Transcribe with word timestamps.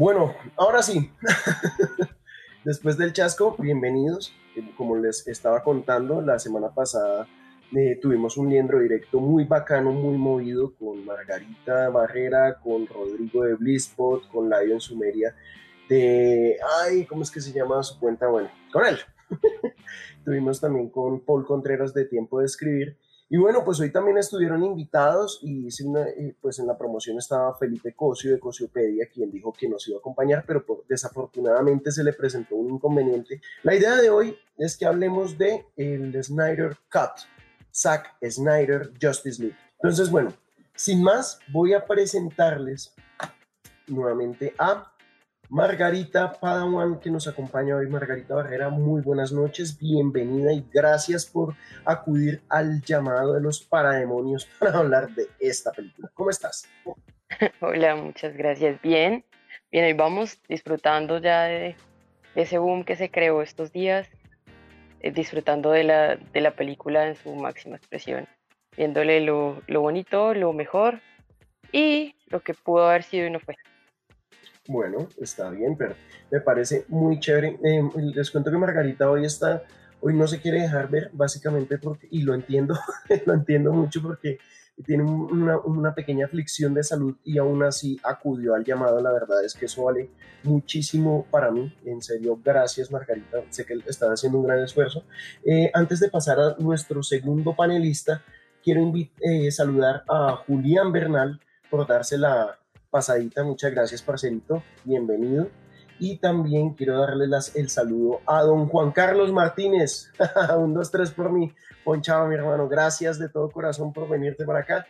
Bueno, 0.00 0.34
ahora 0.56 0.82
sí. 0.82 1.10
Después 2.64 2.96
del 2.96 3.12
chasco, 3.12 3.54
bienvenidos. 3.58 4.34
Como 4.78 4.96
les 4.96 5.28
estaba 5.28 5.62
contando, 5.62 6.22
la 6.22 6.38
semana 6.38 6.70
pasada 6.70 7.28
eh, 7.76 7.98
tuvimos 8.00 8.38
un 8.38 8.48
liendro 8.48 8.78
directo 8.78 9.20
muy 9.20 9.44
bacano, 9.44 9.92
muy 9.92 10.16
movido 10.16 10.72
con 10.76 11.04
Margarita 11.04 11.90
Barrera, 11.90 12.58
con 12.60 12.86
Rodrigo 12.86 13.44
de 13.44 13.56
Blisspot, 13.56 14.26
con 14.30 14.48
Lion 14.48 14.80
Sumeria 14.80 15.36
de, 15.90 16.56
ay, 16.82 17.04
¿cómo 17.04 17.22
es 17.22 17.30
que 17.30 17.42
se 17.42 17.52
llama 17.52 17.82
su 17.82 18.00
cuenta? 18.00 18.26
Bueno, 18.28 18.48
con 18.72 18.86
él. 18.86 18.96
tuvimos 20.24 20.62
también 20.62 20.88
con 20.88 21.20
Paul 21.20 21.44
Contreras 21.44 21.92
de 21.92 22.06
Tiempo 22.06 22.40
de 22.40 22.46
Escribir. 22.46 22.96
Y 23.32 23.36
bueno, 23.36 23.64
pues 23.64 23.78
hoy 23.78 23.92
también 23.92 24.18
estuvieron 24.18 24.64
invitados 24.64 25.38
y 25.40 25.68
eh, 25.68 26.34
pues 26.40 26.58
en 26.58 26.66
la 26.66 26.76
promoción 26.76 27.16
estaba 27.16 27.56
Felipe 27.56 27.94
Cosio 27.94 28.32
de 28.32 28.40
Cosiopedia, 28.40 29.06
quien 29.06 29.30
dijo 29.30 29.52
que 29.52 29.68
nos 29.68 29.86
iba 29.86 29.98
a 29.98 30.00
acompañar, 30.00 30.42
pero 30.44 30.64
desafortunadamente 30.88 31.92
se 31.92 32.02
le 32.02 32.12
presentó 32.12 32.56
un 32.56 32.74
inconveniente. 32.74 33.40
La 33.62 33.76
idea 33.76 33.94
de 33.94 34.10
hoy 34.10 34.36
es 34.58 34.76
que 34.76 34.84
hablemos 34.84 35.38
de 35.38 35.64
el 35.76 36.12
Snyder 36.24 36.76
Cut, 36.90 37.22
Zack 37.72 38.16
Snyder 38.28 38.90
Justice 39.00 39.40
League. 39.40 39.56
Entonces, 39.74 40.10
bueno, 40.10 40.32
sin 40.74 41.00
más, 41.00 41.38
voy 41.52 41.72
a 41.72 41.86
presentarles 41.86 42.92
nuevamente 43.86 44.54
a 44.58 44.92
Margarita 45.50 46.32
Padawan, 46.32 47.00
que 47.00 47.10
nos 47.10 47.26
acompaña 47.26 47.74
hoy. 47.74 47.88
Margarita 47.88 48.36
Barrera, 48.36 48.68
muy 48.68 49.02
buenas 49.02 49.32
noches, 49.32 49.76
bienvenida 49.76 50.52
y 50.52 50.64
gracias 50.72 51.26
por 51.26 51.56
acudir 51.84 52.40
al 52.48 52.80
llamado 52.82 53.34
de 53.34 53.40
los 53.40 53.60
parademonios 53.60 54.44
para 54.60 54.78
hablar 54.78 55.10
de 55.10 55.26
esta 55.40 55.72
película. 55.72 56.08
¿Cómo 56.14 56.30
estás? 56.30 56.68
Hola, 57.60 57.96
muchas 57.96 58.36
gracias. 58.36 58.80
Bien, 58.80 59.24
bien, 59.72 59.86
hoy 59.86 59.92
vamos 59.92 60.40
disfrutando 60.48 61.18
ya 61.18 61.42
de 61.46 61.74
ese 62.36 62.58
boom 62.58 62.84
que 62.84 62.94
se 62.94 63.10
creó 63.10 63.42
estos 63.42 63.72
días 63.72 64.08
eh, 65.00 65.10
disfrutando 65.10 65.72
de 65.72 65.82
la, 65.82 66.14
de 66.14 66.40
la 66.42 66.52
película 66.52 67.08
en 67.08 67.16
su 67.16 67.34
máxima 67.34 67.74
expresión, 67.74 68.28
viéndole 68.76 69.20
lo, 69.20 69.60
lo 69.66 69.80
bonito, 69.80 70.32
lo 70.32 70.52
mejor 70.52 71.00
y 71.72 72.14
lo 72.28 72.38
que 72.38 72.54
pudo 72.54 72.88
haber 72.88 73.02
sido 73.02 73.26
y 73.26 73.30
no 73.30 73.40
fue. 73.40 73.56
Bueno, 74.70 75.08
está 75.20 75.50
bien, 75.50 75.76
pero 75.76 75.96
me 76.30 76.40
parece 76.40 76.84
muy 76.86 77.18
chévere. 77.18 77.58
Eh, 77.64 77.82
les 78.14 78.30
cuento 78.30 78.52
que 78.52 78.56
Margarita 78.56 79.10
hoy 79.10 79.24
está, 79.24 79.64
hoy 80.00 80.14
no 80.14 80.28
se 80.28 80.40
quiere 80.40 80.62
dejar 80.62 80.88
ver, 80.88 81.10
básicamente 81.12 81.76
porque, 81.76 82.06
y 82.08 82.22
lo 82.22 82.34
entiendo, 82.34 82.78
lo 83.26 83.34
entiendo 83.34 83.72
mucho 83.72 84.00
porque 84.00 84.38
tiene 84.86 85.02
una, 85.02 85.92
pequeña 85.92 86.26
aflicción 86.26 86.72
de 86.72 86.84
salud 86.84 87.16
y 87.24 87.38
aún 87.38 87.64
así 87.64 87.98
acudió 88.04 88.54
al 88.54 88.64
llamado. 88.64 89.00
La 89.00 89.12
verdad 89.12 89.44
es 89.44 89.54
que 89.54 89.64
eso 89.64 89.82
vale 89.82 90.08
muchísimo 90.44 91.26
para 91.32 91.50
mí. 91.50 91.76
En 91.84 92.00
serio, 92.00 92.38
gracias 92.40 92.92
Margarita. 92.92 93.38
Sé 93.50 93.66
que 93.66 93.74
están 93.88 94.12
haciendo 94.12 94.38
un 94.38 94.46
gran 94.46 94.62
esfuerzo. 94.62 95.02
Eh, 95.44 95.72
antes 95.74 95.98
de 95.98 96.10
pasar 96.10 96.38
a 96.38 96.54
nuestro 96.60 97.02
segundo 97.02 97.56
panelista, 97.56 98.22
quiero 98.62 98.88
eh, 99.18 99.50
saludar 99.50 100.04
a 100.08 100.36
Julián 100.46 100.92
Bernal 100.92 101.40
por 101.68 101.88
darse 101.88 102.16
la 102.16 102.56
pasadita. 102.90 103.44
Muchas 103.44 103.72
gracias, 103.72 104.02
parcerito. 104.02 104.62
Bienvenido. 104.84 105.48
Y 105.98 106.16
también 106.16 106.74
quiero 106.74 106.98
darle 106.98 107.26
las, 107.26 107.54
el 107.56 107.68
saludo 107.68 108.20
a 108.26 108.42
don 108.42 108.66
Juan 108.68 108.90
Carlos 108.90 109.32
Martínez. 109.32 110.10
Un, 110.58 110.74
dos, 110.74 110.90
tres 110.90 111.10
por 111.10 111.30
mí. 111.30 111.52
Ponchado, 111.84 112.26
mi 112.26 112.34
hermano. 112.34 112.68
Gracias 112.68 113.18
de 113.18 113.28
todo 113.28 113.50
corazón 113.50 113.92
por 113.92 114.08
venirte 114.08 114.44
para 114.44 114.60
acá. 114.60 114.86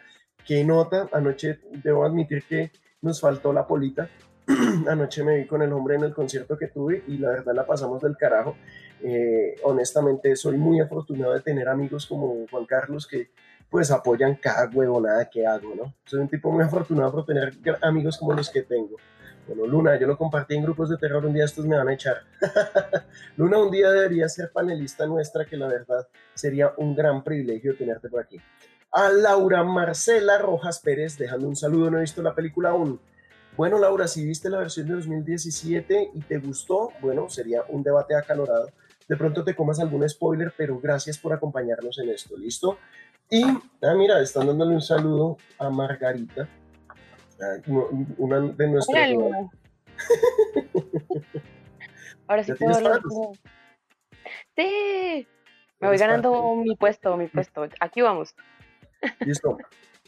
Qué 0.46 0.64
nota. 0.64 1.08
Anoche 1.12 1.60
debo 1.82 2.04
admitir 2.04 2.44
que 2.44 2.70
nos 3.02 3.20
faltó 3.20 3.52
la 3.52 3.66
polita. 3.66 4.08
Anoche 4.88 5.24
me 5.24 5.36
vi 5.36 5.46
con 5.46 5.62
el 5.62 5.72
hombre 5.72 5.96
en 5.96 6.04
el 6.04 6.14
concierto 6.14 6.56
que 6.56 6.68
tuve 6.68 7.02
y 7.06 7.18
la 7.18 7.30
verdad 7.30 7.54
la 7.54 7.66
pasamos 7.66 8.00
del 8.02 8.16
carajo. 8.16 8.56
Eh, 9.02 9.56
honestamente, 9.64 10.36
soy 10.36 10.56
muy 10.56 10.80
afortunado 10.80 11.32
de 11.32 11.40
tener 11.40 11.68
amigos 11.68 12.06
como 12.06 12.46
Juan 12.50 12.66
Carlos 12.66 13.06
que 13.06 13.30
pues 13.70 13.90
apoyan 13.90 14.34
cada 14.34 14.68
huevonada 14.68 15.30
que 15.30 15.46
hago, 15.46 15.74
¿no? 15.74 15.94
Soy 16.04 16.20
un 16.20 16.28
tipo 16.28 16.50
muy 16.50 16.64
afortunado 16.64 17.12
por 17.12 17.24
tener 17.24 17.52
amigos 17.80 18.18
como 18.18 18.32
los 18.32 18.50
que 18.50 18.62
tengo. 18.62 18.96
Bueno, 19.46 19.66
Luna, 19.66 19.98
yo 19.98 20.06
lo 20.06 20.18
compartí 20.18 20.54
en 20.54 20.62
grupos 20.62 20.90
de 20.90 20.96
terror, 20.96 21.24
un 21.24 21.32
día 21.32 21.44
estos 21.44 21.64
me 21.66 21.76
van 21.76 21.88
a 21.88 21.94
echar. 21.94 22.22
Luna, 23.36 23.58
un 23.58 23.70
día 23.70 23.90
debería 23.90 24.28
ser 24.28 24.50
panelista 24.52 25.06
nuestra, 25.06 25.44
que 25.44 25.56
la 25.56 25.68
verdad 25.68 26.06
sería 26.34 26.72
un 26.76 26.94
gran 26.94 27.24
privilegio 27.24 27.76
tenerte 27.76 28.08
por 28.08 28.20
aquí. 28.20 28.40
A 28.92 29.08
Laura 29.08 29.62
Marcela 29.62 30.38
Rojas 30.38 30.80
Pérez, 30.80 31.16
dejando 31.16 31.48
un 31.48 31.56
saludo, 31.56 31.90
no 31.90 31.98
he 31.98 32.02
visto 32.02 32.22
la 32.22 32.34
película 32.34 32.70
aún. 32.70 33.00
Bueno, 33.56 33.78
Laura, 33.78 34.08
si 34.08 34.24
viste 34.24 34.48
la 34.48 34.58
versión 34.58 34.88
de 34.88 34.94
2017 34.94 36.10
y 36.14 36.20
te 36.20 36.38
gustó, 36.38 36.90
bueno, 37.00 37.28
sería 37.28 37.62
un 37.68 37.82
debate 37.82 38.14
acalorado. 38.14 38.70
De 39.10 39.16
pronto 39.16 39.42
te 39.42 39.56
comas 39.56 39.80
algún 39.80 40.08
spoiler, 40.08 40.54
pero 40.56 40.78
gracias 40.78 41.18
por 41.18 41.32
acompañarnos 41.32 41.98
en 41.98 42.10
esto, 42.10 42.36
¿listo? 42.36 42.78
Y, 43.28 43.42
ah, 43.42 43.94
mira, 43.96 44.22
están 44.22 44.46
dándole 44.46 44.74
un 44.74 44.80
saludo 44.80 45.36
a 45.58 45.68
Margarita 45.68 46.48
una 48.18 48.40
de 48.40 48.68
nuestras. 48.68 49.10
Ahora 52.28 52.44
sí 52.44 52.52
puedo 52.54 52.76
hablar. 52.76 53.00
Sí, 54.56 55.26
me 55.80 55.88
voy 55.88 55.98
ganando 55.98 56.54
mi 56.54 56.76
puesto, 56.76 57.16
mi 57.16 57.26
puesto. 57.26 57.66
Aquí 57.80 58.02
vamos. 58.02 58.36
Listo. 59.26 59.58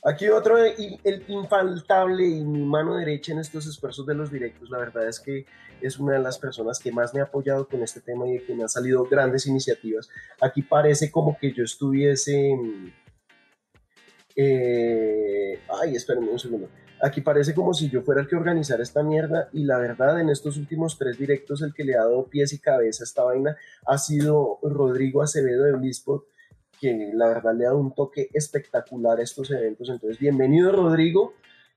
Aquí 0.05 0.29
otro, 0.29 0.59
el 0.59 1.25
infaltable 1.29 2.27
y 2.27 2.45
mi 2.45 2.65
mano 2.65 2.97
derecha 2.97 3.33
en 3.33 3.39
estos 3.39 3.67
esfuerzos 3.67 4.05
de 4.05 4.15
los 4.15 4.33
directos. 4.33 4.69
La 4.69 4.79
verdad 4.79 5.07
es 5.07 5.21
que 5.21 5.47
es 5.81 5.99
una 5.99 6.15
de 6.15 6.19
las 6.19 6.39
personas 6.39 6.81
que 6.81 6.91
más 6.91 7.15
me 7.15 7.21
ha 7.21 7.25
apoyado 7.25 7.69
con 7.69 7.83
este 7.85 8.01
tema 8.01 8.27
y 8.27 8.33
de 8.33 8.45
que 8.45 8.55
me 8.55 8.63
han 8.63 8.69
salido 8.69 9.05
grandes 9.05 9.47
iniciativas. 9.47 10.09
Aquí 10.41 10.63
parece 10.63 11.11
como 11.11 11.39
que 11.39 11.53
yo 11.53 11.63
estuviese. 11.63 12.53
Eh, 14.35 15.61
ay, 15.81 15.95
espérenme 15.95 16.31
un 16.31 16.39
segundo. 16.39 16.69
Aquí 17.01 17.21
parece 17.21 17.55
como 17.55 17.75
si 17.75 17.89
yo 17.89 18.03
fuera 18.03 18.21
el 18.21 18.29
que 18.29 18.37
organizara 18.37 18.83
esta 18.83 19.03
mierda 19.03 19.51
y 19.53 19.65
la 19.65 19.79
verdad 19.79 20.21
en 20.21 20.31
estos 20.31 20.57
últimos 20.57 20.99
tres 20.99 21.19
directos 21.19 21.61
el 21.63 21.75
que 21.75 21.83
le 21.83 21.97
ha 21.97 22.03
dado 22.03 22.29
pies 22.29 22.53
y 22.53 22.61
cabeza 22.61 23.03
a 23.03 23.07
esta 23.07 23.25
vaina 23.25 23.57
ha 23.87 23.99
sido 23.99 24.61
Rodrigo 24.63 25.21
Acevedo 25.21 25.65
de 25.65 25.73
Blispot, 25.73 26.27
que 26.83 27.11
la 27.15 27.29
verdad 27.29 27.55
le 27.55 27.65
ha 27.65 27.69
dado 27.69 27.79
un 27.79 27.95
toque 27.95 28.29
espectacular 28.33 29.21
a 29.21 29.23
estos 29.23 29.53
eventos. 29.53 29.89
Entonces, 29.89 30.19
bienvenido 30.19 30.73
Rodrigo. 30.73 31.35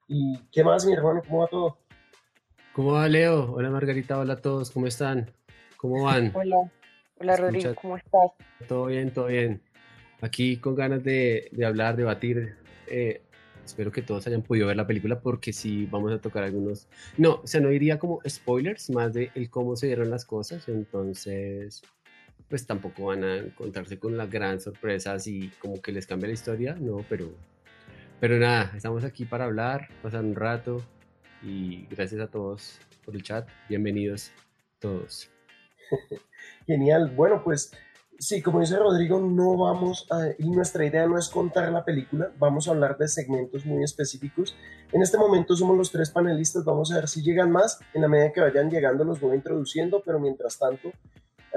¿Y 0.08 0.40
qué 0.52 0.64
más, 0.64 0.84
mi 0.84 0.94
hermano? 0.94 1.22
¿Cómo 1.28 1.42
va 1.42 1.48
todo? 1.48 1.78
¿Cómo 2.74 2.94
va 2.94 3.08
Leo? 3.08 3.54
Hola 3.54 3.70
Margarita, 3.70 4.18
hola 4.18 4.34
a 4.34 4.42
todos, 4.42 4.72
¿cómo 4.72 4.88
están? 4.88 5.30
¿Cómo 5.78 6.06
van? 6.06 6.32
Hola, 6.36 6.72
hola 7.20 7.36
Rodrigo, 7.38 7.76
¿cómo 7.80 7.98
estás? 7.98 8.32
Todo 8.68 8.88
bien, 8.88 9.14
todo 9.14 9.28
bien. 9.28 9.62
Aquí 10.22 10.58
con 10.58 10.74
ganas 10.74 11.04
de, 11.04 11.50
de 11.52 11.66
hablar, 11.68 11.96
debatir 11.96 12.56
eh, 12.88 13.22
Espero 13.64 13.92
que 13.92 14.02
todos 14.02 14.26
hayan 14.26 14.42
podido 14.42 14.68
ver 14.68 14.78
la 14.78 14.88
película 14.88 15.20
porque 15.20 15.54
sí 15.54 15.88
vamos 15.90 16.12
a 16.14 16.20
tocar 16.20 16.44
algunos... 16.44 16.88
No, 17.18 17.42
o 17.44 17.48
sea, 17.48 17.62
no 17.62 17.70
diría 17.70 17.98
como 17.98 18.22
spoilers, 18.28 18.90
más 18.92 19.14
de 19.14 19.32
el 19.36 19.52
cómo 19.52 19.76
se 19.76 19.88
dieron 19.88 20.10
las 20.10 20.26
cosas, 20.26 20.68
entonces 20.68 21.84
pues 22.50 22.66
tampoco 22.68 23.06
van 23.06 23.24
a 23.24 23.38
encontrarse 23.38 24.00
con 24.00 24.18
la 24.18 24.26
gran 24.26 24.60
sorpresa 24.60 25.14
así 25.14 25.52
como 25.60 25.82
que 25.82 25.92
les 25.92 26.08
cambia 26.08 26.28
la 26.28 26.34
historia, 26.34 26.76
no, 26.80 27.06
pero, 27.10 27.34
pero 28.20 28.38
nada, 28.38 28.72
estamos 28.76 29.04
aquí 29.04 29.26
para 29.26 29.46
hablar, 29.46 29.90
pasar 30.02 30.24
un 30.24 30.36
rato 30.36 30.82
y 31.42 31.86
gracias 31.88 32.22
a 32.22 32.28
todos 32.28 32.80
por 33.04 33.16
el 33.16 33.24
chat, 33.24 33.48
bienvenidos 33.70 34.32
todos. 34.80 35.30
Genial, 36.68 37.12
bueno 37.16 37.44
pues 37.44 37.72
Sí, 38.18 38.42
como 38.42 38.62
dice 38.62 38.78
Rodrigo, 38.78 39.20
no 39.20 39.58
vamos 39.58 40.08
a, 40.10 40.30
y 40.40 40.50
nuestra 40.50 40.86
idea 40.86 41.06
no 41.06 41.18
es 41.18 41.28
contar 41.28 41.70
la 41.70 41.84
película, 41.84 42.32
vamos 42.40 42.68
a 42.68 42.72
hablar 42.72 42.98
de 42.98 43.10
segmentos 43.10 43.66
muy 43.66 43.84
específicos. 43.84 44.56
En 44.94 45.02
este 45.02 45.18
momento 45.18 45.54
somos 45.56 45.78
los 45.78 45.92
tres 45.92 46.12
panelistas, 46.12 46.64
vamos 46.64 46.92
a 46.92 46.96
ver 46.96 47.10
si 47.10 47.22
llegan 47.22 47.52
más, 47.52 47.80
en 47.94 48.02
la 48.02 48.08
medida 48.08 48.32
que 48.32 48.40
vayan 48.40 48.70
llegando 48.70 49.04
los 49.04 49.20
voy 49.20 49.36
introduciendo, 49.36 50.02
pero 50.06 50.20
mientras 50.20 50.58
tanto 50.58 50.94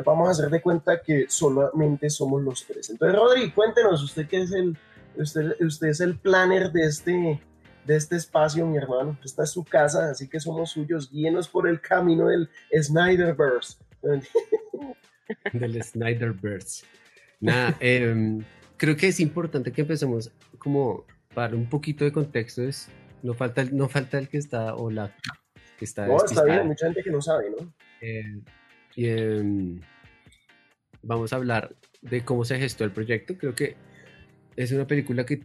vamos 0.05 0.29
a 0.29 0.31
hacer 0.33 0.51
de 0.51 0.61
cuenta 0.61 1.01
que 1.03 1.27
solamente 1.29 2.11
somos 2.11 2.43
los 2.43 2.67
tres. 2.67 2.91
Entonces, 2.91 3.19
Rodrigo, 3.19 3.55
cuéntenos, 3.55 4.03
usted 4.03 4.27
que 4.29 4.43
es 4.43 4.53
el, 4.53 4.77
usted, 5.17 5.57
usted 5.61 5.89
es 5.89 6.01
el 6.01 6.19
planner 6.19 6.71
de 6.73 6.83
este, 6.87 7.41
de 7.85 7.97
este 7.97 8.17
espacio, 8.17 8.67
mi 8.67 8.77
hermano, 8.77 9.19
esta 9.25 9.45
es 9.45 9.51
su 9.51 9.65
casa, 9.65 10.11
así 10.11 10.29
que 10.29 10.41
somos 10.41 10.71
suyos, 10.71 11.11
guíenos 11.11 11.49
por 11.49 11.69
el 11.69 11.81
camino 11.81 12.29
del 12.29 12.49
Snyderverse. 12.73 13.79
del 15.53 15.83
Snyderverse. 15.83 16.85
Nada, 17.41 17.77
em, 17.81 18.43
creo 18.77 18.97
que 18.97 19.09
es 19.09 19.21
importante 19.21 19.73
que 19.73 19.83
empecemos 19.83 20.31
como 20.59 21.05
para 21.35 21.55
un 21.55 21.69
poquito 21.69 22.05
de 22.05 22.13
contexto. 22.13 22.63
Es, 22.63 22.89
no, 23.23 23.35
falta 23.35 23.65
no 23.65 23.89
falta 23.89 24.19
el 24.19 24.29
que 24.29 24.39
está 24.39 24.75
o 24.75 24.91
la 24.91 25.15
que 25.79 25.85
está. 25.85 26.07
No, 26.07 26.25
está 26.25 26.45
bien, 26.45 26.67
mucha 26.67 26.87
gente 26.87 27.03
que 27.03 27.11
no 27.11 27.23
sabe, 27.23 27.51
¿no? 27.51 27.73
Em, 28.99 29.07
em, 29.07 29.81
vamos 31.03 31.33
a 31.33 31.37
hablar 31.37 31.77
de 32.03 32.25
cómo 32.25 32.45
se 32.45 32.59
gestó 32.59 32.85
el 32.85 32.91
proyecto. 32.91 33.39
Creo 33.39 33.55
que 33.55 33.77
es 34.57 34.73
una 34.73 34.87
película 34.87 35.25
que 35.25 35.45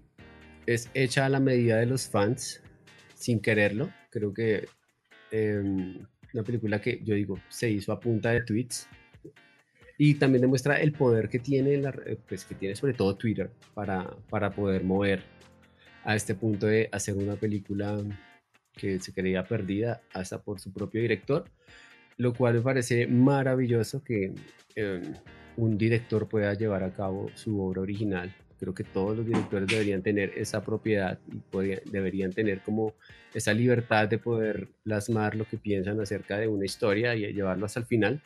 es 0.66 0.90
hecha 0.96 1.26
a 1.26 1.30
la 1.30 1.40
medida 1.40 1.78
de 1.78 1.86
los 1.86 2.10
fans, 2.10 2.64
sin 3.14 3.40
quererlo. 3.40 3.92
Creo 4.10 4.34
que 4.34 4.68
una 6.34 6.44
película 6.44 6.80
que 6.82 7.02
yo 7.04 7.16
digo 7.16 7.40
se 7.50 7.70
hizo 7.70 7.92
a 7.92 8.00
punta 8.00 8.32
de 8.32 8.42
tweets 8.42 8.88
y 9.98 10.16
también 10.16 10.42
demuestra 10.42 10.80
el 10.80 10.92
poder 10.92 11.30
que 11.30 11.40
tiene, 11.40 11.78
la, 11.78 11.94
pues, 12.28 12.46
que 12.46 12.56
tiene 12.56 12.76
sobre 12.76 12.94
todo 12.94 13.16
Twitter 13.16 13.52
para, 13.74 14.16
para 14.30 14.52
poder 14.52 14.84
mover 14.84 15.24
a 16.04 16.16
este 16.16 16.36
punto 16.36 16.68
de 16.68 16.90
hacer 16.92 17.16
una 17.16 17.36
película 17.36 18.00
que 18.74 19.00
se 19.00 19.14
creía 19.14 19.44
perdida 19.44 20.02
hasta 20.14 20.42
por 20.42 20.60
su 20.60 20.72
propio 20.74 21.02
director, 21.02 21.46
lo 22.18 22.34
cual 22.34 22.56
me 22.56 22.62
parece 22.62 23.08
maravilloso 23.08 24.04
que 24.04 24.34
em, 24.76 25.14
un 25.58 25.78
director 25.78 26.28
pueda 26.28 26.54
llevar 26.54 26.84
a 26.84 26.94
cabo 26.94 27.30
su 27.36 27.62
obra 27.62 27.82
original. 27.82 28.34
Creo 28.60 28.74
que 28.74 28.84
todos 28.84 29.18
los 29.18 29.26
directores 29.26 29.68
deberían 29.68 30.02
tener 30.02 30.32
esa 30.38 30.64
propiedad 30.64 31.20
y 31.28 31.90
deberían 31.90 32.32
tener 32.32 32.62
como 32.62 32.94
esa 33.34 33.54
libertad 33.54 34.08
de 34.08 34.18
poder 34.18 34.70
plasmar 34.84 35.36
lo 35.36 35.46
que 35.46 35.58
piensan 35.58 36.00
acerca 36.00 36.38
de 36.38 36.48
una 36.48 36.66
historia 36.66 37.16
y 37.16 37.34
llevarlo 37.34 37.66
hasta 37.66 37.82
el 37.82 37.86
final. 37.86 38.22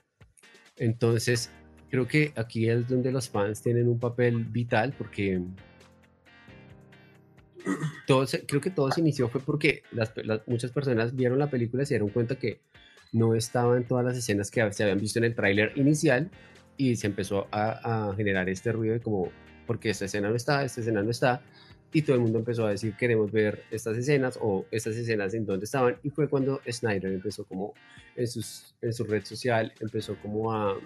Entonces, 0.77 1.49
creo 1.89 2.07
que 2.07 2.33
aquí 2.35 2.69
es 2.69 2.87
donde 2.87 3.11
los 3.11 3.29
fans 3.29 3.61
tienen 3.61 3.87
un 3.87 3.99
papel 3.99 4.45
vital 4.45 4.93
porque 4.97 5.41
todo 8.05 8.25
creo 8.47 8.61
que 8.61 8.69
todo 8.69 8.91
se 8.91 9.01
inició 9.01 9.27
fue 9.29 9.41
porque 9.41 9.83
muchas 10.45 10.71
personas 10.71 11.15
vieron 11.15 11.39
la 11.39 11.49
película 11.49 11.83
y 11.83 11.85
se 11.85 11.95
dieron 11.95 12.09
cuenta 12.09 12.35
que 12.35 12.61
no 13.11 13.35
estaban 13.35 13.85
todas 13.85 14.05
las 14.05 14.17
escenas 14.17 14.51
que 14.51 14.71
se 14.73 14.83
habían 14.83 14.99
visto 14.99 15.19
en 15.19 15.25
el 15.25 15.35
tráiler 15.35 15.71
inicial 15.75 16.29
y 16.77 16.95
se 16.95 17.07
empezó 17.07 17.47
a, 17.51 18.13
generar 18.15 18.49
este 18.49 18.71
ruido 18.71 18.93
de 18.93 19.01
como, 19.01 19.31
porque 19.65 19.89
esta 19.89 20.05
escena 20.05 20.29
no 20.29 20.35
está, 20.35 20.63
esta 20.63 20.81
escena 20.81 21.01
no 21.01 21.09
está, 21.09 21.41
y 21.91 22.01
todo 22.01 22.15
el 22.15 22.21
mundo 22.21 22.39
empezó 22.39 22.67
a 22.67 22.71
decir 22.71 22.95
queremos 22.97 23.31
ver 23.31 23.63
estas 23.71 23.97
escenas 23.97 24.37
o 24.41 24.65
estas 24.71 24.95
escenas 24.95 25.33
en 25.33 25.45
dónde 25.45 25.65
estaban 25.65 25.95
y 26.03 26.09
fue 26.09 26.27
cuando 26.27 26.59
Snyder 26.69 27.13
empezó 27.13 27.45
como 27.45 27.73
en, 28.15 28.27
sus, 28.27 28.75
en 28.81 28.91
su 28.91 29.05
red 29.05 29.23
social 29.23 29.73
empezó 29.79 30.17
como 30.21 30.51
a, 30.51 30.77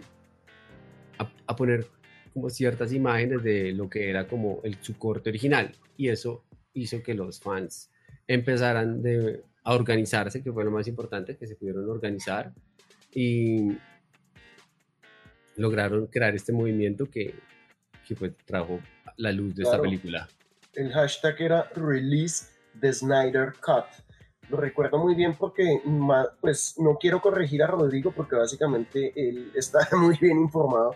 a, 1.48 1.56
poner 1.56 1.88
como 2.34 2.50
ciertas 2.50 2.94
imágenes 2.94 3.44
de 3.44 3.72
lo 3.72 3.90
que 3.90 4.10
era 4.10 4.28
como 4.28 4.62
el, 4.64 4.78
su 4.82 4.98
corte 4.98 5.30
original. 5.30 5.72
Y 5.98 6.10
eso 6.10 6.44
hizo 6.74 7.02
que 7.04 7.14
los 7.14 7.40
fans 7.40 7.92
empezaran 8.28 9.02
de, 9.02 9.44
a 9.64 9.74
organizarse, 9.74 10.42
que 10.42 10.52
fue 10.52 10.64
lo 10.64 10.72
más 10.72 10.88
importante, 10.88 11.38
que 11.38 11.48
se 11.48 11.56
pudieron 11.56 11.90
organizar 11.90 12.54
y 13.14 13.78
lograron 15.56 16.08
crear 16.08 16.36
este 16.36 16.52
movimiento 16.52 17.10
que, 17.10 17.36
que 18.08 18.16
pues, 18.16 18.36
trajo 18.46 18.80
la 19.18 19.32
luz 19.32 19.56
de 19.56 19.64
esta 19.64 19.82
película. 19.82 20.28
El 20.74 20.92
hashtag 20.92 21.42
era 21.42 21.70
Release 21.76 22.46
the 22.80 22.92
Snyder 22.92 23.54
Cut. 23.64 23.86
Lo 24.50 24.58
recuerdo 24.58 24.98
muy 24.98 25.16
bien 25.16 25.36
porque 25.36 25.82
pues 26.42 26.76
no 26.78 26.98
quiero 26.98 27.22
corregir 27.22 27.64
a 27.64 27.68
Rodrigo 27.68 28.12
porque 28.12 28.36
básicamente 28.36 29.14
él 29.16 29.52
está 29.56 29.88
muy 29.96 30.18
bien 30.18 30.40
informado, 30.40 30.96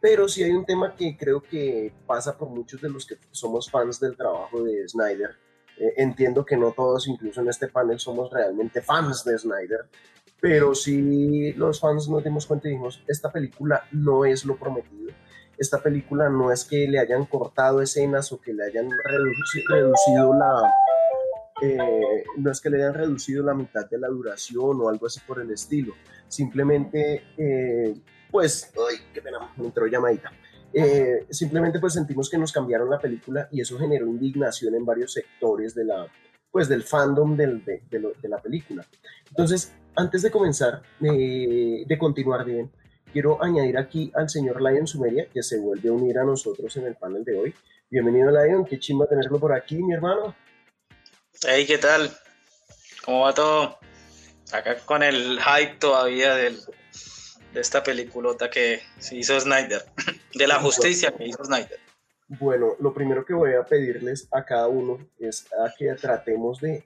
pero 0.00 0.28
sí 0.28 0.42
hay 0.42 0.50
un 0.52 0.64
tema 0.64 0.94
que 0.94 1.16
creo 1.16 1.42
que 1.42 1.92
pasa 2.06 2.36
por 2.36 2.48
muchos 2.48 2.80
de 2.80 2.90
los 2.90 3.06
que 3.06 3.16
somos 3.30 3.70
fans 3.70 4.00
del 4.00 4.16
trabajo 4.16 4.62
de 4.62 4.86
Snyder. 4.88 5.36
Eh, 5.80 5.94
entiendo 5.96 6.44
que 6.44 6.58
no 6.58 6.72
todos, 6.72 7.08
incluso 7.08 7.40
en 7.40 7.48
este 7.48 7.68
panel, 7.68 7.98
somos 7.98 8.30
realmente 8.30 8.82
fans 8.82 9.24
de 9.24 9.38
Snyder, 9.38 9.88
pero 10.38 10.74
sí 10.74 11.54
los 11.54 11.80
fans 11.80 12.08
nos 12.08 12.22
dimos 12.22 12.46
cuenta 12.46 12.68
y 12.68 12.72
dijimos, 12.72 13.02
esta 13.08 13.32
película 13.32 13.84
no 13.92 14.26
es 14.26 14.44
lo 14.44 14.56
prometido. 14.56 15.10
Esta 15.56 15.82
película 15.82 16.28
no 16.28 16.52
es 16.52 16.64
que 16.64 16.86
le 16.88 16.98
hayan 16.98 17.24
cortado 17.26 17.82
escenas 17.82 18.30
o 18.32 18.40
que 18.40 18.52
le 18.52 18.64
hayan 18.64 18.88
reducido 19.68 20.34
la... 20.34 20.72
Eh, 21.62 22.24
no 22.38 22.50
es 22.50 22.60
que 22.62 22.70
le 22.70 22.78
hayan 22.78 22.94
reducido 22.94 23.44
la 23.44 23.52
mitad 23.52 23.88
de 23.88 23.98
la 23.98 24.08
duración 24.08 24.80
o 24.80 24.88
algo 24.88 25.06
así 25.06 25.20
por 25.20 25.40
el 25.40 25.50
estilo. 25.50 25.92
Simplemente, 26.28 27.22
eh, 27.36 27.94
pues, 28.30 28.72
ay, 28.88 28.96
qué 29.12 29.20
pena, 29.20 29.52
me 29.56 29.66
entró 29.66 29.86
llamadita. 29.86 30.32
Eh, 30.72 31.26
simplemente 31.30 31.80
pues 31.80 31.94
sentimos 31.94 32.30
que 32.30 32.38
nos 32.38 32.52
cambiaron 32.52 32.88
la 32.88 32.98
película 32.98 33.48
y 33.50 33.60
eso 33.60 33.78
generó 33.78 34.06
indignación 34.06 34.74
en 34.74 34.84
varios 34.84 35.12
sectores 35.12 35.74
de 35.74 35.84
la, 35.84 36.06
pues, 36.50 36.68
del 36.68 36.82
fandom 36.84 37.36
del, 37.36 37.64
de, 37.64 37.82
de, 37.90 38.28
la 38.28 38.38
película. 38.38 38.86
Entonces, 39.28 39.72
antes 39.96 40.22
de 40.22 40.30
comenzar, 40.30 40.82
eh, 41.02 41.84
de 41.86 41.98
continuar 41.98 42.44
bien, 42.44 42.70
quiero 43.12 43.42
añadir 43.42 43.78
aquí 43.78 44.12
al 44.14 44.28
señor 44.28 44.62
Lion 44.62 44.86
Sumeria, 44.86 45.26
que 45.32 45.42
se 45.42 45.58
vuelve 45.58 45.88
a 45.88 45.92
unir 45.92 46.18
a 46.18 46.24
nosotros 46.24 46.76
en 46.76 46.86
el 46.86 46.94
panel 46.94 47.24
de 47.24 47.36
hoy. 47.36 47.54
Bienvenido, 47.90 48.30
Lion, 48.30 48.64
qué 48.64 48.78
chimba 48.78 49.06
tenerlo 49.06 49.38
por 49.40 49.52
aquí, 49.52 49.82
mi 49.82 49.94
hermano. 49.94 50.34
Hey, 51.42 51.64
¿qué 51.66 51.78
tal? 51.78 52.10
¿Cómo 53.04 53.20
va 53.22 53.34
todo? 53.34 53.78
Acá 54.52 54.76
con 54.84 55.02
el 55.02 55.40
hype 55.40 55.76
todavía 55.78 56.34
del, 56.34 56.58
de 57.52 57.60
esta 57.60 57.82
peliculota 57.82 58.48
que 58.48 58.80
se 58.98 59.16
hizo 59.16 59.38
Snyder, 59.38 59.84
de 60.34 60.46
la 60.46 60.60
justicia 60.60 61.12
que 61.12 61.26
hizo 61.26 61.44
Snyder. 61.44 61.78
Bueno, 62.28 62.76
lo 62.78 62.94
primero 62.94 63.24
que 63.24 63.34
voy 63.34 63.54
a 63.54 63.64
pedirles 63.64 64.28
a 64.30 64.44
cada 64.44 64.68
uno 64.68 64.98
es 65.18 65.46
a 65.52 65.72
que 65.76 65.92
tratemos 65.94 66.60
de 66.60 66.84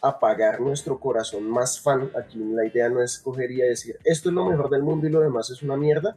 apagar 0.00 0.60
nuestro 0.60 0.98
corazón 0.98 1.48
más 1.50 1.80
fan. 1.80 2.10
Aquí 2.16 2.38
la 2.38 2.64
idea 2.64 2.88
no 2.88 3.02
es 3.02 3.18
coger 3.18 3.50
y 3.50 3.56
decir 3.56 3.98
esto 4.04 4.30
es 4.30 4.34
lo 4.34 4.46
mejor 4.46 4.70
del 4.70 4.82
mundo 4.82 5.06
y 5.06 5.10
lo 5.10 5.20
demás 5.20 5.50
es 5.50 5.62
una 5.62 5.76
mierda. 5.76 6.16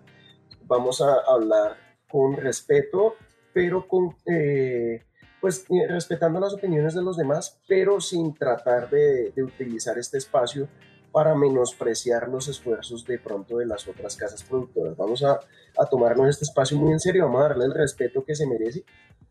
Vamos 0.65 1.01
a 1.01 1.13
hablar 1.27 1.75
con 2.07 2.37
respeto, 2.37 3.15
pero 3.53 3.85
con 3.85 4.15
eh, 4.25 5.03
pues 5.41 5.65
eh, 5.69 5.87
respetando 5.89 6.39
las 6.39 6.53
opiniones 6.53 6.93
de 6.93 7.01
los 7.01 7.17
demás, 7.17 7.59
pero 7.67 7.99
sin 7.99 8.33
tratar 8.33 8.89
de, 8.89 9.31
de 9.31 9.43
utilizar 9.43 9.97
este 9.97 10.19
espacio 10.19 10.69
para 11.13 11.35
menospreciar 11.35 12.27
los 12.27 12.47
esfuerzos 12.47 13.05
de 13.05 13.19
pronto 13.19 13.59
de 13.59 13.67
las 13.67 13.87
otras 13.87 14.17
casas 14.17 14.43
productoras. 14.43 14.97
Vamos 14.97 15.23
a, 15.23 15.39
a 15.77 15.85
tomarnos 15.85 16.27
este 16.27 16.43
espacio 16.43 16.75
muy 16.75 16.91
en 16.91 16.99
serio, 16.99 17.25
vamos 17.25 17.45
a 17.45 17.49
darle 17.49 17.65
el 17.65 17.73
respeto 17.73 18.25
que 18.25 18.33
se 18.33 18.47
merece. 18.47 18.83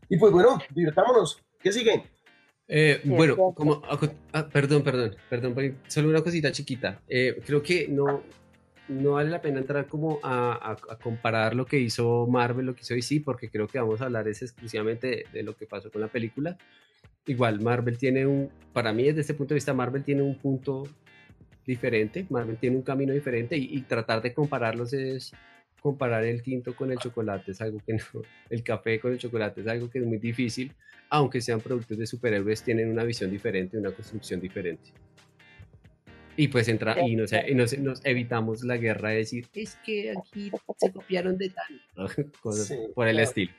Y 0.07 0.17
pues 0.17 0.31
bueno, 0.31 0.57
divirtámonos. 0.73 1.43
¿Qué 1.59 1.73
sigue? 1.73 2.09
Eh, 2.69 3.01
bueno, 3.03 3.35
como, 3.53 3.81
ah, 3.83 3.99
ah, 4.31 4.47
perdón, 4.47 4.81
perdón, 4.81 5.17
perdón, 5.29 5.77
solo 5.87 6.07
una 6.07 6.21
cosita 6.21 6.53
chiquita. 6.53 7.01
Eh, 7.09 7.41
creo 7.45 7.61
que 7.61 7.89
no, 7.89 8.23
no 8.87 9.11
vale 9.11 9.29
la 9.29 9.41
pena 9.41 9.59
entrar 9.59 9.87
como 9.87 10.19
a, 10.23 10.77
a, 10.89 10.97
comparar 10.99 11.53
lo 11.53 11.65
que 11.65 11.79
hizo 11.79 12.25
Marvel, 12.27 12.65
lo 12.65 12.75
que 12.75 12.83
hizo 12.83 12.93
DC, 12.93 13.23
porque 13.25 13.49
creo 13.49 13.67
que 13.67 13.79
vamos 13.79 13.99
a 13.99 14.05
hablar 14.05 14.29
es 14.29 14.41
exclusivamente 14.41 15.07
de, 15.07 15.25
de, 15.33 15.43
lo 15.43 15.53
que 15.57 15.65
pasó 15.65 15.91
con 15.91 15.99
la 15.99 16.07
película. 16.07 16.57
Igual, 17.25 17.59
Marvel 17.59 17.97
tiene 17.97 18.25
un, 18.25 18.49
para 18.71 18.93
mí 18.93 19.03
desde 19.03 19.21
este 19.21 19.33
punto 19.33 19.53
de 19.53 19.55
vista, 19.55 19.73
Marvel 19.73 20.03
tiene 20.05 20.21
un 20.21 20.37
punto 20.37 20.83
diferente, 21.65 22.25
Marvel 22.29 22.57
tiene 22.57 22.77
un 22.77 22.81
camino 22.81 23.13
diferente 23.13 23.57
y, 23.57 23.81
tratar 23.81 24.21
de 24.21 24.33
compararlos 24.33 24.93
es 24.93 25.31
comparar 25.81 26.23
el 26.23 26.41
tinto 26.41 26.73
con 26.75 26.91
el 26.91 26.97
chocolate, 26.97 27.51
es 27.51 27.61
algo 27.61 27.79
que 27.85 27.93
no, 27.93 27.99
el 28.49 28.63
café 28.63 28.99
con 28.99 29.11
el 29.11 29.17
chocolate 29.17 29.61
es 29.61 29.67
algo 29.67 29.89
que 29.89 29.99
es 29.99 30.05
muy 30.05 30.17
difícil, 30.17 30.73
aunque 31.09 31.41
sean 31.41 31.59
productos 31.59 31.97
de 31.97 32.07
superhéroes, 32.07 32.63
tienen 32.63 32.89
una 32.89 33.03
visión 33.03 33.29
diferente, 33.29 33.77
una 33.77 33.91
construcción 33.91 34.39
diferente. 34.39 34.91
Y 36.35 36.47
pues 36.47 36.67
entra, 36.67 36.99
y, 37.05 37.15
nos, 37.15 37.31
nos, 37.77 38.03
evitamos 38.03 38.63
la 38.63 38.77
guerra 38.77 39.09
de 39.09 39.17
decir, 39.17 39.47
es 39.53 39.75
que 39.85 40.11
aquí 40.17 40.51
se 40.77 40.91
copiaron 40.91 41.37
de 41.37 41.49
tal, 41.49 42.31
cosas 42.41 42.75
por 42.95 43.07
el 43.07 43.19
estilo. 43.19 43.51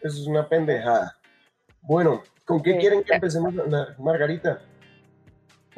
Eso 0.00 0.20
es 0.20 0.26
una 0.26 0.48
pendejada. 0.48 1.18
Bueno, 1.82 2.22
¿con 2.44 2.62
qué 2.62 2.78
quieren 2.78 3.02
que 3.02 3.12
empecemos, 3.12 3.52
Margarita? 3.98 4.62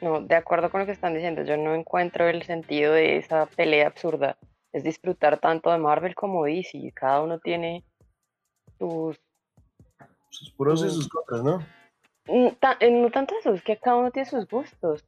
No, 0.04 0.20
de 0.20 0.34
acuerdo 0.34 0.70
con 0.70 0.80
lo 0.80 0.86
que 0.86 0.92
están 0.92 1.14
diciendo, 1.14 1.44
yo 1.44 1.56
no 1.56 1.74
encuentro 1.74 2.28
el 2.28 2.42
sentido 2.42 2.92
de 2.92 3.16
esa 3.16 3.46
pelea 3.46 3.86
absurda. 3.86 4.36
Es 4.70 4.84
disfrutar 4.84 5.38
tanto 5.38 5.72
de 5.72 5.78
Marvel 5.78 6.14
como 6.14 6.44
DC. 6.44 6.92
Cada 6.94 7.22
uno 7.22 7.38
tiene 7.38 7.82
sus... 8.78 9.18
Sus 10.28 10.50
pros 10.50 10.84
y 10.84 10.90
sus 10.90 11.08
contras, 11.08 11.42
¿no? 11.42 11.66
Mm, 12.26 12.48
eh, 12.80 12.90
no, 12.90 13.10
tanto 13.10 13.34
eso, 13.40 13.54
es 13.54 13.62
que 13.62 13.78
cada 13.78 13.96
uno 13.96 14.10
tiene 14.10 14.28
sus 14.28 14.46
gustos. 14.46 15.02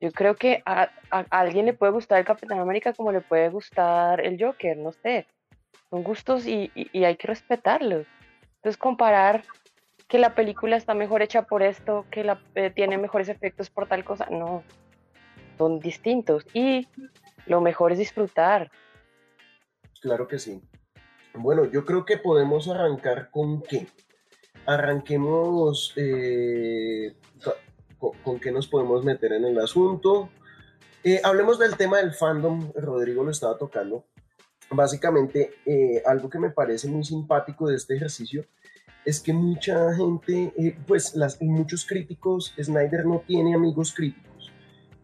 Yo 0.00 0.10
creo 0.10 0.34
que 0.34 0.64
a, 0.66 0.90
alguien 1.30 1.66
le 1.66 1.72
puede 1.72 1.92
gustar 1.92 2.18
el 2.18 2.24
Capitán 2.24 2.58
América 2.58 2.92
como 2.92 3.12
le 3.12 3.20
puede 3.20 3.50
gustar 3.50 4.20
el 4.20 4.36
Joker, 4.42 4.76
no 4.76 4.90
sé. 4.90 5.28
Son 5.90 6.02
gustos 6.02 6.44
y, 6.48 6.72
y 6.74 7.04
hay 7.04 7.14
que 7.14 7.28
respetarlos. 7.28 8.04
Entonces 8.56 8.78
comparar 8.78 9.44
que 10.14 10.20
la 10.20 10.36
película 10.36 10.76
está 10.76 10.94
mejor 10.94 11.22
hecha 11.22 11.42
por 11.42 11.64
esto, 11.64 12.06
que 12.08 12.22
la, 12.22 12.40
eh, 12.54 12.70
tiene 12.70 12.98
mejores 12.98 13.28
efectos 13.28 13.68
por 13.68 13.88
tal 13.88 14.04
cosa. 14.04 14.28
No, 14.30 14.62
son 15.58 15.80
distintos 15.80 16.46
y 16.54 16.86
lo 17.46 17.60
mejor 17.60 17.90
es 17.90 17.98
disfrutar. 17.98 18.70
Claro 20.00 20.28
que 20.28 20.38
sí. 20.38 20.62
Bueno, 21.34 21.64
yo 21.64 21.84
creo 21.84 22.04
que 22.04 22.16
podemos 22.16 22.68
arrancar 22.68 23.28
con 23.32 23.60
qué. 23.62 23.88
Arranquemos 24.66 25.92
eh, 25.96 27.16
con, 27.98 28.38
qué 28.38 28.52
nos 28.52 28.68
podemos 28.68 29.04
meter 29.04 29.32
en 29.32 29.46
el 29.46 29.58
asunto. 29.58 30.28
Eh, 31.02 31.20
hablemos 31.24 31.58
del 31.58 31.76
tema 31.76 31.98
del 31.98 32.14
fandom, 32.14 32.70
Rodrigo 32.76 33.24
lo 33.24 33.32
estaba 33.32 33.58
tocando. 33.58 34.04
Básicamente, 34.70 35.54
algo 36.06 36.30
que 36.30 36.38
me 36.38 36.50
parece 36.50 36.86
muy 36.86 37.02
simpático 37.02 37.66
de 37.66 37.74
este 37.74 37.96
ejercicio 37.96 38.44
es 39.04 39.20
que 39.20 39.32
mucha 39.32 39.94
gente, 39.94 40.52
eh, 40.56 40.76
pues 40.86 41.14
las, 41.14 41.40
muchos 41.40 41.86
críticos, 41.86 42.54
Snyder 42.60 43.06
no 43.06 43.22
tiene 43.26 43.54
amigos 43.54 43.92
críticos. 43.94 44.24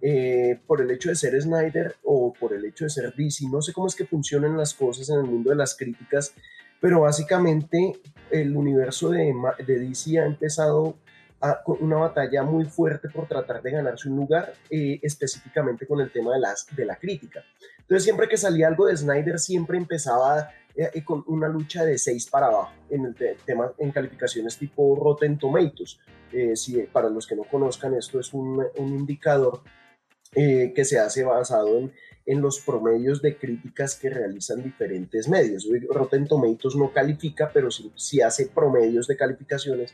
eh, 0.03 0.59
por 0.67 0.81
el 0.81 0.91
hecho 0.91 1.11
de 1.11 1.15
ser 1.15 1.39
Snyder 1.39 1.97
o 2.05 2.33
por 2.33 2.55
el 2.55 2.65
hecho 2.65 2.85
de 2.85 2.91
ser 2.91 3.15
DC. 3.15 3.45
No 3.51 3.61
sé 3.61 3.75
cómo 3.75 3.87
es 3.87 3.95
que 3.95 4.07
funcionan 4.07 4.57
las 4.57 4.73
cosas 4.73 5.11
en 5.11 5.19
el 5.19 5.25
mundo 5.25 5.51
de 5.51 5.57
las 5.57 5.77
críticas, 5.77 6.33
pero 6.81 7.03
básicamente 7.03 7.93
el 8.31 8.57
universo 8.57 9.11
de, 9.11 9.35
de 9.67 9.79
DC 9.79 10.19
ha 10.19 10.25
empezado 10.25 10.97
con 11.65 11.79
una 11.81 11.97
batalla 11.97 12.43
muy 12.43 12.65
fuerte 12.67 13.09
por 13.09 13.27
tratar 13.27 13.63
de 13.63 13.71
ganarse 13.71 14.09
un 14.09 14.17
lugar, 14.17 14.53
eh, 14.69 15.01
específicamente 15.03 15.87
con 15.87 16.01
el 16.01 16.13
tema 16.13 16.35
de, 16.35 16.41
las, 16.41 16.67
de 16.75 16.85
la 16.85 16.97
crítica. 16.97 17.43
Entonces, 17.79 18.05
siempre 18.05 18.29
que 18.29 18.37
salía 18.37 18.69
algo 18.69 18.87
de 18.87 18.97
Snyder, 18.97 19.39
siempre 19.39 19.79
empezaba 19.79 20.51
eh, 20.75 21.05
con 21.05 21.25
una 21.27 21.49
lucha 21.49 21.85
de 21.85 21.99
6 21.99 22.29
para 22.31 22.47
abajo 22.47 22.73
en 22.89 23.07
el 23.07 23.15
tema 23.45 23.73
en 23.79 23.91
calificaciones 23.91 24.57
tipo 24.59 24.97
Rotten 24.97 25.39
Tomatoes. 25.39 25.99
si, 26.55 26.83
para 26.93 27.09
los 27.09 27.27
que 27.27 27.37
no 27.37 27.45
conozcan, 27.45 27.95
esto 27.95 28.21
es 28.21 28.33
un, 28.33 28.65
un 28.77 28.89
indicador 28.89 29.63
eh, 30.37 30.73
que 30.77 30.85
se 30.85 30.97
hace 30.97 31.25
basado 31.25 31.77
en, 31.77 31.93
en, 32.25 32.41
los 32.41 32.61
promedios 32.61 33.21
de 33.21 33.37
críticas 33.37 33.97
que 33.97 34.11
realizan 34.11 34.63
diferentes 34.63 35.29
medios. 35.29 35.67
Rotten 35.89 36.29
Tomatoes 36.29 36.77
no 36.77 36.93
califica, 36.93 37.51
pero 37.53 37.69
sí, 37.73 37.91
sí 37.97 38.21
hace 38.21 38.47
promedios 38.47 39.09
de 39.09 39.17
calificaciones. 39.17 39.93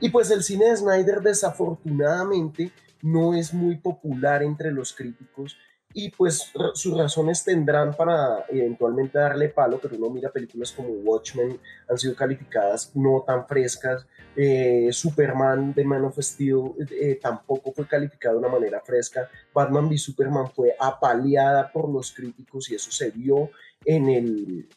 Y 0.00 0.08
pues 0.08 0.30
el 0.30 0.42
cine 0.42 0.70
de 0.70 0.78
Snyder 0.78 1.20
desafortunadamente 1.20 2.72
no 3.02 3.34
es 3.34 3.52
muy 3.52 3.76
popular 3.76 4.42
entre 4.42 4.72
los 4.72 4.94
críticos 4.94 5.58
y 5.98 6.10
pues 6.10 6.52
sus 6.74 6.94
razones 6.94 7.42
tendrán 7.42 7.94
para 7.94 8.44
eventualmente 8.50 9.18
darle 9.18 9.48
palo, 9.48 9.78
pero 9.80 9.96
uno 9.96 10.10
mira 10.10 10.30
películas 10.30 10.70
como 10.70 10.90
Watchmen, 10.90 11.58
han 11.88 11.96
sido 11.96 12.14
calificadas 12.14 12.94
no 12.94 13.24
tan 13.26 13.46
frescas, 13.46 14.06
eh, 14.36 14.90
Superman 14.92 15.72
de 15.72 15.84
Man 15.84 16.04
of 16.04 16.18
Steel 16.18 16.72
eh, 16.90 17.18
tampoco 17.18 17.72
fue 17.72 17.88
calificado 17.88 18.34
de 18.34 18.40
una 18.40 18.50
manera 18.50 18.82
fresca, 18.82 19.30
Batman 19.54 19.88
v 19.88 19.96
Superman 19.96 20.50
fue 20.50 20.76
apaleada 20.78 21.72
por 21.72 21.88
los 21.88 22.12
críticos 22.12 22.70
y 22.70 22.74
eso 22.74 22.90
se 22.90 23.10
vio 23.10 23.48
en 23.86 24.10
el, 24.10 24.68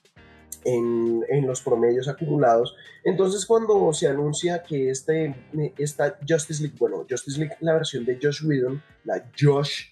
en, 0.66 1.24
en, 1.30 1.48
los 1.48 1.62
promedios 1.62 2.08
acumulados. 2.08 2.75
Entonces, 3.04 3.46
cuando 3.46 3.92
se 3.94 4.08
anuncia 4.08 4.63
que 4.63 4.89
este, 4.89 5.36
esta 5.78 6.18
Justice 6.28 6.62
League, 6.62 6.78
bueno, 6.80 7.06
Justice 7.10 7.39
League, 7.39 7.56
la 7.62 7.74
versión 7.74 8.06
de 8.06 8.20
Josh 8.22 8.46
Whedon, 8.46 8.82
la 9.06 9.24
Josh 9.39 9.86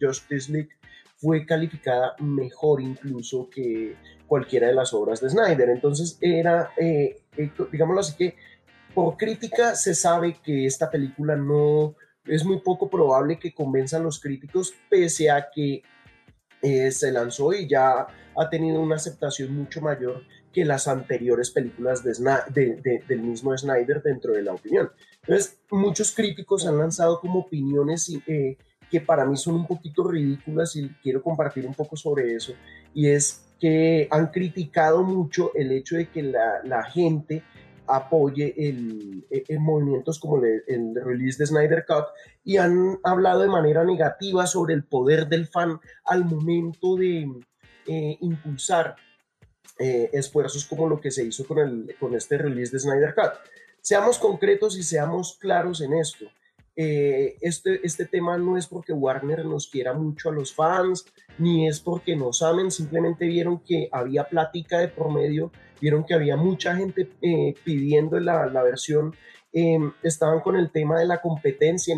Justice 0.00 0.52
League, 0.52 0.70
fue 1.16 1.46
calificada 1.46 2.14
mejor 2.18 2.82
incluso 2.82 3.48
que 3.48 3.96
cualquiera 4.26 4.66
de 4.68 4.74
las 4.74 4.92
obras 4.92 5.20
de 5.20 5.30
Snyder. 5.30 5.70
Entonces, 5.70 6.18
era, 6.20 6.72
eh, 6.76 7.22
digámoslo 7.70 8.00
así 8.00 8.14
que, 8.16 8.36
por 8.94 9.16
crítica 9.16 9.74
se 9.74 9.94
sabe 9.94 10.36
que 10.42 10.66
esta 10.66 10.90
película 10.90 11.34
no 11.34 11.96
es 12.26 12.44
muy 12.44 12.60
poco 12.60 12.88
probable 12.88 13.38
que 13.38 13.52
convenza 13.52 13.96
a 13.96 14.00
los 14.00 14.20
críticos, 14.20 14.74
pese 14.88 15.30
a 15.30 15.48
que 15.52 15.82
eh, 16.64 16.90
se 16.90 17.12
lanzó 17.12 17.52
y 17.52 17.68
ya 17.68 18.06
ha 18.36 18.50
tenido 18.50 18.80
una 18.80 18.96
aceptación 18.96 19.54
mucho 19.54 19.80
mayor 19.82 20.22
que 20.52 20.64
las 20.64 20.88
anteriores 20.88 21.50
películas 21.50 22.02
de, 22.02 23.02
del 23.06 23.20
mismo 23.20 23.56
Snyder 23.56 24.02
dentro 24.02 24.32
de 24.32 24.42
la 24.42 24.54
opinión. 24.54 24.90
Entonces, 25.22 25.58
muchos 25.70 26.14
críticos 26.14 26.66
han 26.66 26.78
lanzado 26.78 27.20
como 27.20 27.40
opiniones 27.40 28.10
eh, 28.26 28.56
que 28.90 29.00
para 29.00 29.26
mí 29.26 29.36
son 29.36 29.56
un 29.56 29.66
poquito 29.66 30.08
ridículas 30.08 30.74
y 30.76 30.88
quiero 31.02 31.22
compartir 31.22 31.66
un 31.66 31.74
poco 31.74 31.96
sobre 31.96 32.34
eso, 32.34 32.54
y 32.94 33.08
es 33.08 33.44
que 33.60 34.08
han 34.10 34.28
criticado 34.28 35.02
mucho 35.02 35.52
el 35.54 35.72
hecho 35.72 35.96
de 35.96 36.08
que 36.08 36.22
la, 36.22 36.60
la 36.64 36.84
gente 36.84 37.42
apoye 37.86 38.54
el, 38.56 39.24
movimientos 39.58 40.18
como 40.18 40.42
el, 40.44 40.62
el, 40.66 40.94
release 40.94 41.38
de 41.38 41.46
Snyder 41.46 41.84
Cut 41.86 42.06
y 42.44 42.56
han 42.56 42.98
hablado 43.02 43.42
de 43.42 43.48
manera 43.48 43.84
negativa 43.84 44.46
sobre 44.46 44.74
el 44.74 44.84
poder 44.84 45.28
del 45.28 45.46
fan 45.46 45.80
al 46.04 46.24
momento 46.24 46.96
de 46.96 47.28
eh, 47.86 48.18
impulsar 48.20 48.96
eh, 49.78 50.08
esfuerzos 50.12 50.64
como 50.64 50.88
lo 50.88 51.00
que 51.00 51.10
se 51.10 51.24
hizo 51.24 51.46
con, 51.46 51.58
el, 51.58 51.96
con 51.98 52.14
este 52.14 52.38
release 52.38 52.72
de 52.72 52.78
Snyder 52.78 53.14
Cut. 53.14 53.32
Seamos 53.80 54.18
concretos 54.18 54.78
y 54.78 54.82
seamos 54.82 55.36
claros 55.38 55.80
en 55.80 55.94
esto. 55.94 56.26
Eh, 56.76 57.36
este, 57.40 57.86
este 57.86 58.04
tema 58.04 58.36
no 58.36 58.56
es 58.58 58.66
porque 58.66 58.92
Warner 58.92 59.44
nos 59.44 59.68
quiera 59.68 59.92
mucho 59.92 60.30
a 60.30 60.32
los 60.32 60.52
fans, 60.52 61.06
ni 61.38 61.68
es 61.68 61.78
porque 61.78 62.16
nos 62.16 62.42
amen, 62.42 62.70
simplemente 62.70 63.26
vieron 63.26 63.60
que 63.60 63.88
había 63.92 64.24
plática 64.24 64.80
de 64.80 64.88
promedio, 64.88 65.52
vieron 65.80 66.04
que 66.04 66.14
había 66.14 66.36
mucha 66.36 66.74
gente 66.74 67.10
eh, 67.22 67.54
pidiendo 67.62 68.18
la, 68.18 68.46
la 68.46 68.62
versión, 68.64 69.14
em, 69.52 69.92
estaban 70.02 70.40
con 70.40 70.56
el 70.56 70.72
tema 70.72 70.98
de 70.98 71.06
la 71.06 71.20
competencia 71.20 71.94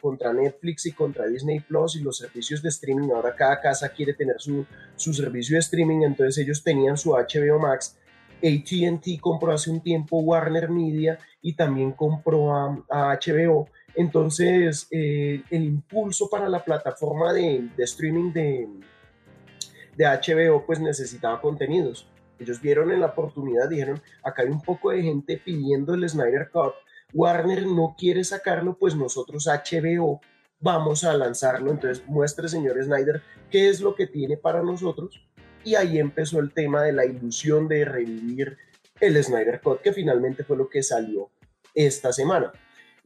contra 0.00 0.32
Netflix 0.32 0.86
y 0.86 0.92
contra 0.92 1.28
Disney 1.28 1.60
Plus 1.60 1.94
y 1.94 2.02
los 2.02 2.18
servicios 2.18 2.62
de 2.62 2.70
streaming, 2.70 3.10
ahora 3.10 3.36
cada 3.36 3.60
casa 3.60 3.90
quiere 3.90 4.14
tener 4.14 4.40
su, 4.40 4.66
su 4.96 5.14
servicio 5.14 5.54
de 5.54 5.60
streaming, 5.60 6.02
entonces 6.02 6.38
ellos 6.38 6.64
tenían 6.64 6.96
su 6.96 7.10
HBO 7.12 7.60
Max, 7.60 7.96
ATT 8.42 9.20
compró 9.20 9.52
hace 9.52 9.70
un 9.70 9.80
tiempo 9.80 10.18
Warner 10.18 10.68
Media 10.68 11.18
y 11.40 11.54
también 11.54 11.92
compró 11.92 12.52
a 12.54 13.18
HBO 13.24 13.68
entonces, 13.96 14.86
eh, 14.90 15.42
el 15.50 15.64
impulso 15.64 16.28
para 16.28 16.50
la 16.50 16.62
plataforma 16.62 17.32
de, 17.32 17.70
streaming 17.78 18.30
de, 18.30 18.68
de, 19.96 20.04
HBO 20.04 20.66
pues 20.66 20.78
necesitaba 20.78 21.40
contenidos. 21.40 22.06
Ellos 22.38 22.60
vieron 22.60 22.92
en 22.92 23.00
la 23.00 23.06
oportunidad, 23.06 23.70
dijeron, 23.70 24.00
acá 24.22 24.42
hay 24.42 24.48
un 24.50 24.60
poco 24.60 24.90
de 24.90 25.02
gente 25.02 25.40
pidiendo 25.42 25.94
el 25.94 26.06
Snyder 26.06 26.50
Cut, 26.50 26.74
Warner 27.14 27.66
no 27.66 27.94
quiere 27.98 28.22
sacarlo, 28.22 28.76
pues 28.76 28.94
nosotros 28.94 29.46
HBO 29.46 30.20
vamos 30.60 31.02
a 31.04 31.14
lanzarlo, 31.14 31.70
entonces 31.70 32.06
muestre 32.06 32.48
señor 32.48 32.82
Snyder 32.82 33.22
qué 33.50 33.70
es 33.70 33.80
lo 33.80 33.94
que 33.94 34.06
tiene 34.06 34.36
para 34.36 34.62
nosotros. 34.62 35.26
Y 35.64 35.74
ahí 35.74 35.98
empezó 35.98 36.38
el 36.38 36.52
tema 36.52 36.82
de 36.82 36.92
la 36.92 37.06
ilusión 37.06 37.66
de 37.66 37.86
revivir 37.86 38.58
el 39.00 39.22
Snyder 39.24 39.62
Cut, 39.62 39.80
que 39.80 39.94
finalmente 39.94 40.44
fue 40.44 40.58
lo 40.58 40.68
que 40.68 40.82
salió 40.82 41.30
esta 41.74 42.12
semana 42.12 42.52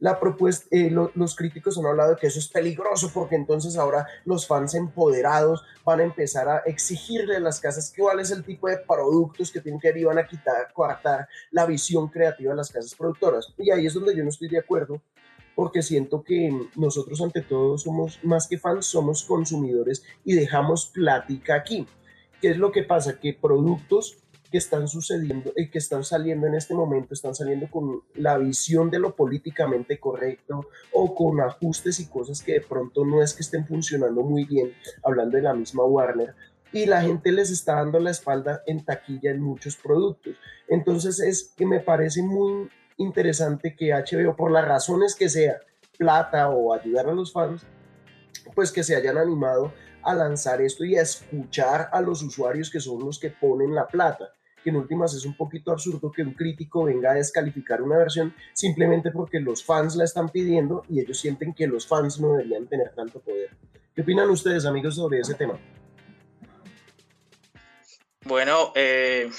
la 0.01 0.19
propuesta, 0.19 0.65
eh, 0.71 0.89
los 0.89 1.35
críticos 1.35 1.77
han 1.77 1.85
hablado 1.85 2.11
de 2.11 2.15
que 2.17 2.25
eso 2.25 2.39
es 2.39 2.47
peligroso 2.47 3.11
porque 3.13 3.35
entonces 3.35 3.77
ahora 3.77 4.07
los 4.25 4.47
fans 4.47 4.73
empoderados 4.73 5.63
van 5.85 5.99
a 5.99 6.03
empezar 6.03 6.49
a 6.49 6.57
exigirle 6.65 7.35
a 7.35 7.39
las 7.39 7.59
casas 7.59 7.93
cuál 7.95 8.19
es 8.19 8.31
el 8.31 8.43
tipo 8.43 8.67
de 8.67 8.79
productos 8.79 9.51
que 9.51 9.61
tienen 9.61 9.79
que 9.79 9.89
ir 9.89 9.97
y 9.97 10.03
van 10.03 10.17
a 10.17 10.25
quitar, 10.25 10.73
coartar 10.73 11.27
la 11.51 11.67
visión 11.67 12.07
creativa 12.07 12.51
de 12.51 12.57
las 12.57 12.71
casas 12.71 12.95
productoras. 12.95 13.53
Y 13.59 13.69
ahí 13.69 13.85
es 13.85 13.93
donde 13.93 14.15
yo 14.15 14.23
no 14.23 14.31
estoy 14.31 14.49
de 14.49 14.57
acuerdo 14.57 14.99
porque 15.53 15.83
siento 15.83 16.23
que 16.23 16.51
nosotros 16.75 17.21
ante 17.21 17.41
todo 17.41 17.77
somos 17.77 18.19
más 18.23 18.47
que 18.47 18.57
fans, 18.57 18.87
somos 18.87 19.23
consumidores 19.23 20.03
y 20.25 20.33
dejamos 20.33 20.87
plática 20.87 21.53
aquí. 21.53 21.85
¿Qué 22.41 22.49
es 22.49 22.57
lo 22.57 22.71
que 22.71 22.81
pasa? 22.81 23.19
Que 23.19 23.35
productos 23.35 24.17
que 24.51 24.57
están 24.57 24.87
sucediendo 24.89 25.53
y 25.55 25.69
que 25.69 25.77
están 25.77 26.03
saliendo 26.03 26.45
en 26.45 26.55
este 26.55 26.73
momento, 26.73 27.13
están 27.13 27.33
saliendo 27.33 27.71
con 27.71 28.03
la 28.15 28.37
visión 28.37 28.91
de 28.91 28.99
lo 28.99 29.15
políticamente 29.15 29.97
correcto 29.97 30.67
o 30.91 31.15
con 31.15 31.39
ajustes 31.39 32.01
y 32.01 32.07
cosas 32.07 32.43
que 32.43 32.53
de 32.53 32.61
pronto 32.61 33.05
no 33.05 33.23
es 33.23 33.33
que 33.33 33.43
estén 33.43 33.65
funcionando 33.65 34.21
muy 34.21 34.43
bien, 34.43 34.73
hablando 35.03 35.37
de 35.37 35.43
la 35.43 35.53
misma 35.53 35.85
Warner, 35.85 36.35
y 36.73 36.85
la 36.85 37.01
gente 37.01 37.31
les 37.31 37.49
está 37.49 37.75
dando 37.75 37.99
la 37.99 38.11
espalda 38.11 38.61
en 38.67 38.83
taquilla 38.83 39.31
en 39.31 39.41
muchos 39.41 39.77
productos. 39.77 40.35
Entonces 40.67 41.19
es 41.21 41.53
que 41.55 41.65
me 41.65 41.79
parece 41.79 42.21
muy 42.21 42.69
interesante 42.97 43.75
que 43.75 43.93
HBO, 43.93 44.35
por 44.35 44.51
las 44.51 44.67
razones 44.67 45.15
que 45.15 45.29
sea, 45.29 45.61
plata 45.97 46.49
o 46.49 46.73
ayudar 46.73 47.07
a 47.07 47.13
los 47.13 47.31
fans, 47.31 47.65
pues 48.53 48.71
que 48.71 48.83
se 48.83 48.95
hayan 48.95 49.17
animado 49.17 49.73
a 50.03 50.13
lanzar 50.13 50.61
esto 50.61 50.83
y 50.83 50.97
a 50.97 51.03
escuchar 51.03 51.89
a 51.93 52.01
los 52.01 52.21
usuarios 52.21 52.69
que 52.69 52.79
son 52.81 52.99
los 52.99 53.19
que 53.19 53.29
ponen 53.29 53.73
la 53.73 53.87
plata 53.87 54.33
que 54.63 54.69
en 54.69 54.77
últimas 54.77 55.13
es 55.13 55.25
un 55.25 55.35
poquito 55.35 55.71
absurdo 55.71 56.11
que 56.11 56.21
un 56.21 56.33
crítico 56.33 56.83
venga 56.83 57.11
a 57.11 57.15
descalificar 57.15 57.81
una 57.81 57.97
versión 57.97 58.33
simplemente 58.53 59.11
porque 59.11 59.39
los 59.39 59.63
fans 59.63 59.95
la 59.95 60.03
están 60.03 60.29
pidiendo 60.29 60.83
y 60.89 60.99
ellos 60.99 61.19
sienten 61.19 61.53
que 61.53 61.67
los 61.67 61.87
fans 61.87 62.19
no 62.19 62.33
deberían 62.33 62.67
tener 62.67 62.93
tanto 62.95 63.19
poder. 63.19 63.49
¿Qué 63.95 64.01
opinan 64.01 64.29
ustedes, 64.29 64.65
amigos, 64.65 64.95
sobre 64.95 65.19
ese 65.19 65.33
tema? 65.35 65.59
Bueno, 68.23 68.71
eh, 68.75 69.29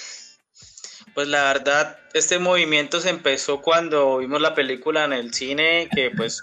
pues 1.15 1.29
la 1.29 1.45
verdad, 1.45 1.99
este 2.15 2.39
movimiento 2.39 3.01
se 3.01 3.11
empezó 3.11 3.63
cuando 3.63 4.19
vimos 4.19 4.41
la 4.41 4.55
película 4.55 5.05
en 5.05 5.13
el 5.13 5.33
cine, 5.33 5.89
que 5.95 6.11
pues 6.11 6.43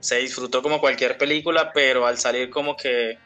se 0.00 0.18
disfrutó 0.18 0.62
como 0.62 0.80
cualquier 0.80 1.18
película, 1.18 1.72
pero 1.72 2.06
al 2.06 2.18
salir 2.18 2.50
como 2.50 2.76
que 2.76 3.18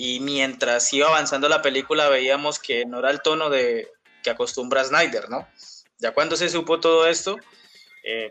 y 0.00 0.20
mientras 0.20 0.92
iba 0.92 1.08
avanzando 1.08 1.48
la 1.48 1.60
película 1.60 2.08
veíamos 2.08 2.60
que 2.60 2.86
no 2.86 3.00
era 3.00 3.10
el 3.10 3.20
tono 3.20 3.50
de 3.50 3.90
que 4.22 4.30
acostumbra 4.30 4.84
Snyder, 4.84 5.28
¿no? 5.28 5.48
Ya 5.98 6.14
cuando 6.14 6.36
se 6.36 6.48
supo 6.48 6.78
todo 6.78 7.08
esto, 7.08 7.36
eh, 8.04 8.30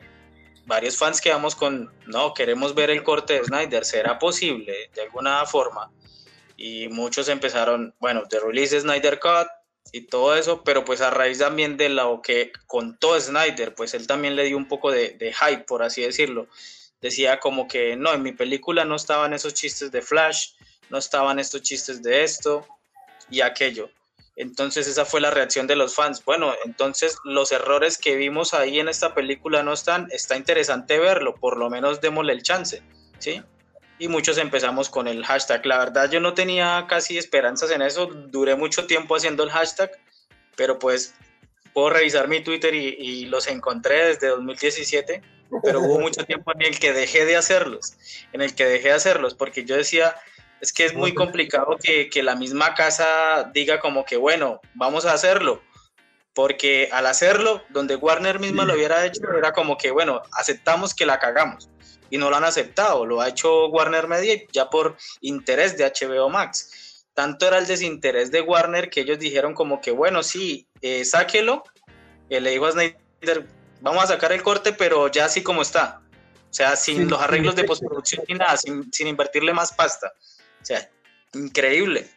varios 0.66 0.96
fans 0.96 1.20
quedamos 1.20 1.58
con, 1.58 1.94
no, 2.06 2.34
queremos 2.34 2.74
ver 2.74 2.90
el 2.90 3.04
corte 3.04 3.34
de 3.34 3.44
Snyder, 3.44 3.84
¿será 3.84 4.18
posible 4.18 4.90
de 4.96 5.02
alguna 5.02 5.46
forma? 5.46 5.92
Y 6.56 6.88
muchos 6.88 7.28
empezaron, 7.28 7.94
bueno, 8.00 8.24
de 8.30 8.40
release 8.40 8.74
de 8.74 8.82
Snyder 8.84 9.20
Cut 9.20 9.50
y 9.92 10.04
todo 10.08 10.38
eso, 10.38 10.64
pero 10.64 10.86
pues 10.86 11.02
a 11.02 11.10
raíz 11.10 11.40
también 11.40 11.76
de 11.76 11.90
lo 11.90 12.22
que 12.22 12.54
contó 12.66 13.20
Snyder, 13.20 13.76
pues 13.76 13.94
él 13.94 14.08
también 14.08 14.38
le 14.38 14.46
dio 14.46 14.56
un 14.56 14.70
poco 14.70 14.90
de, 14.90 15.18
de 15.20 15.34
hype, 15.34 15.66
por 15.66 15.84
así 15.84 16.02
decirlo. 16.02 16.48
decía 17.02 17.42
como 17.42 17.68
que 17.68 17.98
no, 17.98 18.14
en 18.14 18.24
mi 18.24 18.32
película 18.32 18.86
no 18.86 18.96
estaban 18.96 19.34
esos 19.34 19.54
chistes 19.54 19.92
de 19.92 20.02
Flash, 20.02 20.52
no 20.90 20.98
estaban 20.98 21.40
estos 21.40 21.62
chistes 21.62 22.02
de 22.02 22.24
esto 22.24 22.66
y 23.30 23.42
aquello. 23.42 23.90
Entonces 24.38 24.88
esa 24.88 25.04
fue 25.04 25.20
la 25.20 25.32
reacción 25.32 25.66
de 25.66 25.76
los 25.76 25.96
fans. 25.96 26.24
Bueno, 26.24 26.54
entonces 26.64 27.18
los 27.24 27.52
errores 27.52 27.98
que 27.98 28.16
vimos 28.16 28.54
ahí 28.54 28.80
en 28.80 28.88
esta 28.88 29.16
película 29.16 29.64
no 29.64 29.74
están, 29.74 30.08
está 30.12 30.38
interesante 30.38 31.00
verlo, 31.00 31.36
por 31.36 31.58
lo 31.58 31.72
menos 31.72 32.02
démosle 32.02 32.34
el 32.34 32.44
chance, 32.44 32.84
¿sí? 33.18 33.42
Y 33.98 34.08
muchos 34.10 34.38
empezamos 34.38 34.90
con 34.90 35.08
el 35.08 35.26
hashtag. 35.26 35.66
La 35.66 35.80
verdad 35.80 36.12
yo 36.12 36.20
no 36.20 36.36
tenía 36.36 36.86
casi 36.88 37.18
esperanzas 37.18 37.72
en 37.72 37.82
eso, 37.82 38.06
duré 38.06 38.56
mucho 38.56 38.86
tiempo 38.86 39.16
haciendo 39.16 39.44
el 39.44 39.50
hashtag, 39.50 39.92
pero 40.56 40.78
pues 40.78 41.16
puedo 41.74 41.90
revisar 41.90 42.28
mi 42.28 42.44
Twitter 42.44 42.76
y, 42.76 42.90
y 42.90 43.26
los 43.26 43.48
encontré 43.48 44.06
desde 44.06 44.28
2017, 44.28 45.22
pero 45.64 45.80
hubo 45.82 46.00
mucho 46.00 46.24
tiempo 46.26 46.52
en 46.54 46.62
el 46.62 46.80
que 46.80 46.94
dejé 46.94 47.26
de 47.26 47.38
hacerlos, 47.38 47.96
en 48.34 48.42
el 48.42 48.54
que 48.54 48.66
dejé 48.66 48.90
de 48.90 48.94
hacerlos, 48.94 49.34
porque 49.34 49.66
yo 49.66 49.76
decía, 49.76 50.16
es 50.62 50.74
que 50.74 50.86
es 50.86 50.94
muy 50.94 51.14
complicado 51.14 51.78
que, 51.82 52.10
que, 52.10 52.24
la 52.24 52.36
misma 52.36 52.74
casa 52.74 53.50
diga 53.54 53.80
como 53.80 54.06
que, 54.06 54.18
bueno, 54.18 54.60
vamos 54.74 55.06
a 55.06 55.14
hacerlo. 55.14 55.62
Porque 56.34 56.90
al 56.92 57.08
hacerlo, 57.08 57.64
donde 57.70 57.96
Warner 57.96 58.40
misma 58.40 58.66
lo 58.66 58.74
hubiera 58.74 59.06
hecho, 59.06 59.22
era 59.36 59.54
como 59.54 59.78
que, 59.78 59.92
bueno, 59.92 60.22
aceptamos 60.32 60.94
que 60.94 61.06
la 61.06 61.20
cagamos. 61.20 61.70
Y 62.10 62.18
no 62.18 62.30
lo 62.30 62.36
han 62.38 62.44
aceptado. 62.44 63.06
Lo 63.06 63.22
ha 63.22 63.30
hecho 63.30 63.68
Warner 63.68 64.08
Media 64.08 64.40
ya 64.52 64.70
por 64.70 64.98
interés 65.22 65.78
de 65.78 65.86
HBO 65.86 66.30
Max. 66.30 67.06
Tanto 67.14 67.48
era 67.48 67.58
el 67.58 67.66
desinterés 67.66 68.30
de 68.30 68.42
Warner 68.42 68.92
que 68.92 69.02
ellos 69.02 69.18
dijeron 69.18 69.56
como 69.56 69.82
que, 69.82 69.90
bueno, 69.90 70.22
sí, 70.22 70.68
eh, 70.82 71.04
sáquelo. 71.04 71.64
Eh, 72.30 72.40
le 72.40 72.52
dijo 72.52 72.68
a 72.68 72.72
Snyder, 72.72 73.48
vamos 73.82 74.04
a 74.04 74.08
sacar 74.08 74.32
el 74.32 74.44
corte, 74.44 74.74
pero 74.74 75.08
ya 75.08 75.26
así 75.26 75.42
como 75.42 75.64
está. 75.64 76.02
O 76.50 76.54
sea, 76.54 76.76
sin 76.76 76.98
sí, 76.98 77.04
los 77.06 77.20
arreglos 77.20 77.56
de 77.56 77.64
postproducción 77.64 78.24
ni 78.28 78.36
nada, 78.36 78.56
sin, 78.58 78.92
sin 78.94 79.08
invertirle 79.08 79.54
más 79.54 79.74
pasta. 79.74 80.14
O 80.68 80.74
sea, 80.76 80.90
increíble. 81.34 82.08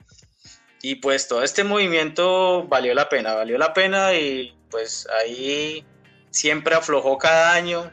Y 0.82 0.96
pues 0.96 1.28
todo 1.28 1.44
este 1.44 1.62
movimiento 1.62 2.66
valió 2.66 2.94
la 2.94 3.08
pena, 3.08 3.34
valió 3.34 3.56
la 3.56 3.72
pena 3.72 4.12
y 4.14 4.56
pues 4.72 5.06
ahí 5.20 5.86
siempre 6.30 6.74
aflojó 6.74 7.16
cada 7.16 7.52
año 7.52 7.92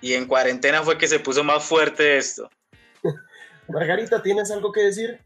y 0.00 0.14
en 0.14 0.26
cuarentena 0.26 0.82
fue 0.82 0.96
que 0.96 1.06
se 1.06 1.18
puso 1.18 1.44
más 1.44 1.62
fuerte 1.64 2.16
esto. 2.16 2.48
Margarita, 3.68 4.22
¿tienes 4.22 4.50
algo 4.50 4.72
que 4.72 4.84
decir? 4.84 5.20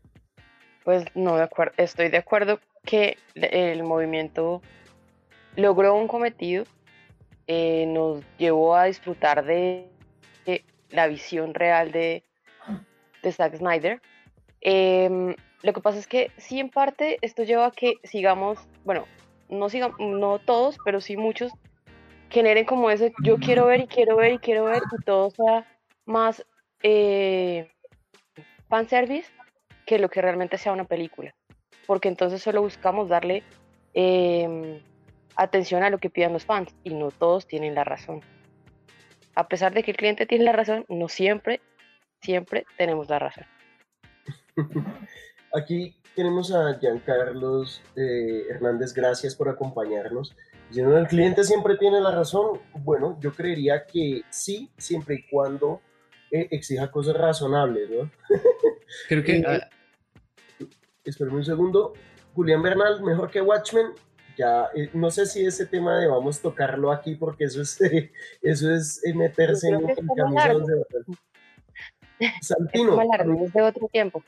Pues 0.82 1.04
no, 1.14 1.36
de 1.36 1.44
acuerdo, 1.44 1.74
estoy 1.76 2.08
de 2.08 2.18
acuerdo 2.18 2.58
que 2.84 3.16
el 3.36 3.84
movimiento 3.84 4.60
logró 5.54 5.94
un 5.94 6.08
cometido, 6.08 6.64
eh, 7.46 7.84
nos 7.86 8.24
llevó 8.38 8.74
a 8.74 8.86
disfrutar 8.86 9.44
de, 9.44 9.86
de 10.46 10.64
la 10.88 11.06
visión 11.06 11.54
real 11.54 11.92
de, 11.92 12.24
de 13.22 13.32
Zack 13.32 13.56
Snyder. 13.56 14.00
Eh, 14.60 15.34
lo 15.62 15.72
que 15.72 15.80
pasa 15.80 15.98
es 15.98 16.06
que 16.06 16.30
sí, 16.38 16.58
en 16.58 16.70
parte, 16.70 17.18
esto 17.20 17.42
lleva 17.42 17.66
a 17.66 17.70
que 17.70 17.94
sigamos, 18.04 18.58
bueno, 18.84 19.06
no, 19.48 19.68
sigamos, 19.68 19.98
no 19.98 20.38
todos, 20.38 20.78
pero 20.84 21.00
sí 21.00 21.16
muchos, 21.16 21.52
generen 22.30 22.64
como 22.64 22.90
ese 22.90 23.12
yo 23.22 23.36
quiero 23.36 23.66
ver 23.66 23.80
y 23.80 23.86
quiero 23.86 24.16
ver 24.16 24.32
y 24.34 24.38
quiero 24.38 24.64
ver 24.64 24.82
y 24.98 25.04
todo 25.04 25.30
sea 25.30 25.66
más 26.06 26.46
eh, 26.82 27.68
fanservice 28.68 29.30
que 29.84 29.98
lo 29.98 30.08
que 30.08 30.22
realmente 30.22 30.56
sea 30.56 30.72
una 30.72 30.84
película. 30.84 31.34
Porque 31.86 32.08
entonces 32.08 32.40
solo 32.40 32.62
buscamos 32.62 33.08
darle 33.08 33.42
eh, 33.94 34.80
atención 35.36 35.82
a 35.82 35.90
lo 35.90 35.98
que 35.98 36.08
pidan 36.08 36.32
los 36.32 36.44
fans 36.44 36.74
y 36.84 36.94
no 36.94 37.10
todos 37.10 37.46
tienen 37.46 37.74
la 37.74 37.84
razón. 37.84 38.22
A 39.34 39.48
pesar 39.48 39.74
de 39.74 39.82
que 39.82 39.90
el 39.90 39.96
cliente 39.96 40.26
tiene 40.26 40.44
la 40.44 40.52
razón, 40.52 40.86
no 40.88 41.08
siempre 41.08 41.60
siempre 42.20 42.64
tenemos 42.76 43.08
la 43.08 43.18
razón. 43.18 43.44
Aquí 45.54 45.96
tenemos 46.14 46.52
a 46.52 46.78
Giancarlos 46.78 47.82
eh, 47.96 48.46
Hernández, 48.50 48.92
gracias 48.94 49.34
por 49.34 49.48
acompañarnos. 49.48 50.36
Diciendo, 50.68 50.96
el 50.96 51.08
cliente 51.08 51.42
siempre 51.42 51.76
tiene 51.76 52.00
la 52.00 52.12
razón. 52.12 52.60
Bueno, 52.74 53.18
yo 53.20 53.32
creería 53.32 53.84
que 53.86 54.22
sí, 54.30 54.70
siempre 54.78 55.16
y 55.16 55.28
cuando 55.28 55.80
eh, 56.30 56.46
exija 56.52 56.90
cosas 56.90 57.16
razonables, 57.16 57.90
¿no? 57.90 58.10
Creo 59.08 59.24
que... 59.24 59.38
eh, 59.38 59.60
espérame 61.04 61.34
un 61.36 61.44
segundo. 61.44 61.94
Julián 62.34 62.62
Bernal, 62.62 63.02
mejor 63.02 63.30
que 63.30 63.40
Watchmen. 63.40 63.86
Ya, 64.38 64.68
eh, 64.74 64.90
no 64.94 65.10
sé 65.10 65.26
si 65.26 65.44
ese 65.44 65.66
tema 65.66 65.98
debamos 65.98 66.40
tocarlo 66.40 66.92
aquí 66.92 67.16
porque 67.16 67.44
eso 67.44 67.62
es, 67.62 67.80
eso 68.42 68.72
es 68.72 69.02
meterse 69.14 69.68
en, 69.68 69.90
en 69.90 70.06
camisa 70.16 70.54
de 70.54 70.84
Santino. 72.42 73.00
Es 73.44 73.52
de 73.52 73.62
otro 73.62 73.88
tiempo. 73.88 74.22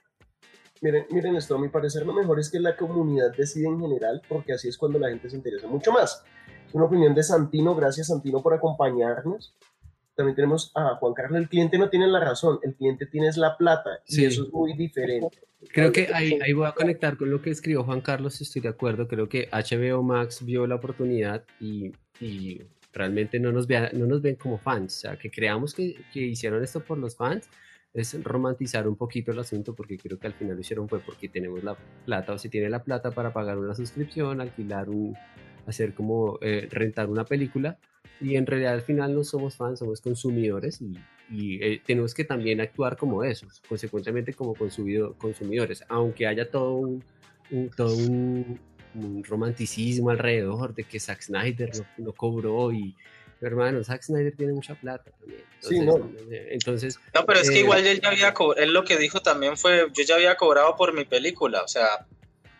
Miren, 0.80 1.06
miren 1.10 1.36
esto, 1.36 1.54
a 1.54 1.58
mi 1.60 1.68
parecer 1.68 2.04
lo 2.04 2.12
mejor 2.12 2.40
es 2.40 2.50
que 2.50 2.58
la 2.58 2.76
comunidad 2.76 3.32
decide 3.36 3.68
en 3.68 3.80
general, 3.80 4.20
porque 4.28 4.52
así 4.54 4.68
es 4.68 4.76
cuando 4.76 4.98
la 4.98 5.10
gente 5.10 5.30
se 5.30 5.36
interesa 5.36 5.68
mucho 5.68 5.92
más. 5.92 6.24
Es 6.66 6.74
una 6.74 6.86
opinión 6.86 7.14
de 7.14 7.22
Santino, 7.22 7.74
gracias 7.76 8.08
Santino 8.08 8.42
por 8.42 8.54
acompañarnos. 8.54 9.54
También 10.16 10.34
tenemos 10.34 10.72
a 10.74 10.96
Juan 10.96 11.14
Carlos, 11.14 11.38
el 11.38 11.48
cliente 11.48 11.78
no 11.78 11.88
tiene 11.88 12.06
la 12.08 12.20
razón, 12.20 12.58
el 12.62 12.74
cliente 12.74 13.06
tiene 13.06 13.30
la 13.36 13.56
plata, 13.56 14.00
sí. 14.04 14.22
y 14.22 14.24
eso 14.26 14.42
es 14.42 14.52
muy 14.52 14.74
diferente. 14.74 15.38
Creo 15.72 15.92
que 15.92 16.08
ahí, 16.12 16.38
ahí 16.42 16.52
voy 16.52 16.66
a 16.66 16.72
conectar 16.72 17.16
con 17.16 17.30
lo 17.30 17.40
que 17.40 17.50
escribió 17.50 17.84
Juan 17.84 18.00
Carlos, 18.00 18.40
estoy 18.40 18.60
de 18.60 18.68
acuerdo, 18.68 19.06
creo 19.06 19.28
que 19.28 19.48
HBO 19.52 20.02
Max 20.02 20.44
vio 20.44 20.66
la 20.66 20.74
oportunidad 20.74 21.44
y, 21.60 21.92
y 22.20 22.60
realmente 22.92 23.38
no 23.38 23.52
nos, 23.52 23.66
vea, 23.66 23.90
no 23.92 24.06
nos 24.06 24.20
ven 24.20 24.34
como 24.34 24.58
fans, 24.58 24.96
o 24.96 25.00
sea, 25.00 25.16
que 25.16 25.30
creamos 25.30 25.72
que, 25.74 25.96
que 26.12 26.20
hicieron 26.20 26.62
esto 26.62 26.80
por 26.80 26.98
los 26.98 27.16
fans, 27.16 27.48
es 27.94 28.22
romantizar 28.24 28.88
un 28.88 28.96
poquito 28.96 29.32
el 29.32 29.38
asunto 29.38 29.74
porque 29.74 29.98
creo 29.98 30.18
que 30.18 30.26
al 30.26 30.32
final 30.34 30.54
lo 30.54 30.60
hicieron 30.60 30.88
fue 30.88 31.00
porque 31.00 31.28
tenemos 31.28 31.62
la 31.62 31.76
plata 32.06 32.32
o 32.32 32.38
si 32.38 32.48
tiene 32.48 32.70
la 32.70 32.82
plata 32.82 33.10
para 33.10 33.32
pagar 33.32 33.58
una 33.58 33.74
suscripción, 33.74 34.40
alquilar 34.40 34.88
un, 34.88 35.14
hacer 35.66 35.94
como 35.94 36.38
eh, 36.40 36.68
rentar 36.70 37.08
una 37.08 37.24
película 37.24 37.78
y 38.20 38.36
en 38.36 38.46
realidad 38.46 38.74
al 38.74 38.82
final 38.82 39.14
no 39.14 39.24
somos 39.24 39.56
fans, 39.56 39.80
somos 39.80 40.00
consumidores 40.00 40.80
y, 40.80 40.96
eh, 41.62 41.80
tenemos 41.84 42.14
que 42.14 42.24
también 42.24 42.60
actuar 42.60 42.96
como 42.96 43.24
esos, 43.24 43.60
consecuentemente 43.66 44.34
como 44.34 44.54
consumido, 44.54 45.14
consumidores, 45.14 45.82
aunque 45.88 46.26
haya 46.26 46.50
todo 46.50 46.74
un, 46.74 47.02
todo 47.74 47.96
un, 47.96 48.60
romanticismo 49.24 50.10
alrededor 50.10 50.74
de 50.74 50.84
que 50.84 51.00
Zack 51.00 51.22
Snyder 51.22 51.70
no, 51.74 52.04
no 52.04 52.12
cobró 52.12 52.70
y 52.72 52.94
hermano, 53.46 53.82
Zack 53.82 54.02
Snyder 54.02 54.34
tiene 54.36 54.52
mucha 54.52 54.74
plata 54.74 55.10
también. 55.18 55.42
Entonces, 55.54 55.78
sí, 55.78 55.80
no. 55.84 56.10
Entonces, 56.50 57.00
no, 57.14 57.26
pero 57.26 57.40
es 57.40 57.50
que 57.50 57.56
eh, 57.56 57.60
igual 57.60 57.86
él 57.86 58.00
ya 58.00 58.08
había 58.08 58.34
cobrado, 58.34 58.62
él 58.62 58.72
lo 58.72 58.84
que 58.84 58.96
dijo 58.96 59.20
también 59.20 59.56
fue, 59.56 59.86
yo 59.92 60.04
ya 60.04 60.14
había 60.16 60.36
cobrado 60.36 60.76
por 60.76 60.94
mi 60.94 61.04
película, 61.04 61.62
o 61.62 61.68
sea, 61.68 62.06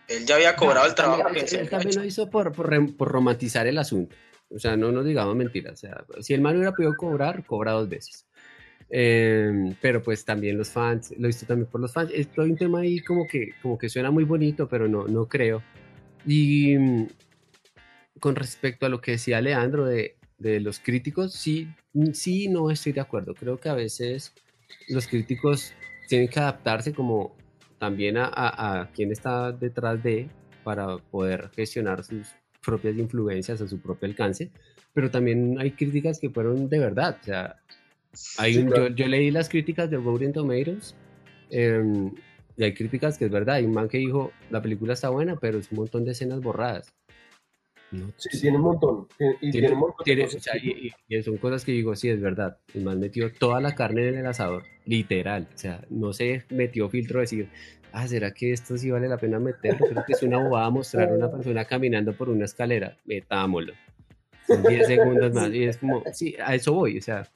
él 0.09 0.27
ya 0.27 0.37
había 0.37 0.57
cobrado 0.57 0.85
no, 0.85 0.91
el 0.91 0.95
trabajo 0.95 1.23
también, 1.23 1.47
que 1.47 1.57
Él 1.57 1.69
también 1.69 1.97
lo 1.97 2.05
hizo 2.05 2.29
por, 2.29 2.53
por, 2.53 2.97
por, 2.97 3.09
romantizar 3.09 3.67
el 3.67 3.79
asunto, 3.79 4.15
o 4.51 4.59
sea, 4.59 4.77
no 4.77 4.93
nos 4.93 5.05
digamos 5.05 5.37
mentiras, 5.37 5.75
o 5.75 5.77
sea, 5.77 6.05
si 6.21 6.35
el 6.35 6.41
man 6.41 6.57
hubiera 6.57 6.73
podido 6.73 6.95
cobrar, 6.97 7.45
cobra 7.47 7.73
dos 7.73 7.89
veces. 7.89 8.27
Eh, 8.95 9.75
pero 9.81 10.03
pues 10.03 10.23
también 10.23 10.59
los 10.59 10.69
fans, 10.69 11.15
lo 11.17 11.27
hizo 11.27 11.47
también 11.47 11.67
por 11.67 11.81
los 11.81 11.95
fans. 11.95 12.11
Es 12.13 12.31
todo 12.31 12.45
un 12.45 12.57
tema 12.57 12.81
ahí 12.81 13.01
como 13.01 13.27
que, 13.27 13.55
como 13.63 13.79
que 13.79 13.89
suena 13.89 14.11
muy 14.11 14.25
bonito, 14.25 14.69
pero 14.69 14.87
no, 14.87 15.09
no 15.09 15.27
creo. 15.27 15.63
Y 16.27 16.77
mm, 16.77 17.09
con 18.21 18.37
respecto 18.37 18.85
a 18.85 18.91
lo 18.91 19.01
que 19.01 19.13
decía 19.13 19.41
Leandro 19.41 19.87
de 19.87 20.17
de 20.43 20.61
los 20.61 20.79
críticos, 20.81 21.33
sí, 21.33 21.69
sí, 22.13 22.49
no 22.49 22.71
estoy 22.71 22.93
de 22.93 23.01
acuerdo. 23.01 23.35
Creo 23.35 23.59
que 23.59 23.69
a 23.69 23.75
veces 23.75 24.33
los 24.89 25.07
críticos 25.07 25.73
tienen 26.09 26.29
que 26.29 26.41
adaptarse 26.41 26.93
como 26.93 27.37
también 27.79 28.17
a, 28.17 28.27
a, 28.27 28.81
a 28.81 28.91
quien 28.91 29.13
está 29.13 29.53
detrás 29.53 30.03
de 30.03 30.29
para 30.63 30.99
poder 30.99 31.51
gestionar 31.55 32.05
sus 32.05 32.29
propias 32.65 32.97
influencias 32.97 33.61
a 33.61 33.69
su 33.69 33.81
propio 33.81 34.09
alcance, 34.09 34.51
pero 34.93 35.11
también 35.11 35.59
hay 35.59 35.73
críticas 35.73 36.19
que 36.19 36.31
fueron 36.31 36.69
de 36.69 36.79
verdad. 36.79 37.19
O 37.21 37.25
sea, 37.25 37.57
hay 38.39 38.59
un, 38.59 38.69
yo, 38.69 38.89
yo, 38.89 39.07
leí 39.09 39.31
las 39.31 39.49
críticas 39.49 39.91
de 39.91 39.97
Rotten 39.97 40.33
Tomatoes 40.33 40.95
eh, 41.51 42.11
y 42.57 42.65
hay 42.65 42.75
críticas 42.75 43.19
que 43.19 43.25
es 43.27 43.31
verdad. 43.31 43.57
Hay 43.57 43.65
un 43.65 43.73
man 43.73 43.89
que 43.89 43.99
dijo, 43.99 44.33
la 44.51 44.63
película 44.63 44.93
está 44.93 45.09
buena, 45.09 45.37
pero 45.37 45.59
es 45.59 45.71
un 45.73 45.79
montón 45.79 46.05
de 46.05 46.13
escenas 46.13 46.41
borradas. 46.41 46.93
No, 47.93 48.11
sí, 48.17 48.41
tiene 48.41 48.57
un 48.57 48.65
montón. 48.65 49.07
Y, 49.41 49.51
tiene, 49.51 49.69
tiene 49.69 49.73
un 49.73 49.79
montón 49.81 50.05
tiene, 50.05 50.25
o 50.25 50.29
sea, 50.29 50.57
y, 50.57 50.91
y, 51.09 51.23
son 51.23 51.37
cosas 51.37 51.65
que 51.65 51.73
digo, 51.73 51.95
sí, 51.95 52.09
es 52.09 52.21
verdad. 52.21 52.57
El 52.75 52.85
man 52.85 52.99
metió 52.99 53.31
toda 53.33 53.61
la 53.61 53.75
carne 53.75 54.09
en 54.09 54.19
el 54.19 54.27
asador, 54.27 54.65
literal. 54.87 55.47
O 55.55 55.59
sea, 55.59 55.85
no 55.91 56.13
se 56.13 56.45
metió 56.49 56.89
filtro 56.89 57.19
de 57.19 57.25
decir, 57.25 57.49
ah, 57.93 58.09
¿será 58.09 58.33
que 58.33 58.53
esto 58.53 58.79
sí 58.79 58.91
vale 58.91 59.09
la 59.09 59.19
pena 59.19 59.39
meterlo? 59.39 59.87
Creo 59.87 60.05
que 60.07 60.15
es 60.15 60.23
una 60.23 60.39
bobada 60.39 60.71
mostrar 60.71 61.11
a 61.11 61.15
una 61.15 61.31
persona 61.31 61.65
caminando 61.67 62.15
por 62.15 62.31
una 62.31 62.47
escalera. 62.47 62.97
Metámoslo. 63.05 63.75
Son 64.47 64.63
10 64.63 64.87
segundos 64.87 65.33
más. 65.35 65.53
Y 65.53 65.65
es 65.65 65.77
como, 65.77 66.03
sí, 66.13 66.35
a 66.43 66.55
eso 66.55 66.73
voy. 66.73 66.99
O 66.99 67.03
sea, 67.03 67.29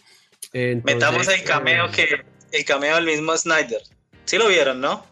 entonces, 0.53 0.95
metamos 0.95 1.29
el 1.29 1.45
cameo 1.45 1.91
que 1.91 2.07
el 2.53 2.65
cameo 2.65 2.97
del 2.97 3.05
mismo 3.07 3.37
Snyder. 3.37 3.83
Sí 4.25 4.39
lo 4.39 4.49
vieron, 4.49 4.81
¿no? 4.81 5.05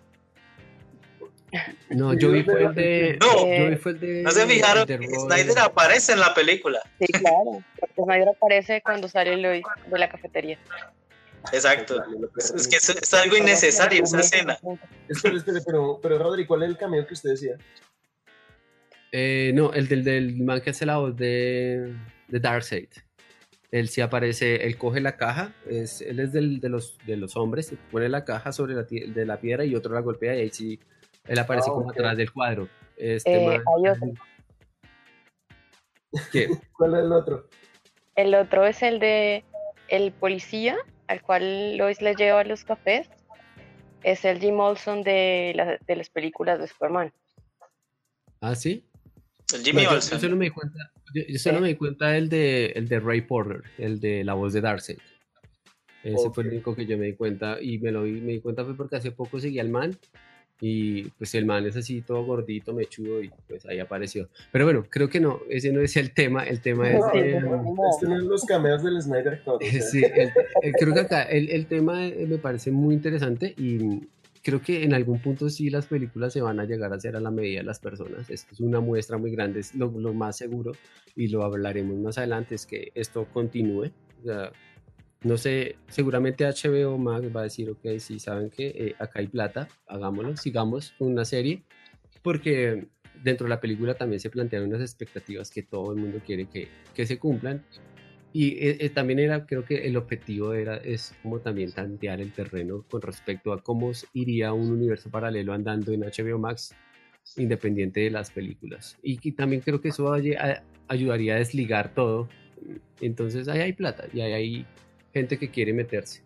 No, 1.91 2.15
yo 2.15 2.31
vi 2.31 2.43
fue 2.43 2.65
el 2.65 2.75
de. 2.75 3.19
No, 3.21 3.47
yo 3.47 3.71
vi 3.71 3.77
fue 3.77 3.93
el 3.93 4.01
de. 4.01 4.23
¿No 4.23 4.31
se 4.31 4.47
fijaron? 4.47 4.87
de. 4.87 4.99
Snyder 4.99 5.59
aparece 5.59 6.13
en 6.13 6.21
la 6.21 6.35
película. 6.35 6.81
Sí, 6.99 7.07
claro. 7.07 7.63
Porque 7.79 8.03
Snyder 8.03 8.29
aparece 8.29 8.83
cuando 8.83 9.09
sale 9.09 9.37
Lois 9.37 9.65
de 9.91 9.99
la 9.99 10.09
cafetería. 10.09 10.59
Exacto. 11.53 12.03
Es, 12.37 12.69
que 12.69 12.77
es, 12.77 12.89
es 12.89 13.15
algo 13.15 13.37
innecesario 13.37 14.03
esa 14.03 14.21
escena. 14.21 14.59
Espera, 15.09 15.37
espera, 15.37 15.61
pero, 15.65 16.01
pero 16.03 16.19
Rodri, 16.19 16.47
¿cuál 16.47 16.63
es 16.63 16.71
el 16.71 16.79
cameo 16.79 17.07
que 17.07 17.15
usted 17.15 17.31
decía? 17.31 17.57
Eh, 19.13 19.53
no, 19.55 19.73
el 19.73 19.87
del, 19.87 20.03
del 20.03 20.43
man 20.43 20.61
que 20.61 20.71
hace 20.71 20.87
la 20.87 20.97
voz 20.97 21.17
de, 21.17 21.95
de 22.29 22.41
Darkseid. 22.41 22.89
Él 23.71 23.89
sí 23.89 24.01
aparece, 24.01 24.65
él 24.67 24.79
coge 24.79 25.01
la 25.01 25.17
caja, 25.17 25.53
es, 25.69 26.01
él 26.01 26.21
es 26.21 26.33
del, 26.33 26.61
de, 26.61 26.69
los, 26.69 26.97
de 27.07 27.17
los 27.17 27.37
hombres, 27.37 27.75
pone 27.91 28.09
la 28.09 28.25
caja 28.25 28.53
sobre 28.53 28.75
la, 28.75 28.85
de 28.85 29.27
la 29.27 29.41
piedra 29.41 29.65
y 29.65 29.75
otro 29.75 29.93
la 29.93 30.01
golpea 30.01 30.37
y 30.37 30.41
ahí 30.43 30.51
sí, 30.51 30.79
él 31.27 31.39
aparece 31.39 31.69
Ah, 31.71 31.75
como 31.75 31.91
atrás 31.91 32.17
del 32.17 32.33
cuadro. 32.33 32.69
Este 32.97 33.37
Eh, 33.37 33.49
hay 33.49 33.89
otro. 33.91 34.13
¿Qué? 36.33 36.49
¿Cuál 36.77 36.95
es 36.95 37.01
el 37.01 37.13
otro? 37.13 37.49
El 38.17 38.35
otro 38.35 38.67
es 38.67 38.83
el 38.83 38.99
de 39.01 39.45
el 39.89 40.13
policía 40.13 40.77
al 41.09 41.21
cual 41.23 41.77
Lois 41.77 42.01
le 42.01 42.15
lleva 42.15 42.45
los 42.45 42.65
cafés. 42.65 43.09
Es 44.03 44.25
el 44.25 44.39
Jim 44.39 44.59
Olson 44.61 45.03
de, 45.03 45.53
la- 45.55 45.79
de 45.87 45.97
las 45.97 46.11
películas 46.11 46.59
de 46.59 46.69
Superman. 46.69 47.13
¿Ah, 48.41 48.55
sí? 48.55 48.87
El 49.55 49.63
Jimmy 49.65 49.83
yo- 49.85 49.91
Olsen. 49.91 50.19
Yo, 50.19 50.21
solo 50.21 50.37
me 50.37 50.45
di 50.47 50.51
cuenta, 50.51 50.79
yo, 51.15 51.23
yo 51.27 51.39
solo 51.39 51.57
Sí. 51.57 51.63
me 51.63 51.69
di 51.69 51.75
cuenta 51.77 52.17
el 52.17 52.29
de, 52.29 52.67
el 52.77 52.89
de 52.89 53.01
Ray 53.01 53.23
Porter, 53.23 53.63
el 53.79 54.01
de 54.01 54.25
la 54.25 54.35
voz 54.35 54.53
de 54.53 54.61
Darkseid. 54.61 54.99
Ese 56.03 56.31
fue 56.31 56.45
el 56.45 56.51
único 56.51 56.77
que 56.77 56.85
yo 56.85 56.99
me 56.99 57.07
di 57.07 57.15
cuenta 57.15 57.57
y 57.63 57.79
me 57.79 57.91
lo 57.91 58.03
vi, 58.03 58.21
me 58.21 58.33
di 58.33 58.41
cuenta 58.41 58.63
fue 58.63 58.77
porque 58.77 58.97
hace 58.97 59.11
poco 59.11 59.41
seguía 59.41 59.63
al 59.63 59.71
man 59.71 59.97
y 60.61 61.05
pues 61.11 61.35
el 61.35 61.47
man 61.47 61.67
es 61.67 61.77
así 61.77 62.01
todo 62.03 62.25
gordito, 62.25 62.73
mechudo 62.73 63.23
y 63.23 63.31
pues 63.49 63.67
ahí 63.67 63.79
apareció. 63.81 64.29
Pero 64.53 64.65
bueno, 64.65 64.85
creo 64.89 65.09
que 65.09 65.21
no, 65.21 65.41
ese 65.51 65.73
no 65.73 65.81
es 65.81 65.97
el 65.97 66.13
tema, 66.13 66.45
el 66.45 66.61
tema 66.61 66.91
es 66.91 67.01
No, 67.01 67.11
Sí, 67.13 67.19
de- 67.19 67.41
no, 67.41 67.63
no, 67.63 67.75
Este 67.91 68.07
no 68.07 68.17
es 68.17 68.23
los 68.25 68.45
cameos 68.45 68.83
del 68.83 69.01
Snyder 69.03 69.43
Cut. 69.45 69.61
Sí, 69.91 70.03
el- 70.05 70.31
el- 70.63 70.73
creo 70.73 70.95
que 70.95 71.01
acá 71.01 71.23
el, 71.25 71.51
el 71.51 71.67
tema 71.67 72.07
eh, 72.07 72.27
me 72.29 72.39
parece 72.39 72.71
muy 72.71 72.95
interesante 72.95 73.55
y 73.59 74.09
creo 74.43 74.61
que 74.63 74.85
en 74.85 74.93
algún 74.95 75.21
punto 75.21 75.49
sí 75.49 75.71
las 75.71 75.87
películas 75.87 76.33
se 76.33 76.41
van 76.43 76.61
a 76.61 76.65
llegar 76.67 76.93
a 76.93 76.97
hacer 76.97 77.17
a 77.17 77.21
la 77.21 77.31
medida 77.31 77.61
de 77.61 77.65
las 77.65 77.79
personas. 77.81 78.29
Esto 78.31 78.53
es 78.53 78.61
una 78.61 78.79
muestra 78.81 79.17
muy 79.19 79.31
grande, 79.33 79.61
es 79.61 79.75
lo, 79.75 79.91
lo 79.91 80.13
más 80.15 80.37
seguro 80.37 80.73
y 81.17 81.29
lo 81.29 81.43
hablaremos 81.45 81.97
más 81.99 82.19
adelante, 82.19 82.55
es 82.55 82.67
que 82.67 82.93
esto 82.95 83.27
continúe. 83.33 83.91
O 84.23 84.25
sea, 84.27 84.53
no 85.25 85.37
sé, 85.37 85.77
seguramente 85.89 86.45
HBO 86.45 86.97
Max 86.99 87.35
va 87.35 87.41
a 87.41 87.45
decir, 87.45 87.71
ok, 87.71 87.99
si 87.99 88.19
saben 88.21 88.51
que 88.51 88.67
eh, 88.69 88.95
acá 88.99 89.21
hay 89.21 89.27
plata, 89.27 89.69
hagámoslo, 89.87 90.37
sigamos 90.37 90.95
una 90.99 91.25
serie, 91.25 91.65
porque 92.23 92.87
dentro 93.23 93.47
de 93.47 93.51
la 93.51 93.61
película 93.61 93.95
también 93.95 94.21
se 94.21 94.31
plantearon 94.31 94.69
unas 94.69 94.83
expectativas 94.83 95.51
que 95.51 95.63
todo 95.63 95.93
el 95.93 95.99
mundo 95.99 96.21
quiere 96.25 96.47
que, 96.47 96.69
que 96.95 97.07
se 97.07 97.19
cumplan 97.19 97.65
y 98.35 98.49
eh, 98.49 98.79
eh, 98.81 98.91
también 98.91 99.21
era, 99.21 99.47
creo 99.47 99.65
que 99.65 99.87
el 99.87 99.97
objetivo 99.97 100.55
era, 100.55 100.77
es 100.79 101.15
como 101.23 101.39
también 101.39 101.71
tantear 101.71 102.21
el 102.21 102.33
terreno 102.33 102.85
con 102.91 103.01
respecto 103.01 103.53
a 103.53 103.63
cómo 103.63 103.93
iría 104.13 104.53
un 104.53 104.73
universo 104.73 105.09
paralelo 105.09 105.53
andando 105.53 105.93
en 105.93 106.01
HBO 106.01 106.37
Max, 106.41 106.75
independiente 107.37 108.01
de 108.01 108.11
las 108.11 108.33
películas. 108.33 108.99
Y, 109.05 109.31
también 109.33 109.63
creo 109.63 109.81
que 109.81 109.91
eso 109.91 110.13
ayudaría 110.89 111.37
a 111.37 111.39
desligar 111.39 111.95
todo. 111.95 112.29
Entonces 113.01 113.47
ahí 113.47 113.61
hay 113.61 113.73
plata 113.73 114.07
y 114.13 114.21
ahí 114.21 114.33
hay 114.33 114.67
gente 115.15 115.39
que 115.39 115.51
quiere 115.51 115.73
meterse. 115.73 116.21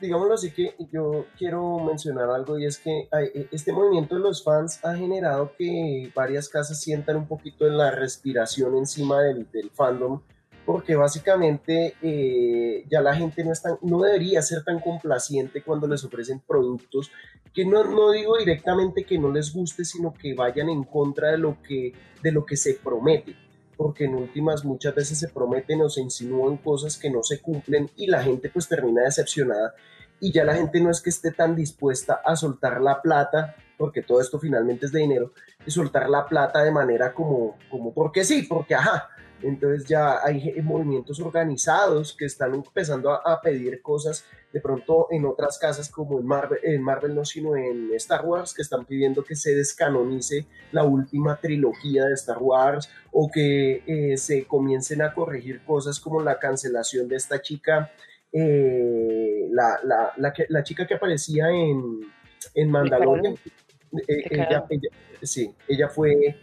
digámoslo 0.00 0.34
así 0.34 0.50
que 0.50 0.74
yo 0.92 1.24
quiero 1.38 1.78
mencionar 1.78 2.28
algo 2.28 2.58
y 2.58 2.66
es 2.66 2.78
que 2.78 3.08
eh, 3.18 3.48
este 3.50 3.72
movimiento 3.72 4.14
de 4.16 4.20
los 4.20 4.44
fans 4.44 4.78
ha 4.84 4.94
generado 4.94 5.52
que 5.56 6.12
varias 6.14 6.48
casas 6.50 6.78
sientan 6.80 7.16
un 7.16 7.26
poquito 7.26 7.64
de 7.64 7.70
la 7.70 7.90
respiración 7.90 8.76
encima 8.76 9.22
del, 9.22 9.50
del 9.50 9.70
fandom 9.70 10.20
porque 10.66 10.96
básicamente 10.96 11.94
eh, 12.02 12.84
ya 12.90 13.00
la 13.00 13.14
gente 13.14 13.42
no, 13.44 13.52
es 13.52 13.62
tan- 13.62 13.78
no 13.82 14.02
debería 14.02 14.42
ser 14.42 14.64
tan 14.64 14.80
complaciente 14.80 15.62
cuando 15.62 15.86
les 15.86 16.04
ofrecen 16.04 16.40
productos 16.40 17.10
que 17.54 17.64
no, 17.64 17.82
no 17.84 18.10
digo 18.10 18.36
directamente 18.36 19.04
que 19.04 19.16
no 19.18 19.30
les 19.32 19.54
guste, 19.54 19.84
sino 19.86 20.12
que 20.12 20.34
vayan 20.34 20.68
en 20.68 20.82
contra 20.84 21.30
de 21.30 21.38
lo 21.38 21.56
que, 21.62 21.94
de 22.22 22.32
lo 22.32 22.44
que 22.44 22.56
se 22.56 22.74
promete 22.74 23.34
porque 23.76 24.04
en 24.04 24.14
últimas 24.14 24.64
muchas 24.64 24.94
veces 24.94 25.18
se 25.18 25.28
prometen 25.28 25.82
o 25.82 25.88
se 25.88 26.00
insinúan 26.00 26.56
cosas 26.56 26.96
que 26.96 27.10
no 27.10 27.22
se 27.22 27.40
cumplen 27.40 27.90
y 27.96 28.06
la 28.06 28.22
gente 28.22 28.50
pues 28.50 28.68
termina 28.68 29.02
decepcionada 29.02 29.74
y 30.20 30.32
ya 30.32 30.44
la 30.44 30.54
gente 30.54 30.80
no 30.80 30.90
es 30.90 31.00
que 31.00 31.10
esté 31.10 31.32
tan 31.32 31.54
dispuesta 31.54 32.20
a 32.24 32.36
soltar 32.36 32.80
la 32.80 33.02
plata, 33.02 33.54
porque 33.76 34.02
todo 34.02 34.20
esto 34.20 34.38
finalmente 34.38 34.86
es 34.86 34.92
de 34.92 35.00
dinero, 35.00 35.32
y 35.66 35.70
soltar 35.70 36.08
la 36.08 36.26
plata 36.26 36.62
de 36.62 36.70
manera 36.70 37.12
como, 37.12 37.56
como 37.70 37.92
porque 37.92 38.24
sí, 38.24 38.42
porque 38.42 38.74
ajá. 38.74 39.10
Entonces 39.42 39.86
ya 39.86 40.24
hay 40.24 40.54
movimientos 40.62 41.20
organizados 41.20 42.16
que 42.16 42.24
están 42.24 42.54
empezando 42.54 43.10
a, 43.10 43.16
a 43.16 43.40
pedir 43.42 43.82
cosas 43.82 44.24
de 44.56 44.62
pronto 44.62 45.08
en 45.10 45.26
otras 45.26 45.58
casas 45.58 45.90
como 45.90 46.18
en 46.18 46.24
Marvel, 46.26 46.58
en 46.62 46.80
Marvel 46.82 47.14
no, 47.14 47.26
sino 47.26 47.54
en 47.56 47.90
Star 47.96 48.24
Wars, 48.24 48.54
que 48.54 48.62
están 48.62 48.86
pidiendo 48.86 49.22
que 49.22 49.36
se 49.36 49.54
descanonice 49.54 50.46
la 50.72 50.82
última 50.84 51.38
trilogía 51.38 52.06
de 52.06 52.14
Star 52.14 52.38
Wars 52.40 52.88
o 53.12 53.30
que 53.30 53.82
eh, 53.86 54.16
se 54.16 54.46
comiencen 54.46 55.02
a 55.02 55.12
corregir 55.12 55.60
cosas 55.66 56.00
como 56.00 56.22
la 56.22 56.38
cancelación 56.38 57.06
de 57.06 57.16
esta 57.16 57.42
chica, 57.42 57.92
eh, 58.32 59.46
la, 59.50 59.78
la, 59.84 60.12
la, 60.16 60.32
que- 60.32 60.46
la 60.48 60.62
chica 60.62 60.86
que 60.86 60.94
aparecía 60.94 61.50
en, 61.50 62.00
en 62.54 62.70
Mandalorian. 62.70 63.34
Eh, 64.08 64.22
ella, 64.30 64.64
ella- 64.70 64.90
sí, 65.22 65.54
ella 65.68 65.88
fue 65.90 66.36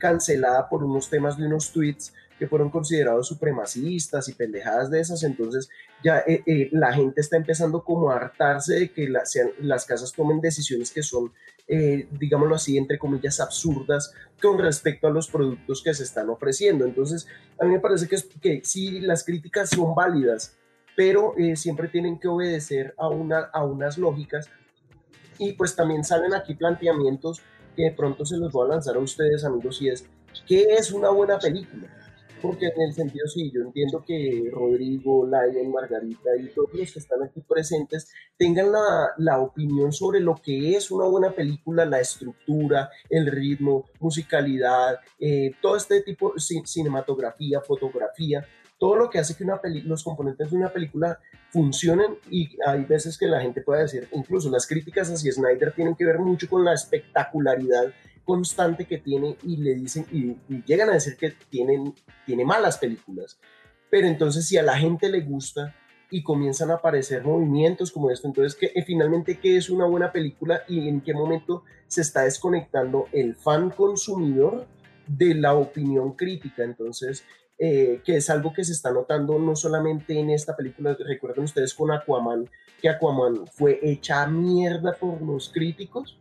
cancelada 0.00 0.68
por 0.70 0.82
unos 0.84 1.08
temas 1.10 1.36
de 1.38 1.46
unos 1.46 1.70
tweets 1.72 2.14
que 2.38 2.46
fueron 2.46 2.70
considerados 2.70 3.26
supremacistas 3.28 4.28
y 4.28 4.34
pendejadas 4.34 4.90
de 4.90 5.00
esas, 5.00 5.22
entonces 5.24 5.68
ya 6.04 6.20
eh, 6.26 6.42
eh, 6.46 6.68
la 6.72 6.92
gente 6.92 7.20
está 7.20 7.36
empezando 7.36 7.82
como 7.82 8.10
a 8.10 8.16
hartarse 8.16 8.74
de 8.74 8.92
que 8.92 9.08
la- 9.08 9.26
sean- 9.26 9.50
las 9.60 9.84
casas 9.84 10.12
tomen 10.12 10.40
decisiones 10.40 10.90
que 10.92 11.02
son, 11.02 11.32
eh, 11.66 12.06
digámoslo 12.12 12.54
así, 12.54 12.78
entre 12.78 12.98
comillas, 12.98 13.40
absurdas 13.40 14.12
con 14.40 14.58
respecto 14.58 15.08
a 15.08 15.10
los 15.10 15.28
productos 15.28 15.82
que 15.82 15.92
se 15.94 16.04
están 16.04 16.30
ofreciendo. 16.30 16.84
Entonces, 16.84 17.26
a 17.60 17.64
mí 17.64 17.72
me 17.72 17.80
parece 17.80 18.06
que, 18.06 18.14
es, 18.14 18.28
que 18.40 18.60
sí, 18.64 19.00
las 19.00 19.24
críticas 19.24 19.70
son 19.70 19.94
válidas, 19.94 20.54
pero 20.96 21.34
eh, 21.36 21.56
siempre 21.56 21.88
tienen 21.88 22.18
que 22.18 22.28
obedecer 22.28 22.94
a, 22.98 23.08
una, 23.08 23.40
a 23.52 23.64
unas 23.64 23.98
lógicas 23.98 24.48
y 25.38 25.52
pues 25.52 25.74
también 25.76 26.04
salen 26.04 26.34
aquí 26.34 26.54
planteamientos 26.54 27.42
que 27.76 27.84
de 27.84 27.92
pronto 27.92 28.24
se 28.24 28.36
los 28.36 28.50
voy 28.52 28.66
a 28.66 28.72
lanzar 28.74 28.96
a 28.96 28.98
ustedes, 28.98 29.44
amigos, 29.44 29.80
y 29.80 29.88
es, 29.88 30.04
¿qué 30.46 30.62
es 30.76 30.90
una 30.90 31.10
buena 31.10 31.38
película? 31.38 31.88
Porque 32.40 32.66
en 32.66 32.80
el 32.82 32.92
sentido, 32.92 33.26
sí, 33.26 33.50
yo 33.52 33.62
entiendo 33.62 34.04
que 34.06 34.48
Rodrigo, 34.52 35.26
Lion, 35.26 35.72
Margarita 35.72 36.30
y 36.38 36.46
todos 36.48 36.72
los 36.72 36.92
que 36.92 36.98
están 37.00 37.22
aquí 37.24 37.40
presentes 37.40 38.12
tengan 38.36 38.70
la, 38.70 39.10
la 39.18 39.40
opinión 39.40 39.92
sobre 39.92 40.20
lo 40.20 40.36
que 40.36 40.76
es 40.76 40.90
una 40.92 41.06
buena 41.06 41.32
película, 41.32 41.84
la 41.84 42.00
estructura, 42.00 42.90
el 43.10 43.26
ritmo, 43.26 43.86
musicalidad, 43.98 45.00
eh, 45.18 45.50
todo 45.60 45.76
este 45.76 46.00
tipo, 46.02 46.34
ci- 46.34 46.64
cinematografía, 46.64 47.60
fotografía, 47.60 48.46
todo 48.78 48.94
lo 48.94 49.10
que 49.10 49.18
hace 49.18 49.34
que 49.36 49.42
una 49.42 49.60
peli- 49.60 49.82
los 49.82 50.04
componentes 50.04 50.50
de 50.50 50.56
una 50.56 50.72
película 50.72 51.18
funcionen 51.50 52.18
y 52.30 52.50
hay 52.64 52.84
veces 52.84 53.18
que 53.18 53.26
la 53.26 53.40
gente 53.40 53.62
puede 53.62 53.82
decir, 53.82 54.06
incluso 54.12 54.48
las 54.50 54.66
críticas 54.66 55.10
hacia 55.10 55.32
Snyder 55.32 55.72
tienen 55.72 55.96
que 55.96 56.04
ver 56.04 56.18
mucho 56.20 56.48
con 56.48 56.64
la 56.64 56.74
espectacularidad 56.74 57.92
constante 58.28 58.84
que 58.84 58.98
tiene 58.98 59.38
y 59.42 59.56
le 59.56 59.74
dicen 59.74 60.04
y, 60.12 60.36
llegan 60.66 60.90
a 60.90 60.92
decir 60.92 61.16
que 61.16 61.32
tienen, 61.48 61.94
tiene 62.26 62.44
malas 62.44 62.76
películas. 62.76 63.38
Pero 63.90 64.06
entonces 64.06 64.46
si 64.46 64.58
a 64.58 64.62
la 64.62 64.76
gente 64.76 65.08
le 65.08 65.22
gusta 65.22 65.74
y 66.10 66.22
comienzan 66.22 66.70
a 66.70 66.74
aparecer 66.74 67.24
movimientos 67.24 67.90
como 67.90 68.10
esto, 68.10 68.26
entonces 68.28 68.54
que 68.54 68.66
eh, 68.66 68.84
finalmente 68.84 69.38
qué 69.38 69.56
es 69.56 69.70
una 69.70 69.86
buena 69.86 70.12
película 70.12 70.60
y 70.68 70.88
en 70.90 71.00
qué 71.00 71.14
momento 71.14 71.64
se 71.86 72.02
está 72.02 72.24
desconectando 72.24 73.06
el 73.12 73.34
fan 73.34 73.70
consumidor 73.70 74.66
de 75.06 75.34
la 75.34 75.54
opinión 75.54 76.12
crítica. 76.12 76.64
Entonces, 76.64 77.24
eh, 77.58 78.02
que 78.04 78.16
es 78.16 78.28
algo 78.28 78.52
que 78.52 78.62
se 78.62 78.72
está 78.72 78.92
notando 78.92 79.38
no 79.38 79.56
solamente 79.56 80.18
en 80.18 80.28
esta 80.28 80.54
película, 80.54 80.94
recuerden 81.00 81.44
ustedes 81.44 81.72
con 81.72 81.90
Aquaman, 81.90 82.46
que 82.78 82.90
Aquaman 82.90 83.46
fue 83.46 83.80
hecha 83.82 84.26
mierda 84.26 84.92
por 84.92 85.22
los 85.22 85.48
críticos, 85.48 86.18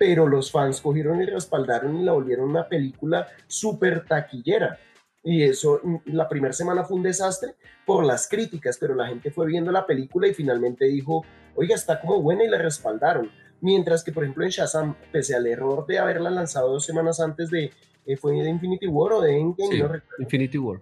pero 0.00 0.26
los 0.26 0.50
fans 0.50 0.80
cogieron 0.80 1.20
y 1.20 1.26
respaldaron 1.26 1.94
y 2.00 2.04
la 2.04 2.12
volvieron 2.12 2.48
una 2.48 2.66
película 2.66 3.26
súper 3.46 4.06
taquillera. 4.06 4.78
Y 5.22 5.42
eso, 5.42 5.78
la 6.06 6.26
primera 6.26 6.54
semana 6.54 6.84
fue 6.84 6.96
un 6.96 7.02
desastre 7.02 7.56
por 7.84 8.06
las 8.06 8.26
críticas, 8.26 8.78
pero 8.80 8.94
la 8.94 9.08
gente 9.08 9.30
fue 9.30 9.46
viendo 9.46 9.70
la 9.70 9.84
película 9.84 10.26
y 10.26 10.32
finalmente 10.32 10.86
dijo, 10.86 11.22
oiga, 11.54 11.74
está 11.74 12.00
como 12.00 12.22
buena 12.22 12.44
y 12.44 12.48
la 12.48 12.56
respaldaron. 12.56 13.30
Mientras 13.60 14.02
que, 14.02 14.10
por 14.10 14.22
ejemplo, 14.24 14.42
en 14.42 14.48
Shazam, 14.48 14.96
pese 15.12 15.36
al 15.36 15.46
error 15.46 15.84
de 15.86 15.98
haberla 15.98 16.30
lanzado 16.30 16.72
dos 16.72 16.86
semanas 16.86 17.20
antes 17.20 17.50
de, 17.50 17.70
eh, 18.06 18.16
fue 18.16 18.32
de 18.32 18.48
Infinity 18.48 18.86
War 18.86 19.12
o 19.12 19.20
de 19.20 19.38
Endgame, 19.38 19.74
Sí, 19.74 19.82
no 19.82 19.88
recuerdo 19.88 20.22
Infinity 20.22 20.56
War. 20.56 20.80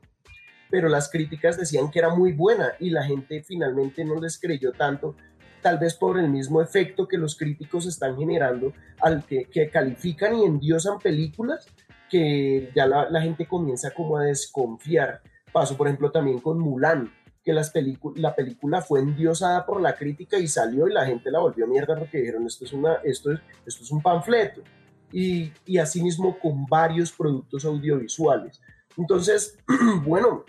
pero 0.71 0.89
las 0.89 1.11
críticas 1.11 1.57
decían 1.57 1.91
que 1.91 1.99
era 1.99 2.15
muy 2.15 2.35
buena 2.35 2.75
y 2.79 2.91
la 2.91 3.03
gente 3.03 3.43
finalmente 3.43 4.05
no 4.05 4.21
les 4.21 4.39
creyó 4.39 4.71
tanto 4.71 5.17
tal 5.63 5.79
vez 5.79 5.95
por 5.95 6.19
el 6.19 6.29
mismo 6.29 6.63
efecto 6.63 7.07
que 7.07 7.19
los 7.19 7.37
críticos 7.37 7.87
están 7.87 8.17
generando, 8.17 8.73
al 9.01 9.25
que, 9.25 9.45
que 9.47 9.69
califican 9.71 10.37
y 10.37 10.45
endiosan 10.45 10.99
películas, 10.99 11.67
que 12.11 12.71
ya 12.75 12.87
la, 12.87 13.09
la, 13.11 13.21
gente 13.21 13.47
comienza 13.47 13.91
como 13.91 14.17
a 14.17 14.25
desconfiar. 14.25 15.21
Pasó, 15.53 15.77
por 15.77 15.89
ejemplo, 15.89 16.11
también 16.11 16.41
con 16.41 16.59
Mulan, 16.59 17.11
que 17.45 17.55
las 17.55 17.73
la 18.17 18.35
película 18.35 18.83
fue 18.83 19.01
endiosada 19.01 19.65
por 19.65 19.81
la 19.81 19.95
crítica 19.95 20.39
y 20.39 20.49
salió 20.49 20.87
y 20.87 20.93
la 20.93 21.07
gente 21.07 21.31
la 21.31 21.39
volvió 21.39 21.67
mierda 21.67 21.97
porque 21.97 22.19
dijeron 22.19 22.47
esto 22.47 22.67
es, 22.67 22.75
una, 22.75 22.97
esto 23.05 23.33
es, 23.33 23.41
esto 23.65 23.85
es 23.85 23.91
un 23.91 24.03
panfleto. 24.03 24.63
Y, 25.11 25.51
y 25.65 25.79
asimismo 25.79 26.39
con 26.39 26.67
varios 26.67 27.11
productos 27.13 27.65
audiovisuales. 27.65 28.61
Entonces, 28.99 29.57
bueno, 30.05 30.45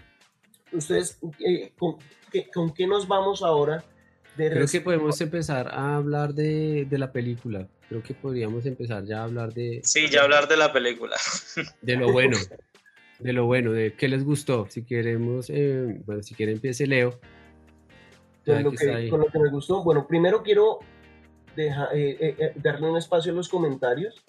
ustedes, 0.73 1.19
eh, 1.39 1.71
¿con, 1.77 1.95
¿con, 2.53 2.73
qué, 2.73 2.87
nos 2.87 3.07
vamos 3.07 3.43
ahora? 3.43 3.83
De 4.39 4.49
Creo 4.49 4.67
que 4.67 4.79
podemos 4.79 5.19
empezar 5.19 5.67
a 5.67 5.97
hablar 5.97 6.33
de, 6.33 6.85
de, 6.89 6.97
la 6.97 7.11
película. 7.11 7.67
Creo 7.89 8.01
que 8.01 8.13
podríamos 8.13 8.65
empezar 8.65 9.03
ya 9.03 9.19
a 9.19 9.23
hablar 9.25 9.53
de... 9.53 9.81
Sí, 9.83 10.07
ya 10.09 10.23
hablar 10.23 10.47
de 10.47 10.55
la 10.55 10.71
película. 10.71 11.17
De 11.81 11.97
lo 11.97 12.13
bueno. 12.13 12.37
De 13.19 13.33
lo 13.33 13.47
bueno, 13.47 13.73
de 13.73 13.95
qué 13.95 14.07
les 14.07 14.23
gustó. 14.23 14.65
Si 14.69 14.85
queremos, 14.85 15.49
eh, 15.49 15.99
bueno, 16.05 16.23
si 16.23 16.35
quiere 16.35 16.53
empiece 16.53 16.87
Leo. 16.87 17.19
Con 18.45 18.63
lo, 18.63 18.71
que, 18.71 19.09
con 19.09 19.19
lo, 19.19 19.25
que, 19.25 19.39
me 19.39 19.49
gustó. 19.49 19.83
Bueno, 19.83 20.07
primero 20.07 20.41
quiero 20.41 20.79
dejar, 21.57 21.89
eh, 21.93 22.35
eh, 22.39 22.53
darle 22.55 22.89
un 22.89 22.97
espacio 22.97 23.33
a 23.33 23.35
los 23.35 23.49
comentarios. 23.49 24.23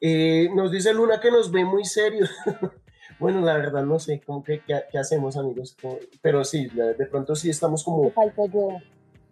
nos 0.00 0.72
dice 0.72 0.94
Luna 0.94 1.20
que 1.20 1.30
nos 1.30 1.52
ve 1.52 1.64
muy 1.64 1.84
serios. 1.84 2.30
Bueno, 3.18 3.40
la 3.42 3.56
verdad 3.56 3.84
no 3.84 4.00
sé 4.00 4.20
cómo 4.26 4.42
que, 4.42 4.62
qué, 4.66 4.98
hacemos, 4.98 5.36
amigos. 5.36 5.76
Pero 6.22 6.42
sí, 6.42 6.66
de 6.66 7.06
pronto 7.06 7.36
sí 7.36 7.50
estamos 7.50 7.84
como. 7.84 8.10
Falta 8.10 8.42
yo 8.52 8.80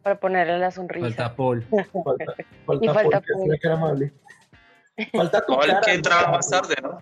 para 0.02 0.18
ponerle 0.18 0.58
la 0.58 0.70
sonrisa. 0.70 1.06
Falta 1.06 1.36
Paul. 1.36 1.62
Falta, 1.62 2.34
falta 2.66 2.84
y 2.84 2.88
falta 2.88 3.20
Paul, 3.20 3.48
Paul. 3.48 3.58
Que 3.60 3.68
amable. 3.68 4.12
Falta 5.12 5.44
tu 5.44 5.56
cara. 5.58 5.80
que 5.80 5.92
entraba 5.92 6.32
más 6.32 6.48
tarde, 6.48 6.74
¿no? 6.82 6.98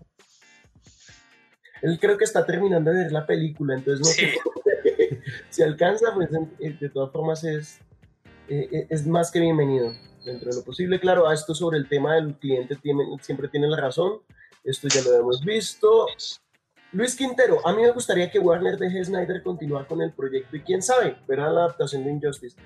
Él 1.83 1.99
creo 2.01 2.19
que 2.19 2.25
está 2.25 2.45
terminando 2.45 2.91
de 2.91 3.05
ver 3.05 3.13
la 3.13 3.25
película, 3.25 3.75
entonces 3.75 4.01
no 4.01 4.13
sé 4.13 4.35
si 5.51 5.63
alcanza, 5.63 6.13
pues 6.13 6.29
de 6.31 6.89
todas 6.89 7.13
formas 7.13 7.45
es, 7.45 7.79
eh, 8.49 8.69
eh, 8.73 8.87
es 8.91 9.07
más 9.07 9.31
que 9.31 9.39
bienvenido 9.39 9.93
dentro 10.25 10.51
de 10.51 10.57
lo 10.57 10.65
posible. 10.65 10.99
Claro, 10.99 11.29
a 11.29 11.35
esto 11.35 11.55
sobre 11.55 11.79
el 11.79 11.89
tema 11.89 12.15
del 12.15 12.35
cliente 12.37 12.77
tiene, 12.77 13.05
siempre 13.21 13.49
tiene 13.49 13.69
la 13.69 13.81
razón, 13.81 14.21
esto 14.65 14.89
ya 14.89 15.03
lo 15.03 15.15
hemos 15.15 15.45
visto. 15.45 16.07
Luis 16.93 17.15
Quintero, 17.15 17.67
a 17.67 17.73
mí 17.73 17.83
me 17.83 17.91
gustaría 17.91 18.31
que 18.31 18.39
Warner 18.39 18.79
deje 18.79 19.01
a 19.01 19.05
Snyder 19.05 19.43
continuar 19.43 19.87
con 19.87 20.01
el 20.01 20.13
proyecto 20.13 20.57
y 20.57 20.63
quién 20.63 20.83
sabe, 20.83 21.19
verá 21.27 21.51
la 21.51 21.65
adaptación 21.65 22.05
de 22.05 22.13
Injustice. 22.13 22.57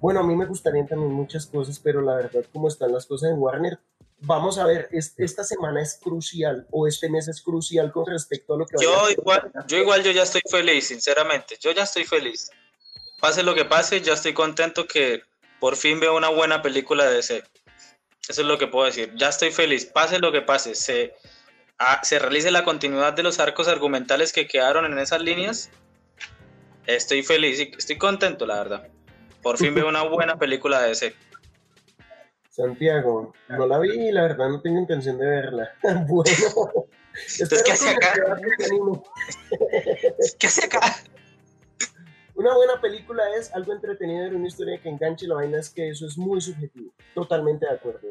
Bueno, 0.00 0.20
a 0.20 0.22
mí 0.22 0.34
me 0.36 0.46
gustarían 0.46 0.86
también 0.86 1.12
muchas 1.12 1.46
cosas, 1.46 1.78
pero 1.78 2.00
la 2.00 2.14
verdad, 2.14 2.44
como 2.52 2.68
están 2.68 2.92
las 2.92 3.06
cosas 3.06 3.30
en 3.30 3.38
Warner, 3.38 3.78
vamos 4.20 4.58
a 4.58 4.66
ver, 4.66 4.88
esta 4.92 5.44
semana 5.44 5.82
es 5.82 5.98
crucial 6.00 6.66
o 6.70 6.86
este 6.86 7.08
mes 7.08 7.28
es 7.28 7.42
crucial 7.42 7.90
con 7.92 8.06
respecto 8.06 8.54
a 8.54 8.58
lo 8.58 8.66
que... 8.66 8.76
Yo 8.82 9.10
igual, 9.10 9.52
yo 9.66 9.78
igual, 9.78 10.02
yo 10.02 10.10
ya 10.12 10.22
estoy 10.22 10.42
feliz, 10.48 10.88
sinceramente, 10.88 11.56
yo 11.60 11.72
ya 11.72 11.82
estoy 11.82 12.04
feliz. 12.04 12.50
Pase 13.20 13.42
lo 13.42 13.54
que 13.54 13.64
pase, 13.64 14.00
ya 14.00 14.14
estoy 14.14 14.32
contento 14.32 14.86
que 14.86 15.22
por 15.60 15.76
fin 15.76 16.00
veo 16.00 16.16
una 16.16 16.28
buena 16.28 16.62
película 16.62 17.04
de 17.04 17.16
DC. 17.16 17.44
Eso 18.28 18.42
es 18.42 18.48
lo 18.48 18.58
que 18.58 18.66
puedo 18.66 18.86
decir. 18.86 19.12
Ya 19.16 19.28
estoy 19.28 19.50
feliz. 19.50 19.86
Pase 19.86 20.18
lo 20.18 20.32
que 20.32 20.42
pase. 20.42 20.74
Se, 20.74 21.14
se 22.02 22.18
realice 22.18 22.50
la 22.50 22.64
continuidad 22.64 23.12
de 23.12 23.22
los 23.22 23.38
arcos 23.38 23.68
argumentales 23.68 24.32
que 24.32 24.46
quedaron 24.46 24.84
en 24.84 24.98
esas 24.98 25.22
líneas, 25.22 25.70
estoy 26.86 27.22
feliz 27.22 27.60
y 27.60 27.72
estoy 27.76 27.98
contento, 27.98 28.46
la 28.46 28.56
verdad. 28.56 28.88
Por 29.42 29.58
fin 29.58 29.74
veo 29.74 29.88
una 29.88 30.02
buena 30.08 30.38
película 30.38 30.80
de 30.80 30.92
ese. 30.92 31.14
Santiago, 32.50 33.32
no 33.48 33.66
la 33.66 33.78
vi 33.78 34.08
y 34.08 34.12
la 34.12 34.22
verdad 34.22 34.48
no 34.48 34.60
tengo 34.60 34.78
intención 34.78 35.18
de 35.18 35.26
verla. 35.26 35.72
bueno, 36.06 36.24
¿qué 37.64 37.72
hace 37.72 37.90
acá? 37.90 38.12
¿Qué 40.38 40.46
hace 40.46 40.66
acá? 40.66 40.80
Una 42.34 42.54
buena 42.54 42.80
película 42.80 43.22
es 43.38 43.52
algo 43.54 43.72
entretenido, 43.72 44.28
una 44.36 44.48
historia 44.48 44.80
que 44.80 44.88
enganche. 44.88 45.26
La 45.26 45.36
vaina 45.36 45.58
es 45.58 45.70
que 45.70 45.88
eso 45.88 46.06
es 46.06 46.18
muy 46.18 46.40
subjetivo. 46.40 46.92
Totalmente 47.14 47.66
de 47.66 47.72
acuerdo. 47.72 48.08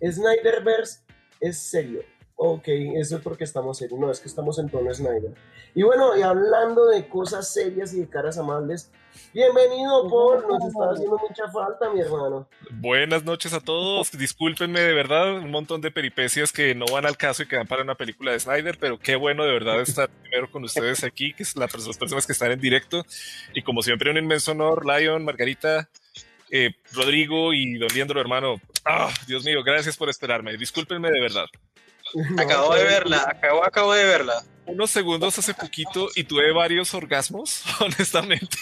Snyderverse 0.00 1.00
es 1.40 1.58
serio 1.58 2.02
Ok, 2.36 2.64
eso 2.96 3.16
es 3.16 3.22
porque 3.22 3.44
estamos 3.44 3.78
serios. 3.78 3.98
No, 4.00 4.10
es 4.10 4.18
que 4.18 4.28
estamos 4.28 4.58
en 4.58 4.68
tono 4.68 4.92
Snyder. 4.92 5.32
Y 5.74 5.82
bueno, 5.82 6.16
y 6.16 6.22
hablando 6.22 6.86
de 6.86 7.08
cosas 7.08 7.52
serias 7.52 7.94
y 7.94 8.00
de 8.00 8.08
caras 8.08 8.38
amables, 8.38 8.90
bienvenido, 9.32 10.08
Paul. 10.10 10.44
Nos 10.48 10.64
está 10.64 10.90
haciendo 10.90 11.16
mucha 11.16 11.48
falta, 11.52 11.90
mi 11.90 12.00
hermano. 12.00 12.48
Buenas 12.72 13.24
noches 13.24 13.52
a 13.52 13.60
todos. 13.60 14.10
Discúlpenme 14.10 14.80
de 14.80 14.94
verdad, 14.94 15.36
un 15.36 15.50
montón 15.52 15.80
de 15.80 15.92
peripecias 15.92 16.52
que 16.52 16.74
no 16.74 16.86
van 16.86 17.06
al 17.06 17.16
caso 17.16 17.44
y 17.44 17.46
que 17.46 17.56
van 17.56 17.68
para 17.68 17.82
una 17.82 17.94
película 17.94 18.32
de 18.32 18.40
Snyder, 18.40 18.78
pero 18.80 18.98
qué 18.98 19.14
bueno 19.14 19.44
de 19.44 19.52
verdad 19.52 19.80
estar 19.80 20.10
primero 20.22 20.50
con 20.50 20.64
ustedes 20.64 21.04
aquí, 21.04 21.32
que 21.34 21.44
es 21.44 21.54
las 21.56 21.70
personas 21.72 22.26
que 22.26 22.32
están 22.32 22.50
en 22.50 22.60
directo. 22.60 23.06
Y 23.54 23.62
como 23.62 23.80
siempre, 23.82 24.10
un 24.10 24.18
inmenso 24.18 24.50
honor, 24.50 24.84
Lion, 24.84 25.24
Margarita. 25.24 25.88
Eh, 26.50 26.72
Rodrigo 26.92 27.52
y 27.52 27.78
Don 27.78 27.88
Liendro, 27.94 28.20
hermano. 28.20 28.60
Ah, 28.84 29.12
Dios 29.26 29.44
mío, 29.44 29.62
gracias 29.64 29.96
por 29.96 30.08
esperarme. 30.08 30.56
Discúlpenme 30.56 31.10
de 31.10 31.20
verdad. 31.20 31.46
acabo 32.38 32.74
de 32.74 32.84
verla, 32.84 33.26
acabo, 33.28 33.64
acabo 33.64 33.92
de 33.92 34.04
verla. 34.04 34.42
Unos 34.66 34.90
segundos 34.90 35.38
hace 35.38 35.52
poquito 35.52 36.08
y 36.14 36.24
tuve 36.24 36.50
varios 36.52 36.94
orgasmos, 36.94 37.62
honestamente. 37.80 38.56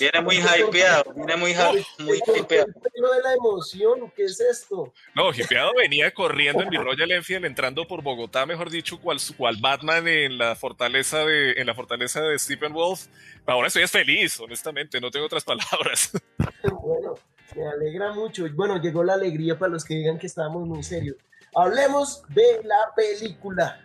Viene 0.00 0.20
muy 0.22 0.36
hypeado, 0.36 1.12
viene 1.14 1.36
muy, 1.36 1.54
muy 1.98 2.18
hypeado. 2.18 2.66
de 2.66 3.22
la 3.22 3.34
emoción, 3.34 4.10
¿qué 4.16 4.24
es 4.24 4.40
esto? 4.40 4.92
No, 5.14 5.32
hypeado 5.32 5.72
venía 5.76 6.12
corriendo 6.12 6.62
en 6.62 6.70
mi 6.70 6.78
Royal 6.78 7.10
Enfield, 7.10 7.44
entrando 7.44 7.86
por 7.86 8.02
Bogotá, 8.02 8.46
mejor 8.46 8.70
dicho, 8.70 8.98
cual, 8.98 9.18
cual 9.36 9.56
Batman 9.60 10.08
en 10.08 10.38
la 10.38 10.56
fortaleza 10.56 11.24
de, 11.24 11.52
en 11.52 11.66
la 11.66 11.74
fortaleza 11.74 12.22
de 12.22 12.38
Stephen 12.38 12.72
Wolf. 12.72 13.06
Ahora 13.44 13.68
estoy 13.68 13.86
feliz, 13.86 14.40
honestamente, 14.40 15.00
no 15.00 15.10
tengo 15.10 15.26
otras 15.26 15.44
palabras. 15.44 16.12
Bueno, 16.82 17.14
me 17.54 17.66
alegra 17.66 18.12
mucho. 18.12 18.44
Bueno, 18.52 18.80
llegó 18.80 19.02
la 19.02 19.14
alegría 19.14 19.58
para 19.58 19.72
los 19.72 19.84
que 19.84 19.94
digan 19.94 20.18
que 20.18 20.26
estábamos 20.26 20.66
muy 20.66 20.82
serios. 20.82 21.16
Hablemos 21.56 22.22
de 22.28 22.62
la 22.64 22.92
película. 22.94 23.82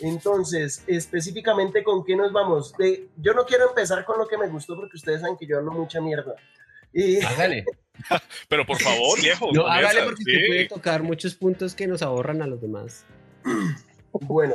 Entonces, 0.00 0.82
específicamente, 0.86 1.84
¿con 1.84 2.02
qué 2.04 2.16
nos 2.16 2.32
vamos? 2.32 2.72
De, 2.78 3.10
yo 3.18 3.34
no 3.34 3.44
quiero 3.44 3.68
empezar 3.68 4.06
con 4.06 4.18
lo 4.18 4.26
que 4.26 4.38
me 4.38 4.48
gustó 4.48 4.76
porque 4.76 4.96
ustedes 4.96 5.20
saben 5.20 5.36
que 5.36 5.46
yo 5.46 5.58
hablo 5.58 5.72
mucha 5.72 6.00
mierda. 6.00 6.34
Y... 6.90 7.22
Hágale. 7.22 7.66
Pero 8.48 8.64
por 8.64 8.80
favor, 8.80 9.20
viejo. 9.20 9.52
No, 9.52 9.66
hágale 9.66 10.04
porque 10.04 10.24
sí. 10.24 10.46
puede 10.46 10.68
tocar 10.68 11.02
muchos 11.02 11.34
puntos 11.34 11.74
que 11.74 11.86
nos 11.86 12.00
ahorran 12.00 12.40
a 12.40 12.46
los 12.46 12.60
demás. 12.60 13.04
Bueno, 14.20 14.54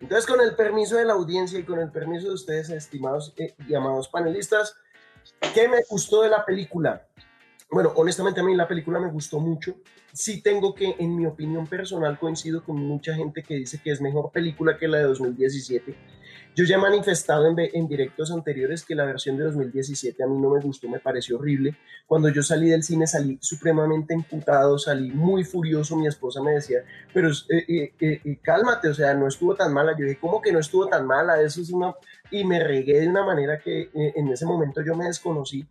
entonces 0.00 0.26
con 0.26 0.40
el 0.40 0.54
permiso 0.54 0.94
de 0.94 1.04
la 1.04 1.14
audiencia 1.14 1.58
y 1.58 1.64
con 1.64 1.80
el 1.80 1.90
permiso 1.90 2.28
de 2.28 2.34
ustedes, 2.34 2.70
estimados 2.70 3.34
eh, 3.36 3.52
y 3.68 3.74
amados 3.74 4.08
panelistas, 4.08 4.76
¿qué 5.52 5.66
me 5.66 5.82
gustó 5.88 6.22
de 6.22 6.30
la 6.30 6.44
película? 6.44 7.04
Bueno, 7.72 7.92
honestamente 7.96 8.40
a 8.40 8.44
mí 8.44 8.54
la 8.54 8.68
película 8.68 9.00
me 9.00 9.10
gustó 9.10 9.40
mucho 9.40 9.74
sí 10.12 10.42
tengo 10.42 10.74
que, 10.74 10.94
en 10.98 11.16
mi 11.16 11.26
opinión 11.26 11.66
personal, 11.66 12.18
coincido 12.18 12.62
con 12.62 12.76
mucha 12.76 13.14
gente 13.14 13.42
que 13.42 13.54
dice 13.54 13.80
que 13.82 13.90
es 13.90 14.00
mejor 14.00 14.30
película 14.30 14.76
que 14.76 14.88
la 14.88 14.98
de 14.98 15.04
2017. 15.04 15.94
Yo 16.54 16.64
ya 16.66 16.76
he 16.76 16.78
manifestado 16.78 17.46
en, 17.46 17.56
en, 17.58 17.88
directos 17.88 18.30
anteriores 18.30 18.84
que 18.84 18.94
la 18.94 19.06
versión 19.06 19.38
de 19.38 19.44
2017 19.44 20.22
a 20.22 20.26
mí 20.26 20.38
no 20.38 20.50
me 20.50 20.60
gustó, 20.60 20.86
me 20.86 21.00
pareció 21.00 21.38
horrible. 21.38 21.76
Cuando 22.06 22.28
yo 22.28 22.42
salí 22.42 22.68
del 22.68 22.82
cine 22.82 23.06
salí 23.06 23.38
supremamente 23.40 24.12
imputado, 24.12 24.78
salí 24.78 25.10
muy 25.10 25.44
furioso. 25.44 25.96
Mi 25.96 26.06
esposa 26.06 26.42
me 26.42 26.52
decía, 26.52 26.80
pero 27.14 27.30
eh, 27.30 27.64
eh, 27.98 28.20
eh, 28.22 28.38
cálmate, 28.42 28.88
o 28.88 28.94
sea, 28.94 29.14
no 29.14 29.28
estuvo 29.28 29.54
tan 29.54 29.72
mala. 29.72 29.96
Yo 29.98 30.04
dije, 30.04 30.18
¿cómo 30.20 30.42
que 30.42 30.52
no 30.52 30.58
estuvo 30.58 30.88
tan 30.88 31.06
mala? 31.06 31.40
Eso 31.40 31.62
es 31.62 31.70
una... 31.70 31.94
Y 32.30 32.44
me 32.44 32.62
regué 32.62 33.00
de 33.00 33.08
una 33.08 33.24
manera 33.24 33.58
que 33.58 33.90
en 33.94 34.28
ese 34.28 34.44
momento 34.44 34.82
yo 34.82 34.94
me 34.94 35.06
desconocí. 35.06 35.66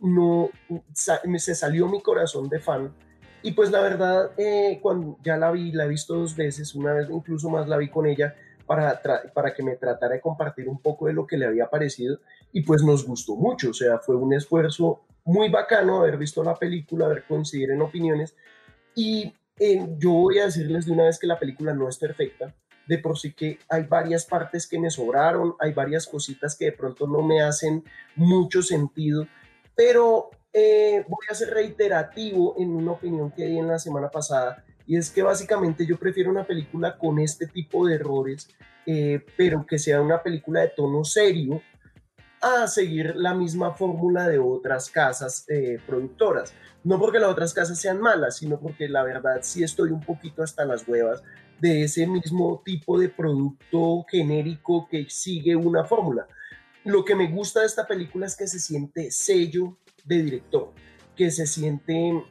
No, 0.00 0.50
se 0.94 1.54
salió 1.54 1.88
mi 1.88 2.00
corazón 2.00 2.48
de 2.48 2.60
fan. 2.60 2.94
Y 3.42 3.52
pues 3.52 3.70
la 3.70 3.80
verdad, 3.80 4.32
eh, 4.36 4.78
cuando 4.82 5.18
ya 5.22 5.36
la 5.36 5.50
vi, 5.52 5.70
la 5.72 5.84
he 5.84 5.88
visto 5.88 6.14
dos 6.14 6.34
veces, 6.34 6.74
una 6.74 6.92
vez 6.94 7.08
incluso 7.10 7.48
más 7.48 7.68
la 7.68 7.76
vi 7.76 7.88
con 7.88 8.06
ella 8.06 8.34
para, 8.66 9.00
para 9.32 9.54
que 9.54 9.62
me 9.62 9.76
tratara 9.76 10.14
de 10.14 10.20
compartir 10.20 10.68
un 10.68 10.80
poco 10.80 11.06
de 11.06 11.12
lo 11.12 11.26
que 11.26 11.36
le 11.36 11.46
había 11.46 11.70
parecido 11.70 12.18
y 12.52 12.62
pues 12.62 12.82
nos 12.82 13.06
gustó 13.06 13.36
mucho, 13.36 13.70
o 13.70 13.74
sea, 13.74 13.98
fue 13.98 14.16
un 14.16 14.32
esfuerzo 14.32 15.02
muy 15.24 15.48
bacano 15.48 16.00
haber 16.00 16.16
visto 16.16 16.42
la 16.42 16.54
película, 16.54 17.06
haber 17.06 17.24
coincidir 17.24 17.70
en 17.70 17.82
opiniones. 17.82 18.34
Y 18.94 19.34
eh, 19.58 19.86
yo 19.98 20.10
voy 20.10 20.38
a 20.38 20.46
decirles 20.46 20.86
de 20.86 20.92
una 20.92 21.04
vez 21.04 21.18
que 21.18 21.26
la 21.26 21.38
película 21.38 21.74
no 21.74 21.88
es 21.88 21.98
perfecta, 21.98 22.54
de 22.86 22.98
por 22.98 23.18
sí 23.18 23.32
que 23.32 23.58
hay 23.68 23.82
varias 23.84 24.24
partes 24.24 24.66
que 24.66 24.78
me 24.78 24.90
sobraron, 24.90 25.54
hay 25.58 25.72
varias 25.72 26.06
cositas 26.06 26.56
que 26.56 26.66
de 26.66 26.72
pronto 26.72 27.06
no 27.06 27.22
me 27.22 27.42
hacen 27.42 27.84
mucho 28.14 28.62
sentido, 28.62 29.26
pero 29.74 30.30
eh, 30.52 31.04
voy 31.08 31.26
a 31.30 31.34
ser 31.34 31.50
reiterativo 31.50 32.54
en 32.58 32.70
una 32.70 32.92
opinión 32.92 33.30
que 33.30 33.46
di 33.46 33.58
en 33.58 33.68
la 33.68 33.78
semana 33.78 34.08
pasada, 34.08 34.64
y 34.86 34.96
es 34.96 35.10
que 35.10 35.22
básicamente 35.22 35.84
yo 35.84 35.98
prefiero 35.98 36.30
una 36.30 36.46
película 36.46 36.96
con 36.96 37.18
este 37.18 37.46
tipo 37.46 37.86
de 37.86 37.96
errores, 37.96 38.48
eh, 38.86 39.20
pero 39.36 39.66
que 39.66 39.78
sea 39.78 40.00
una 40.00 40.22
película 40.22 40.60
de 40.60 40.68
tono 40.68 41.04
serio, 41.04 41.60
a 42.40 42.68
seguir 42.68 43.16
la 43.16 43.34
misma 43.34 43.74
fórmula 43.74 44.28
de 44.28 44.38
otras 44.38 44.90
casas 44.90 45.44
eh, 45.48 45.80
productoras. 45.86 46.52
No 46.84 47.00
porque 47.00 47.18
las 47.18 47.30
otras 47.30 47.52
casas 47.52 47.80
sean 47.80 48.00
malas, 48.00 48.36
sino 48.36 48.60
porque 48.60 48.88
la 48.88 49.02
verdad 49.02 49.38
sí 49.42 49.64
estoy 49.64 49.90
un 49.90 50.00
poquito 50.00 50.42
hasta 50.42 50.64
las 50.64 50.86
huevas 50.86 51.22
de 51.60 51.84
ese 51.84 52.06
mismo 52.06 52.62
tipo 52.64 52.98
de 52.98 53.08
producto 53.08 54.04
genérico 54.10 54.88
que 54.90 55.06
sigue 55.08 55.56
una 55.56 55.84
fórmula. 55.84 56.26
Lo 56.84 57.04
que 57.04 57.14
me 57.14 57.30
gusta 57.30 57.60
de 57.60 57.66
esta 57.66 57.86
película 57.86 58.26
es 58.26 58.36
que 58.36 58.46
se 58.46 58.60
siente 58.60 59.10
sello 59.10 59.76
de 60.04 60.22
director, 60.22 60.72
que 61.16 61.30
se 61.30 61.46
siente, 61.46 62.22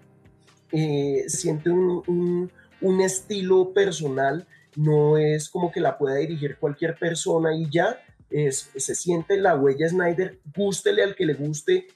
eh, 0.71 1.25
siente 1.27 1.69
un, 1.69 2.51
un 2.81 3.01
estilo 3.01 3.73
personal, 3.73 4.47
no 4.75 5.17
es 5.17 5.49
como 5.49 5.71
que 5.71 5.79
la 5.79 5.97
pueda 5.97 6.15
dirigir 6.15 6.57
cualquier 6.57 6.95
persona 6.95 7.55
y 7.55 7.69
ya, 7.69 7.99
es, 8.29 8.69
se 8.75 8.95
siente 8.95 9.37
la 9.37 9.55
huella 9.55 9.87
Snyder, 9.87 10.39
gústele 10.55 11.03
al 11.03 11.15
que 11.15 11.25
le 11.25 11.33
guste, 11.33 11.87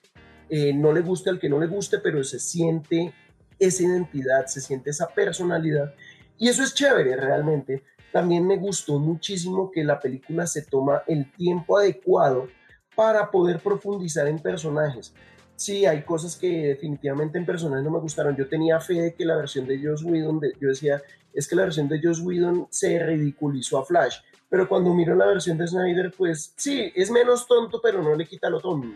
eh, 0.49 0.73
no 0.73 0.91
le 0.93 1.01
guste 1.01 1.29
al 1.29 1.39
que 1.39 1.49
no 1.49 1.59
le 1.59 1.67
guste, 1.67 1.99
pero 1.99 2.23
se 2.23 2.39
siente 2.39 3.13
esa 3.59 3.83
identidad, 3.83 4.45
se 4.47 4.61
siente 4.61 4.89
esa 4.89 5.07
personalidad. 5.07 5.93
Y 6.39 6.49
eso 6.49 6.63
es 6.63 6.73
chévere 6.73 7.15
realmente. 7.15 7.83
También 8.11 8.47
me 8.47 8.57
gustó 8.57 8.97
muchísimo 8.97 9.69
que 9.69 9.83
la 9.83 9.99
película 9.99 10.47
se 10.47 10.63
toma 10.63 11.03
el 11.05 11.31
tiempo 11.33 11.77
adecuado 11.77 12.47
para 12.95 13.29
poder 13.29 13.59
profundizar 13.59 14.27
en 14.27 14.39
personajes. 14.39 15.13
Sí, 15.55 15.85
hay 15.85 16.01
cosas 16.01 16.35
que 16.35 16.69
definitivamente 16.69 17.37
en 17.37 17.45
personajes 17.45 17.83
no 17.83 17.91
me 17.91 17.99
gustaron. 17.99 18.35
Yo 18.35 18.47
tenía 18.47 18.79
fe 18.79 18.93
de 18.95 19.13
que 19.13 19.25
la 19.25 19.35
versión 19.35 19.67
de 19.67 19.79
Joss 19.83 20.03
Whedon, 20.03 20.41
yo 20.59 20.69
decía, 20.69 21.01
es 21.33 21.47
que 21.47 21.55
la 21.55 21.63
versión 21.63 21.87
de 21.87 22.01
Joss 22.01 22.21
Whedon 22.21 22.67
se 22.71 22.97
ridiculizó 22.97 23.77
a 23.77 23.85
Flash 23.85 24.17
pero 24.49 24.67
cuando 24.67 24.93
miro 24.93 25.15
la 25.15 25.27
versión 25.27 25.57
de 25.57 25.67
Snyder, 25.67 26.11
pues 26.17 26.53
sí, 26.57 26.91
es 26.95 27.11
menos 27.11 27.47
tonto, 27.47 27.79
pero 27.81 28.01
no 28.01 28.15
le 28.15 28.25
quita 28.25 28.49
lo 28.49 28.59
tonto. 28.59 28.87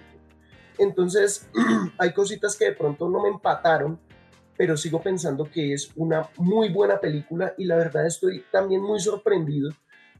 Entonces, 0.79 1.47
hay 1.99 2.11
cositas 2.11 2.55
que 2.55 2.65
de 2.65 2.71
pronto 2.73 3.07
no 3.07 3.21
me 3.21 3.29
empataron, 3.29 3.99
pero 4.63 4.77
sigo 4.77 5.01
pensando 5.01 5.43
que 5.43 5.73
es 5.73 5.91
una 5.97 6.29
muy 6.37 6.69
buena 6.69 6.97
película 6.97 7.53
y 7.57 7.65
la 7.65 7.75
verdad 7.75 8.07
estoy 8.07 8.45
también 8.49 8.81
muy 8.81 8.97
sorprendido 8.97 9.71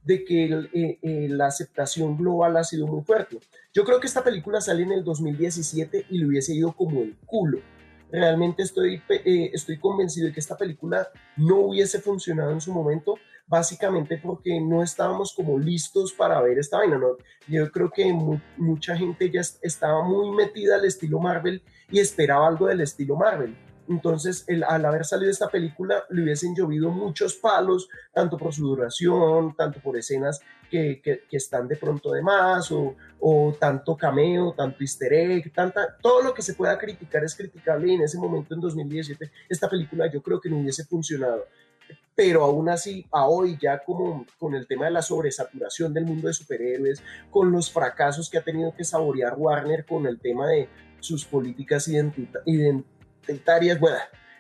de 0.03 0.25
que 0.25 0.43
eh, 0.73 0.99
eh, 1.01 1.27
la 1.29 1.45
aceptación 1.45 2.17
global 2.17 2.58
ha 2.58 2.65
sido 2.65 2.86
muy 2.86 3.03
fuerte. 3.06 3.39
Yo 3.73 3.86
creo 3.86 4.01
que 4.01 4.08
esta 4.08 4.21
película 4.21 4.60
sale 4.60 4.84
en 4.84 4.91
el 4.91 5.06
2017 5.06 6.08
y 6.10 6.17
le 6.17 6.25
hubiese 6.27 6.53
ido 6.53 6.73
como 6.73 7.03
el 7.03 7.15
culo. 7.25 7.60
Realmente 8.12 8.63
estoy, 8.63 9.01
eh, 9.08 9.49
estoy 9.53 9.79
convencido 9.79 10.27
de 10.27 10.34
que 10.34 10.41
esta 10.41 10.58
película 10.58 11.08
no 11.38 11.60
hubiese 11.60 12.01
funcionado 12.01 12.51
en 12.51 12.60
su 12.60 12.73
momento 12.73 13.15
básicamente 13.47 14.17
porque 14.17 14.60
no 14.60 14.84
estábamos 14.84 15.34
como 15.34 15.58
listos 15.58 16.12
para 16.12 16.41
ver 16.41 16.60
esta 16.60 16.79
vaina. 16.79 16.97
¿no? 16.97 17.15
Yo 17.47 17.71
creo 17.71 17.89
que 17.89 18.12
mucha 18.58 18.97
gente 18.97 19.32
ya 19.32 19.39
estaba 19.62 20.03
muy 20.03 20.32
metida 20.36 20.75
al 20.75 20.84
estilo 20.84 21.17
Marvel 21.19 21.63
y 21.89 22.01
esperaba 22.01 22.45
algo 22.45 22.67
del 22.67 22.82
estilo 22.82 23.15
Marvel. 23.15 23.56
Entonces, 23.88 24.46
el, 24.48 24.63
al 24.63 24.86
haber 24.86 25.06
salido 25.06 25.30
esta 25.30 25.50
película, 25.50 26.04
le 26.10 26.24
hubiesen 26.24 26.56
llovido 26.56 26.89
muchos 26.89 27.36
palos, 27.36 27.89
tanto 28.13 28.38
por 28.38 28.54
su 28.54 28.65
duración, 28.67 29.56
tanto 29.56 29.80
por 29.82 29.98
escenas 29.98 30.39
que, 30.69 31.02
que, 31.04 31.38
están 31.38 31.67
de 31.67 31.76
pronto 31.76 32.12
de 32.12 32.22
más, 32.22 32.72
o, 32.72 32.96
o, 33.19 33.54
tanto 33.60 33.96
cameo, 33.96 34.54
tanto 34.54 34.78
easter 34.82 35.13
egg, 35.13 35.54
tanta, 35.54 35.98
todo 36.02 36.24
lo 36.24 36.34
que 36.34 36.41
se 36.41 36.56
pueda 36.56 36.78
criticar 36.78 37.24
es 37.24 37.36
criticable 37.36 37.91
y 37.91 37.96
en 37.96 38.02
ese 38.02 38.17
momento, 38.17 38.56
en 38.56 38.62
2017, 38.62 39.32
esta 39.50 39.69
película 39.69 40.10
yo 40.12 40.22
creo 40.24 40.39
que 40.39 40.50
no 40.50 40.58
hubiese 40.58 40.86
funcionado. 40.86 41.46
Pero 42.15 42.43
aún 42.43 42.69
así, 42.69 43.06
a 43.12 43.28
hoy 43.28 43.58
ya 43.60 43.84
como 43.84 44.26
con 44.38 44.54
el 44.56 44.67
tema 44.67 44.86
de 44.86 44.91
la 44.91 45.02
sobresaturación 45.02 45.93
del 45.93 46.06
mundo 46.06 46.28
de 46.28 46.34
superhéroes, 46.34 47.04
con 47.32 47.52
los 47.52 47.72
fracasos 47.72 48.30
que 48.30 48.38
ha 48.38 48.43
tenido 48.43 48.74
que 48.76 48.84
saborear 48.84 49.34
Warner 49.36 49.86
con 49.86 50.06
el 50.06 50.19
tema 50.19 50.48
de 50.48 50.69
sus 51.00 51.26
políticas 51.26 51.88
identitarias, 51.88 52.84
bueno, 53.79 53.97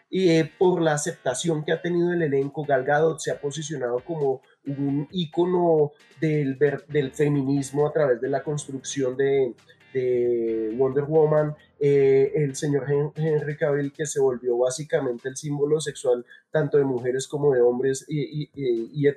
y 0.09 0.29
eh, 0.29 0.51
por 0.57 0.81
la 0.81 0.93
aceptación 0.93 1.63
que 1.63 1.71
ha 1.71 1.81
tenido 1.81 2.13
el 2.13 2.21
elenco, 2.21 2.63
Gal 2.63 2.83
Gadot 2.83 3.19
se 3.19 3.31
ha 3.31 3.41
posicionado 3.41 3.99
como 4.01 4.41
un 4.65 5.07
ícono 5.11 5.91
del, 6.21 6.57
del 6.87 7.11
feminismo 7.11 7.87
a 7.87 7.91
través 7.91 8.21
de 8.21 8.29
la 8.29 8.43
construcción 8.43 9.17
de, 9.17 9.55
de 9.93 10.73
Wonder 10.75 11.05
Woman, 11.05 11.55
eh, 11.79 12.31
el 12.35 12.55
señor 12.55 12.85
Henry 13.15 13.57
Cavill 13.57 13.93
que 13.93 14.05
se 14.05 14.19
volvió 14.19 14.57
básicamente 14.57 15.29
el 15.29 15.37
símbolo 15.37 15.79
sexual 15.79 16.25
tanto 16.51 16.77
de 16.77 16.83
mujeres 16.83 17.27
como 17.27 17.53
de 17.53 17.61
hombres 17.61 18.05
y, 18.07 18.49
y, 18.53 19.07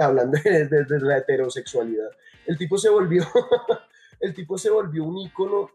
hablando 0.00 0.38
de, 0.44 0.86
la 1.00 1.18
heterosexualidad. 1.18 2.10
El 2.46 2.58
tipo 2.58 2.78
se 2.78 2.88
volvió, 2.88 3.24
el 4.20 4.34
tipo 4.34 4.58
se 4.58 4.70
volvió 4.70 5.04
un 5.04 5.18
ícono 5.18 5.70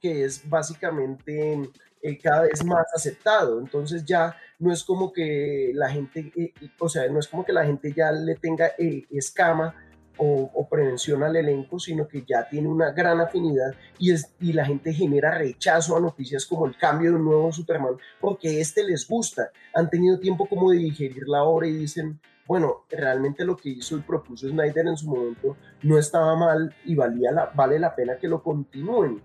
que 0.00 0.24
es 0.24 0.48
básicamente 0.48 1.70
eh, 2.02 2.18
cada 2.18 2.42
vez 2.42 2.64
más 2.64 2.86
aceptado. 2.94 3.60
Entonces 3.60 4.04
ya 4.04 4.36
no 4.58 4.72
es 4.72 4.82
como 4.84 5.12
que 5.12 5.70
la 5.74 5.88
gente, 5.88 6.32
eh, 6.36 6.52
o 6.78 6.88
sea, 6.88 7.08
no 7.08 7.20
es 7.20 7.28
como 7.28 7.44
que 7.44 7.52
la 7.52 7.64
gente 7.64 7.92
ya 7.92 8.10
le 8.10 8.34
tenga 8.34 8.72
escama 9.10 9.74
o, 10.16 10.68
prevención 10.70 11.22
al 11.22 11.36
elenco, 11.36 11.78
sino 11.78 12.06
que 12.06 12.24
ya 12.26 12.48
tiene 12.48 12.68
una 12.68 12.92
gran 12.92 13.20
afinidad 13.20 13.74
y, 13.98 14.12
es, 14.12 14.32
y 14.40 14.52
la 14.52 14.64
gente 14.64 14.92
genera 14.92 15.36
rechazo 15.36 15.96
a 15.96 16.00
noticias 16.00 16.46
como 16.46 16.66
el 16.66 16.76
cambio 16.76 17.10
de 17.10 17.16
un 17.16 17.24
nuevo 17.24 17.52
Superman, 17.52 17.96
porque 18.20 18.60
este 18.60 18.84
les 18.84 19.08
gusta. 19.08 19.50
Han 19.74 19.90
tenido 19.90 20.18
tiempo 20.18 20.46
como 20.46 20.70
de 20.70 20.78
digerir 20.78 21.26
la 21.26 21.42
obra 21.44 21.66
y 21.66 21.72
dicen, 21.72 22.20
bueno, 22.46 22.84
realmente 22.90 23.44
lo 23.44 23.56
que 23.56 23.70
hizo 23.70 23.96
y 23.96 24.00
propuso 24.00 24.48
Snyder 24.48 24.86
en 24.86 24.96
su 24.96 25.08
momento 25.08 25.56
no 25.82 25.98
estaba 25.98 26.36
mal 26.36 26.74
y 26.84 26.94
valía 26.94 27.32
la, 27.32 27.46
vale 27.54 27.78
la 27.78 27.94
pena 27.94 28.16
que 28.16 28.28
lo 28.28 28.42
continúen. 28.42 29.22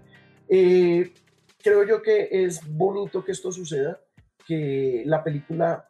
Eh, 0.49 1.11
creo 1.67 1.86
yo 1.86 2.01
que 2.01 2.30
es 2.32 2.62
bonito 2.65 3.25
que 3.25 3.34
esto 3.34 3.51
suceda, 3.51 3.99
que 4.47 5.03
la 5.06 5.23
película 5.23 5.84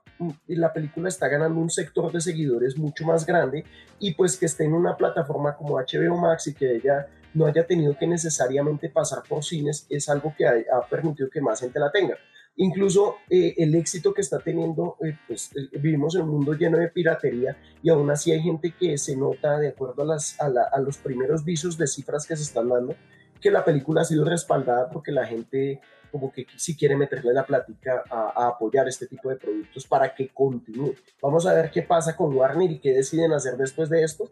la 0.47 0.73
película 0.73 1.09
está 1.09 1.27
ganando 1.27 1.59
un 1.59 1.69
sector 1.69 2.11
de 2.11 2.19
seguidores 2.19 2.75
mucho 2.75 3.05
más 3.05 3.23
grande 3.23 3.63
y 3.99 4.15
pues 4.15 4.35
que 4.35 4.47
esté 4.47 4.63
en 4.63 4.73
una 4.73 4.97
plataforma 4.97 5.55
como 5.55 5.75
HBO 5.75 6.17
Max 6.17 6.47
y 6.47 6.55
que 6.55 6.77
ella 6.77 7.05
no 7.35 7.45
haya 7.45 7.67
tenido 7.67 7.95
que 7.95 8.07
necesariamente 8.07 8.89
pasar 8.89 9.21
por 9.29 9.43
cines 9.43 9.85
es 9.91 10.09
algo 10.09 10.33
que 10.35 10.47
ha, 10.47 10.55
permitido 10.89 11.29
que 11.29 11.39
más 11.39 11.59
gente 11.59 11.79
la 11.79 11.91
tenga. 11.91 12.15
Incluso 12.55 13.17
eh, 13.29 13.53
el 13.57 13.75
éxito 13.75 14.11
que 14.11 14.21
está 14.21 14.39
teniendo, 14.39 14.97
eh, 15.05 15.15
pues 15.27 15.51
eh, 15.55 15.77
vivimos 15.79 16.15
en 16.15 16.23
un 16.23 16.29
mundo 16.29 16.53
lleno 16.53 16.79
de 16.79 16.87
piratería 16.87 17.55
y 17.83 17.91
aún 17.91 18.09
así 18.09 18.31
hay 18.31 18.41
gente 18.41 18.73
que 18.73 18.97
se 18.97 19.15
nota 19.15 19.59
de 19.59 19.67
acuerdo 19.67 20.01
a, 20.01 20.05
las, 20.05 20.41
a, 20.41 20.47
a 20.71 20.79
los 20.79 20.97
primeros 20.97 21.45
visos 21.45 21.77
de 21.77 21.85
cifras 21.85 22.25
que 22.25 22.35
se 22.35 22.41
están 22.41 22.69
dando, 22.69 22.95
que 23.39 23.51
la 23.51 23.63
película 23.63 24.01
ha 24.01 24.05
sido 24.05 24.25
respaldada 24.25 24.89
porque 24.89 25.11
la 25.11 25.25
gente 25.25 25.79
como 26.11 26.31
que 26.31 26.47
si 26.55 26.75
quiere 26.75 26.95
meterle 26.95 27.33
la 27.33 27.45
plática 27.45 28.03
a, 28.09 28.47
apoyar 28.47 28.87
este 28.87 29.07
tipo 29.07 29.29
de 29.29 29.35
productos 29.35 29.85
para 29.85 30.13
que 30.13 30.29
continúe. 30.29 30.95
Vamos 31.21 31.45
a 31.45 31.53
ver 31.53 31.69
qué 31.71 31.81
pasa 31.81 32.15
con 32.15 32.33
Warner 32.33 32.71
y 32.71 32.79
qué 32.79 32.93
deciden 32.93 33.33
hacer 33.33 33.57
después 33.57 33.89
de 33.89 34.03
esto, 34.03 34.29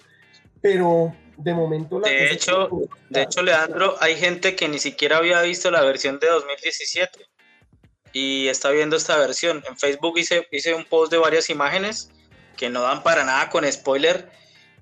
pero 0.61 1.13
de 1.37 1.53
momento... 1.53 1.99
La 1.99 2.09
de 2.09 2.31
hecho, 2.31 2.69
de 3.09 3.23
hecho, 3.23 3.41
Leandro, 3.41 3.95
hay 3.99 4.15
gente 4.15 4.55
que 4.55 4.67
ni 4.67 4.79
siquiera 4.79 5.17
había 5.17 5.41
visto 5.41 5.69
la 5.69 5.81
versión 5.81 6.19
de 6.19 6.27
2017 6.27 7.19
y 8.13 8.47
está 8.47 8.71
viendo 8.71 8.95
esta 8.95 9.17
versión. 9.17 9.63
En 9.67 9.77
Facebook 9.77 10.17
hice, 10.17 10.47
hice 10.51 10.73
un 10.73 10.85
post 10.85 11.11
de 11.11 11.17
varias 11.17 11.49
imágenes 11.49 12.09
que 12.55 12.69
no 12.69 12.81
dan 12.81 13.03
para 13.03 13.25
nada 13.25 13.49
con 13.49 13.69
spoiler 13.69 14.29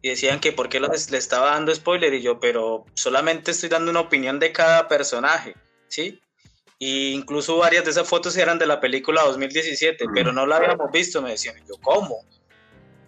y 0.04 0.10
decían 0.10 0.40
que 0.40 0.52
por 0.52 0.70
qué 0.70 0.80
les, 0.80 1.10
le 1.10 1.18
estaba 1.18 1.52
dando 1.52 1.74
spoiler 1.74 2.14
y 2.14 2.22
yo, 2.22 2.40
pero 2.40 2.86
solamente 2.94 3.52
estoy 3.52 3.70
dando 3.70 3.90
una 3.90 4.02
opinión 4.02 4.38
de 4.38 4.52
cada 4.52 4.88
personaje, 4.88 5.56
¿sí? 5.88 6.20
incluso 6.80 7.58
varias 7.58 7.86
de 7.86 7.92
esas 7.92 8.08
fotos 8.08 8.36
eran 8.36 8.60
de 8.60 8.66
la 8.66 8.82
película 8.82 9.24
2017, 9.24 10.06
pero 10.14 10.34
no 10.34 10.46
la 10.46 10.58
habíamos 10.58 10.92
visto, 10.92 11.22
me 11.22 11.32
decían. 11.32 11.56
Yo, 11.66 11.76
¿cómo? 11.82 12.26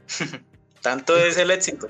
Tanto 0.81 1.17
es 1.17 1.38
el 1.38 1.51
éxito. 1.51 1.88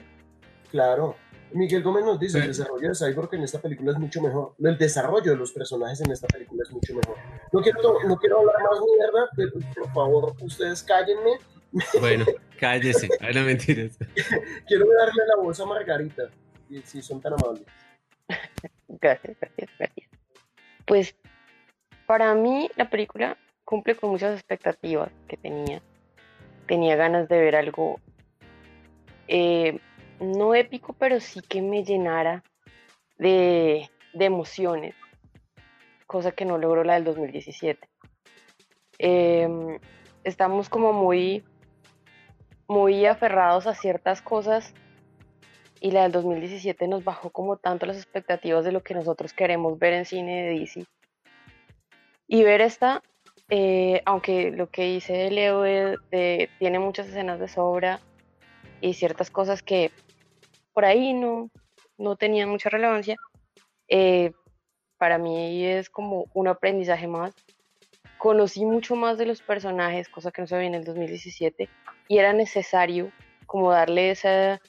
Claro. 0.71 1.15
Miguel 1.51 1.83
Gómez 1.83 2.03
nos 2.03 2.19
dice, 2.19 2.39
el 2.39 2.47
desarrollo 2.47 2.89
de 2.89 2.95
Cyborg 2.95 3.33
en 3.35 3.43
esta 3.43 3.61
película 3.61 3.91
es 3.91 3.99
mucho 3.99 4.21
mejor. 4.21 4.55
El 4.57 4.77
desarrollo 4.77 5.31
de 5.31 5.37
los 5.37 5.51
personajes 5.51 6.01
en 6.01 6.11
esta 6.11 6.27
película 6.27 6.63
es 6.65 6.71
mucho 6.71 6.95
mejor. 6.95 7.15
No 7.53 7.61
quiero, 7.61 7.79
no 8.07 8.17
quiero 8.17 8.39
hablar 8.39 8.55
más 8.63 8.79
mierda, 8.81 9.29
pero 9.35 9.51
por 9.75 9.93
favor, 9.93 10.35
ustedes 10.41 10.81
cállenme. 10.83 11.37
Bueno, 11.99 12.25
cállese, 12.59 13.09
no 13.33 13.41
mentiras. 13.41 13.97
quiero 14.67 14.85
darle 14.97 15.23
la 15.27 15.43
voz 15.43 15.59
a 15.59 15.65
Margarita, 15.65 16.29
si 16.83 17.01
son 17.01 17.21
tan 17.21 17.33
amables. 17.33 17.65
Gracias, 18.87 19.37
gracias, 19.39 19.69
gracias. 19.77 20.09
Pues 20.85 21.15
para 22.05 22.33
mí 22.35 22.69
la 22.75 22.89
película 22.89 23.37
cumple 23.65 23.95
con 23.95 24.11
muchas 24.11 24.33
expectativas 24.35 25.11
que 25.27 25.37
tenía. 25.37 25.81
Tenía 26.67 26.95
ganas 26.95 27.27
de 27.27 27.39
ver 27.39 27.55
algo 27.55 27.99
eh, 29.27 29.79
no 30.19 30.55
épico, 30.55 30.93
pero 30.93 31.19
sí 31.19 31.41
que 31.41 31.61
me 31.61 31.83
llenara 31.83 32.43
de, 33.17 33.89
emociones, 34.13 34.95
cosa 36.07 36.31
que 36.31 36.45
no 36.45 36.57
logró 36.57 36.83
la 36.83 36.95
del 36.95 37.03
2017. 37.03 37.87
Em, 38.97 39.79
estamos 40.23 40.69
como 40.69 40.93
muy, 40.93 41.43
muy 42.67 43.05
aferrados 43.05 43.67
a 43.67 43.75
ciertas 43.75 44.21
cosas 44.21 44.73
y 45.79 45.91
la 45.91 46.03
del 46.03 46.11
2017 46.13 46.87
nos 46.87 47.03
bajó 47.03 47.29
como 47.29 47.57
tanto 47.57 47.85
las 47.85 47.97
expectativas 47.97 48.65
de 48.65 48.71
lo 48.71 48.81
que 48.81 48.95
nosotros 48.95 49.33
queremos 49.33 49.77
ver 49.77 49.93
en 49.93 50.05
cine 50.05 50.43
de 50.43 50.59
DC. 50.59 50.85
Y 52.27 52.43
ver 52.43 52.61
esta, 52.61 53.03
eh, 53.49 54.01
aunque 54.05 54.51
lo 54.51 54.69
que 54.69 54.85
dice 54.85 55.29
Leo 55.29 55.61
de, 55.61 56.49
tiene 56.57 56.79
muchas 56.79 57.07
escenas 57.07 57.39
de 57.39 57.47
sobra 57.47 57.99
y 58.81 58.93
ciertas 58.95 59.29
cosas 59.29 59.61
que 59.61 59.91
por 60.73 60.85
ahí 60.85 61.13
no, 61.13 61.51
no 61.97 62.15
tenían 62.15 62.49
mucha 62.49 62.69
relevancia, 62.69 63.15
eh, 63.87 64.31
para 64.97 65.17
mí 65.17 65.65
es 65.65 65.89
como 65.89 66.25
un 66.33 66.47
aprendizaje 66.47 67.07
más. 67.07 67.33
Conocí 68.25 68.65
mucho 68.65 68.95
más 68.95 69.19
de 69.19 69.27
los 69.27 69.43
personajes, 69.43 70.09
cosa 70.09 70.31
que 70.31 70.41
no 70.41 70.47
se 70.47 70.55
veía 70.55 70.69
en 70.69 70.73
el 70.73 70.83
2017, 70.83 71.69
y 72.07 72.17
era 72.17 72.33
necesario 72.33 73.11
como 73.45 73.69
darle 73.69 74.09
esa, 74.09 74.59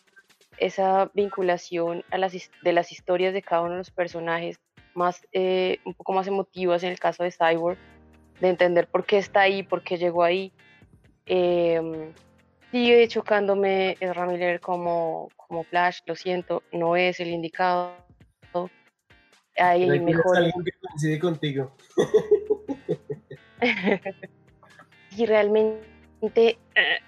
esa 0.58 1.10
vinculación 1.14 2.04
a 2.10 2.18
las, 2.18 2.34
de 2.34 2.72
las 2.74 2.92
historias 2.92 3.32
de 3.32 3.40
cada 3.40 3.62
uno 3.62 3.70
de 3.70 3.78
los 3.78 3.90
personajes, 3.90 4.60
más, 4.92 5.26
eh, 5.32 5.78
un 5.86 5.94
poco 5.94 6.12
más 6.12 6.26
emotivas 6.26 6.82
en 6.82 6.90
el 6.90 6.98
caso 6.98 7.22
de 7.22 7.32
Cyborg, 7.32 7.78
de 8.40 8.48
entender 8.50 8.88
por 8.88 9.06
qué 9.06 9.16
está 9.16 9.40
ahí, 9.40 9.62
por 9.62 9.82
qué 9.82 9.96
llegó 9.96 10.22
ahí. 10.22 10.52
Eh, 11.24 12.12
sigue 12.70 13.08
chocándome 13.08 13.96
Ezra 14.00 14.26
Miller 14.26 14.60
como, 14.60 15.30
como 15.38 15.64
Flash, 15.64 16.00
lo 16.04 16.14
siento, 16.14 16.62
no 16.72 16.94
es 16.94 17.20
el 17.20 17.28
indicado. 17.28 17.94
Hay 19.58 19.88
mejor. 20.00 20.36
que 20.44 20.72
coincide 20.78 21.18
contigo. 21.18 21.74
y 25.16 25.26
realmente 25.26 26.58
eh, 26.74 26.98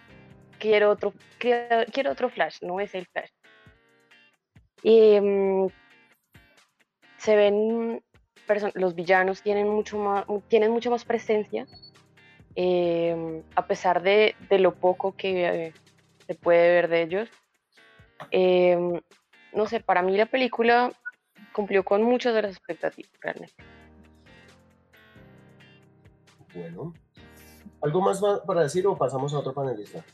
quiero 0.59 0.91
otro, 0.91 1.13
quiero, 1.39 2.11
otro 2.11 2.29
Flash, 2.29 2.59
no 2.63 2.81
es 2.81 2.95
el 2.95 3.07
Flash. 3.07 3.31
Y 4.83 5.21
mm, 5.21 5.69
se 7.19 7.37
ven 7.37 8.03
los 8.75 8.95
villanos 8.95 9.43
tienen 9.43 9.69
mucho 9.69 9.99
más, 9.99 10.25
tienen 10.49 10.71
mucho 10.71 10.91
más 10.91 11.05
presencia, 11.05 11.67
em, 12.55 13.43
a 13.55 13.67
pesar 13.67 14.03
de, 14.03 14.35
lo 14.51 14.75
poco 14.75 15.15
que 15.15 15.45
eh, 15.47 15.73
se 16.27 16.35
puede 16.35 16.69
ver 16.71 16.89
de 16.89 17.03
ellos. 17.03 17.29
Em, 18.31 19.01
no 19.53 19.67
sé, 19.67 19.81
para 19.81 20.03
mí 20.03 20.17
la 20.17 20.27
película 20.27 20.91
cumplió 21.53 21.85
con 21.85 22.03
muchas 22.03 22.35
de 22.35 22.43
las 22.43 22.53
expectativas, 22.53 23.13
realmente. 23.21 23.78
Bueno, 26.55 26.95
¿algo 27.83 28.01
más 28.01 28.21
para 28.47 28.63
decir 28.63 28.87
o 28.87 28.97
pasamos 28.97 29.33
a 29.35 29.39
otro 29.39 29.55
panelista? 29.55 30.05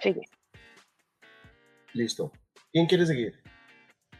Sí. 0.00 0.14
Listo. 1.92 2.32
¿Quién 2.72 2.86
quiere 2.86 3.06
seguir? 3.06 3.40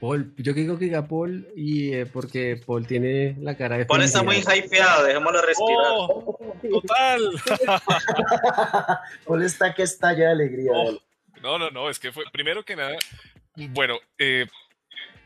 Paul, 0.00 0.34
yo 0.38 0.54
digo 0.54 0.78
que 0.78 0.86
diga 0.86 1.06
Paul 1.06 1.46
y 1.54 1.92
eh, 1.92 2.06
porque 2.06 2.58
Paul 2.64 2.86
tiene 2.86 3.36
la 3.38 3.54
cara 3.54 3.76
de. 3.76 3.84
Paul 3.84 4.02
está 4.02 4.22
muy 4.22 4.36
hypeado, 4.36 5.04
dejémoslo 5.04 5.42
respirar. 5.42 5.92
Oh, 5.92 6.56
total. 6.70 7.20
Paul 9.26 9.42
está 9.42 9.74
que 9.74 9.82
estalla 9.82 10.26
de 10.26 10.32
alegría. 10.32 10.72
Oh, 10.74 10.98
no, 11.42 11.58
no, 11.58 11.70
no, 11.70 11.90
es 11.90 11.98
que 11.98 12.12
fue, 12.12 12.24
primero 12.32 12.64
que 12.64 12.76
nada, 12.76 12.96
bueno, 13.70 13.98
eh, 14.18 14.46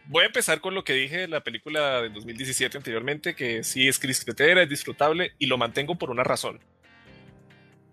voy 0.07 0.25
a 0.25 0.27
empezar 0.27 0.61
con 0.61 0.75
lo 0.75 0.85
que 0.85 0.93
dije 0.93 1.19
de 1.19 1.29
la 1.29 1.43
película 1.43 2.03
de 2.03 2.11
2017 2.11 2.77
anteriormente, 2.77 3.35
que 3.35 3.65
sí 3.65 3.89
es 3.89 3.99
crispetera, 3.99 4.63
es 4.63 4.69
disfrutable 4.69 5.33
y 5.39 5.47
lo 5.47 5.59
mantengo 5.59 5.97
por 5.97 6.11
una 6.11 6.25
razón. 6.25 6.61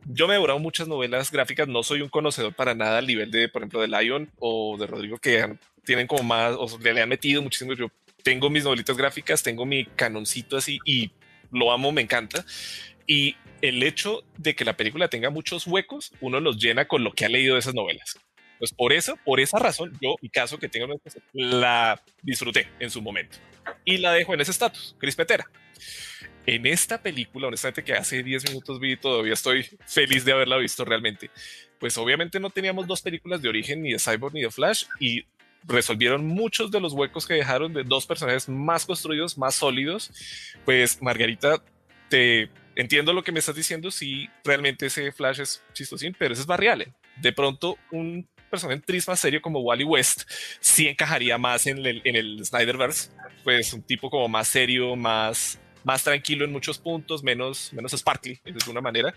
Yo 0.06 0.28
me 0.28 0.34
he 0.34 0.36
devorado 0.36 0.60
muchas 0.60 0.88
novelas 0.88 1.32
gráficas, 1.32 1.68
no 1.68 1.84
soy 1.84 2.02
un 2.02 2.10
conocedor 2.10 2.54
para 2.54 2.74
nada 2.74 2.98
al 2.98 3.08
nivel 3.08 3.30
de, 3.30 3.48
por 3.50 3.62
ejemplo, 3.62 3.82
de 3.82 3.88
Lion 3.88 4.30
o 4.40 4.76
de 4.78 4.88
Rodrigo, 4.88 5.18
que 5.18 5.58
tienen 5.86 6.08
como 6.08 6.24
más, 6.24 6.56
o 6.58 6.68
le 6.80 7.02
han 7.02 7.10
metido 7.10 7.42
muchísimo. 7.42 7.74
Yo 7.74 7.88
tengo 8.24 8.50
mis 8.50 8.64
novelitas 8.64 8.98
gráficas, 8.98 9.44
tengo 9.44 9.66
mi 9.66 9.86
canoncito 9.86 10.58
así 10.58 10.80
y 10.86 11.12
lo 11.52 11.72
amo, 11.72 11.92
me 11.92 12.02
encanta. 12.02 12.44
Y 13.06 13.36
el 13.62 13.84
hecho 13.84 14.24
de 14.38 14.56
que 14.56 14.66
la 14.66 14.76
película 14.76 15.08
tenga 15.08 15.30
muchos 15.30 15.68
huecos, 15.68 16.12
uno 16.20 16.40
los 16.40 16.58
llena 16.58 16.88
con 16.88 17.04
lo 17.04 17.14
que 17.14 17.26
ha 17.26 17.30
leído 17.30 17.54
de 17.54 17.60
esas 17.60 17.76
novelas. 17.76 18.20
Pues 18.62 18.74
por 18.74 18.94
eso, 18.94 19.18
por 19.26 19.40
esa 19.40 19.58
razón, 19.58 19.92
yo, 20.00 20.18
mi 20.22 20.30
caso 20.30 20.60
que 20.60 20.70
tengo, 20.70 21.02
la 21.34 22.00
disfruté 22.22 22.68
en 22.80 22.92
su 22.92 23.02
momento 23.02 23.40
y 23.84 23.98
la 23.98 24.14
dejo 24.14 24.36
en 24.36 24.42
ese 24.42 24.52
estatus, 24.52 24.96
crispetera. 25.00 25.50
En 26.46 26.68
esta 26.68 27.02
película, 27.02 27.48
honestamente, 27.48 27.84
que 27.84 27.94
hace 27.94 28.22
10 28.22 28.50
minutos 28.50 28.80
vi, 28.80 28.98
todavía 28.98 29.34
estoy 29.34 29.66
feliz 29.88 30.26
de 30.26 30.34
haberla 30.34 30.58
visto 30.58 30.86
realmente. 30.86 31.32
Pues 31.80 31.98
obviamente 31.98 32.40
no 32.40 32.52
teníamos 32.52 32.86
dos 32.86 33.02
películas 33.02 33.42
de 33.42 33.50
origen, 33.50 33.82
ni 33.82 33.94
de 33.94 33.98
Cyborg 33.98 34.36
ni 34.36 34.44
de 34.44 34.52
Flash, 34.52 34.84
y 35.00 35.26
resolvieron 35.64 36.28
muchos 36.28 36.70
de 36.70 36.82
los 36.82 36.94
huecos 36.94 37.26
que 37.26 37.34
dejaron 37.34 37.74
de 37.74 37.84
dos 37.84 38.06
personajes 38.06 38.48
más 38.48 38.86
construidos, 38.86 39.40
más 39.40 39.56
sólidos. 39.56 40.12
Pues 40.66 41.02
Margarita, 41.02 41.64
te 42.10 42.52
entiendo 42.76 43.12
lo 43.12 43.24
que 43.24 43.32
me 43.32 43.40
estás 43.40 43.56
diciendo, 43.56 43.90
si 43.90 44.30
realmente 44.44 44.86
ese 44.86 45.12
Flash 45.12 45.40
es 45.40 45.64
chistosín, 45.74 46.16
pero 46.16 46.34
ese 46.34 46.42
es 46.42 46.48
Barry 46.48 46.68
Allen. 46.68 46.94
De 47.20 47.34
pronto, 47.34 47.80
un 47.92 48.30
personaje 48.52 48.82
triste 48.82 49.10
más 49.10 49.20
serio 49.20 49.42
como 49.42 49.62
Wally 49.62 49.84
West 49.84 50.30
sí 50.60 50.88
encajaría 50.88 51.38
más 51.38 51.66
en 51.66 51.84
el, 51.86 52.02
en 52.04 52.16
el 52.16 52.46
Snyderverse, 52.46 53.10
pues 53.44 53.74
un 53.74 53.82
tipo 53.82 54.10
como 54.10 54.28
más 54.28 54.48
serio, 54.48 54.96
más, 54.96 55.60
más 55.84 56.04
tranquilo 56.04 56.46
en 56.46 56.52
muchos 56.52 56.78
puntos, 56.78 57.24
menos, 57.24 57.74
menos 57.74 57.94
sparkly 57.94 58.40
de 58.44 58.52
alguna 58.52 58.82
manera. 58.82 59.16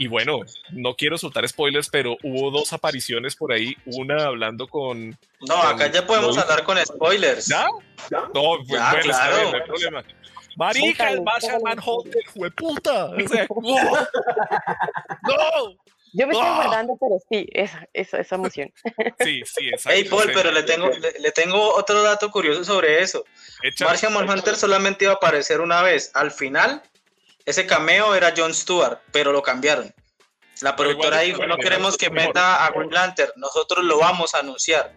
Y 0.00 0.06
bueno, 0.06 0.42
no 0.70 0.94
quiero 0.94 1.18
soltar 1.18 1.48
spoilers, 1.48 1.88
pero 1.88 2.16
hubo 2.22 2.52
dos 2.52 2.72
apariciones 2.72 3.34
por 3.34 3.52
ahí, 3.52 3.76
una 3.84 4.26
hablando 4.26 4.68
con... 4.68 5.18
No, 5.40 5.56
acá 5.56 5.90
ya 5.90 6.06
podemos 6.06 6.38
hablar 6.38 6.62
con 6.62 6.78
spoilers. 6.78 7.48
¿Ya? 7.48 7.66
No, 8.12 8.58
pues 8.58 8.68
bueno, 8.68 8.96
claro. 9.02 9.50
no 9.50 9.56
hay 9.56 9.62
problema. 9.66 10.04
Marica, 10.56 11.10
el 11.10 11.22
Martian 11.22 11.60
Manhunter, 11.62 12.22
puta. 12.56 13.10
O 13.48 13.56
no. 13.62 13.76
Yo 16.18 16.26
me 16.26 16.32
estoy 16.32 16.48
guardando, 16.48 16.96
pero 17.00 17.20
sí, 17.30 17.48
esa, 17.52 17.88
esa, 17.92 18.18
esa 18.18 18.34
emoción. 18.34 18.72
Sí, 19.20 19.40
sí, 19.44 19.68
exacto. 19.68 19.90
Hey, 19.96 20.04
Paul, 20.10 20.32
pero 20.34 20.50
le 20.50 20.64
tengo, 20.64 20.90
le, 20.90 21.30
tengo 21.30 21.74
otro 21.76 22.02
dato 22.02 22.28
curioso 22.32 22.64
sobre 22.64 23.00
eso. 23.00 23.24
Martian 23.80 24.12
Manhunter 24.12 24.56
solamente 24.56 25.04
iba 25.04 25.12
a 25.12 25.16
aparecer 25.16 25.60
una 25.60 25.80
vez. 25.80 26.10
Al 26.14 26.32
final, 26.32 26.82
ese 27.44 27.66
cameo 27.66 28.16
era 28.16 28.34
John 28.36 28.52
Stewart, 28.52 28.98
pero 29.12 29.30
lo 29.30 29.42
cambiaron. 29.42 29.94
La 30.60 30.74
productora 30.74 31.20
dijo, 31.20 31.46
no 31.46 31.56
queremos 31.56 31.96
que 31.96 32.10
meta 32.10 32.64
a 32.64 32.70
Green 32.72 32.90
Lantern, 32.90 33.30
nosotros 33.36 33.84
lo 33.84 33.98
vamos 33.98 34.34
a 34.34 34.40
anunciar. 34.40 34.92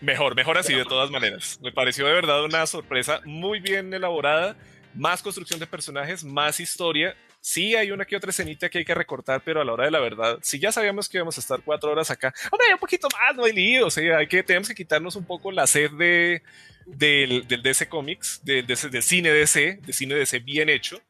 Mejor, 0.00 0.34
mejor 0.34 0.58
así 0.58 0.74
de 0.74 0.84
todas 0.84 1.08
maneras. 1.08 1.60
Me 1.62 1.70
pareció 1.70 2.04
de 2.04 2.14
verdad 2.14 2.44
una 2.44 2.66
sorpresa 2.66 3.20
muy 3.24 3.60
bien 3.60 3.94
elaborada, 3.94 4.56
más 4.92 5.22
construcción 5.22 5.60
de 5.60 5.68
personajes, 5.68 6.24
más 6.24 6.58
historia. 6.58 7.14
Sí 7.46 7.76
hay 7.76 7.90
una 7.90 8.06
que 8.06 8.16
otra 8.16 8.30
escenita 8.30 8.70
que 8.70 8.78
hay 8.78 8.86
que 8.86 8.94
recortar, 8.94 9.42
pero 9.44 9.60
a 9.60 9.66
la 9.66 9.74
hora 9.74 9.84
de 9.84 9.90
la 9.90 10.00
verdad, 10.00 10.38
si 10.40 10.58
ya 10.58 10.72
sabíamos 10.72 11.10
que 11.10 11.18
íbamos 11.18 11.36
a 11.36 11.42
estar 11.42 11.60
cuatro 11.62 11.92
horas 11.92 12.10
acá, 12.10 12.32
hombre, 12.50 12.72
un 12.72 12.78
poquito 12.78 13.06
más, 13.12 13.36
no 13.36 13.44
hay 13.44 13.52
lío, 13.52 13.88
o 13.88 13.90
sea, 13.90 14.16
hay 14.16 14.26
que, 14.26 14.42
tenemos 14.42 14.66
que 14.66 14.74
quitarnos 14.74 15.14
un 15.14 15.26
poco 15.26 15.52
la 15.52 15.66
sed 15.66 15.90
de, 15.90 16.40
del, 16.86 17.46
del 17.46 17.62
DC 17.62 17.86
Comics, 17.90 18.40
del, 18.44 18.66
del 18.66 19.02
cine 19.02 19.28
DC, 19.30 19.78
de 19.82 19.92
cine 19.92 20.14
DC 20.14 20.38
bien 20.38 20.70
hecho, 20.70 21.02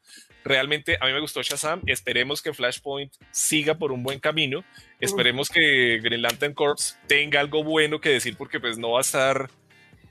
realmente 0.42 0.98
a 1.00 1.06
mí 1.06 1.12
me 1.12 1.20
gustó 1.20 1.40
Shazam. 1.40 1.82
Esperemos 1.86 2.42
que 2.42 2.52
Flashpoint 2.52 3.12
siga 3.30 3.78
por 3.78 3.92
un 3.92 4.02
buen 4.02 4.18
camino. 4.18 4.64
Esperemos 4.98 5.48
que 5.48 6.00
Green 6.02 6.22
Lantern 6.22 6.52
Corps 6.52 6.98
tenga 7.06 7.38
algo 7.38 7.62
bueno 7.62 8.00
que 8.00 8.08
decir 8.08 8.36
porque 8.36 8.58
pues 8.58 8.76
no 8.76 8.92
va 8.92 8.98
a 8.98 9.02
estar... 9.02 9.50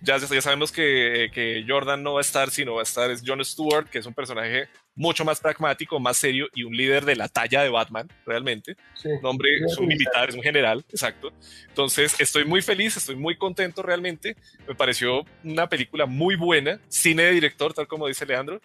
Ya, 0.03 0.17
ya 0.17 0.41
sabemos 0.41 0.71
que, 0.71 1.31
que 1.33 1.63
Jordan 1.65 2.03
no 2.03 2.13
va 2.13 2.19
a 2.19 2.21
estar, 2.21 2.51
sino 2.51 2.75
va 2.75 2.81
a 2.81 2.83
estar 2.83 3.09
es 3.09 3.23
John 3.25 3.43
Stewart, 3.43 3.89
que 3.89 3.99
es 3.99 4.05
un 4.05 4.13
personaje 4.13 4.67
mucho 4.95 5.23
más 5.23 5.39
pragmático, 5.39 5.97
más 5.97 6.17
serio 6.17 6.47
y 6.53 6.63
un 6.63 6.75
líder 6.75 7.05
de 7.05 7.15
la 7.15 7.29
talla 7.29 7.63
de 7.63 7.69
Batman, 7.69 8.09
realmente. 8.25 8.75
un 9.05 9.25
hombre, 9.25 9.49
es 9.65 9.77
un 9.77 9.87
militar, 9.87 10.27
es 10.27 10.35
un 10.35 10.43
general, 10.43 10.83
exacto. 10.89 11.31
Entonces, 11.69 12.19
estoy 12.19 12.43
muy 12.43 12.61
feliz, 12.61 12.97
estoy 12.97 13.15
muy 13.15 13.37
contento 13.37 13.81
realmente. 13.81 14.35
Me 14.67 14.75
pareció 14.75 15.23
una 15.43 15.67
película 15.69 16.05
muy 16.05 16.35
buena, 16.35 16.81
cine 16.89 17.23
de 17.23 17.31
director, 17.31 17.73
tal 17.73 17.87
como 17.87 18.07
dice 18.07 18.25
Leandro. 18.25 18.61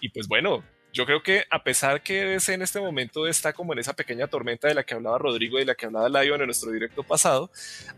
Y 0.00 0.10
pues 0.10 0.28
bueno, 0.28 0.62
yo 0.92 1.06
creo 1.06 1.22
que 1.22 1.44
a 1.50 1.64
pesar 1.64 2.02
que 2.02 2.24
DC 2.24 2.52
en 2.52 2.62
este 2.62 2.78
momento 2.78 3.26
está 3.26 3.54
como 3.54 3.72
en 3.72 3.78
esa 3.78 3.94
pequeña 3.94 4.26
tormenta 4.26 4.68
de 4.68 4.74
la 4.74 4.84
que 4.84 4.94
hablaba 4.94 5.16
Rodrigo 5.16 5.56
y 5.56 5.60
de 5.60 5.66
la 5.66 5.74
que 5.74 5.86
hablaba 5.86 6.22
Lion 6.22 6.40
en 6.40 6.46
nuestro 6.46 6.70
directo 6.70 7.02
pasado, 7.02 7.50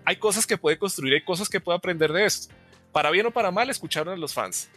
hay 0.04 0.16
cosas 0.16 0.46
que 0.46 0.56
puede 0.56 0.78
construir, 0.78 1.14
hay 1.14 1.24
cosas 1.24 1.48
que 1.48 1.60
puede 1.60 1.76
aprender 1.76 2.12
de 2.12 2.24
esto. 2.24 2.54
Para 2.94 3.10
bien 3.10 3.26
o 3.26 3.32
para 3.32 3.50
mal, 3.50 3.68
escucharon 3.68 4.14
a 4.14 4.16
los 4.16 4.32
fans. 4.32 4.70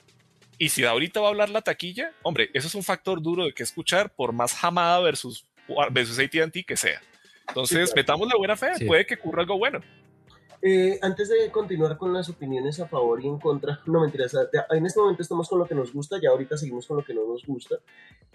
Y 0.57 0.69
si 0.69 0.83
ahorita 0.83 1.19
va 1.19 1.27
a 1.27 1.29
hablar 1.29 1.51
la 1.51 1.61
taquilla, 1.61 2.11
hombre, 2.23 2.49
eso 2.55 2.67
es 2.67 2.73
un 2.73 2.81
factor 2.81 3.21
duro 3.21 3.45
de 3.45 3.53
que 3.53 3.61
escuchar 3.61 4.09
por 4.09 4.33
más 4.33 4.55
jamada 4.55 4.99
versus, 5.01 5.45
versus 5.91 6.17
ATT 6.17 6.65
que 6.65 6.75
sea. 6.75 6.99
Entonces, 7.47 7.93
metamos 7.95 8.27
la 8.27 8.35
buena 8.35 8.57
fe, 8.57 8.71
puede 8.87 9.05
que 9.05 9.13
ocurra 9.13 9.43
algo 9.43 9.59
bueno. 9.59 9.81
Eh, 10.63 10.97
antes 11.03 11.29
de 11.29 11.51
continuar 11.51 11.95
con 11.95 12.11
las 12.11 12.27
opiniones 12.29 12.79
a 12.79 12.87
favor 12.87 13.23
y 13.23 13.27
en 13.27 13.37
contra, 13.37 13.81
no 13.85 14.01
mentiras, 14.01 14.35
en 14.71 14.85
este 14.87 14.99
momento 14.99 15.21
estamos 15.21 15.47
con 15.47 15.59
lo 15.59 15.67
que 15.67 15.75
nos 15.75 15.93
gusta, 15.93 16.19
ya 16.19 16.31
ahorita 16.31 16.57
seguimos 16.57 16.87
con 16.87 16.97
lo 16.97 17.05
que 17.05 17.13
no 17.13 17.21
nos 17.27 17.45
gusta. 17.45 17.75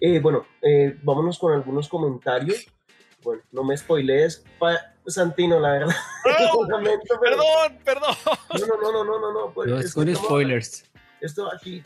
Eh, 0.00 0.20
bueno, 0.20 0.46
eh, 0.62 0.96
vámonos 1.02 1.40
con 1.40 1.52
algunos 1.52 1.88
comentarios. 1.88 2.68
Bueno, 3.22 3.42
no 3.52 3.64
me 3.64 3.76
spoilees, 3.76 4.44
Santino, 5.06 5.58
la 5.58 5.72
verdad. 5.72 5.94
perdón, 7.20 7.78
perdón. 7.84 8.14
No, 8.60 8.66
no, 8.66 8.92
no, 8.92 9.04
no, 9.04 9.18
no, 9.20 9.32
no. 9.32 9.52
Pues, 9.52 9.68
no 9.68 9.78
es 9.78 9.94
con 9.94 10.14
spoilers. 10.14 10.84
Esto 11.20 11.52
aquí, 11.52 11.82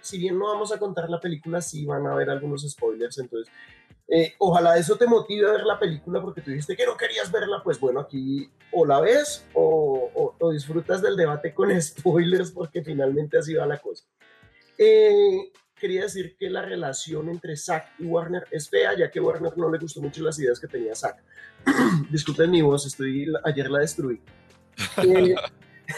si 0.00 0.18
bien 0.18 0.38
no 0.38 0.46
vamos 0.46 0.72
a 0.72 0.78
contar 0.78 1.10
la 1.10 1.20
película, 1.20 1.60
sí 1.60 1.84
van 1.84 2.06
a 2.06 2.12
haber 2.12 2.30
algunos 2.30 2.62
spoilers, 2.68 3.18
entonces 3.18 3.52
eh, 4.12 4.34
ojalá 4.38 4.76
eso 4.76 4.96
te 4.96 5.06
motive 5.06 5.48
a 5.48 5.52
ver 5.52 5.64
la 5.64 5.78
película 5.78 6.20
porque 6.20 6.40
tú 6.40 6.50
dijiste 6.50 6.76
que 6.76 6.84
no 6.84 6.96
querías 6.96 7.30
verla, 7.30 7.60
pues 7.62 7.78
bueno, 7.78 8.00
aquí 8.00 8.50
o 8.72 8.84
la 8.84 9.00
ves 9.00 9.46
o, 9.52 10.34
o, 10.40 10.50
disfrutas 10.50 11.00
del 11.00 11.14
debate 11.14 11.54
con 11.54 11.70
spoilers 11.80 12.50
porque 12.50 12.82
finalmente 12.82 13.38
así 13.38 13.54
va 13.54 13.66
la 13.66 13.78
cosa. 13.78 14.04
Eh, 14.78 15.52
quería 15.80 16.02
decir 16.02 16.36
que 16.38 16.50
la 16.50 16.62
relación 16.62 17.28
entre 17.28 17.56
Zack 17.56 17.94
y 17.98 18.04
Warner 18.04 18.46
es 18.50 18.68
fea, 18.68 18.96
ya 18.96 19.10
que 19.10 19.18
Warner 19.18 19.56
no 19.56 19.70
le 19.70 19.78
gustó 19.78 20.00
mucho 20.00 20.22
las 20.22 20.38
ideas 20.38 20.60
que 20.60 20.68
tenía 20.68 20.94
Zack. 20.94 21.22
Disculpen 22.10 22.50
mi 22.50 22.62
voz, 22.62 22.86
estoy, 22.86 23.26
ayer 23.44 23.70
la 23.70 23.80
destruí. 23.80 24.20
Eh, 25.02 25.34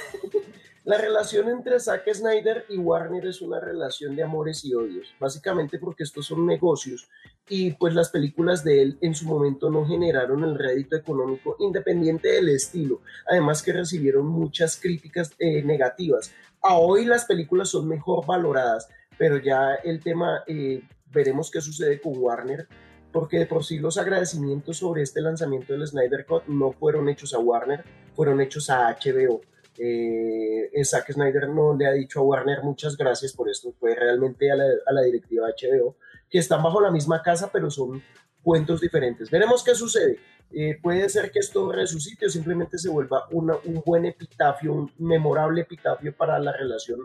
la 0.84 0.98
relación 0.98 1.48
entre 1.50 1.78
Zack 1.80 2.12
Snyder 2.14 2.64
y 2.68 2.78
Warner 2.78 3.26
es 3.26 3.42
una 3.42 3.60
relación 3.60 4.16
de 4.16 4.22
amores 4.22 4.64
y 4.64 4.74
odios, 4.74 5.14
básicamente 5.20 5.78
porque 5.78 6.04
estos 6.04 6.26
son 6.26 6.46
negocios 6.46 7.08
y 7.48 7.72
pues 7.72 7.94
las 7.94 8.10
películas 8.10 8.64
de 8.64 8.82
él 8.82 8.98
en 9.00 9.14
su 9.14 9.26
momento 9.26 9.68
no 9.68 9.86
generaron 9.86 10.44
el 10.44 10.58
rédito 10.58 10.96
económico 10.96 11.56
independiente 11.58 12.28
del 12.28 12.48
estilo, 12.48 13.00
además 13.28 13.62
que 13.62 13.72
recibieron 13.72 14.26
muchas 14.26 14.80
críticas 14.80 15.32
eh, 15.38 15.62
negativas. 15.62 16.32
A 16.62 16.76
hoy 16.76 17.04
las 17.04 17.24
películas 17.24 17.70
son 17.70 17.88
mejor 17.88 18.24
valoradas, 18.24 18.88
pero 19.22 19.38
ya 19.38 19.76
el 19.84 20.02
tema, 20.02 20.42
eh, 20.48 20.82
veremos 21.12 21.48
qué 21.48 21.60
sucede 21.60 22.00
con 22.00 22.18
Warner, 22.18 22.66
porque 23.12 23.38
de 23.38 23.46
por 23.46 23.62
sí 23.62 23.78
los 23.78 23.96
agradecimientos 23.96 24.78
sobre 24.78 25.02
este 25.02 25.20
lanzamiento 25.20 25.72
del 25.72 25.86
Snyder 25.86 26.26
Cut 26.26 26.46
no 26.48 26.72
fueron 26.72 27.08
hechos 27.08 27.32
a 27.32 27.38
Warner, 27.38 27.84
fueron 28.14 28.40
hechos 28.40 28.68
a 28.68 28.88
HBO. 28.88 29.40
Eh, 29.78 30.72
Zack 30.84 31.12
Snyder 31.12 31.48
no 31.50 31.76
le 31.76 31.86
ha 31.86 31.92
dicho 31.92 32.18
a 32.18 32.24
Warner 32.24 32.64
muchas 32.64 32.96
gracias 32.96 33.32
por 33.32 33.48
esto, 33.48 33.72
fue 33.78 33.94
realmente 33.94 34.50
a 34.50 34.56
la, 34.56 34.64
a 34.64 34.92
la 34.92 35.02
directiva 35.02 35.46
HBO, 35.46 35.94
que 36.28 36.40
están 36.40 36.60
bajo 36.60 36.80
la 36.80 36.90
misma 36.90 37.22
casa, 37.22 37.48
pero 37.52 37.70
son 37.70 38.02
cuentos 38.42 38.80
diferentes. 38.80 39.30
Veremos 39.30 39.62
qué 39.62 39.76
sucede. 39.76 40.18
Eh, 40.50 40.80
puede 40.82 41.08
ser 41.08 41.30
que 41.30 41.38
esto 41.38 41.70
resucite 41.70 42.26
o 42.26 42.28
simplemente 42.28 42.76
se 42.76 42.88
vuelva 42.88 43.28
una, 43.30 43.54
un 43.66 43.84
buen 43.86 44.04
epitafio, 44.04 44.72
un 44.72 44.90
memorable 44.98 45.60
epitafio 45.60 46.12
para 46.12 46.40
la 46.40 46.50
relación 46.50 46.98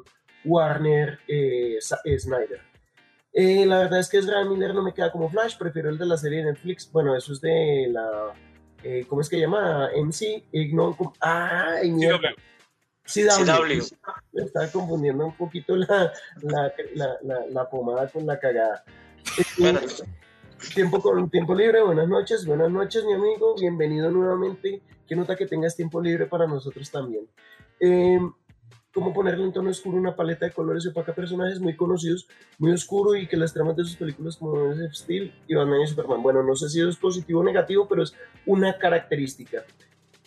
Warner-Snyder. 0.46 2.62
Eh, 3.34 3.66
la 3.66 3.80
verdad 3.80 4.00
es 4.00 4.10
que 4.10 4.18
Ezra 4.18 4.44
Miller 4.46 4.74
no 4.74 4.82
me 4.82 4.94
queda 4.94 5.12
como 5.12 5.30
Flash, 5.30 5.58
prefiero 5.58 5.90
el 5.90 5.98
de 5.98 6.06
la 6.06 6.18
serie 6.18 6.40
de 6.40 6.46
Netflix. 6.46 6.90
Bueno, 6.92 7.16
eso 7.16 7.34
es 7.34 7.42
de 7.42 7.88
la. 7.92 8.34
Eh, 8.84 9.06
¿Cómo 9.08 9.22
es 9.22 9.30
que 9.30 9.36
se 9.36 9.42
llama? 9.42 9.90
MC. 9.96 10.44
No, 10.74 10.98
¡Ay, 11.20 11.92
mierda! 11.92 12.34
CW. 13.06 13.84
Me 14.34 14.44
estaba 14.44 14.68
confundiendo 14.68 15.26
un 15.26 15.36
poquito 15.36 15.76
la, 15.76 16.12
la, 16.42 16.74
la, 16.94 17.46
la 17.50 17.70
pomada 17.70 18.08
con 18.10 18.26
la 18.26 18.40
cagada. 18.40 18.84
Tiempo 20.74 21.02
con 21.02 21.30
tiempo 21.30 21.54
libre, 21.54 21.84
buenas 21.84 22.08
noches, 22.08 22.44
buenas 22.44 22.72
noches 22.72 23.06
mi 23.06 23.14
amigo, 23.14 23.54
bienvenido 23.60 24.10
nuevamente. 24.10 24.82
Qué 25.08 25.16
nota 25.16 25.36
que 25.36 25.46
tengas 25.46 25.76
tiempo 25.76 26.02
libre 26.02 26.26
para 26.26 26.48
nosotros 26.48 26.90
también. 26.90 27.28
Eh, 27.80 28.20
cómo 28.98 29.14
ponerle 29.14 29.44
en 29.44 29.54
tono 29.54 29.70
oscuro 29.70 29.96
una 29.96 30.16
paleta 30.16 30.48
de 30.48 30.52
colores 30.52 30.84
y 30.84 30.88
opaca 30.88 31.14
personajes 31.14 31.60
muy 31.60 31.76
conocidos, 31.76 32.28
muy 32.58 32.72
oscuro 32.72 33.16
y 33.16 33.28
que 33.28 33.38
las 33.38 33.54
tramas 33.54 33.76
de 33.76 33.84
sus 33.84 33.96
películas 33.96 34.38
como 34.38 34.56
Man 34.56 34.84
of 34.86 34.92
Steel 34.92 35.32
y 35.48 35.54
Batman 35.54 35.82
y 35.82 35.88
Superman. 35.88 36.24
Bueno, 36.24 36.42
no 36.42 36.56
sé 36.56 36.68
si 36.68 36.82
es 36.82 36.96
positivo 36.96 37.42
o 37.42 37.44
negativo, 37.44 37.88
pero 37.88 38.02
es 38.02 38.16
una 38.48 38.76
característica. 38.80 39.64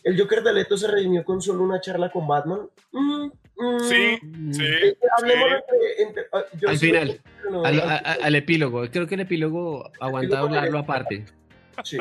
El 0.04 0.16
Joker 0.16 0.44
de 0.44 0.52
Leto 0.52 0.76
se 0.76 0.86
redimió 0.86 1.24
con 1.24 1.42
solo 1.42 1.64
una 1.64 1.80
charla 1.80 2.12
con 2.12 2.28
Batman. 2.28 2.60
Mm, 2.92 3.24
mm. 3.56 3.80
sí, 3.80 4.18
sí. 4.52 4.62
Eh, 4.62 4.96
hablemos 5.18 5.48
Entre, 5.98 6.26
ah, 6.32 6.44
al 6.68 6.78
final, 6.78 7.20
al, 8.22 8.34
epílogo. 8.36 8.88
Creo 8.88 9.08
que 9.08 9.16
el 9.16 9.22
epílogo 9.22 9.90
aguanta 9.98 10.38
hablarlo 10.38 10.78
aparte. 10.78 11.24
Sí. 11.82 11.98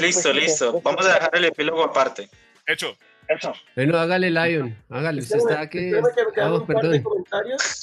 listo, 0.00 0.32
listo. 0.32 0.80
Vamos 0.82 1.06
a 1.06 1.14
dejar 1.14 1.30
el 1.34 1.44
epílogo 1.44 1.84
aparte. 1.84 2.28
Hecho. 2.66 2.96
Hecho. 3.28 3.52
Bueno, 3.74 3.98
hágale, 3.98 4.30
Lion. 4.30 4.76
Hágale. 4.88 5.20
Usted 5.22 5.38
está 5.38 5.68
que. 5.68 6.00
Vamos, 6.36 6.64
perdón. 6.64 7.04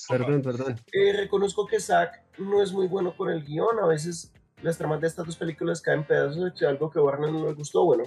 Perdón, 0.08 0.42
perdón. 0.42 0.76
Eh, 0.92 1.14
reconozco 1.14 1.66
que 1.66 1.80
Zack 1.80 2.22
no 2.38 2.62
es 2.62 2.72
muy 2.72 2.88
bueno 2.88 3.16
con 3.16 3.30
el 3.30 3.44
guion. 3.44 3.80
A 3.80 3.88
veces 3.88 4.32
las 4.62 4.78
tramas 4.78 5.02
de 5.02 5.08
estas 5.08 5.26
dos 5.26 5.36
películas 5.36 5.82
caen 5.82 6.04
pedazos 6.04 6.54
de 6.60 6.68
algo 6.68 6.90
que 6.90 7.00
Warner 7.00 7.32
no 7.32 7.48
le 7.48 7.54
gustó. 7.54 7.84
Bueno, 7.86 8.04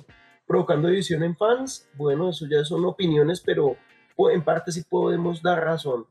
provocando 0.47 0.89
división 0.89 1.22
en 1.22 1.37
fans, 1.37 1.89
bueno, 1.95 2.30
eso 2.30 2.47
ya 2.49 2.64
son 2.64 2.85
opiniones, 2.85 3.41
pero 3.41 3.76
en 4.32 4.43
parte 4.43 4.72
sí 4.72 4.82
podemos 4.89 5.43
dar 5.43 5.64
razón. 5.64 6.07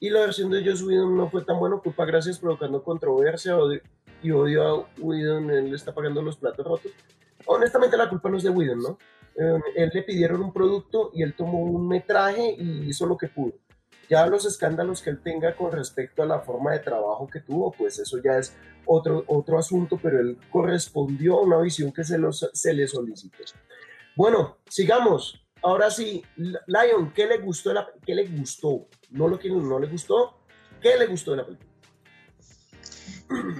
Y 0.00 0.10
la 0.10 0.20
versión 0.20 0.50
de 0.50 0.64
Joss 0.64 0.82
Whedon 0.82 1.16
no 1.16 1.28
fue 1.28 1.44
tan 1.44 1.58
buena, 1.58 1.78
culpa 1.78 2.04
gracias 2.04 2.38
provocando 2.38 2.82
controversia 2.82 3.56
y 4.22 4.30
odio 4.30 4.62
a 4.62 4.86
Whedon, 4.98 5.50
él 5.50 5.74
está 5.74 5.92
pagando 5.92 6.22
los 6.22 6.36
platos 6.36 6.64
rotos. 6.64 6.92
Honestamente 7.46 7.96
la 7.96 8.08
culpa 8.08 8.28
no 8.28 8.36
es 8.36 8.42
de 8.44 8.50
Whedon, 8.50 8.80
¿no? 8.80 8.98
Eh, 9.38 9.60
él 9.76 9.90
le 9.94 10.02
pidieron 10.02 10.42
un 10.42 10.52
producto 10.52 11.10
y 11.14 11.22
él 11.22 11.34
tomó 11.34 11.60
un 11.62 11.86
metraje 11.86 12.56
y 12.58 12.88
hizo 12.88 13.06
lo 13.06 13.16
que 13.16 13.28
pudo. 13.28 13.54
Ya 14.10 14.26
los 14.26 14.44
escándalos 14.46 15.00
que 15.00 15.10
él 15.10 15.22
tenga 15.22 15.54
con 15.54 15.70
respecto 15.70 16.22
a 16.22 16.26
la 16.26 16.40
forma 16.40 16.72
de 16.72 16.80
trabajo 16.80 17.28
que 17.30 17.40
tuvo, 17.40 17.70
pues 17.70 17.98
eso 17.98 18.18
ya 18.24 18.38
es 18.38 18.56
otro, 18.86 19.22
otro 19.26 19.58
asunto, 19.58 19.98
pero 20.02 20.18
él 20.18 20.38
correspondió 20.50 21.38
a 21.38 21.42
una 21.42 21.60
visión 21.60 21.92
que 21.92 22.02
se, 22.04 22.18
los, 22.18 22.50
se 22.52 22.72
le 22.72 22.88
solicitó. 22.88 23.44
Bueno, 24.16 24.58
sigamos. 24.68 25.44
Ahora 25.62 25.90
sí, 25.90 26.24
Lion, 26.36 27.12
¿qué 27.12 27.26
le 27.26 27.38
gustó? 27.38 27.72
La, 27.72 27.88
¿Qué 28.04 28.14
le 28.14 28.26
gustó? 28.26 28.88
No 29.10 29.28
lo 29.28 29.38
que 29.38 29.50
no 29.50 29.78
le 29.78 29.86
gustó. 29.88 30.40
¿Qué 30.80 30.96
le 30.96 31.06
gustó 31.06 31.32
de 31.32 31.36
la 31.36 31.44
película? 31.44 31.68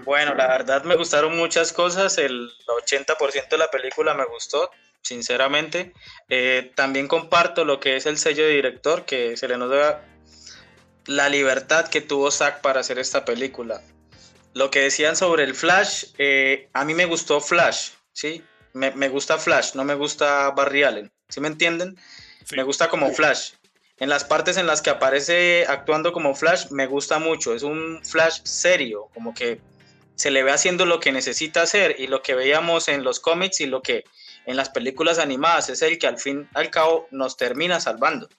Bueno, 0.04 0.34
la 0.34 0.46
verdad 0.48 0.84
me 0.84 0.96
gustaron 0.96 1.36
muchas 1.36 1.72
cosas. 1.72 2.16
El 2.18 2.50
80% 2.86 3.48
de 3.50 3.58
la 3.58 3.70
película 3.70 4.14
me 4.14 4.24
gustó, 4.26 4.70
sinceramente. 5.02 5.92
Eh, 6.28 6.72
también 6.74 7.08
comparto 7.08 7.64
lo 7.64 7.80
que 7.80 7.96
es 7.96 8.06
el 8.06 8.18
sello 8.18 8.44
de 8.44 8.54
director, 8.54 9.04
que 9.04 9.36
se 9.36 9.48
le 9.48 9.56
nota 9.56 10.04
la 11.06 11.28
libertad 11.28 11.88
que 11.88 12.00
tuvo 12.00 12.30
Zack 12.30 12.60
para 12.60 12.80
hacer 12.80 12.98
esta 12.98 13.24
película. 13.24 13.82
Lo 14.54 14.70
que 14.70 14.80
decían 14.80 15.16
sobre 15.16 15.44
el 15.44 15.54
Flash, 15.54 16.06
eh, 16.18 16.68
a 16.72 16.84
mí 16.84 16.94
me 16.94 17.06
gustó 17.06 17.40
Flash, 17.40 17.90
¿sí? 18.12 18.42
Me, 18.74 18.90
me, 18.92 19.08
gusta 19.08 19.38
Flash, 19.38 19.74
no 19.74 19.84
me 19.84 19.94
gusta 19.94 20.50
Barry 20.50 20.82
Allen, 20.82 21.10
¿sí 21.28 21.40
me 21.40 21.48
entienden? 21.48 21.96
Me 22.52 22.62
gusta 22.62 22.88
como 22.88 23.10
Flash. 23.12 23.52
En 23.98 24.08
las 24.08 24.24
partes 24.24 24.56
en 24.56 24.66
las 24.66 24.80
que 24.80 24.90
aparece 24.90 25.64
actuando 25.66 26.12
como 26.12 26.34
Flash, 26.34 26.70
me 26.70 26.86
gusta 26.86 27.18
mucho. 27.18 27.54
Es 27.54 27.62
un 27.62 28.00
Flash 28.04 28.40
serio, 28.44 29.08
como 29.12 29.34
que 29.34 29.60
se 30.14 30.30
le 30.30 30.42
ve 30.42 30.52
haciendo 30.52 30.86
lo 30.86 31.00
que 31.00 31.12
necesita 31.12 31.62
hacer 31.62 31.96
y 31.98 32.06
lo 32.06 32.22
que 32.22 32.34
veíamos 32.34 32.88
en 32.88 33.04
los 33.04 33.20
cómics 33.20 33.60
y 33.60 33.66
lo 33.66 33.82
que 33.82 34.04
en 34.48 34.56
las 34.56 34.70
películas 34.70 35.18
animadas 35.18 35.68
es 35.68 35.82
el 35.82 35.98
que 35.98 36.06
al 36.06 36.18
fin 36.18 36.48
al 36.54 36.70
cabo 36.70 37.06
nos 37.10 37.36
termina 37.36 37.80
salvando. 37.80 38.30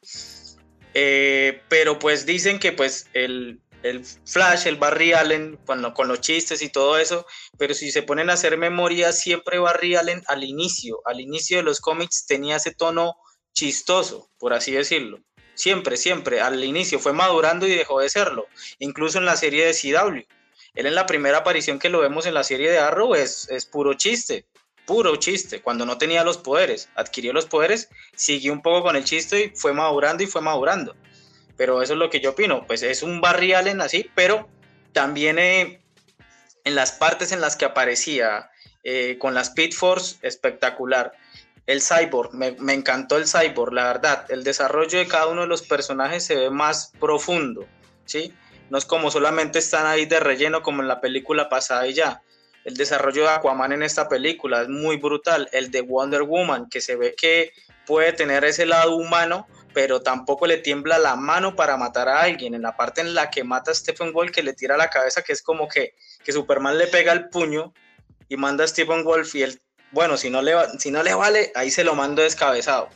Eh, 0.95 1.61
pero 1.69 1.99
pues 1.99 2.25
dicen 2.25 2.57
que 2.57 2.71
pues 2.71 3.05
el, 3.13 3.61
el 3.83 4.03
Flash, 4.25 4.65
el 4.65 4.77
Barry 4.77 5.13
Allen, 5.13 5.57
con, 5.67 5.93
con, 5.93 6.07
los 6.07 6.19
chistes 6.19 6.63
y 6.63 6.69
todo 6.69 6.97
eso, 6.97 7.27
pero 7.59 7.75
si 7.75 7.91
se 7.91 8.01
ponen 8.01 8.31
a 8.31 8.33
hacer 8.33 8.57
memoria, 8.57 9.11
siempre 9.11 9.59
Barry 9.59 9.95
Allen 9.95 10.23
al 10.25 10.43
inicio, 10.43 10.99
al 11.05 11.21
inicio 11.21 11.57
de 11.57 11.63
los 11.63 11.79
cómics 11.79 12.25
tenía 12.25 12.55
ese 12.55 12.73
tono 12.73 13.15
chistoso, 13.53 14.31
por 14.39 14.53
así 14.53 14.71
decirlo. 14.71 15.19
Siempre, 15.53 15.95
siempre, 15.95 16.41
al 16.41 16.63
inicio 16.63 16.97
fue 16.97 17.13
madurando 17.13 17.67
y 17.67 17.75
dejó 17.75 17.99
de 17.99 18.09
serlo, 18.09 18.47
incluso 18.79 19.19
en 19.19 19.25
la 19.25 19.37
serie 19.37 19.63
de 19.63 19.73
CW. 19.73 20.25
Él 20.73 20.85
en 20.87 20.95
la 20.95 21.05
primera 21.05 21.39
aparición 21.39 21.77
que 21.77 21.89
lo 21.89 21.99
vemos 21.99 22.25
en 22.25 22.33
la 22.33 22.43
serie 22.43 22.71
de 22.71 22.79
Arrow 22.79 23.13
es 23.13 23.47
puro 23.71 23.93
chiste, 23.93 24.47
puro 24.89 25.17
chiste, 25.17 25.61
cuando 25.61 25.85
no 25.85 25.99
tenía 25.99 26.23
los 26.23 26.39
poderes, 26.39 26.89
adquirió 26.95 27.31
los 27.31 27.45
poderes, 27.45 27.89
siguió 28.15 28.51
un 28.51 28.63
poco 28.63 28.81
con 28.81 28.95
el 28.95 29.03
chiste 29.03 29.39
y 29.43 29.49
fue 29.55 29.71
madurando 29.71 30.23
y 30.23 30.25
fue 30.25 30.41
madurando. 30.41 30.95
Pero 31.55 31.83
eso 31.83 31.93
es 31.93 31.99
lo 31.99 32.09
que 32.09 32.19
yo 32.19 32.31
opino, 32.31 32.65
pues 32.65 32.81
es 32.81 33.03
un 33.03 33.21
Barry 33.21 33.53
Allen 33.53 33.81
así, 33.81 34.09
pero 34.15 34.49
también 34.91 35.37
eh, 35.37 35.79
en 36.63 36.73
las 36.73 36.91
partes 36.91 37.31
en 37.31 37.39
las 37.39 37.55
que 37.55 37.65
aparecía 37.65 38.49
eh, 38.83 39.19
con 39.19 39.35
las 39.35 39.49
Speed 39.49 39.73
Force, 39.73 40.15
espectacular. 40.23 41.13
El 41.67 41.83
cyborg, 41.83 42.33
me, 42.33 42.53
me, 42.53 42.73
encantó 42.73 43.17
el 43.17 43.27
cyborg, 43.27 43.73
la 43.73 43.83
verdad. 43.83 44.25
El 44.29 44.43
desarrollo 44.43 44.97
de 44.97 45.07
cada 45.07 45.27
uno 45.27 45.41
de 45.41 45.47
los 45.47 45.61
personajes 45.61 46.25
se 46.25 46.33
ve 46.33 46.49
más 46.49 46.93
profundo, 46.99 47.67
¿sí? 48.05 48.33
No 48.71 48.79
es 48.79 48.85
como 48.85 49.11
solamente 49.11 49.59
están 49.59 49.85
ahí 49.85 50.07
de 50.07 50.19
relleno 50.19 50.63
como 50.63 50.81
en 50.81 50.87
la 50.87 50.99
película 50.99 51.47
pasada 51.47 51.85
y 51.85 51.93
ya. 51.93 52.23
El 52.65 52.75
desarrollo 52.75 53.23
de 53.23 53.29
Aquaman 53.29 53.71
en 53.71 53.83
esta 53.83 54.09
película 54.09 54.61
es 54.61 54.69
muy 54.69 54.97
brutal. 54.97 55.49
El 55.51 55.71
de 55.71 55.81
Wonder 55.81 56.23
Woman, 56.23 56.69
que 56.69 56.81
se 56.81 56.95
ve 56.95 57.15
que 57.15 57.53
puede 57.85 58.13
tener 58.13 58.43
ese 58.43 58.65
lado 58.65 58.95
humano, 58.95 59.47
pero 59.73 60.01
tampoco 60.01 60.45
le 60.45 60.57
tiembla 60.57 60.99
la 60.99 61.15
mano 61.15 61.55
para 61.55 61.77
matar 61.77 62.09
a 62.09 62.21
alguien. 62.21 62.53
En 62.53 62.61
la 62.61 62.75
parte 62.75 63.01
en 63.01 63.13
la 63.13 63.29
que 63.29 63.43
mata 63.43 63.71
a 63.71 63.75
Stephen 63.75 64.13
Wolf, 64.13 64.31
que 64.31 64.43
le 64.43 64.53
tira 64.53 64.77
la 64.77 64.89
cabeza, 64.89 65.21
que 65.21 65.33
es 65.33 65.41
como 65.41 65.67
que, 65.67 65.95
que 66.23 66.31
Superman 66.31 66.77
le 66.77 66.87
pega 66.87 67.13
el 67.13 67.29
puño 67.29 67.73
y 68.27 68.37
manda 68.37 68.63
a 68.63 68.67
Stephen 68.67 69.03
Wolf 69.03 69.33
y 69.35 69.43
él 69.43 69.61
bueno, 69.91 70.17
si 70.17 70.29
no 70.29 70.41
le, 70.41 70.53
si 70.77 70.91
no 70.91 71.01
le 71.01 71.13
vale, 71.13 71.51
ahí 71.55 71.71
se 71.71 71.83
lo 71.83 71.95
mando 71.95 72.21
descabezado. 72.21 72.89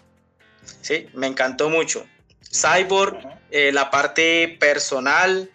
Sí, 0.82 1.08
me 1.14 1.28
encantó 1.28 1.70
mucho. 1.70 2.06
Cyborg, 2.52 3.18
eh, 3.50 3.72
la 3.72 3.90
parte 3.90 4.58
personal, 4.60 5.50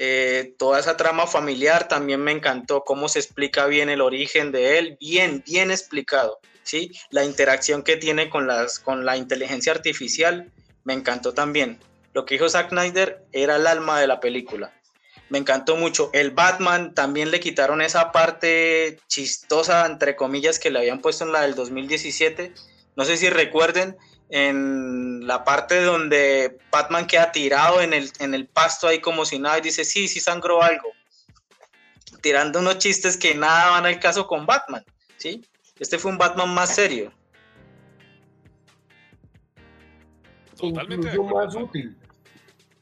eh, 0.00 0.54
toda 0.58 0.78
esa 0.78 0.96
trama 0.96 1.26
familiar 1.26 1.88
también 1.88 2.20
me 2.20 2.30
encantó, 2.30 2.84
cómo 2.84 3.08
se 3.08 3.18
explica 3.18 3.66
bien 3.66 3.88
el 3.88 4.00
origen 4.00 4.52
de 4.52 4.78
él, 4.78 4.96
bien, 5.00 5.42
bien 5.44 5.72
explicado. 5.72 6.38
¿sí? 6.62 6.92
La 7.10 7.24
interacción 7.24 7.82
que 7.82 7.96
tiene 7.96 8.30
con, 8.30 8.46
las, 8.46 8.78
con 8.78 9.04
la 9.04 9.16
inteligencia 9.16 9.72
artificial 9.72 10.52
me 10.84 10.94
encantó 10.94 11.34
también. 11.34 11.80
Lo 12.12 12.24
que 12.24 12.36
dijo 12.36 12.48
Zack 12.48 12.70
Snyder 12.70 13.24
era 13.32 13.56
el 13.56 13.66
alma 13.66 14.00
de 14.00 14.06
la 14.06 14.20
película. 14.20 14.72
Me 15.30 15.38
encantó 15.38 15.74
mucho. 15.74 16.10
El 16.12 16.30
Batman 16.30 16.94
también 16.94 17.32
le 17.32 17.40
quitaron 17.40 17.82
esa 17.82 18.12
parte 18.12 19.00
chistosa, 19.08 19.84
entre 19.84 20.14
comillas, 20.14 20.60
que 20.60 20.70
le 20.70 20.78
habían 20.78 21.00
puesto 21.00 21.24
en 21.24 21.32
la 21.32 21.42
del 21.42 21.56
2017. 21.56 22.54
No 22.94 23.04
sé 23.04 23.16
si 23.16 23.28
recuerden, 23.30 23.96
en 24.28 25.26
la 25.26 25.44
parte 25.44 25.82
donde 25.82 26.58
Batman 26.70 27.06
queda 27.06 27.32
tirado 27.32 27.80
en 27.80 27.92
el, 27.94 28.10
en 28.18 28.34
el 28.34 28.46
pasto 28.46 28.86
ahí 28.86 29.00
como 29.00 29.24
si 29.24 29.38
nada 29.38 29.58
y 29.58 29.62
dice, 29.62 29.84
sí, 29.84 30.08
sí 30.08 30.20
sangró 30.20 30.62
algo. 30.62 30.88
Tirando 32.20 32.58
unos 32.58 32.78
chistes 32.78 33.16
que 33.16 33.34
nada 33.34 33.70
van 33.70 33.86
al 33.86 34.00
caso 34.00 34.26
con 34.26 34.44
Batman, 34.44 34.84
¿sí? 35.16 35.44
Este 35.78 35.98
fue 35.98 36.10
un 36.10 36.18
Batman 36.18 36.52
más 36.52 36.74
serio. 36.74 37.12
Totalmente 40.56 41.08
Incluso 41.08 41.34
más 41.34 41.54
útil. 41.54 41.96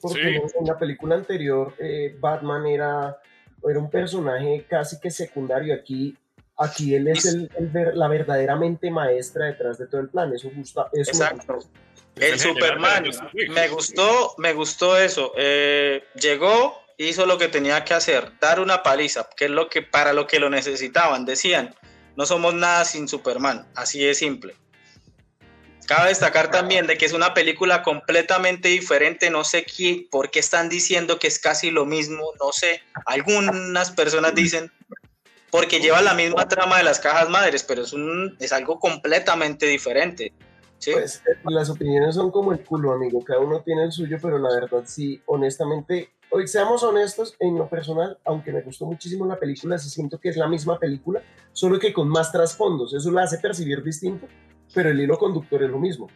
Porque 0.01 0.37
en 0.37 0.67
la 0.67 0.79
película 0.79 1.17
anterior 1.17 1.75
eh, 1.79 2.17
Batman 2.19 2.67
era, 2.67 3.21
era 3.69 3.79
un 3.79 3.91
personaje 3.91 4.65
casi 4.69 4.99
que 4.99 5.11
secundario. 5.11 5.75
Aquí 5.75 6.17
Aquí 6.59 6.95
él 6.95 7.09
es 7.09 7.27
el, 7.27 7.51
la 7.95 8.09
verdaderamente 8.09 8.91
maestra 8.91 9.47
detrás 9.47 9.79
de 9.79 9.87
todo 9.87 10.01
el 10.01 10.09
plan. 10.09 10.33
Eso 10.35 10.51
gusta. 10.55 10.89
Exacto. 10.93 11.59
El 12.17 12.39
Superman. 12.39 13.05
Me 13.51 13.69
gustó, 13.69 14.35
me 14.39 14.55
gustó 14.55 14.97
eso. 14.97 15.33
Eh, 15.37 16.03
llegó, 16.15 16.83
hizo 16.97 17.27
lo 17.27 17.37
que 17.37 17.49
tenía 17.49 17.85
que 17.85 17.93
hacer, 17.93 18.33
dar 18.41 18.61
una 18.61 18.83
paliza, 18.83 19.29
que 19.37 19.47
es 19.47 19.51
lo 19.51 19.69
que 19.69 19.83
para 19.83 20.15
lo 20.15 20.27
que 20.27 20.41
lo 20.41 20.49
necesitaban. 20.49 21.27
Decían, 21.27 21.75
no 22.17 22.25
somos 22.25 22.55
nada 22.55 22.87
sin 22.87 23.07
Superman. 23.07 23.69
Así 23.75 24.03
de 24.03 24.15
simple. 24.15 24.57
Cabe 25.87 26.09
destacar 26.09 26.51
también 26.51 26.87
de 26.89 26.99
que 26.99 27.05
es 27.05 27.13
una 27.13 27.33
película 27.33 27.83
completamente 27.83 28.71
diferente. 28.71 29.31
No 29.31 29.45
sé 29.45 29.65
quién, 29.65 30.09
por 30.11 30.31
qué 30.31 30.41
están 30.41 30.69
diciendo 30.69 31.19
que 31.19 31.29
es 31.29 31.39
casi 31.39 31.71
lo 31.71 31.85
mismo. 31.85 32.33
No 32.41 32.51
sé. 32.51 32.83
Algunas 33.05 33.93
personas 33.93 34.35
dicen 34.35 34.73
porque 35.51 35.81
lleva 35.81 36.03
la 36.03 36.15
misma 36.15 36.49
trama 36.49 36.79
de 36.79 36.85
las 36.85 37.01
cajas 37.01 37.29
madres, 37.29 37.63
pero 37.63 37.83
es, 37.83 37.93
un, 37.93 38.37
es 38.41 38.53
algo 38.53 38.79
completamente 38.79 39.67
diferente. 39.67 40.33
¿sí? 40.79 40.93
Pues 40.93 41.23
las 41.45 41.71
opiniones 41.71 42.15
son 42.15 42.31
como 42.31 42.53
el 42.53 42.65
culo, 42.65 42.93
amigo, 42.93 43.23
cada 43.25 43.41
uno 43.41 43.63
tiene 43.63 43.85
el 43.85 43.93
suyo, 43.93 44.19
pero 44.21 44.39
la 44.39 44.51
verdad 44.51 44.83
sí, 44.87 45.23
honestamente, 45.27 46.11
hoy 46.31 46.49
seamos 46.49 46.83
honestos, 46.83 47.37
en 47.39 47.57
lo 47.57 47.69
personal, 47.69 48.19
aunque 48.25 48.53
me 48.53 48.63
gustó 48.63 48.87
muchísimo 48.87 49.27
la 49.27 49.39
película, 49.39 49.79
sí 49.79 49.89
siento 49.89 50.19
que 50.19 50.29
es 50.29 50.37
la 50.37 50.49
misma 50.49 50.79
película, 50.79 51.23
solo 51.53 51.79
que 51.79 51.93
con 51.93 52.09
más 52.09 52.33
trasfondos, 52.33 52.93
eso 52.95 53.11
la 53.11 53.23
hace 53.23 53.39
percibir 53.39 53.83
distinto, 53.83 54.27
pero 54.75 54.91
el 54.91 55.01
hilo 55.01 55.19
conductor 55.19 55.63
es 55.63 55.71
lo 55.71 55.79
mismo. 55.79 56.09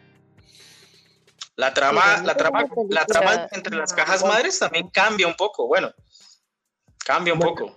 La 1.55 1.73
trama, 1.73 2.21
la 2.23 2.35
trama, 2.35 2.65
la 2.89 3.05
trama 3.05 3.47
entre 3.51 3.75
las 3.75 3.93
cajas 3.93 4.23
madres 4.23 4.57
también 4.57 4.89
cambia 4.89 5.27
un 5.27 5.35
poco, 5.35 5.67
bueno, 5.67 5.91
cambia 7.05 7.33
un 7.33 7.39
poco 7.39 7.75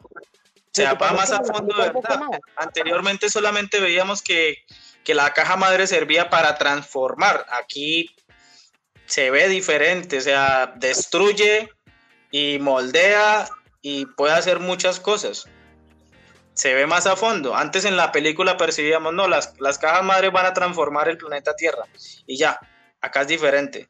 se 0.74 0.84
va 0.84 1.12
más 1.12 1.30
a 1.30 1.42
fondo 1.44 1.74
de 1.76 1.90
verdad. 1.90 2.20
Anteriormente 2.56 3.30
solamente 3.30 3.80
veíamos 3.80 4.22
que, 4.22 4.64
la 5.06 5.32
caja 5.32 5.56
madre 5.56 5.86
servía 5.86 6.30
para 6.30 6.56
transformar. 6.56 7.46
Aquí 7.50 8.14
se 9.06 9.30
ve 9.30 9.48
diferente, 9.48 10.18
o 10.18 10.20
sea, 10.20 10.72
destruye 10.76 11.70
y 12.30 12.58
moldea 12.58 13.48
y 13.82 14.06
puede 14.06 14.34
hacer 14.34 14.58
muchas 14.58 14.98
cosas. 14.98 15.46
Se 16.54 16.74
ve 16.74 16.86
más 16.86 17.06
a 17.06 17.16
fondo. 17.16 17.54
Antes 17.54 17.84
en 17.84 17.96
la 17.96 18.12
película 18.12 18.56
percibíamos, 18.56 19.12
no, 19.12 19.28
las, 19.28 19.54
las 19.60 19.78
cajas 19.78 20.02
madres 20.02 20.32
van 20.32 20.46
a 20.46 20.54
transformar 20.54 21.08
el 21.08 21.18
planeta 21.18 21.54
Tierra. 21.54 21.84
Y 22.26 22.36
ya, 22.36 22.58
acá 23.00 23.22
es 23.22 23.28
diferente. 23.28 23.88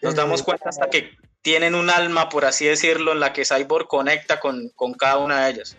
Nos 0.00 0.14
damos 0.14 0.42
cuenta 0.42 0.68
hasta 0.68 0.88
que 0.88 1.18
tienen 1.42 1.74
un 1.74 1.90
alma, 1.90 2.28
por 2.28 2.44
así 2.44 2.66
decirlo, 2.66 3.12
en 3.12 3.20
la 3.20 3.32
que 3.32 3.44
Cyborg 3.44 3.88
conecta 3.88 4.40
con, 4.40 4.70
con 4.70 4.94
cada 4.94 5.18
una 5.18 5.44
de 5.44 5.50
ellas. 5.50 5.76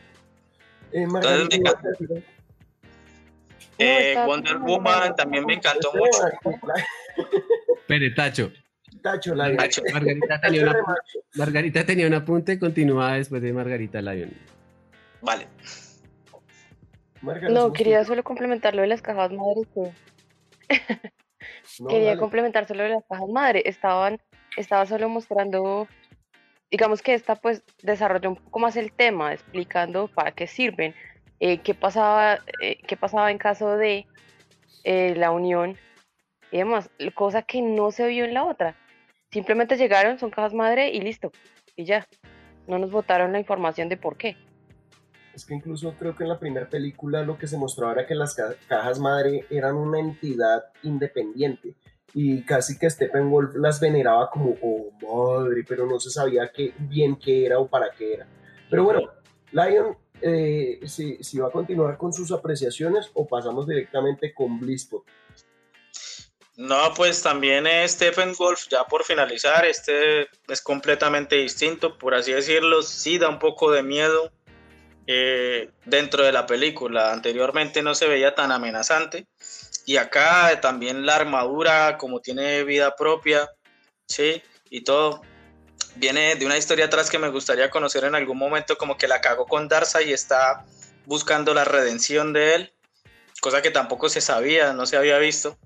Eh, 0.94 1.08
eh, 3.78 4.16
Wonder 4.26 4.58
Woman 4.60 5.16
también 5.16 5.46
me 5.46 5.56
encantó 5.56 5.92
mucho. 5.94 6.20
Pere, 7.88 8.12
Tacho. 8.12 8.52
Tacho 9.02 9.34
Lion. 9.34 9.58
Margarita, 9.92 10.42
tenía 10.42 10.64
una, 10.64 10.76
Margarita 11.36 11.86
tenía 11.86 12.08
un 12.08 12.14
apunte, 12.14 12.60
continuaba 12.60 13.16
después 13.16 13.42
de 13.42 13.54
Margarita 13.54 14.02
Lion. 14.02 14.32
Vale. 15.22 15.48
no, 17.50 17.74
quería 17.74 18.04
solo 18.06 18.24
complementar 18.24 18.76
lo 18.76 18.82
de 18.82 18.88
las 18.88 19.02
cajas 19.02 19.32
madres. 19.32 19.68
quería 21.90 22.18
complementar 22.18 22.68
solo 22.68 22.84
de 22.84 22.90
las 22.90 23.04
cajas 23.10 23.30
madres. 23.30 23.64
Estaban, 23.66 24.20
estaba 24.58 24.86
solo 24.86 25.10
mostrando 25.10 25.88
digamos 26.72 27.02
que 27.02 27.14
esta 27.14 27.36
pues 27.36 27.62
desarrolló 27.84 28.30
un 28.30 28.38
poco 28.38 28.60
más 28.60 28.78
el 28.78 28.94
tema, 28.94 29.34
explicando 29.34 30.08
para 30.08 30.32
qué 30.32 30.48
sirven, 30.48 30.96
eh, 31.42 31.60
qué, 31.60 31.76
pasaba, 31.76 32.40
eh, 32.62 32.80
qué 32.88 32.96
pasaba 32.96 33.30
en 33.30 33.38
caso 33.38 33.76
de 33.76 34.08
eh, 34.86 35.14
la 35.16 35.32
unión 35.32 35.78
y 36.50 36.58
demás, 36.58 36.90
cosa 37.14 37.44
que 37.44 37.62
no 37.62 37.92
se 37.92 38.08
vio 38.08 38.24
en 38.24 38.34
la 38.34 38.46
otra. 38.46 38.76
Simplemente 39.32 39.78
llegaron, 39.78 40.18
son 40.18 40.32
cajas 40.32 40.54
madre 40.54 40.90
y 40.90 41.02
listo, 41.02 41.32
y 41.76 41.86
ya. 41.86 42.08
No 42.68 42.78
nos 42.80 42.92
votaron 42.92 43.32
la 43.32 43.40
información 43.40 43.90
de 43.90 43.98
por 43.98 44.18
qué. 44.18 44.38
Es 45.34 45.46
que 45.46 45.56
incluso 45.56 45.94
creo 45.98 46.16
que 46.16 46.24
en 46.24 46.30
la 46.30 46.40
primera 46.40 46.70
película 46.70 47.24
lo 47.24 47.38
que 47.38 47.48
se 47.48 47.58
mostraba 47.58 47.94
era 47.94 48.06
que 48.06 48.16
las 48.16 48.36
cajas 48.68 49.00
madre 49.00 49.46
eran 49.50 49.76
una 49.76 50.00
entidad 50.00 50.66
independiente 50.84 51.74
y 52.14 52.44
casi 52.44 52.78
que 52.78 52.90
Steppenwolf 52.90 53.56
las 53.56 53.80
veneraba 53.80 54.30
como, 54.30 54.56
oh 54.62 55.40
madre, 55.40 55.64
pero 55.68 55.86
no 55.86 56.00
se 56.00 56.10
sabía 56.10 56.52
qué, 56.52 56.74
bien 56.78 57.16
qué 57.16 57.46
era 57.46 57.60
o 57.60 57.68
para 57.68 57.92
qué 57.92 58.16
era. 58.16 58.28
Pero 58.70 58.84
bueno, 58.84 59.12
Lion, 59.52 59.98
eh, 60.22 60.80
si, 60.86 61.24
si, 61.24 61.40
va 61.40 61.48
a 61.48 61.52
continuar 61.52 61.98
con 61.98 62.14
sus 62.14 62.32
apreciaciones 62.32 63.10
o 63.14 63.28
pasamos 63.28 63.68
directamente 63.68 64.34
con 64.34 64.60
Blizzpot. 64.60 65.04
No, 66.58 66.94
pues 66.96 67.24
también 67.24 67.66
Steppenwolf, 67.88 68.68
ya 68.70 68.84
por 68.84 69.04
finalizar, 69.04 69.66
este 69.66 70.28
es 70.48 70.62
completamente 70.62 71.38
distinto, 71.38 71.98
por 71.98 72.14
así 72.14 72.34
decirlo, 72.34 72.84
sí 72.84 73.18
da 73.18 73.30
un 73.30 73.40
poco 73.40 73.72
de 73.72 73.82
miedo 73.82 74.32
eh, 75.08 75.72
dentro 75.86 76.24
de 76.24 76.32
la 76.32 76.46
película. 76.46 77.14
Anteriormente 77.14 77.82
no 77.82 77.96
se 77.96 78.08
veía 78.08 78.36
tan 78.36 78.52
amenazante 78.52 79.28
y 79.86 79.98
acá 79.98 80.60
también 80.62 81.06
la 81.06 81.16
armadura, 81.16 81.98
como 81.98 82.20
tiene 82.20 82.64
vida 82.64 82.96
propia, 82.96 83.50
sí, 84.08 84.42
y 84.70 84.82
todo. 84.82 85.22
Viene 85.96 86.36
de 86.36 86.46
una 86.46 86.58
historia 86.58 86.86
atrás 86.86 87.10
que 87.10 87.20
me 87.20 87.30
gustaría 87.30 87.70
conocer 87.70 88.06
en 88.06 88.16
algún 88.16 88.38
momento, 88.38 88.78
como 88.78 88.98
que 88.98 89.08
la 89.08 89.22
cagó 89.22 89.46
con 89.46 89.68
Darza 89.68 90.02
y 90.02 90.14
está 90.14 90.66
buscando 91.06 91.54
la 91.54 91.66
redención 91.66 92.32
de 92.32 92.56
él, 92.56 92.74
cosa 93.42 93.62
que 93.62 93.72
tampoco 93.72 94.08
se 94.08 94.22
sabía, 94.22 94.74
no 94.74 94.86
se 94.86 94.98
había 94.98 95.18
visto. 95.18 95.58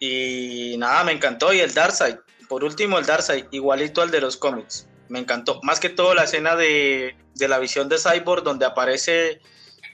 Y 0.00 0.76
nada, 0.78 1.04
me 1.04 1.12
encantó. 1.12 1.52
Y 1.52 1.60
el 1.60 1.72
Darkseid, 1.72 2.16
por 2.48 2.64
último, 2.64 2.98
el 2.98 3.06
Darkseid, 3.06 3.46
igualito 3.52 4.02
al 4.02 4.10
de 4.10 4.20
los 4.20 4.36
cómics. 4.36 4.88
Me 5.08 5.18
encantó. 5.18 5.60
Más 5.62 5.80
que 5.80 5.90
todo 5.90 6.14
la 6.14 6.24
escena 6.24 6.56
de, 6.56 7.16
de 7.34 7.48
la 7.48 7.58
visión 7.58 7.88
de 7.88 7.98
Cyborg, 7.98 8.42
donde 8.42 8.66
aparece 8.66 9.40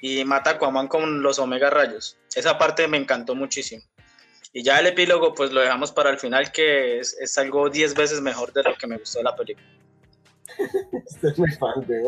y 0.01 0.24
mata 0.24 0.51
a 0.51 0.53
Aquaman 0.55 0.88
con 0.88 1.22
los 1.22 1.38
Omega 1.38 1.68
Rayos. 1.68 2.16
Esa 2.35 2.59
parte 2.59 2.87
me 2.89 2.97
encantó 2.97 3.35
muchísimo. 3.35 3.83
Y 4.53 4.62
ya 4.62 4.81
el 4.81 4.87
epílogo, 4.87 5.35
pues 5.35 5.53
lo 5.53 5.61
dejamos 5.61 5.93
para 5.93 6.11
el 6.11 6.18
final, 6.18 6.51
que 6.51 6.99
es, 6.99 7.16
es 7.20 7.39
algo 7.39 7.70
10 7.70 7.95
veces 7.95 8.20
mejor 8.20 8.53
de 8.53 8.64
lo 8.64 8.74
que 8.74 8.87
me 8.87 8.99
gustó 8.99 9.18
de 9.18 9.24
la 9.24 9.37
película. 9.37 9.66
Estoy 11.07 11.33
muy 11.37 11.51
fan, 11.53 11.81
de... 11.87 12.03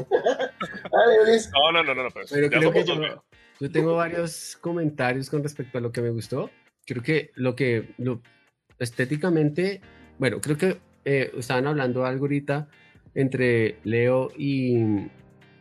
no, 1.53 1.73
no, 1.73 1.83
no, 1.83 1.95
no, 1.95 2.11
pues, 2.11 2.31
pero, 2.31 2.49
creo 2.49 2.73
que 2.73 2.85
yo, 2.85 3.71
tengo 3.71 3.95
varios 3.95 4.57
comentarios 4.61 5.31
con 5.31 5.43
respecto 5.43 5.79
a 5.79 5.81
lo 5.81 5.93
que 5.93 6.03
me 6.03 6.11
gustó. 6.11 6.51
Creo 6.85 7.03
que 7.03 7.31
lo 7.35 7.55
que 7.55 7.95
lo, 7.99 8.21
estéticamente, 8.79 9.81
bueno, 10.19 10.41
creo 10.41 10.59
que 10.59 10.79
eh, 11.05 11.33
estaban 11.37 11.69
hablando 11.69 12.05
algo 12.05 12.25
ahorita 12.25 12.69
entre 13.15 13.79
Leo 13.85 14.31
y 14.37 15.09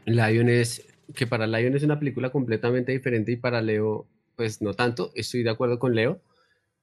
Lion 0.06 0.50
es 0.50 0.88
que 1.14 1.28
para 1.28 1.46
Lion 1.46 1.76
es 1.76 1.84
una 1.84 2.00
película 2.00 2.32
completamente 2.32 2.92
diferente 2.92 3.34
y 3.34 3.38
para 3.38 3.62
Leo, 3.62 4.08
pues 4.42 4.60
no 4.60 4.74
tanto. 4.74 5.12
Estoy 5.14 5.44
de 5.44 5.52
acuerdo 5.52 5.78
con 5.78 5.94
Leo. 5.94 6.20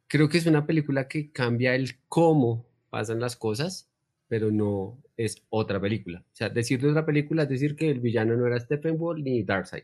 Creo 0.07 0.29
que 0.29 0.39
es 0.39 0.47
una 0.47 0.65
película 0.65 1.09
que 1.09 1.33
cambia 1.33 1.75
el 1.75 1.99
cómo 2.09 2.65
pasan 2.89 3.19
las 3.19 3.35
cosas, 3.35 3.91
pero 4.29 4.53
no 4.53 5.03
es 5.17 5.43
otra 5.51 5.81
película. 5.81 6.21
O 6.21 6.37
sea, 6.37 6.51
decir 6.51 6.81
de 6.81 6.91
otra 6.91 7.05
película 7.05 7.43
es 7.43 7.49
decir 7.49 7.75
que 7.75 7.91
el 7.91 7.99
villano 7.99 8.37
no 8.37 8.47
era 8.47 8.61
Steppenwolf 8.61 9.25
ni 9.25 9.43
Darkseid 9.43 9.83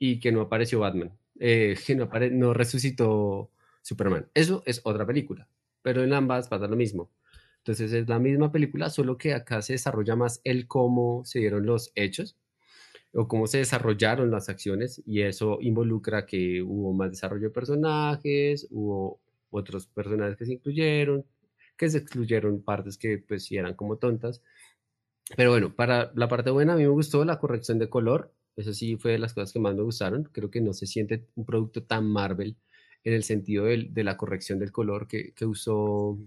y 0.00 0.18
que 0.18 0.32
no 0.32 0.40
apareció 0.40 0.80
Batman. 0.80 1.16
eh, 1.38 1.76
que 1.86 1.94
no, 1.94 2.10
no 2.32 2.54
resucitó 2.54 3.52
Superman. 3.80 4.26
Eso 4.34 4.64
es 4.66 4.80
otra 4.82 5.06
película, 5.06 5.46
pero 5.80 6.02
en 6.02 6.12
ambas 6.12 6.48
pasa 6.48 6.66
lo 6.66 6.74
mismo. 6.74 7.08
Entonces 7.58 7.92
es 7.92 8.08
la 8.08 8.18
misma 8.18 8.50
película, 8.50 8.90
solo 8.90 9.16
que 9.16 9.32
acá 9.32 9.62
se 9.62 9.74
desarrolla 9.74 10.16
más 10.16 10.40
el 10.42 10.66
cómo 10.66 11.24
se 11.24 11.38
dieron 11.38 11.66
los 11.66 11.92
hechos 11.94 12.36
o 13.14 13.28
cómo 13.28 13.46
se 13.46 13.58
desarrollaron 13.58 14.30
las 14.30 14.48
acciones 14.48 15.02
y 15.06 15.22
eso 15.22 15.58
involucra 15.60 16.26
que 16.26 16.62
hubo 16.62 16.92
más 16.92 17.10
desarrollo 17.10 17.48
de 17.48 17.54
personajes, 17.54 18.66
hubo 18.70 19.20
otros 19.50 19.86
personajes 19.86 20.36
que 20.36 20.46
se 20.46 20.54
incluyeron, 20.54 21.24
que 21.76 21.88
se 21.88 21.98
excluyeron 21.98 22.62
partes 22.62 22.98
que 22.98 23.18
pues 23.18 23.44
sí 23.44 23.56
eran 23.56 23.74
como 23.74 23.96
tontas. 23.96 24.42
Pero 25.36 25.50
bueno, 25.50 25.74
para 25.74 26.12
la 26.14 26.28
parte 26.28 26.50
buena 26.50 26.74
a 26.74 26.76
mí 26.76 26.82
me 26.82 26.88
gustó 26.88 27.24
la 27.24 27.38
corrección 27.38 27.78
de 27.78 27.88
color, 27.88 28.32
eso 28.56 28.72
sí 28.74 28.96
fue 28.96 29.12
de 29.12 29.18
las 29.18 29.32
cosas 29.32 29.52
que 29.52 29.60
más 29.60 29.74
me 29.74 29.82
gustaron, 29.82 30.24
creo 30.24 30.50
que 30.50 30.60
no 30.60 30.72
se 30.72 30.86
siente 30.86 31.26
un 31.34 31.46
producto 31.46 31.82
tan 31.84 32.06
Marvel 32.06 32.56
en 33.04 33.14
el 33.14 33.24
sentido 33.24 33.66
de, 33.66 34.04
la 34.04 34.16
corrección 34.16 34.58
del 34.58 34.72
color 34.72 35.06
que, 35.06 35.32
que 35.34 35.46
usó, 35.46 36.18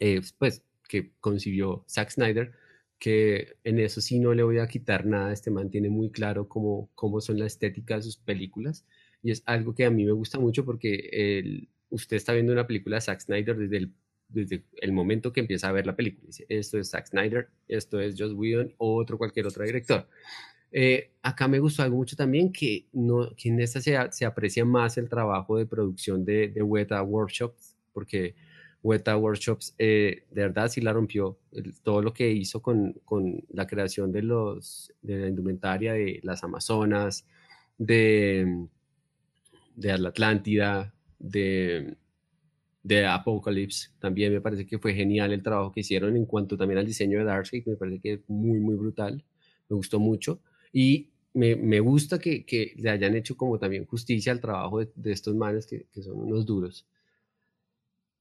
eh, 0.00 0.20
pues 0.38 0.62
que 0.88 1.12
concibió 1.20 1.84
Zack 1.88 2.10
Snyder, 2.10 2.52
que 2.98 3.56
en 3.64 3.78
eso 3.78 4.00
sí 4.00 4.18
no 4.18 4.34
le 4.34 4.42
voy 4.42 4.58
a 4.58 4.68
quitar 4.68 5.06
nada, 5.06 5.32
este 5.32 5.50
man 5.50 5.70
tiene 5.70 5.90
muy 5.90 6.10
claro 6.10 6.48
cómo, 6.48 6.90
cómo 6.94 7.20
son 7.20 7.38
la 7.38 7.46
estética 7.46 7.96
de 7.96 8.02
sus 8.02 8.16
películas 8.16 8.86
y 9.22 9.30
es 9.30 9.42
algo 9.46 9.74
que 9.74 9.84
a 9.84 9.90
mí 9.90 10.04
me 10.04 10.12
gusta 10.12 10.38
mucho 10.38 10.64
porque 10.64 11.08
el, 11.12 11.68
usted 11.90 12.16
está 12.16 12.32
viendo 12.32 12.52
una 12.52 12.66
película 12.66 12.96
de 12.96 13.00
Zack 13.02 13.20
Snyder 13.20 13.56
desde 13.56 13.76
el, 13.78 13.92
desde 14.28 14.64
el 14.80 14.92
momento 14.92 15.32
que 15.32 15.40
empieza 15.40 15.68
a 15.68 15.72
ver 15.72 15.86
la 15.86 15.96
película. 15.96 16.26
Dice, 16.26 16.46
esto 16.48 16.78
es 16.78 16.90
Zack 16.90 17.06
Snyder, 17.08 17.48
esto 17.68 18.00
es 18.00 18.14
Joss 18.18 18.32
Whedon 18.32 18.74
o 18.78 18.94
otro 18.94 19.18
cualquier 19.18 19.46
otro 19.46 19.64
director. 19.64 20.08
Eh, 20.72 21.10
acá 21.22 21.48
me 21.48 21.58
gustó 21.58 21.82
algo 21.82 21.96
mucho 21.96 22.16
también 22.16 22.52
que, 22.52 22.86
no, 22.92 23.34
que 23.36 23.48
en 23.48 23.60
esta 23.60 23.80
se, 23.80 23.96
se 24.10 24.24
aprecia 24.24 24.64
más 24.64 24.98
el 24.98 25.08
trabajo 25.08 25.56
de 25.56 25.66
producción 25.66 26.24
de, 26.24 26.48
de 26.48 26.62
Weta 26.62 27.02
Workshops, 27.02 27.76
porque 27.92 28.34
Weta 28.86 29.16
Workshops 29.16 29.74
eh, 29.78 30.22
de 30.30 30.42
verdad 30.42 30.68
sí 30.68 30.80
la 30.80 30.92
rompió. 30.92 31.38
todo 31.82 32.02
lo 32.02 32.12
que 32.12 32.30
hizo 32.30 32.62
con, 32.62 32.92
con, 33.04 33.44
la 33.50 33.66
creación 33.66 34.12
de, 34.12 34.22
los, 34.22 34.92
de 35.02 35.18
la 35.18 35.28
indumentaria 35.28 35.94
de 35.94 36.20
las 36.22 36.44
Amazonas, 36.44 37.26
de, 37.78 38.68
de 39.74 39.98
la 39.98 40.10
Atlántida, 40.10 40.94
de, 41.18 41.96
de 42.84 43.06
Apocalypse. 43.06 43.90
También 43.98 44.32
me 44.32 44.40
parece 44.40 44.66
que 44.66 44.78
fue 44.78 44.94
genial 44.94 45.32
el 45.32 45.42
trabajo 45.42 45.72
que 45.72 45.80
hicieron 45.80 46.16
en 46.16 46.24
cuanto 46.24 46.56
también 46.56 46.78
al 46.78 46.86
diseño 46.86 47.18
de 47.18 47.24
Darkseid. 47.24 47.66
Me 47.66 47.74
parece 47.76 48.00
que 48.00 48.12
es 48.14 48.20
muy, 48.28 48.60
muy 48.60 48.76
brutal. 48.76 49.24
Me 49.68 49.74
gustó 49.74 49.98
mucho. 49.98 50.40
Y 50.72 51.10
me, 51.34 51.56
me 51.56 51.80
gusta 51.80 52.20
que, 52.20 52.46
que, 52.46 52.72
le 52.76 52.90
hayan 52.90 53.16
hecho 53.16 53.36
como 53.36 53.58
también 53.58 53.84
justicia 53.84 54.30
al 54.30 54.40
trabajo 54.40 54.78
de, 54.78 54.90
de 54.94 55.10
estos 55.10 55.34
manes 55.34 55.66
que, 55.66 55.86
que, 55.92 56.02
son 56.02 56.18
unos 56.20 56.46
duros. 56.46 56.86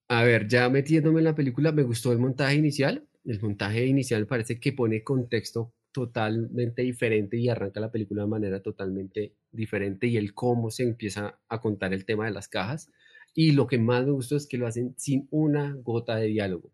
A 0.10 0.24
ver, 0.24 0.47
ya 0.47 0.70
metiéndome 0.70 1.20
en 1.20 1.26
la 1.26 1.36
película, 1.36 1.72
me 1.72 1.82
gustó 1.84 2.12
el 2.12 2.20
montaje 2.20 2.56
inicial. 2.56 3.08
El 3.24 3.41
montaje 3.41 3.86
inicial 3.88 4.28
parece 4.28 4.60
que 4.60 4.72
pone 4.72 5.03
contexto 5.03 5.74
totalmente 5.91 6.84
diferente 6.84 7.38
y 7.38 7.49
arranca 7.49 7.80
la 7.80 7.91
película 7.91 8.24
de 8.24 8.28
manera 8.28 8.62
totalmente 8.62 9.34
diferente 9.51 10.06
y 10.08 10.18
el 10.18 10.34
cómo 10.36 10.70
se 10.70 10.84
empieza 10.84 11.39
a 11.49 11.60
contar 11.62 11.93
el 11.93 12.06
tema 12.06 12.26
de 12.26 12.32
las 12.32 12.47
cajas. 12.47 12.91
Y 13.34 13.53
lo 13.53 13.66
que 13.66 13.80
más 13.80 14.06
me 14.06 14.12
gustó 14.12 14.36
es 14.36 14.45
que 14.47 14.58
lo 14.60 14.68
hacen 14.68 14.93
sin 14.97 15.28
una 15.32 15.74
gota 15.74 16.18
de 16.18 16.28
diálogo. 16.28 16.72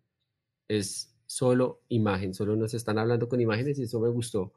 Es 0.68 1.16
solo 1.28 1.84
imagen, 1.90 2.34
solo 2.34 2.56
nos 2.56 2.74
están 2.74 2.98
hablando 3.00 3.30
con 3.30 3.42
imágenes 3.42 3.80
y 3.80 3.84
eso 3.84 4.00
me 4.02 4.10
gustó. 4.10 4.54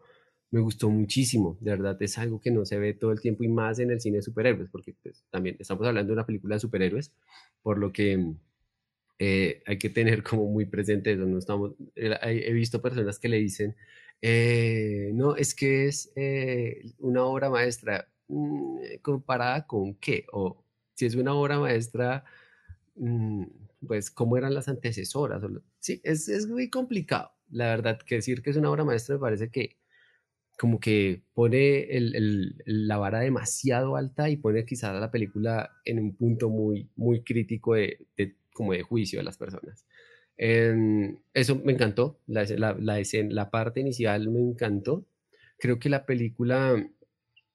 Me 0.51 0.61
gustó 0.61 0.91
muchísimo, 0.91 1.59
de 1.61 1.73
verdad 1.73 1.97
es 2.03 2.19
algo 2.19 2.41
que 2.41 2.51
no 2.53 2.65
se 2.65 2.79
ve 2.79 2.95
todo 2.95 3.13
el 3.13 3.21
tiempo 3.21 3.45
y 3.45 3.49
más 3.49 3.79
en 3.81 3.91
el 3.91 4.01
cine 4.01 4.19
de 4.19 4.23
superhéroes, 4.23 4.71
porque 4.71 4.95
pues, 5.03 5.25
también 5.31 5.57
estamos 5.59 5.87
hablando 5.87 6.11
de 6.11 6.15
una 6.15 6.27
película 6.27 6.57
de 6.57 6.61
superhéroes, 6.61 7.13
por 7.63 7.79
lo 7.79 7.93
que 7.93 8.35
eh, 9.19 9.63
hay 9.67 9.79
que 9.79 9.91
tener 9.91 10.23
como 10.23 10.47
muy 10.47 10.67
presente 10.67 11.13
eso. 11.13 11.39
Estamos, 11.39 11.73
he 11.95 12.53
visto 12.53 12.83
personas 12.83 13.19
que 13.19 13.29
le 13.29 13.39
dicen, 13.39 13.77
eh, 14.23 15.11
no, 15.15 15.37
es 15.37 15.55
que 15.55 15.87
es 15.87 16.13
eh, 16.17 16.93
una 16.99 17.25
obra 17.25 17.51
maestra 17.51 18.09
mm, 18.29 18.97
comparada 19.03 19.67
con 19.67 19.95
qué, 19.97 20.27
o 20.33 20.65
si 20.95 21.07
es 21.07 21.15
una 21.15 21.35
obra 21.35 21.59
maestra, 21.61 22.25
mm, 22.97 23.45
pues 23.87 24.11
cómo 24.11 24.37
eran 24.37 24.55
las 24.55 24.69
antecesoras. 24.69 25.43
sí, 25.81 26.01
es, 26.05 26.29
es, 26.29 26.47
muy 26.49 26.71
complicado. 26.71 27.33
La 27.51 27.67
verdad, 27.67 27.99
que 28.01 28.17
decir 28.17 28.43
que 28.43 28.51
es 28.51 28.57
una 28.57 28.71
obra 28.71 28.85
maestra 28.85 29.17
me 29.17 29.21
parece 29.21 29.51
que 29.51 29.79
como 30.59 30.81
que 30.81 31.23
pone 31.35 31.89
la 32.67 32.97
vara 32.99 33.21
demasiado 33.21 33.97
alta 33.97 34.31
y 34.31 34.37
pone 34.37 34.65
quizás 34.65 34.99
la 35.01 35.11
película 35.11 35.71
en 35.85 35.99
un 35.99 36.17
punto 36.17 36.49
muy, 36.49 36.89
muy 36.97 37.23
crítico 37.25 37.75
de 37.75 38.07
como 38.55 38.73
de 38.73 38.83
juicio 38.83 39.19
de 39.19 39.25
las 39.25 39.37
personas. 39.37 39.85
Eh, 40.39 41.15
eso 41.35 41.61
me 41.63 41.73
encantó, 41.73 42.19
la, 42.27 42.45
la, 42.45 42.75
la, 42.81 43.03
la, 43.29 43.51
parte 43.51 43.81
inicial 43.81 44.31
me 44.31 44.41
encantó. 44.41 45.05
Creo 45.59 45.79
que 45.79 45.91
la 45.91 46.07
película 46.07 46.83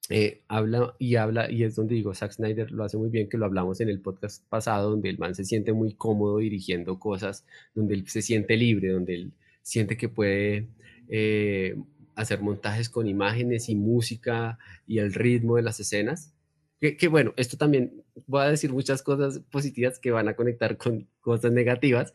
eh, 0.10 0.42
habla 0.48 0.96
y 0.98 1.16
habla, 1.16 1.52
y 1.52 1.64
es 1.64 1.76
donde 1.76 1.96
digo, 1.96 2.16
Zack 2.16 2.32
Snyder 2.34 2.72
lo 2.72 2.84
hace 2.84 2.98
muy 2.98 3.10
bien, 3.10 3.30
que 3.30 3.38
lo 3.38 3.46
hablamos 3.46 3.80
en 3.80 3.90
el 3.90 4.02
podcast 4.02 4.44
pasado, 4.50 4.92
donde 4.92 5.10
el 5.10 5.20
man 5.20 5.36
se 5.36 5.46
siente 5.46 5.72
muy 5.72 5.94
cómodo 5.94 6.40
dirigiendo 6.40 7.00
cosas, 7.00 7.46
donde 7.76 7.96
él 7.96 8.08
se 8.08 8.22
siente 8.22 8.58
libre, 8.58 8.90
donde 8.90 9.16
él 9.16 9.34
siente 9.62 9.98
que 9.98 10.10
puede 10.10 10.68
eh, 11.10 11.76
hacer 12.16 12.42
montajes 12.42 12.90
con 12.90 13.08
imágenes 13.08 13.70
y 13.70 13.76
música 13.76 14.58
y 14.88 14.98
el 14.98 15.14
ritmo 15.14 15.58
de 15.58 15.62
las 15.64 15.80
escenas. 15.80 16.34
Que, 16.80 17.10
bueno, 17.10 17.34
esto 17.36 17.58
también 17.58 18.06
voy 18.26 18.42
a 18.42 18.50
decir 18.50 18.72
muchas 18.72 19.04
cosas 19.04 19.40
positivas 19.52 20.00
que 20.00 20.12
van 20.12 20.30
a 20.30 20.36
conectar 20.36 20.78
con 20.78 21.10
cosas 21.20 21.52
negativas, 21.52 22.14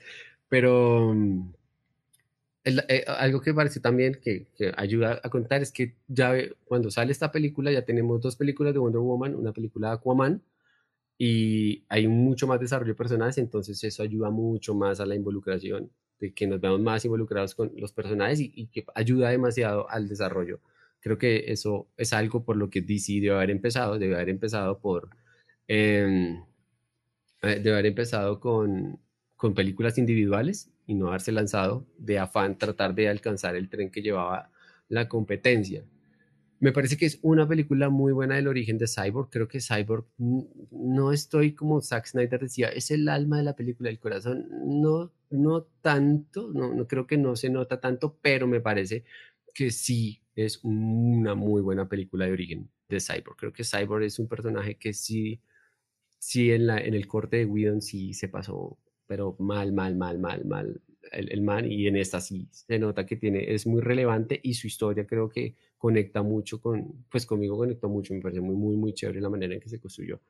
pero 0.49 1.13
mm, 1.15 1.53
eh, 2.65 3.05
algo 3.07 3.43
que 3.43 3.53
pareció 3.53 3.83
también 3.83 4.19
que, 4.23 4.47
que, 4.57 4.73
ayuda 4.77 5.21
a 5.23 5.29
contar 5.29 5.61
es 5.61 5.71
que 5.71 5.97
ya 6.09 6.33
cuando 6.65 6.91
sale 6.91 7.13
esta 7.13 7.31
película 7.31 7.71
ya 7.73 7.85
tenemos 7.85 8.23
dos 8.23 8.37
películas 8.37 8.73
de 8.73 8.79
Wonder 8.79 9.03
Woman, 9.03 9.35
una 9.35 9.53
película 9.53 9.89
de 9.89 9.95
Aquaman 9.97 10.43
y 11.19 11.85
hay 11.89 12.09
mucho 12.09 12.47
más 12.47 12.59
desarrollo 12.61 12.93
de 12.93 12.97
personajes, 12.97 13.39
entonces 13.39 13.83
eso 13.85 14.03
ayuda 14.03 14.31
mucho 14.31 14.75
más 14.75 14.99
a 15.01 15.07
la 15.07 15.15
involucración, 15.15 15.91
de 16.21 16.33
que 16.33 16.47
nos 16.47 16.61
veamos 16.61 16.81
más 16.81 17.05
involucrados 17.05 17.55
con 17.55 17.73
los 17.77 17.93
personajes 17.93 18.41
y, 18.41 18.53
y 18.55 18.67
que 18.69 18.85
ayuda 18.95 19.31
demasiado 19.31 19.91
al 19.91 20.09
desarrollo. 20.09 20.61
Creo 21.05 21.19
que 21.19 21.53
eso 21.53 21.91
es 21.99 22.15
algo 22.15 22.47
por 22.47 22.57
lo 22.57 22.71
que 22.71 22.81
DC 22.81 23.21
debe 23.21 23.35
haber 23.35 23.51
empezado, 23.51 23.99
debe 23.99 24.15
haber 24.15 24.31
empezado 24.31 24.79
por... 24.79 25.11
Eh, 25.69 26.41
debe 27.43 27.73
haber 27.73 27.85
empezado 27.85 28.41
con, 28.41 28.99
con 29.37 29.53
películas 29.53 29.99
individuales 29.99 30.73
y 30.87 30.95
no 30.95 31.09
haberse 31.09 31.31
lanzado 31.31 31.87
de 31.99 32.19
afán 32.19 32.57
tratar 32.57 32.95
de 32.95 33.11
alcanzar 33.11 33.55
el 33.55 33.69
tren 33.69 33.91
que 33.91 34.01
llevaba 34.01 34.51
la 34.89 35.07
competencia. 35.07 35.85
Me 36.59 36.73
parece 36.73 36.97
que 36.97 37.05
es 37.05 37.19
una 37.21 37.47
película 37.47 37.91
muy 37.91 38.15
buena 38.15 38.37
del 38.37 38.49
origen 38.49 38.79
de 38.79 38.87
Cyborg. 38.89 39.29
Creo 39.29 39.47
que 39.47 39.61
Cyborg 39.61 40.07
no 40.17 41.13
estoy 41.13 41.53
como 41.53 41.83
Zack 41.83 42.07
Snyder 42.07 42.41
decía, 42.41 42.69
es 42.69 42.91
el 42.91 43.11
alma 43.11 43.37
de 43.37 43.45
la 43.45 43.57
película, 43.57 43.91
el 43.91 43.99
corazón. 43.99 44.49
No, 44.65 45.13
no 45.29 45.65
tanto, 45.83 46.51
no, 46.55 46.73
no 46.73 46.89
creo 46.89 47.07
que 47.07 47.19
no 47.19 47.37
se 47.37 47.51
nota 47.51 47.79
tanto, 47.79 48.17
pero 48.23 48.47
me 48.47 48.63
parece 48.63 49.05
que 49.53 49.71
sí 49.71 50.24
es 50.37 50.61
una 50.65 51.35
muy 51.35 51.63
buena 51.63 51.89
película 51.89 52.27
de 52.27 52.33
origen 52.33 52.71
de 52.89 53.01
Cyborg. 53.01 53.37
Creo 53.37 53.53
que 53.53 53.65
Cyborg 53.65 54.05
es 54.05 54.19
un 54.19 54.29
personaje 54.29 54.77
que 54.77 54.93
sí, 54.93 55.41
sí 56.19 56.51
en, 56.53 56.67
la, 56.67 56.79
en 56.79 56.95
el 56.95 57.07
corte 57.07 57.39
de 57.39 57.47
Whedon 57.47 57.83
sí 57.83 58.15
se 58.15 58.29
pasó 58.29 58.79
pero 59.07 59.37
mal, 59.39 59.73
mal, 59.73 59.97
mal, 59.97 60.19
mal, 60.19 60.45
mal 60.45 60.81
el, 61.13 61.31
el, 61.33 61.43
man 61.43 61.71
y 61.71 61.87
en 61.87 61.97
esta 61.97 62.21
sí 62.21 62.49
se 62.51 62.79
nota 62.79 63.05
que 63.07 63.17
tiene, 63.17 63.53
es 63.53 63.67
muy 63.67 63.81
relevante 63.81 64.41
y 64.43 64.55
su 64.55 64.67
historia 64.67 65.07
creo 65.07 65.29
que 65.29 65.55
conecta 65.77 66.23
mucho 66.23 66.61
con, 66.61 67.05
pues 67.11 67.27
conmigo 67.27 67.57
conectó 67.57 67.89
mucho, 67.89 68.15
me 68.15 68.21
parece 68.21 68.41
muy, 68.41 68.57
muy, 68.57 68.77
muy 68.77 68.95
chévere 68.95 69.21
la 69.21 69.29
manera 69.29 69.55
en 69.55 69.61
que 69.61 69.69
se 69.69 69.81
construyó. 69.81 70.21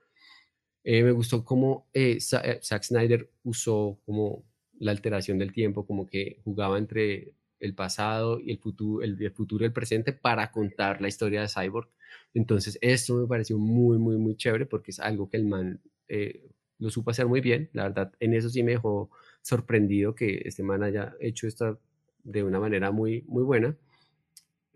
Eh, 0.82 1.02
me 1.02 1.12
gustó 1.12 1.44
cómo 1.44 1.86
eh, 1.94 2.18
eh 2.18 2.60
Zack 2.62 2.82
Snyder 2.82 3.30
usó 3.44 4.00
como 4.04 4.44
la 4.78 4.90
alteración 4.90 5.38
del 5.38 5.52
tiempo, 5.52 5.86
como 5.86 6.06
que 6.06 6.40
jugaba 6.44 6.76
entre 6.76 7.32
el 7.64 7.74
pasado 7.74 8.40
y 8.40 8.50
el 8.50 8.58
futuro, 8.58 9.02
el, 9.02 9.32
futuro 9.32 9.64
y 9.64 9.66
el 9.66 9.72
presente 9.72 10.12
para 10.12 10.50
contar 10.52 11.00
la 11.00 11.08
historia 11.08 11.40
de 11.40 11.48
Cyborg. 11.48 11.88
Entonces, 12.34 12.78
esto 12.82 13.16
me 13.16 13.26
pareció 13.26 13.58
muy, 13.58 13.98
muy, 13.98 14.16
muy 14.16 14.36
chévere 14.36 14.66
porque 14.66 14.90
es 14.90 15.00
algo 15.00 15.28
que 15.30 15.38
el 15.38 15.46
man 15.46 15.80
eh, 16.08 16.46
lo 16.78 16.90
supo 16.90 17.10
hacer 17.10 17.26
muy 17.26 17.40
bien, 17.40 17.70
la 17.72 17.84
verdad, 17.84 18.12
en 18.20 18.34
eso 18.34 18.50
sí 18.50 18.62
me 18.62 18.72
dejó 18.72 19.10
sorprendido 19.40 20.14
que 20.14 20.42
este 20.44 20.62
man 20.62 20.82
haya 20.82 21.14
hecho 21.20 21.46
esto 21.46 21.80
de 22.22 22.42
una 22.42 22.60
manera 22.60 22.90
muy, 22.90 23.22
muy 23.26 23.42
buena. 23.42 23.76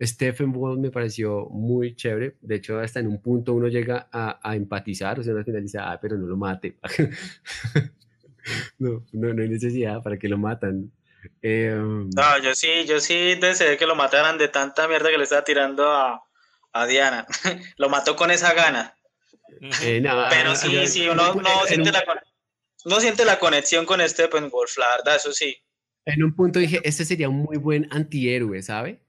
Stephen 0.01 0.55
Wall 0.55 0.79
me 0.79 0.91
pareció 0.91 1.49
muy 1.49 1.95
chévere, 1.95 2.37
de 2.41 2.55
hecho 2.55 2.79
hasta 2.79 3.01
en 3.01 3.07
un 3.07 3.21
punto 3.21 3.53
uno 3.53 3.67
llega 3.67 4.07
a, 4.11 4.39
a 4.41 4.55
empatizar, 4.55 5.19
o 5.19 5.23
sea, 5.23 5.33
al 5.33 5.43
final 5.43 5.65
ah, 5.79 5.99
pero 6.01 6.17
no 6.17 6.25
lo 6.25 6.37
mate. 6.37 6.77
no, 8.79 9.03
no, 9.11 9.33
no, 9.33 9.41
hay 9.41 9.49
necesidad 9.49 10.01
para 10.01 10.17
que 10.17 10.29
lo 10.29 10.37
matan. 10.37 10.91
Eh, 11.41 11.71
no, 11.75 12.37
yo 12.41 12.55
sí, 12.55 12.85
yo 12.85 12.99
sí 12.99 13.35
deseé 13.35 13.77
que 13.77 13.85
lo 13.85 13.95
mataran 13.95 14.37
de 14.37 14.47
tanta 14.47 14.87
mierda 14.87 15.09
que 15.09 15.17
le 15.17 15.23
estaba 15.23 15.43
tirando 15.43 15.91
a, 15.91 16.23
a 16.73 16.85
Diana. 16.85 17.25
lo 17.77 17.89
mató 17.89 18.15
con 18.15 18.31
esa 18.31 18.53
gana. 18.53 18.95
Eh, 19.83 19.99
no, 20.01 20.25
Pero 20.29 20.55
sí, 20.55 20.87
sí, 20.87 21.07
uno, 21.09 21.33
un- 21.33 21.39
uno 21.39 21.49
en 21.63 21.67
siente 21.67 21.89
un- 21.89 21.93
la, 21.93 22.23
uno 22.85 22.99
siente 22.99 23.25
la 23.25 23.39
conexión 23.39 23.85
con 23.85 23.99
Steppenwolf, 24.07 24.77
la 24.77 24.87
verdad, 24.97 25.15
eso 25.17 25.31
sí. 25.33 25.55
En 26.05 26.23
un 26.23 26.35
punto 26.35 26.59
dije, 26.59 26.79
este 26.83 27.03
sería 27.05 27.29
un 27.29 27.37
muy 27.37 27.57
buen 27.57 27.87
antihéroe, 27.91 28.61
¿sabe? 28.61 29.01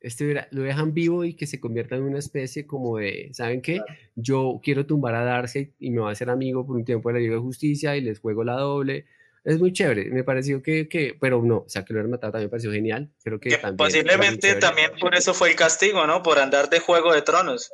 Este 0.00 0.46
lo 0.50 0.62
dejan 0.62 0.92
vivo 0.92 1.24
y 1.24 1.32
que 1.34 1.46
se 1.46 1.58
convierta 1.58 1.96
en 1.96 2.02
una 2.02 2.18
especie 2.18 2.66
como 2.66 2.98
de, 2.98 3.30
¿saben 3.32 3.62
qué? 3.62 3.80
Yo 4.14 4.60
quiero 4.62 4.84
tumbar 4.84 5.14
a 5.14 5.24
Darkseid 5.24 5.70
y 5.78 5.90
me 5.90 6.02
va 6.02 6.10
a 6.10 6.12
hacer 6.12 6.28
amigo 6.28 6.66
por 6.66 6.76
un 6.76 6.84
tiempo 6.84 7.08
de 7.08 7.14
la 7.14 7.20
Liga 7.20 7.34
de 7.36 7.40
Justicia 7.40 7.96
y 7.96 8.02
les 8.02 8.20
juego 8.20 8.44
la 8.44 8.54
doble. 8.56 9.06
Es 9.44 9.60
muy 9.60 9.72
chévere, 9.74 10.10
me 10.10 10.24
pareció 10.24 10.62
que, 10.62 10.88
que 10.88 11.16
pero 11.20 11.42
no, 11.42 11.58
o 11.58 11.68
sea, 11.68 11.84
que 11.84 11.92
lo 11.92 11.98
hubieran 11.98 12.12
matado 12.12 12.32
también 12.32 12.46
me 12.46 12.50
pareció 12.50 12.72
genial. 12.72 13.12
Creo 13.22 13.38
que, 13.38 13.50
Que 13.50 13.58
también 13.58 13.76
posiblemente 13.76 14.54
también 14.54 14.90
por 14.98 15.14
eso 15.14 15.34
fue 15.34 15.50
el 15.50 15.56
castigo, 15.56 16.06
¿no? 16.06 16.22
Por 16.22 16.38
andar 16.38 16.70
de 16.70 16.80
Juego 16.80 17.12
de 17.12 17.20
Tronos. 17.20 17.70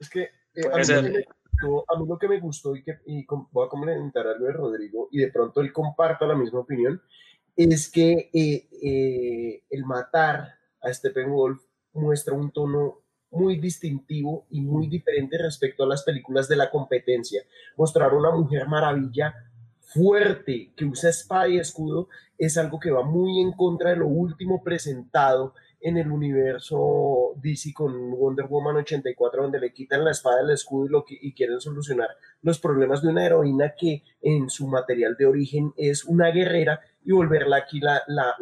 Es 0.00 0.08
que 0.08 0.30
eh, 0.54 0.62
a, 0.72 0.78
mí 0.78 0.84
ser. 0.84 1.04
lo 1.04 1.10
que 1.10 1.18
me 1.18 1.24
gustó, 1.26 1.84
a 1.88 1.98
mí 1.98 2.06
lo 2.08 2.18
que 2.18 2.28
me 2.28 2.40
gustó 2.40 2.76
y 2.76 2.82
que 2.82 2.98
y 3.06 3.26
voy 3.50 3.66
a 3.66 3.68
complementar 3.68 4.26
algo 4.26 4.46
de 4.46 4.52
Rodrigo 4.52 5.08
y 5.12 5.18
de 5.18 5.30
pronto 5.30 5.60
él 5.60 5.72
comparta 5.72 6.26
la 6.26 6.34
misma 6.34 6.60
opinión, 6.60 7.02
es 7.54 7.90
que 7.90 8.30
eh, 8.32 8.68
eh, 8.82 9.62
el 9.68 9.84
matar 9.84 10.54
a 10.80 10.92
Steppenwolf 10.92 11.60
muestra 11.92 12.32
un 12.32 12.50
tono 12.50 13.02
muy 13.30 13.58
distintivo 13.58 14.46
y 14.50 14.60
muy 14.62 14.86
diferente 14.86 15.36
respecto 15.36 15.84
a 15.84 15.88
las 15.88 16.02
películas 16.02 16.48
de 16.48 16.56
la 16.56 16.70
competencia. 16.70 17.42
Mostrar 17.76 18.14
una 18.14 18.30
mujer 18.30 18.68
maravilla 18.68 19.34
fuerte 19.88 20.72
que 20.76 20.84
usa 20.84 21.10
espada 21.10 21.48
y 21.48 21.58
escudo 21.58 22.08
es 22.36 22.58
algo 22.58 22.78
que 22.78 22.90
va 22.90 23.02
muy 23.02 23.40
en 23.40 23.52
contra 23.52 23.90
de 23.90 23.96
lo 23.96 24.06
último 24.06 24.62
presentado 24.62 25.54
en 25.80 25.96
el 25.96 26.10
universo 26.10 27.34
DC 27.36 27.72
con 27.72 28.10
Wonder 28.10 28.46
Woman 28.46 28.76
84, 28.76 29.42
donde 29.42 29.60
le 29.60 29.72
quitan 29.72 30.04
la 30.04 30.10
espada 30.10 30.42
del 30.42 30.50
escudo 30.50 30.86
y, 30.86 30.88
lo 30.88 31.04
que, 31.04 31.16
y 31.20 31.32
quieren 31.32 31.60
solucionar 31.60 32.08
los 32.42 32.58
problemas 32.58 33.00
de 33.02 33.08
una 33.08 33.24
heroína 33.24 33.74
que 33.78 34.02
en 34.20 34.50
su 34.50 34.66
material 34.66 35.16
de 35.16 35.26
origen 35.26 35.72
es 35.76 36.04
una 36.04 36.30
guerrera 36.30 36.80
y 37.04 37.12
volverla 37.12 37.58
aquí 37.58 37.80
la, 37.80 38.02
la, 38.08 38.34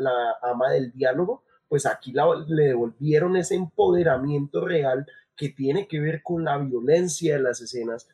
ama 0.43 0.71
del 0.71 0.93
diálogo, 0.93 1.45
pues 1.69 1.87
aquí 1.87 2.13
le 2.49 2.65
devolvieron 2.65 3.37
ese 3.37 3.55
empoderamiento 3.55 4.65
real 4.65 5.07
que 5.37 5.51
tiene 5.51 5.87
que 5.87 6.01
ver 6.01 6.23
con 6.23 6.45
la 6.45 6.59
violencia 6.59 7.35
de 7.37 7.43
las 7.43 7.61
escenas. 7.61 8.09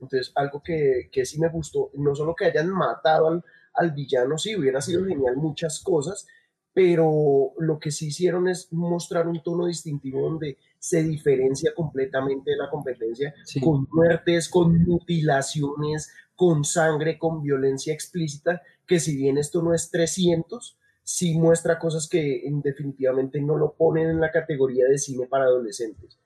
Entonces, 0.00 0.32
algo 0.34 0.62
que, 0.62 1.08
que 1.12 1.24
sí 1.26 1.38
me 1.40 1.48
gustó, 1.48 1.90
no 1.94 2.14
solo 2.14 2.34
que 2.34 2.44
hayan 2.46 2.70
matado 2.70 3.28
al, 3.28 3.44
al 3.74 3.90
villano, 3.92 4.38
sí, 4.38 4.56
hubiera 4.56 4.80
sido 4.80 5.04
genial 5.04 5.36
muchas 5.36 5.80
cosas, 5.80 6.26
pero 6.72 7.52
lo 7.58 7.78
que 7.80 7.90
sí 7.90 8.06
hicieron 8.08 8.48
es 8.48 8.72
mostrar 8.72 9.26
un 9.26 9.42
tono 9.42 9.66
distintivo 9.66 10.20
donde 10.22 10.58
se 10.78 11.02
diferencia 11.02 11.72
completamente 11.74 12.52
de 12.52 12.56
la 12.56 12.70
competencia, 12.70 13.34
Sí. 13.44 13.60
con 13.60 13.88
muertes, 13.90 14.48
con 14.48 14.84
mutilaciones, 14.84 16.12
con 16.36 16.64
sangre, 16.64 17.18
con 17.18 17.42
violencia 17.42 17.92
explícita, 17.92 18.62
que 18.86 19.00
si 19.00 19.16
bien 19.16 19.38
esto 19.38 19.60
no 19.60 19.74
es 19.74 19.90
300, 19.90 20.78
sí 21.02 21.36
muestra 21.36 21.78
cosas 21.78 22.08
que 22.08 22.42
definitivamente 22.62 23.40
no 23.40 23.56
lo 23.56 23.72
ponen 23.72 24.10
en 24.10 24.20
la 24.20 24.30
categoría 24.30 24.84
de 24.86 24.98
cine 24.98 25.26
para 25.26 25.44
adolescentes. 25.46 26.18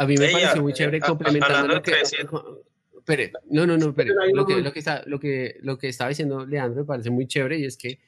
A 0.00 0.06
mí 0.06 0.14
me 0.16 0.26
Ey, 0.26 0.32
pareció 0.32 0.60
a- 0.60 0.62
muy 0.62 0.72
chévere 0.72 1.00
complementando 1.00 1.74
lo 1.74 1.82
que... 1.82 1.90
300. 1.92 2.58
Espere, 2.98 3.32
no, 3.50 3.66
no, 3.66 3.76
no, 3.76 3.88
espere. 3.90 4.10
Lo 4.14 4.42
no 4.42 4.46
que, 4.46 4.60
lo, 4.60 4.72
que 4.72 4.78
está, 4.78 5.02
lo, 5.06 5.18
que, 5.18 5.56
lo 5.62 5.78
que 5.78 5.88
estaba 5.88 6.08
diciendo 6.10 6.46
Leandro 6.46 6.82
me 6.82 6.86
parece 6.86 7.10
muy 7.10 7.26
chévere 7.26 7.58
y 7.58 7.64
es 7.64 7.76
que 7.76 7.98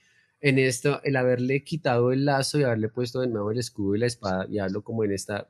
en 0.40 0.58
esto, 0.58 1.00
el 1.04 1.16
haberle 1.16 1.64
quitado 1.64 2.12
el 2.12 2.24
lazo 2.24 2.58
y 2.58 2.62
haberle 2.64 2.88
puesto 2.88 3.20
de 3.20 3.26
nuevo 3.28 3.50
el 3.50 3.58
escudo 3.58 3.94
y 3.94 3.98
la 3.98 4.06
espada 4.06 4.46
y 4.50 4.58
hablo 4.58 4.82
como 4.82 5.04
en, 5.04 5.12
esta, 5.12 5.48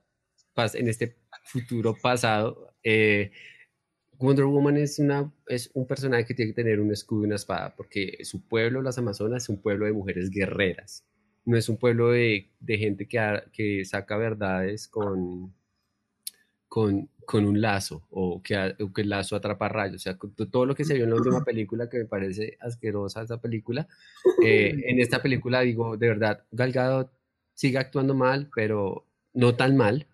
pas- 0.55 0.75
en 0.79 0.89
este 0.89 1.17
futuro 1.45 1.97
pasado, 2.01 2.75
eh, 2.83 3.31
Wonder 4.19 4.45
Woman 4.45 4.77
es, 4.77 4.99
una, 4.99 5.33
es 5.49 5.71
un 5.75 5.87
personaje 5.87 6.25
que 6.25 6.35
tiene 6.35 6.53
que 6.53 6.63
tener 6.63 6.79
un 6.81 6.93
escudo 6.93 7.23
y 7.23 7.27
una 7.27 7.37
espada 7.37 7.75
porque 7.77 8.19
su 8.23 8.47
pueblo, 8.47 8.81
las 8.83 8.99
Amazonas, 8.99 9.45
es 9.45 9.49
un 9.49 9.61
pueblo 9.61 9.87
de 9.87 9.93
mujeres 9.93 10.31
guerreras. 10.31 11.05
No 11.45 11.57
es 11.57 11.69
un 11.69 11.77
pueblo 11.79 12.11
de, 12.11 12.51
de 12.61 12.79
gente 12.79 13.09
que, 13.09 13.43
que 13.53 13.85
saca 13.85 14.17
verdades 14.17 14.87
con, 14.89 15.53
con, 16.75 17.11
con 17.27 17.45
un 17.45 17.61
lazo 17.61 18.03
o 18.11 18.41
que, 18.43 18.57
a- 18.57 18.75
o 18.81 18.91
que 18.95 19.03
el 19.03 19.11
lazo 19.11 19.37
atrapa 19.37 19.69
rayos. 19.69 19.97
O 19.97 19.99
sea, 19.99 20.17
todo 20.51 20.65
lo 20.65 20.75
que 20.75 20.87
se 20.87 20.95
vio 20.95 21.05
en 21.05 21.11
la 21.11 21.17
última 21.17 21.45
película, 21.45 21.91
que 21.91 21.99
me 21.99 22.07
parece 22.07 22.57
asquerosa 22.61 23.21
esa 23.23 23.39
película, 23.43 23.87
eh, 24.43 24.73
en 24.87 24.99
esta 24.99 25.21
película 25.21 25.61
digo, 25.61 25.99
de 25.99 26.09
verdad, 26.09 26.45
Gal 26.51 26.73
Gadot 26.73 27.11
sigue 27.53 27.77
actuando 27.77 28.15
mal, 28.15 28.49
pero 28.55 29.05
no 29.35 29.55
tan 29.55 29.77
mal. 29.77 30.07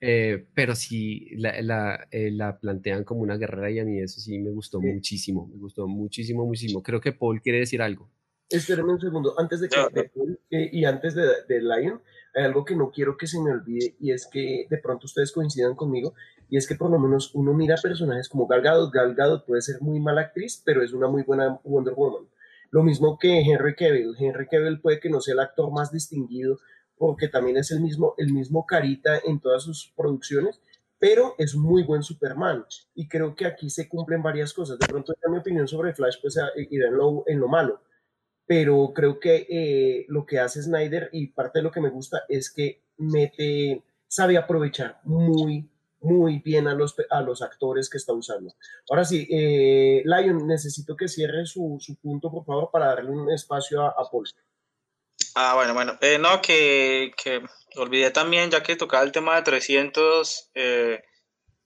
eh, 0.00 0.44
pero 0.54 0.74
sí 0.76 1.30
la, 1.36 1.60
la, 1.62 2.06
eh, 2.12 2.30
la 2.30 2.58
plantean 2.60 3.02
como 3.04 3.22
una 3.22 3.36
guerrera 3.36 3.70
y 3.72 3.78
a 3.80 3.84
mí 3.84 3.98
eso 4.00 4.20
sí 4.20 4.38
me 4.38 4.50
gustó 4.50 4.78
Sí. 4.80 4.86
muchísimo, 4.86 5.48
me 5.48 5.56
gustó 5.58 5.88
muchísimo, 5.88 6.44
muchísimo. 6.46 6.80
Creo 6.82 7.00
que 7.00 7.12
Paul 7.12 7.40
quiere 7.42 7.58
decir 7.60 7.80
algo. 7.82 8.08
Espérenme 8.50 8.92
un 8.92 9.00
segundo, 9.00 9.34
antes 9.40 9.60
de 9.62 9.68
que 9.68 9.80
de 9.92 10.04
Paul, 10.10 10.38
eh, 10.50 10.68
y 10.72 10.84
antes 10.84 11.14
de, 11.16 11.22
de 11.48 11.60
Lion, 11.60 12.00
hay 12.34 12.44
algo 12.44 12.64
que 12.64 12.76
no 12.76 12.90
quiero 12.90 13.16
que 13.16 13.26
se 13.26 13.40
me 13.40 13.50
olvide 13.50 13.94
y 14.00 14.12
es 14.12 14.26
que 14.26 14.66
de 14.68 14.78
pronto 14.78 15.06
ustedes 15.06 15.32
coincidan 15.32 15.74
conmigo 15.74 16.14
y 16.50 16.56
es 16.56 16.66
que 16.66 16.74
por 16.74 16.90
lo 16.90 16.98
menos 16.98 17.34
uno 17.34 17.54
mira 17.54 17.76
personajes 17.82 18.28
como 18.28 18.46
Gal 18.46 18.62
Gadot, 18.62 19.46
puede 19.46 19.62
ser 19.62 19.80
muy 19.80 20.00
mala 20.00 20.22
actriz, 20.22 20.62
pero 20.64 20.82
es 20.82 20.92
una 20.92 21.08
muy 21.08 21.22
buena 21.22 21.60
Wonder 21.64 21.94
Woman. 21.94 22.28
Lo 22.70 22.82
mismo 22.82 23.18
que 23.18 23.40
Henry 23.40 23.74
Cavill, 23.74 24.14
Henry 24.18 24.46
Cavill 24.46 24.80
puede 24.80 25.00
que 25.00 25.08
no 25.08 25.20
sea 25.20 25.34
el 25.34 25.40
actor 25.40 25.70
más 25.72 25.92
distinguido 25.92 26.58
porque 26.96 27.28
también 27.28 27.56
es 27.56 27.70
el 27.70 27.80
mismo, 27.80 28.14
el 28.18 28.32
mismo 28.32 28.66
carita 28.66 29.20
en 29.24 29.40
todas 29.40 29.62
sus 29.62 29.92
producciones, 29.96 30.60
pero 30.98 31.34
es 31.38 31.54
muy 31.54 31.82
buen 31.82 32.02
Superman 32.02 32.64
y 32.94 33.08
creo 33.08 33.34
que 33.34 33.46
aquí 33.46 33.70
se 33.70 33.88
cumplen 33.88 34.22
varias 34.22 34.52
cosas. 34.52 34.78
De 34.78 34.86
pronto 34.86 35.12
ya 35.12 35.30
mi 35.30 35.38
opinión 35.38 35.68
sobre 35.68 35.94
Flash 35.94 36.16
pues 36.20 36.36
irá 36.70 36.88
en 36.88 36.96
lo, 36.96 37.24
en 37.26 37.40
lo 37.40 37.48
malo, 37.48 37.80
pero 38.46 38.92
creo 38.94 39.18
que 39.18 39.46
eh, 39.48 40.06
lo 40.08 40.26
que 40.26 40.38
hace 40.38 40.62
Snyder 40.62 41.08
y 41.12 41.28
parte 41.28 41.58
de 41.58 41.62
lo 41.62 41.70
que 41.70 41.80
me 41.80 41.90
gusta 41.90 42.24
es 42.28 42.52
que 42.52 42.82
mete, 42.98 43.82
sabe 44.06 44.36
aprovechar 44.36 45.00
muy, 45.04 45.68
muy 46.04 46.40
bien 46.40 46.68
a 46.68 46.74
los, 46.74 46.94
a 47.10 47.20
los 47.22 47.42
actores 47.42 47.88
que 47.88 47.96
está 47.96 48.12
usando. 48.12 48.54
Ahora 48.88 49.04
sí, 49.04 49.26
eh, 49.30 50.02
Lion, 50.04 50.46
necesito 50.46 50.94
que 50.96 51.08
cierre 51.08 51.46
su, 51.46 51.78
su 51.80 51.96
punto, 51.96 52.30
por 52.30 52.44
favor, 52.44 52.70
para 52.70 52.86
darle 52.86 53.10
un 53.10 53.30
espacio 53.32 53.82
a, 53.82 54.10
Paul. 54.10 54.28
Ah, 55.34 55.54
bueno, 55.54 55.74
bueno. 55.74 55.98
Eh, 56.00 56.18
no, 56.18 56.40
que, 56.42 57.12
que 57.22 57.42
olvidé 57.76 58.10
también, 58.10 58.50
ya 58.50 58.62
que 58.62 58.76
tocaba 58.76 59.02
el 59.02 59.12
tema 59.12 59.36
de 59.36 59.42
300, 59.42 60.50
eh, 60.54 61.02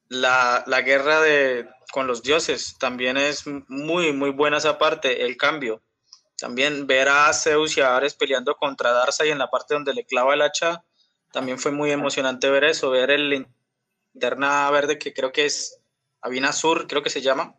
la, 0.08 0.62
la 0.66 0.80
guerra 0.82 1.20
de, 1.20 1.68
con 1.92 2.06
los 2.06 2.22
dioses. 2.22 2.76
También 2.78 3.16
es 3.16 3.44
muy, 3.68 4.12
muy 4.12 4.30
buena 4.30 4.58
esa 4.58 4.78
parte, 4.78 5.24
el 5.24 5.36
cambio. 5.36 5.82
También 6.38 6.86
ver 6.86 7.08
a 7.08 7.32
Zeus 7.32 7.76
y 7.76 7.80
a 7.80 7.96
Ares 7.96 8.14
peleando 8.14 8.54
contra 8.54 8.92
Darkseid 8.92 9.32
en 9.32 9.38
la 9.38 9.50
parte 9.50 9.74
donde 9.74 9.92
le 9.92 10.04
clava 10.04 10.34
el 10.34 10.42
hacha, 10.42 10.84
también 11.32 11.58
fue 11.58 11.72
muy 11.72 11.90
emocionante 11.90 12.48
ver 12.48 12.64
eso, 12.64 12.90
ver 12.90 13.10
el 13.10 13.46
linterna 14.14 14.70
verde 14.70 14.98
que 14.98 15.12
creo 15.12 15.32
que 15.32 15.46
es 15.46 15.80
Avina 16.20 16.52
Sur, 16.52 16.86
creo 16.86 17.02
que 17.02 17.10
se 17.10 17.22
llama. 17.22 17.56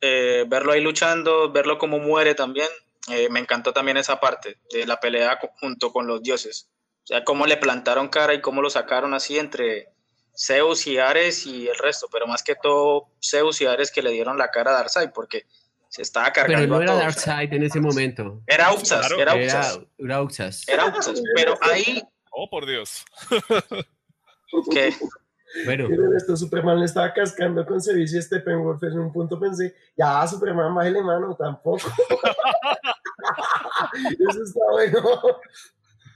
Eh, 0.00 0.44
verlo 0.46 0.72
ahí 0.72 0.80
luchando, 0.80 1.50
verlo 1.50 1.78
como 1.78 1.98
muere 1.98 2.34
también, 2.34 2.68
eh, 3.08 3.28
me 3.30 3.40
encantó 3.40 3.72
también 3.72 3.96
esa 3.96 4.20
parte 4.20 4.58
de 4.70 4.86
la 4.86 5.00
pelea 5.00 5.38
junto 5.60 5.92
con 5.92 6.06
los 6.06 6.22
dioses. 6.22 6.68
O 7.04 7.06
sea, 7.06 7.24
cómo 7.24 7.46
le 7.46 7.56
plantaron 7.56 8.08
cara 8.08 8.34
y 8.34 8.40
cómo 8.40 8.62
lo 8.62 8.70
sacaron 8.70 9.14
así 9.14 9.38
entre 9.38 9.88
Zeus 10.36 10.86
y 10.86 10.98
Ares 10.98 11.46
y 11.46 11.66
el 11.66 11.76
resto, 11.76 12.08
pero 12.12 12.26
más 12.26 12.42
que 12.42 12.54
todo 12.54 13.08
Zeus 13.22 13.60
y 13.60 13.66
Ares 13.66 13.90
que 13.90 14.02
le 14.02 14.10
dieron 14.10 14.38
la 14.38 14.50
cara 14.50 14.70
a 14.70 14.74
Darkseid 14.74 15.10
porque 15.14 15.46
se 15.92 16.02
estaba 16.02 16.32
cargando 16.32 16.58
Pero 16.58 16.74
no 16.74 16.80
era. 16.82 16.94
Darkseid 16.94 17.52
en 17.52 17.62
ese 17.64 17.78
momento. 17.80 18.40
Era 18.46 18.72
Uxas, 18.72 19.06
Claro. 19.06 19.20
era 19.20 19.34
Uxas, 19.34 19.80
era 19.98 20.22
Uxas. 20.22 20.68
era 20.68 20.86
Uxas, 20.86 21.22
pero 21.36 21.54
ahí 21.60 22.02
Oh, 22.34 22.48
por 22.48 22.64
Dios. 22.66 23.04
que 24.72 24.94
Bueno, 25.66 25.86
Miren 25.86 26.16
esto, 26.16 26.34
Superman 26.34 26.80
le 26.80 26.86
estaba 26.86 27.12
cascando 27.12 27.66
con 27.66 27.78
servicio 27.78 28.18
a 28.18 28.22
Steppenwolf. 28.22 28.82
En 28.84 28.98
un 28.98 29.12
punto 29.12 29.38
pensé, 29.38 29.74
ya, 29.94 30.26
Superman, 30.26 30.74
bájale 30.74 31.02
mano, 31.02 31.36
tampoco. 31.38 31.92
Eso 34.30 34.42
está 34.42 34.60
bueno. 34.70 35.02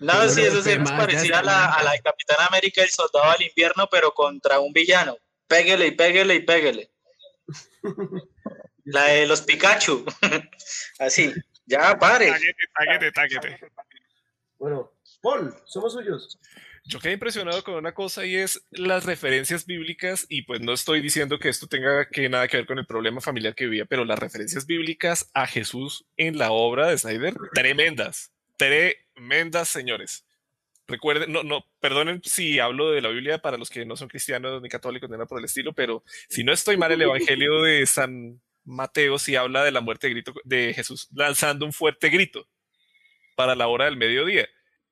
no, 0.00 0.12
Pero 0.20 0.28
sí, 0.30 0.40
eso 0.40 0.62
se 0.62 0.70
fue 0.70 0.78
me 0.78 0.84
más, 0.84 0.90
ya 0.92 0.96
parecía 0.96 1.38
a 1.40 1.42
la, 1.42 1.66
a 1.66 1.82
la 1.82 1.90
de 1.92 2.00
Capitán 2.00 2.38
América 2.48 2.82
el 2.82 2.88
Soldado 2.88 3.30
del 3.32 3.48
Invierno, 3.48 3.86
pero 3.90 4.12
contra 4.12 4.58
un 4.58 4.72
villano. 4.72 5.18
Péguele 5.46 5.88
y 5.88 5.90
péguele 5.90 6.34
y 6.36 6.40
péguele. 6.40 6.90
La 8.86 9.06
de 9.06 9.26
los 9.26 9.42
Pikachu. 9.42 10.04
Así, 10.98 11.32
ya 11.66 11.98
pare. 11.98 12.30
Táguete, 12.30 12.64
táguete, 12.72 13.12
táguete. 13.12 13.58
Bueno, 14.58 14.92
Paul, 15.20 15.54
somos 15.64 15.92
suyos. 15.92 16.38
Yo 16.84 17.00
quedé 17.00 17.14
impresionado 17.14 17.64
con 17.64 17.74
una 17.74 17.92
cosa 17.92 18.24
y 18.24 18.36
es 18.36 18.64
las 18.70 19.04
referencias 19.04 19.66
bíblicas, 19.66 20.24
y 20.28 20.42
pues 20.42 20.60
no 20.60 20.72
estoy 20.72 21.00
diciendo 21.00 21.40
que 21.40 21.48
esto 21.48 21.66
tenga 21.66 22.08
que 22.08 22.28
nada 22.28 22.46
que 22.46 22.58
ver 22.58 22.66
con 22.66 22.78
el 22.78 22.86
problema 22.86 23.20
familiar 23.20 23.56
que 23.56 23.64
vivía, 23.64 23.86
pero 23.86 24.04
las 24.04 24.20
referencias 24.20 24.66
bíblicas 24.66 25.28
a 25.34 25.48
Jesús 25.48 26.06
en 26.16 26.38
la 26.38 26.52
obra 26.52 26.86
de 26.86 26.96
Snyder, 26.96 27.34
tremendas, 27.54 28.32
tremendas, 28.56 29.68
señores. 29.68 30.24
Recuerden, 30.86 31.32
no, 31.32 31.42
no, 31.42 31.66
perdonen 31.80 32.22
si 32.22 32.60
hablo 32.60 32.92
de 32.92 33.02
la 33.02 33.08
Biblia 33.08 33.38
para 33.38 33.56
los 33.56 33.68
que 33.68 33.84
no 33.84 33.96
son 33.96 34.06
cristianos 34.06 34.62
ni 34.62 34.68
católicos 34.68 35.10
ni 35.10 35.14
nada 35.14 35.26
por 35.26 35.40
el 35.40 35.46
estilo, 35.46 35.72
pero 35.72 36.04
si 36.28 36.44
no 36.44 36.52
estoy 36.52 36.76
mal, 36.76 36.92
el 36.92 37.02
Evangelio 37.02 37.62
de 37.62 37.84
San 37.86 38.40
Mateo 38.66 39.18
sí 39.18 39.36
habla 39.36 39.64
de 39.64 39.72
la 39.72 39.80
muerte 39.80 40.08
de, 40.08 40.12
grito, 40.14 40.34
de 40.44 40.74
Jesús 40.74 41.08
lanzando 41.14 41.64
un 41.64 41.72
fuerte 41.72 42.08
grito 42.10 42.46
para 43.36 43.54
la 43.54 43.68
hora 43.68 43.86
del 43.86 43.96
mediodía. 43.96 44.48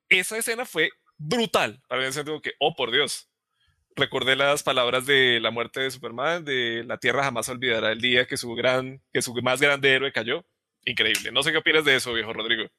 Esa 0.09 0.37
escena 0.37 0.65
fue 0.65 0.89
brutal. 1.17 1.81
Para 1.87 2.01
mí, 2.01 2.11
sentido 2.11 2.41
que, 2.41 2.53
oh 2.59 2.75
por 2.75 2.91
Dios. 2.91 3.29
Recordé 3.97 4.35
las 4.35 4.63
palabras 4.63 5.05
de 5.05 5.39
la 5.39 5.51
muerte 5.51 5.81
de 5.81 5.91
Superman, 5.91 6.43
de 6.43 6.83
la 6.85 6.97
Tierra 6.97 7.23
jamás 7.23 7.47
olvidará 7.47 7.91
el 7.91 8.01
día 8.01 8.27
que 8.27 8.35
su 8.35 8.53
gran, 8.53 9.01
que 9.13 9.21
su 9.21 9.33
más 9.35 9.61
grande 9.61 9.93
héroe 9.93 10.11
cayó. 10.11 10.45
Increíble. 10.83 11.31
No 11.31 11.43
sé 11.43 11.51
qué 11.51 11.57
opinas 11.57 11.85
de 11.85 11.95
eso, 11.95 12.13
viejo 12.13 12.33
Rodrigo. 12.33 12.69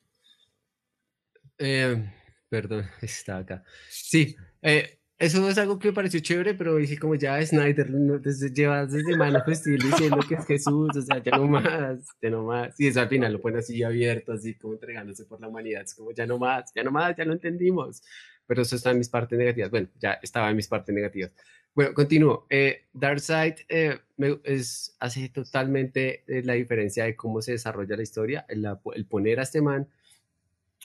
Eh, 1.59 2.13
perdón, 2.49 2.89
está 3.03 3.39
acá. 3.39 3.65
Sí, 3.89 4.37
eh, 4.63 4.96
eso 5.19 5.49
es 5.49 5.57
algo 5.57 5.79
que 5.79 5.89
me 5.89 5.95
pareció 5.95 6.21
chévere, 6.21 6.55
pero 6.55 6.77
dije 6.77 6.99
como 6.99 7.15
ya 7.15 7.45
Snyder 7.45 7.91
no, 7.91 8.19
desde, 8.19 8.51
lleva 8.53 8.85
desde 8.85 9.17
Man 9.17 9.35
of 9.37 9.45
diciendo 9.47 10.19
que 10.29 10.35
es 10.35 10.47
Jesús, 10.47 10.91
o 10.95 11.01
sea, 11.01 11.23
ya 11.23 11.39
no 11.39 11.47
más, 11.47 12.07
ya 12.21 12.31
no 12.31 12.45
más. 12.45 12.79
Y 12.79 12.89
eso 12.89 13.01
al 13.01 13.09
final 13.09 13.33
lo 13.33 13.41
pone 13.41 13.59
así 13.59 13.83
abierto, 13.83 14.33
así 14.33 14.55
como 14.55 14.75
entregándose 14.75 15.25
por 15.25 15.41
la 15.41 15.49
humanidad, 15.49 15.83
es 15.83 15.95
como 15.95 16.13
ya 16.13 16.27
no 16.27 16.39
más, 16.39 16.71
ya 16.75 16.83
no 16.83 16.91
más, 16.91 17.17
ya 17.17 17.25
lo 17.25 17.33
entendimos. 17.33 18.03
Pero 18.47 18.63
eso 18.63 18.77
está 18.77 18.91
en 18.91 18.99
mis 18.99 19.09
partes 19.09 19.39
negativas. 19.39 19.71
Bueno, 19.71 19.89
ya 19.99 20.19
estaba 20.23 20.51
en 20.51 20.57
mis 20.57 20.69
partes 20.69 20.95
negativas. 20.95 21.33
Bueno, 21.75 21.95
continúo. 21.95 22.47
Eh, 22.49 22.85
Darkseid 22.93 23.55
eh, 23.69 23.99
es, 24.45 24.97
hace 25.01 25.29
totalmente 25.31 26.25
eh, 26.27 26.43
la 26.45 26.53
diferencia 26.53 27.05
de 27.05 27.17
cómo 27.17 27.43
se 27.43 27.53
desarrolla 27.53 27.97
la 27.97 28.03
historia. 28.03 28.47
El, 28.49 28.67
el 28.95 29.07
poner 29.07 29.41
a 29.41 29.43
este 29.43 29.61
man 29.61 29.89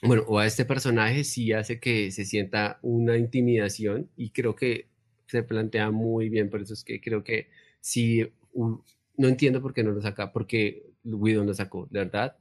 bueno, 0.02 0.24
o 0.26 0.38
a 0.38 0.46
este 0.46 0.64
personaje 0.64 1.24
sí 1.24 1.52
hace 1.52 1.78
que 1.78 2.10
se 2.10 2.24
sienta 2.24 2.78
una 2.82 3.16
intimidación 3.16 4.10
y 4.16 4.30
creo 4.30 4.56
que 4.56 4.88
se 5.26 5.42
plantea 5.42 5.90
muy 5.90 6.28
bien, 6.28 6.50
por 6.50 6.60
eso 6.60 6.74
es 6.74 6.84
que 6.84 7.00
creo 7.00 7.22
que 7.22 7.48
sí, 7.80 8.28
no 8.54 9.28
entiendo 9.28 9.62
por 9.62 9.72
qué 9.72 9.82
no 9.84 9.92
lo 9.92 10.02
saca, 10.02 10.32
porque 10.32 10.90
Whedon 11.04 11.46
lo 11.46 11.54
sacó, 11.54 11.86
de 11.90 12.00
verdad, 12.00 12.36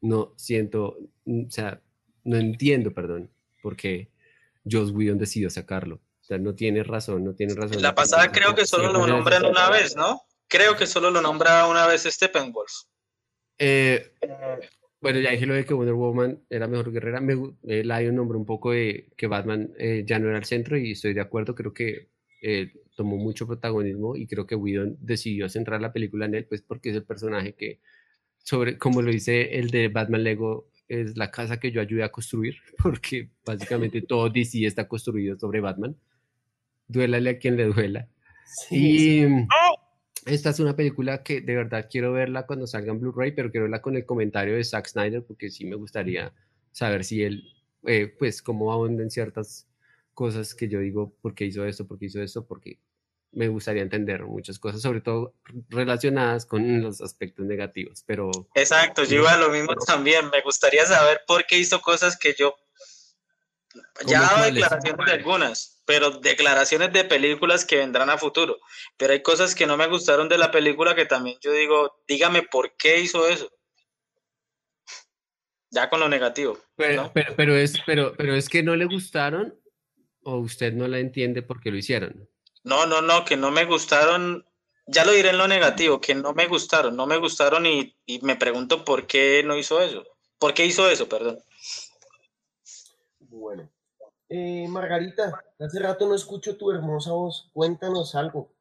no 0.00 0.34
siento, 0.36 0.98
o 1.26 1.50
sea, 1.50 1.80
no 2.24 2.36
entiendo, 2.36 2.92
perdón, 2.92 3.30
por 3.62 3.76
qué 3.76 4.10
Joss 4.70 4.90
Whedon 4.90 5.18
decidió 5.18 5.48
sacarlo. 5.50 5.96
O 5.96 6.24
sea, 6.26 6.38
no 6.38 6.54
tiene 6.54 6.82
razón, 6.82 7.24
no 7.24 7.34
tiene 7.34 7.54
razón. 7.54 7.80
La 7.80 7.94
pasada 7.94 8.32
creo 8.32 8.54
que 8.54 8.66
solo 8.66 8.92
lo 8.92 9.06
nombran 9.06 9.44
una 9.44 9.70
vez, 9.70 9.94
¿no? 9.94 10.22
Creo 10.48 10.76
que 10.76 10.86
solo 10.86 11.10
lo 11.10 11.20
nombra 11.20 11.66
una 11.68 11.86
vez 11.86 12.02
Steppenwolf. 12.02 12.72
Eh, 13.58 14.12
bueno, 15.00 15.20
ya 15.20 15.30
dije 15.30 15.46
lo 15.46 15.54
de 15.54 15.64
que 15.64 15.74
Wonder 15.74 15.94
Woman 15.94 16.40
era 16.48 16.66
mejor 16.68 16.90
guerrera. 16.90 17.20
Me, 17.20 17.34
eh, 17.64 17.84
Lion 17.84 18.16
nombró 18.16 18.38
un 18.38 18.46
poco 18.46 18.72
de 18.72 19.08
que 19.16 19.26
Batman 19.26 19.70
eh, 19.78 20.04
ya 20.06 20.18
no 20.18 20.28
era 20.28 20.38
el 20.38 20.44
centro 20.44 20.76
y 20.78 20.92
estoy 20.92 21.12
de 21.14 21.20
acuerdo. 21.20 21.54
Creo 21.54 21.72
que 21.72 22.08
eh, 22.42 22.72
tomó 22.96 23.16
mucho 23.16 23.46
protagonismo 23.46 24.16
y 24.16 24.26
creo 24.26 24.46
que 24.46 24.54
Whedon 24.56 24.96
decidió 25.00 25.48
centrar 25.48 25.80
la 25.80 25.92
película 25.92 26.26
en 26.26 26.34
él, 26.34 26.46
pues 26.46 26.62
porque 26.62 26.90
es 26.90 26.96
el 26.96 27.04
personaje 27.04 27.54
que, 27.54 27.80
sobre, 28.38 28.78
como 28.78 29.02
lo 29.02 29.12
dice 29.12 29.58
el 29.58 29.70
de 29.70 29.88
Batman 29.88 30.24
Lego, 30.24 30.70
es 30.88 31.16
la 31.16 31.30
casa 31.30 31.58
que 31.58 31.72
yo 31.72 31.80
ayudé 31.80 32.04
a 32.04 32.12
construir, 32.12 32.56
porque 32.82 33.28
básicamente 33.44 34.00
todo 34.02 34.30
DC 34.30 34.64
está 34.66 34.88
construido 34.88 35.38
sobre 35.38 35.60
Batman. 35.60 35.96
Duélale 36.88 37.30
a 37.30 37.38
quien 37.38 37.56
le 37.56 37.64
duela. 37.64 38.08
Sí, 38.68 39.24
y, 39.24 39.26
esta 40.26 40.50
es 40.50 40.60
una 40.60 40.74
película 40.74 41.22
que 41.22 41.40
de 41.40 41.54
verdad 41.54 41.88
quiero 41.90 42.12
verla 42.12 42.46
cuando 42.46 42.66
salga 42.66 42.92
en 42.92 43.00
Blu-ray, 43.00 43.32
pero 43.32 43.50
quiero 43.50 43.64
verla 43.64 43.80
con 43.80 43.96
el 43.96 44.04
comentario 44.04 44.56
de 44.56 44.64
Zack 44.64 44.88
Snyder 44.88 45.24
porque 45.24 45.50
sí 45.50 45.64
me 45.64 45.76
gustaría 45.76 46.34
saber 46.72 47.04
si 47.04 47.22
él, 47.22 47.44
eh, 47.86 48.08
pues, 48.18 48.42
cómo 48.42 48.72
ahonda 48.72 49.02
en 49.02 49.10
ciertas 49.10 49.68
cosas 50.14 50.54
que 50.54 50.68
yo 50.68 50.80
digo, 50.80 51.14
por 51.22 51.34
qué 51.34 51.44
hizo 51.44 51.64
esto, 51.64 51.86
por 51.86 51.98
qué 51.98 52.06
hizo 52.06 52.20
esto, 52.20 52.44
porque 52.44 52.80
me 53.32 53.48
gustaría 53.48 53.82
entender 53.82 54.24
muchas 54.24 54.58
cosas, 54.58 54.80
sobre 54.80 55.00
todo 55.00 55.34
relacionadas 55.68 56.44
con 56.44 56.82
los 56.82 57.00
aspectos 57.00 57.46
negativos, 57.46 58.02
pero... 58.04 58.30
Exacto, 58.54 59.04
yo 59.04 59.18
iba 59.18 59.32
a 59.32 59.38
lo 59.38 59.50
mismo 59.50 59.74
también, 59.86 60.28
me 60.30 60.42
gustaría 60.42 60.86
saber 60.86 61.20
por 61.26 61.46
qué 61.46 61.58
hizo 61.58 61.80
cosas 61.80 62.18
que 62.18 62.34
yo... 62.36 62.56
Ya 64.06 64.18
he 64.18 64.20
dado 64.20 64.44
declaraciones 64.44 65.06
de 65.06 65.12
algunas, 65.12 65.82
pero 65.84 66.10
declaraciones 66.10 66.92
de 66.92 67.04
películas 67.04 67.64
que 67.64 67.76
vendrán 67.76 68.10
a 68.10 68.18
futuro. 68.18 68.58
Pero 68.96 69.12
hay 69.12 69.22
cosas 69.22 69.54
que 69.54 69.66
no 69.66 69.76
me 69.76 69.86
gustaron 69.86 70.28
de 70.28 70.38
la 70.38 70.50
película 70.50 70.94
que 70.94 71.06
también 71.06 71.38
yo 71.40 71.52
digo, 71.52 72.02
dígame 72.06 72.42
por 72.42 72.76
qué 72.76 73.00
hizo 73.00 73.26
eso. 73.28 73.50
Ya 75.70 75.88
con 75.90 76.00
lo 76.00 76.08
negativo. 76.08 76.58
Pero, 76.76 77.12
pero, 77.12 77.56
es, 77.56 77.74
pero, 77.84 78.14
pero 78.16 78.34
es 78.34 78.48
que 78.48 78.62
no 78.62 78.76
le 78.76 78.86
gustaron 78.86 79.58
o 80.22 80.38
usted 80.38 80.72
no 80.72 80.88
la 80.88 80.98
entiende 80.98 81.42
por 81.42 81.60
qué 81.60 81.70
lo 81.70 81.76
hicieron. 81.76 82.28
No, 82.64 82.86
no, 82.86 83.00
no, 83.00 83.24
que 83.24 83.36
no 83.36 83.50
me 83.50 83.64
gustaron. 83.64 84.44
Ya 84.86 85.04
lo 85.04 85.12
diré 85.12 85.30
en 85.30 85.38
lo 85.38 85.48
negativo, 85.48 86.00
que 86.00 86.14
no 86.14 86.32
me 86.32 86.46
gustaron, 86.46 86.96
no 86.96 87.06
me 87.06 87.16
gustaron 87.16 87.66
y, 87.66 87.96
y 88.06 88.20
me 88.20 88.36
pregunto 88.36 88.84
por 88.84 89.06
qué 89.06 89.42
no 89.44 89.56
hizo 89.56 89.80
eso. 89.80 90.04
¿Por 90.38 90.54
qué 90.54 90.66
hizo 90.66 90.88
eso, 90.88 91.08
perdón? 91.08 91.38
Bueno, 93.28 93.68
eh, 94.28 94.66
Margarita, 94.68 95.44
hace 95.58 95.78
rato 95.78 96.08
no 96.08 96.14
escucho 96.14 96.56
tu 96.56 96.70
hermosa 96.70 97.12
voz. 97.12 97.50
Cuéntanos 97.52 98.14
algo. 98.14 98.52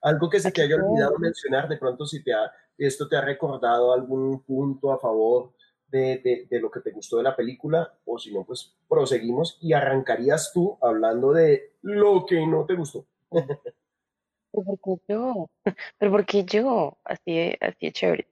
algo 0.00 0.30
que 0.30 0.40
se 0.40 0.52
te 0.52 0.62
haya 0.62 0.76
olvidado 0.76 1.18
mencionar. 1.18 1.68
De 1.68 1.76
pronto, 1.76 2.06
si 2.06 2.22
te 2.22 2.32
esto 2.78 3.08
te 3.08 3.16
ha 3.16 3.20
recordado 3.20 3.92
algún 3.92 4.42
punto 4.44 4.92
a 4.92 4.98
favor 4.98 5.52
de, 5.88 6.46
lo 6.50 6.70
que 6.70 6.80
te 6.80 6.92
gustó 6.92 7.16
de 7.16 7.24
la 7.24 7.34
película, 7.34 7.92
o 8.04 8.18
si 8.18 8.32
no, 8.32 8.44
pues 8.44 8.76
proseguimos 8.88 9.58
y 9.60 9.72
arrancarías 9.72 10.52
tú 10.52 10.78
hablando 10.80 11.32
de 11.32 11.72
lo 11.82 12.24
que 12.26 12.46
no 12.46 12.66
te 12.66 12.74
gustó. 12.74 13.06
¿Pero 13.30 14.64
por 14.64 14.78
qué 14.80 15.02
yo? 15.08 15.50
¿Pero 15.98 16.10
por 16.10 16.26
qué 16.26 16.44
yo? 16.44 16.98
Así, 17.04 17.54
así 17.60 17.86
es 17.86 17.92
chévere. 17.92 18.28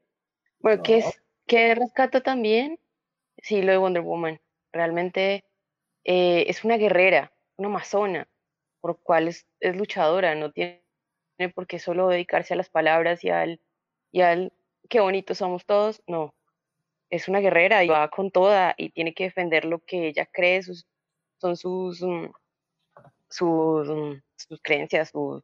Bueno, 0.61 0.83
¿qué, 0.83 0.99
es, 0.99 1.23
¿qué 1.47 1.75
rescato 1.75 2.23
también? 2.23 2.79
Sí, 3.43 3.63
lo 3.63 3.73
de 3.73 3.79
Wonder 3.79 4.03
Woman. 4.03 4.41
Realmente 4.77 5.45
eh, 6.05 6.45
es 6.49 6.65
una 6.65 6.77
guerrera, 6.77 7.33
una 7.57 7.69
amazona, 7.69 8.29
por 8.81 9.01
cual 9.03 9.29
es, 9.29 9.47
luchadora, 9.61 10.35
no 10.35 10.53
tiene 10.53 10.83
por 11.55 11.67
qué 11.67 11.79
solo 11.79 12.09
dedicarse 12.09 12.55
a 12.55 12.57
las 12.59 12.69
palabras 12.69 13.25
y 13.25 13.31
al, 13.31 13.61
y 14.13 14.21
al 14.21 14.53
qué 14.89 15.01
bonitos 15.01 15.39
somos 15.39 15.65
todos, 15.65 16.03
no. 16.07 16.35
Es 17.11 17.29
una 17.29 17.41
guerrera 17.41 17.85
y 17.85 17.89
va 17.89 18.09
con 18.11 18.31
toda 18.31 18.75
y 18.77 18.91
tiene 18.91 19.15
que 19.15 19.25
defender 19.25 19.65
lo 19.65 19.79
que 19.81 20.09
ella 20.09 20.27
cree, 20.27 20.63
sus, 20.63 20.87
son 21.41 21.57
sus, 21.57 22.03
mm, 22.03 22.27
sus, 23.31 23.89
mm, 23.89 24.23
sus 24.37 24.61
creencias, 24.63 25.11
sus 25.11 25.43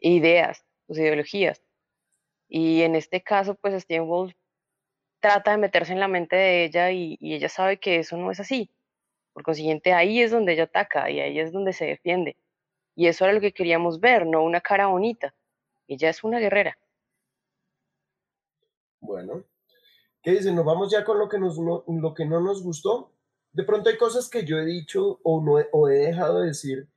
ideas, 0.00 0.64
sus 0.86 0.98
ideologías. 0.98 1.62
Y 2.48 2.82
en 2.82 2.94
este 2.94 3.22
caso, 3.22 3.54
pues 3.56 3.82
Steven 3.82 4.06
Wolf 4.06 4.34
trata 5.20 5.52
de 5.52 5.58
meterse 5.58 5.92
en 5.92 6.00
la 6.00 6.08
mente 6.08 6.36
de 6.36 6.64
ella 6.64 6.90
y 6.90 7.18
ella 7.20 7.48
sabe 7.48 7.78
que 7.78 7.98
eso 7.98 8.16
no 8.16 8.30
es 8.30 8.40
así 8.40 8.70
por 9.32 9.42
consiguiente, 9.42 9.92
ahí 9.92 10.20
es 10.20 10.30
donde 10.30 10.52
ella 10.52 10.64
ataca 10.64 11.10
y 11.10 11.20
ahí 11.20 11.38
es 11.38 11.52
donde 11.52 11.72
se 11.72 11.86
defiende. 11.86 12.36
Y 12.94 13.06
eso 13.06 13.24
era 13.24 13.34
lo 13.34 13.40
que 13.40 13.52
queríamos 13.52 14.00
ver, 14.00 14.26
no 14.26 14.42
una 14.42 14.60
cara 14.60 14.88
bonita. 14.88 15.34
Ella 15.86 16.10
es 16.10 16.24
una 16.24 16.38
guerrera. 16.38 16.78
Bueno, 19.00 19.44
¿qué 20.22 20.32
dicen? 20.32 20.54
Nos 20.54 20.64
vamos 20.64 20.90
ya 20.90 21.04
con 21.04 21.18
lo 21.18 21.28
que, 21.28 21.38
no, 21.38 21.84
lo 21.86 22.14
que 22.14 22.26
no 22.26 22.40
nos 22.40 22.62
gustó. 22.62 23.12
De 23.52 23.64
pronto 23.64 23.88
hay 23.88 23.96
cosas 23.96 24.28
que 24.28 24.44
yo 24.44 24.58
he 24.58 24.64
dicho 24.64 25.20
o 25.22 25.88
he 25.88 25.94
dejado 25.94 26.40
de 26.40 26.48
decir 26.48 26.88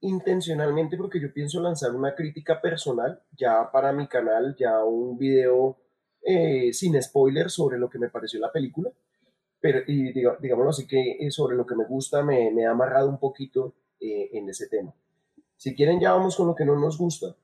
intencionalmente 0.00 0.96
porque 0.96 1.20
yo 1.20 1.32
pienso 1.32 1.60
lanzar 1.60 1.94
una 1.94 2.14
crítica 2.14 2.60
personal 2.60 3.20
ya 3.32 3.70
para 3.72 3.92
mi 3.92 4.06
canal, 4.06 4.54
ya 4.56 4.84
un 4.84 5.18
video 5.18 5.76
eh, 6.28 6.72
sin 6.72 7.00
spoilers 7.02 7.54
sobre 7.54 7.78
lo 7.78 7.88
que 7.88 7.98
me 7.98 8.10
pareció 8.10 8.38
la 8.40 8.52
película 8.52 8.90
pero 9.60 9.80
y 9.86 10.12
diga, 10.12 10.36
digámoslo 10.40 10.70
así 10.70 10.86
que 10.86 11.16
eh, 11.20 11.30
sobre 11.30 11.56
lo 11.56 11.66
que 11.66 11.74
me 11.74 11.84
gusta 11.84 12.22
me, 12.22 12.50
me 12.50 12.66
ha 12.66 12.70
amarrado 12.70 13.08
un 13.08 13.18
poquito 13.18 13.74
eh, 14.00 14.30
en 14.32 14.48
ese 14.48 14.68
tema. 14.68 14.94
Si 15.56 15.74
quieren 15.74 16.00
ya 16.00 16.12
vamos 16.12 16.36
con 16.36 16.46
lo 16.46 16.54
que 16.54 16.64
no 16.64 16.78
nos 16.78 16.96
gusta. 16.96 17.34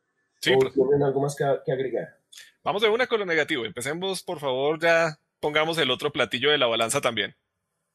Sí, 0.40 0.54
¿O 0.54 0.70
tienen 0.70 1.02
algo 1.02 1.20
más 1.20 1.34
que, 1.34 1.44
que, 1.64 1.72
agregar? 1.72 2.20
Vamos 2.62 2.82
de 2.82 2.88
una 2.88 3.06
con 3.06 3.18
lo 3.18 3.26
negativo. 3.26 3.64
Empecemos, 3.64 4.22
por 4.22 4.38
favor, 4.38 4.78
ya 4.78 5.18
pongamos 5.40 5.78
el 5.78 5.90
otro 5.90 6.12
platillo 6.12 6.50
de 6.50 6.58
la 6.58 6.66
balanza 6.66 7.00
también. 7.00 7.34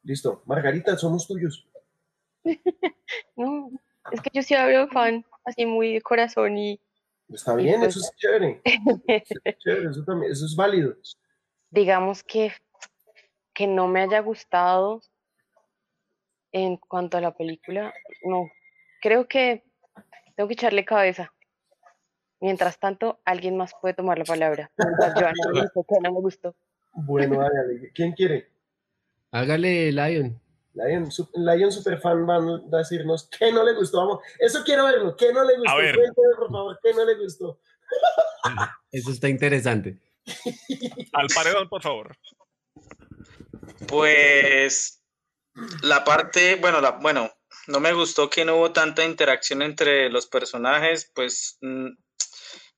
Listo. 0.03 0.41
Margarita, 0.45 0.97
somos 0.97 1.27
tuyos. 1.27 1.67
no, 3.35 3.69
es 4.11 4.21
que 4.21 4.29
yo 4.33 4.41
sí 4.41 4.55
hablo 4.55 4.87
fan, 4.89 5.25
así 5.45 5.65
muy 5.65 5.93
de 5.93 6.01
corazón 6.01 6.57
y... 6.57 6.81
Está 7.30 7.55
bien, 7.55 7.80
pues 7.80 7.95
eso 7.95 7.99
es 7.99 8.15
chévere. 8.17 8.61
eso 8.63 9.36
es 9.43 9.57
chévere, 9.59 9.89
eso 9.89 10.03
también, 10.03 10.32
eso 10.32 10.45
es 10.45 10.55
válido. 10.55 10.95
Digamos 11.71 12.23
que 12.23 12.51
que 13.59 13.67
no 13.67 13.89
me 13.89 13.99
haya 14.01 14.21
gustado 14.21 15.01
en 16.53 16.77
cuanto 16.77 17.17
a 17.17 17.21
la 17.21 17.36
película, 17.36 17.93
no. 18.23 18.49
Creo 19.01 19.27
que 19.27 19.65
tengo 20.34 20.47
que 20.47 20.53
echarle 20.53 20.86
cabeza. 20.86 21.34
Mientras 22.39 22.80
tanto, 22.80 23.19
alguien 23.25 23.57
más 23.57 23.73
puede 23.82 23.95
tomar 23.95 24.17
la 24.17 24.23
palabra. 24.23 24.71
Bueno, 26.93 27.41
hágale. 27.41 27.91
¿Quién 27.93 28.13
quiere? 28.13 28.47
Hágale, 29.32 29.91
Lion. 29.91 30.39
Lion, 30.74 31.09
Lion 31.34 31.72
Superfan 31.72 32.26
van 32.26 32.49
a 32.49 32.78
decirnos 32.78 33.28
que 33.28 33.51
no 33.51 33.63
le 33.63 33.74
gustó. 33.74 33.97
Vamos, 33.97 34.20
eso 34.39 34.63
quiero 34.63 34.86
verlo. 34.86 35.15
¿Qué 35.15 35.34
no 35.34 35.43
le 35.43 35.57
gustó? 35.57 35.72
A 35.72 35.76
ver. 35.76 35.95
Cuénteme, 35.95 36.36
por 36.38 36.51
favor, 36.51 36.80
¿qué 36.82 36.93
no 36.93 37.05
le 37.05 37.15
gustó? 37.15 37.59
Eso 38.91 39.11
está 39.11 39.30
interesante. 39.30 39.99
Al 41.13 41.28
paredón, 41.34 41.67
por 41.70 41.82
favor. 41.82 42.15
Pues 43.88 45.03
la 45.82 46.03
parte, 46.03 46.55
bueno, 46.55 46.82
la, 46.82 46.91
bueno, 46.91 47.32
no 47.67 47.80
me 47.80 47.93
gustó 47.93 48.30
que 48.30 48.45
no 48.45 48.57
hubo 48.57 48.72
tanta 48.72 49.03
interacción 49.03 49.61
entre 49.61 50.09
los 50.09 50.28
personajes, 50.28 51.11
pues 51.13 51.57
mm, 51.61 51.89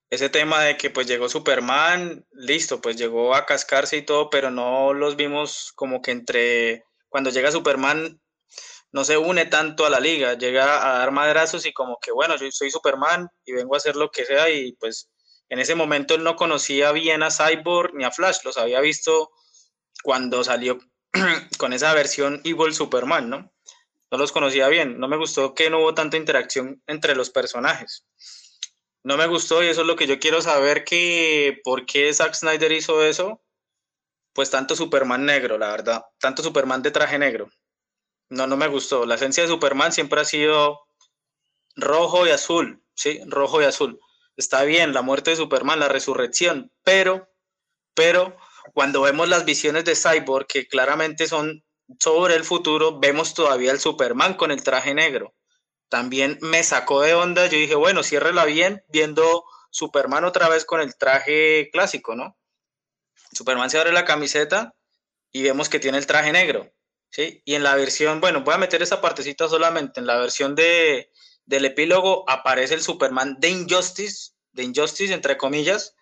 ese 0.10 0.30
tema 0.30 0.62
de 0.64 0.78
que 0.78 0.90
pues 0.90 1.08
llegó 1.08 1.30
Superman, 1.30 2.26
listo, 2.32 2.82
pues 2.82 2.98
llegó 2.98 3.36
a 3.36 3.46
cascarse 3.46 3.98
y 3.98 4.02
todo, 4.02 4.30
pero 4.30 4.52
no 4.52 4.94
los 4.94 5.16
vimos 5.16 5.72
como 5.76 6.02
que 6.02 6.12
entre, 6.12 6.86
cuando 7.12 7.30
llega 7.30 7.52
Superman 7.52 8.20
no 8.94 9.04
se 9.04 9.18
une 9.18 9.46
tanto 9.46 9.86
a 9.86 9.90
la 9.90 10.00
liga, 10.00 10.34
llega 10.34 10.86
a 10.88 11.00
dar 11.00 11.12
madrazos 11.12 11.66
y 11.66 11.74
como 11.74 12.00
que 12.02 12.12
bueno, 12.12 12.38
yo 12.38 12.50
soy 12.52 12.72
Superman 12.72 13.30
y 13.46 13.52
vengo 13.52 13.76
a 13.76 13.78
hacer 13.78 13.96
lo 13.96 14.10
que 14.10 14.26
sea 14.26 14.50
y 14.50 14.72
pues 14.74 15.10
en 15.50 15.60
ese 15.60 15.76
momento 15.76 16.16
él 16.16 16.24
no 16.24 16.38
conocía 16.38 16.92
bien 16.94 17.22
a 17.22 17.30
Cyborg 17.30 17.94
ni 17.94 18.06
a 18.06 18.12
Flash, 18.12 18.38
los 18.46 18.58
había 18.58 18.80
visto 18.80 19.30
cuando 20.04 20.44
salió 20.44 20.80
con 21.58 21.74
esa 21.74 21.94
versión 21.94 22.42
Evil 22.46 22.74
Superman, 22.74 23.30
¿no? 23.30 23.52
No 24.10 24.18
los 24.18 24.32
conocía 24.32 24.70
bien, 24.70 24.98
no 24.98 25.08
me 25.08 25.18
gustó 25.18 25.54
que 25.54 25.70
no 25.70 25.80
hubo 25.80 25.94
tanta 25.94 26.18
interacción 26.18 26.82
entre 26.88 27.16
los 27.16 27.30
personajes. 27.30 28.06
No 29.04 29.18
me 29.18 29.28
gustó 29.28 29.64
y 29.64 29.68
eso 29.68 29.82
es 29.82 29.88
lo 29.88 29.96
que 29.96 30.08
yo 30.08 30.20
quiero 30.20 30.42
saber 30.42 30.84
que 30.86 31.60
por 31.64 31.86
qué 31.86 32.14
Zack 32.14 32.34
Snyder 32.34 32.72
hizo 32.72 33.04
eso. 33.04 33.42
Pues 34.34 34.50
tanto 34.50 34.76
Superman 34.76 35.26
negro, 35.26 35.58
la 35.58 35.72
verdad, 35.72 36.04
tanto 36.20 36.44
Superman 36.44 36.82
de 36.82 36.92
traje 36.92 37.20
negro. 37.20 37.50
No, 38.30 38.48
no 38.48 38.56
me 38.58 38.68
gustó. 38.68 39.06
La 39.06 39.16
esencia 39.16 39.44
de 39.44 39.50
Superman 39.50 39.92
siempre 39.92 40.22
ha 40.22 40.26
sido 40.26 40.80
rojo 41.76 42.26
y 42.26 42.30
azul, 42.30 42.84
¿sí? 42.96 43.20
Rojo 43.28 43.62
y 43.62 43.66
azul. 43.66 44.00
Está 44.38 44.64
bien, 44.64 44.94
la 44.94 45.02
muerte 45.02 45.32
de 45.32 45.36
Superman, 45.36 45.80
la 45.80 45.90
resurrección, 45.90 46.72
pero, 46.84 47.30
pero 47.94 48.38
cuando 48.74 49.02
vemos 49.02 49.28
las 49.28 49.46
visiones 49.46 49.86
de 49.86 49.96
Cyborg, 49.96 50.48
que 50.48 50.68
claramente 50.68 51.28
son 51.28 51.64
sobre 52.00 52.36
el 52.36 52.46
futuro, 52.46 53.00
vemos 53.00 53.34
todavía 53.34 53.72
el 53.72 53.80
Superman 53.80 54.36
con 54.36 54.52
el 54.52 54.64
traje 54.64 54.94
negro. 54.94 55.34
También 55.90 56.38
me 56.42 56.64
sacó 56.64 57.02
de 57.02 57.14
onda, 57.14 57.48
yo 57.48 57.58
dije, 57.58 57.76
bueno, 57.76 58.04
ciérrela 58.04 58.46
bien, 58.46 58.84
viendo 58.88 59.44
Superman 59.72 60.24
otra 60.24 60.48
vez 60.48 60.64
con 60.64 60.80
el 60.80 60.96
traje 60.96 61.70
clásico, 61.74 62.16
¿no? 62.16 62.38
Superman 63.32 63.70
se 63.70 63.80
abre 63.80 63.92
la 63.92 64.06
camiseta 64.06 64.76
y 65.32 65.44
vemos 65.44 65.70
que 65.70 65.80
tiene 65.80 65.98
el 65.98 66.08
traje 66.08 66.32
negro, 66.32 66.72
¿sí? 67.10 67.42
Y 67.46 67.56
en 67.56 67.64
la 67.64 67.76
versión, 67.76 68.22
bueno, 68.22 68.42
voy 68.42 68.54
a 68.54 68.60
meter 68.60 68.82
esa 68.82 69.02
partecita 69.02 69.48
solamente, 69.48 70.00
en 70.00 70.08
la 70.08 70.18
versión 70.18 70.56
de, 70.56 71.12
del 71.46 71.66
epílogo 71.66 72.30
aparece 72.30 72.74
el 72.74 72.82
Superman 72.82 73.38
de 73.40 73.50
Injustice, 73.50 74.32
de 74.52 74.64
Injustice 74.64 75.14
entre 75.14 75.38
comillas, 75.38 75.96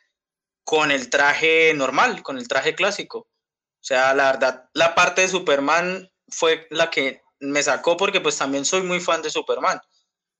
con 0.63 0.91
el 0.91 1.09
traje 1.09 1.73
normal, 1.73 2.21
con 2.23 2.37
el 2.37 2.47
traje 2.47 2.75
clásico. 2.75 3.19
O 3.19 3.83
sea, 3.83 4.13
la 4.13 4.31
verdad, 4.31 4.69
la 4.73 4.93
parte 4.93 5.21
de 5.21 5.27
Superman 5.27 6.11
fue 6.27 6.67
la 6.69 6.89
que 6.89 7.21
me 7.39 7.63
sacó 7.63 7.97
porque 7.97 8.21
pues 8.21 8.37
también 8.37 8.65
soy 8.65 8.83
muy 8.83 8.99
fan 8.99 9.21
de 9.21 9.29
Superman. 9.29 9.79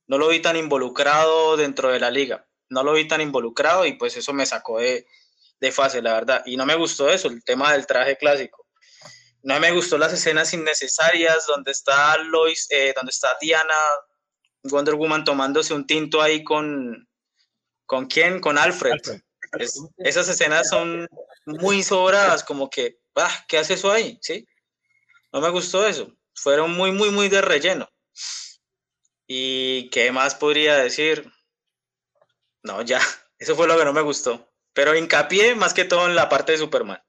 No 0.07 0.17
lo 0.17 0.27
vi 0.27 0.41
tan 0.41 0.57
involucrado 0.57 1.55
dentro 1.55 1.89
de 1.89 1.99
la 1.99 2.11
liga. 2.11 2.47
No 2.69 2.83
lo 2.83 2.93
vi 2.93 3.07
tan 3.07 3.21
involucrado 3.21 3.85
y 3.85 3.93
pues 3.93 4.17
eso 4.17 4.33
me 4.33 4.45
sacó 4.45 4.79
de, 4.79 5.07
de 5.59 5.71
fase, 5.71 6.01
la 6.01 6.13
verdad. 6.13 6.43
Y 6.45 6.55
no 6.57 6.65
me 6.65 6.75
gustó 6.75 7.09
eso, 7.09 7.27
el 7.27 7.43
tema 7.43 7.71
del 7.73 7.85
traje 7.85 8.17
clásico. 8.17 8.65
No 9.43 9.59
me 9.59 9.71
gustó 9.71 9.97
las 9.97 10.11
escenas 10.13 10.53
innecesarias 10.53 11.45
donde 11.47 11.71
está 11.71 12.17
Lois, 12.17 12.67
eh, 12.69 12.93
donde 12.95 13.11
está 13.11 13.29
Diana, 13.39 13.73
Wonder 14.63 14.95
Woman 14.95 15.23
tomándose 15.23 15.73
un 15.73 15.87
tinto 15.87 16.21
ahí 16.21 16.43
con, 16.43 17.07
¿con 17.85 18.05
quién? 18.07 18.39
Con 18.41 18.57
Alfred. 18.57 18.91
Alfred. 18.93 19.21
Es- 19.59 19.79
esas 19.97 20.27
escenas 20.29 20.69
son 20.69 21.07
muy 21.45 21.81
sobradas, 21.83 22.43
como 22.43 22.69
que, 22.69 22.99
ah, 23.15 23.45
¿qué 23.47 23.57
hace 23.57 23.75
eso 23.75 23.91
ahí? 23.91 24.19
¿Sí? 24.21 24.45
No 25.31 25.41
me 25.41 25.49
gustó 25.49 25.87
eso. 25.87 26.11
Fueron 26.35 26.71
muy, 26.73 26.91
muy, 26.91 27.09
muy 27.09 27.29
de 27.29 27.41
relleno. 27.41 27.89
¿Y 29.27 29.89
qué 29.89 30.11
más 30.11 30.35
podría 30.35 30.77
decir? 30.77 31.31
No, 32.63 32.81
ya, 32.81 32.99
eso 33.39 33.55
fue 33.55 33.67
lo 33.67 33.77
que 33.77 33.85
no 33.85 33.93
me 33.93 34.01
gustó. 34.01 34.48
Pero 34.73 34.95
hincapié 34.95 35.55
más 35.55 35.73
que 35.73 35.85
todo 35.85 36.07
en 36.07 36.15
la 36.15 36.29
parte 36.29 36.53
de 36.53 36.57
Superman. 36.59 36.99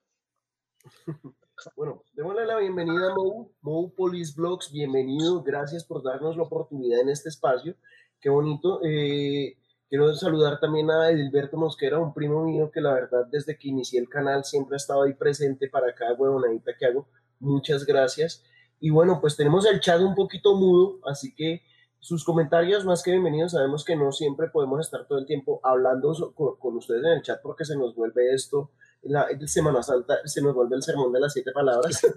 Bueno, 1.76 2.04
démosle 2.14 2.46
la 2.46 2.56
bienvenida 2.56 3.11
a 3.11 3.14
Mou, 3.14 3.52
Mou 3.61 3.94
Police 3.94 4.32
Blogs, 4.34 4.72
bienvenido, 4.72 5.42
gracias 5.42 5.84
por 5.84 6.02
darnos 6.02 6.34
la 6.34 6.44
oportunidad 6.44 7.00
en 7.00 7.11
este 7.11 7.28
espacio, 7.28 7.76
qué 8.18 8.30
bonito. 8.30 8.80
Eh, 8.82 9.58
quiero 9.86 10.14
saludar 10.14 10.58
también 10.58 10.90
a 10.90 11.11
Edilberto 11.11 11.58
Mosquera, 11.58 11.98
un 11.98 12.14
primo 12.14 12.44
mío 12.46 12.70
que 12.70 12.80
la 12.80 12.94
verdad 12.94 13.26
desde 13.30 13.58
que 13.58 13.68
inicié 13.68 14.00
el 14.00 14.08
canal 14.08 14.44
siempre 14.44 14.76
ha 14.76 14.78
estado 14.78 15.02
ahí 15.02 15.12
presente 15.12 15.68
para 15.68 15.94
cada 15.94 16.14
huevonadita 16.14 16.72
que 16.78 16.86
hago, 16.86 17.08
muchas 17.40 17.84
gracias. 17.84 18.42
Y 18.78 18.88
bueno, 18.88 19.20
pues 19.20 19.36
tenemos 19.36 19.66
el 19.66 19.80
chat 19.80 20.00
un 20.00 20.14
poquito 20.14 20.56
mudo, 20.56 21.00
así 21.04 21.34
que 21.34 21.62
sus 22.01 22.24
comentarios 22.24 22.84
más 22.84 23.03
que 23.03 23.11
bienvenidos, 23.12 23.53
sabemos 23.53 23.84
que 23.84 23.94
no 23.94 24.11
siempre 24.11 24.48
podemos 24.48 24.80
estar 24.80 25.07
todo 25.07 25.18
el 25.18 25.26
tiempo 25.26 25.61
hablando 25.62 26.14
so- 26.14 26.34
con, 26.34 26.57
con 26.57 26.76
ustedes 26.76 27.05
en 27.05 27.12
el 27.12 27.22
chat 27.22 27.40
porque 27.42 27.64
se 27.64 27.76
nos 27.76 27.94
vuelve 27.94 28.34
esto 28.34 28.70
la 29.03 29.26
Semana 29.46 29.82
Santa 29.82 30.18
se 30.26 30.42
nos 30.42 30.55
vuelve 30.55 30.76
el 30.76 30.82
sermón 30.82 31.12
de 31.12 31.20
las 31.20 31.32
siete 31.32 31.53
palabras. 31.53 32.01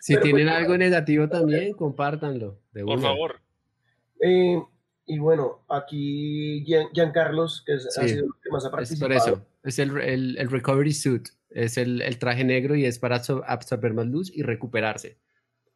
Si 0.00 0.14
Pero 0.14 0.24
tienen 0.24 0.46
pues- 0.48 0.56
algo 0.58 0.76
negativo 0.76 1.28
también, 1.28 1.72
compártanlo. 1.72 2.58
de 2.72 2.82
Por 2.84 2.98
una. 2.98 3.08
favor. 3.08 3.36
Eh, 4.20 4.60
y 5.06 5.18
bueno, 5.20 5.64
aquí 5.68 6.64
Gian, 6.66 6.88
Giancarlos, 6.92 7.62
que 7.64 7.74
es- 7.74 7.86
ha 7.96 8.02
Sí, 8.02 8.08
sido 8.08 8.24
el 8.26 8.30
que 8.42 8.50
más 8.50 8.64
ha 8.64 8.80
Es 8.80 8.98
por 8.98 9.12
eso. 9.12 9.46
Es 9.62 9.78
el, 9.78 9.96
el- 10.00 10.36
el 10.38 10.50
recovery 10.50 10.92
suit. 10.92 11.28
Es 11.50 11.76
el, 11.78 12.02
el 12.02 12.18
traje 12.18 12.42
negro 12.44 12.74
y 12.74 12.86
es 12.86 12.98
para 12.98 13.20
absor- 13.20 13.44
absorber 13.46 13.94
más 13.94 14.06
luz 14.06 14.32
y 14.34 14.42
recuperarse. 14.42 15.18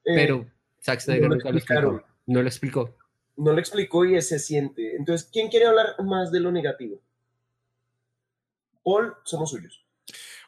Eh, 0.05 0.15
Pero 0.17 0.47
Zack 0.83 0.99
Snyder 1.01 1.23
no 1.23 1.29
lo 1.29 1.35
nunca 1.37 1.51
lo 1.53 1.59
explicó. 1.59 1.81
explicaron. 1.81 2.12
No 2.27 2.41
lo 2.43 2.49
explicó. 2.49 2.97
no 3.37 3.53
lo 3.53 3.59
explicó 3.59 4.05
y 4.05 4.21
se 4.23 4.39
siente. 4.39 4.95
Entonces, 4.97 5.29
¿quién 5.33 5.49
quiere 5.49 5.67
hablar 5.67 5.97
más 6.05 6.31
de 6.31 6.41
lo 6.41 6.53
negativo? 6.53 7.01
Paul, 8.85 9.15
somos 9.25 9.51
suyos. 9.51 9.85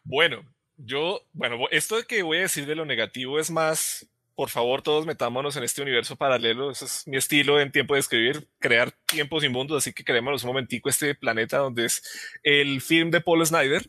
Bueno, 0.02 0.44
yo, 0.76 1.20
bueno, 1.32 1.56
esto 1.70 1.96
de 1.96 2.04
que 2.04 2.22
voy 2.22 2.38
a 2.38 2.42
decir 2.42 2.66
de 2.66 2.74
lo 2.74 2.84
negativo 2.84 3.38
es 3.38 3.50
más, 3.50 4.06
por 4.34 4.50
favor, 4.50 4.82
todos 4.82 5.06
metámonos 5.06 5.56
en 5.56 5.62
este 5.64 5.82
universo 5.82 6.16
paralelo. 6.16 6.70
Ese 6.70 6.84
es 6.84 7.06
mi 7.06 7.16
estilo 7.16 7.60
en 7.60 7.72
tiempo 7.72 7.94
de 7.94 8.00
escribir, 8.00 8.46
crear 8.58 8.92
tiempos 9.06 9.44
inmundos. 9.44 9.78
Así 9.78 9.92
que 9.92 10.04
creémonos 10.04 10.42
un 10.44 10.48
momentico 10.48 10.88
este 10.88 11.14
planeta 11.14 11.58
donde 11.58 11.86
es 11.86 12.02
el 12.42 12.80
film 12.80 13.10
de 13.10 13.20
Paul 13.20 13.46
Snyder. 13.46 13.88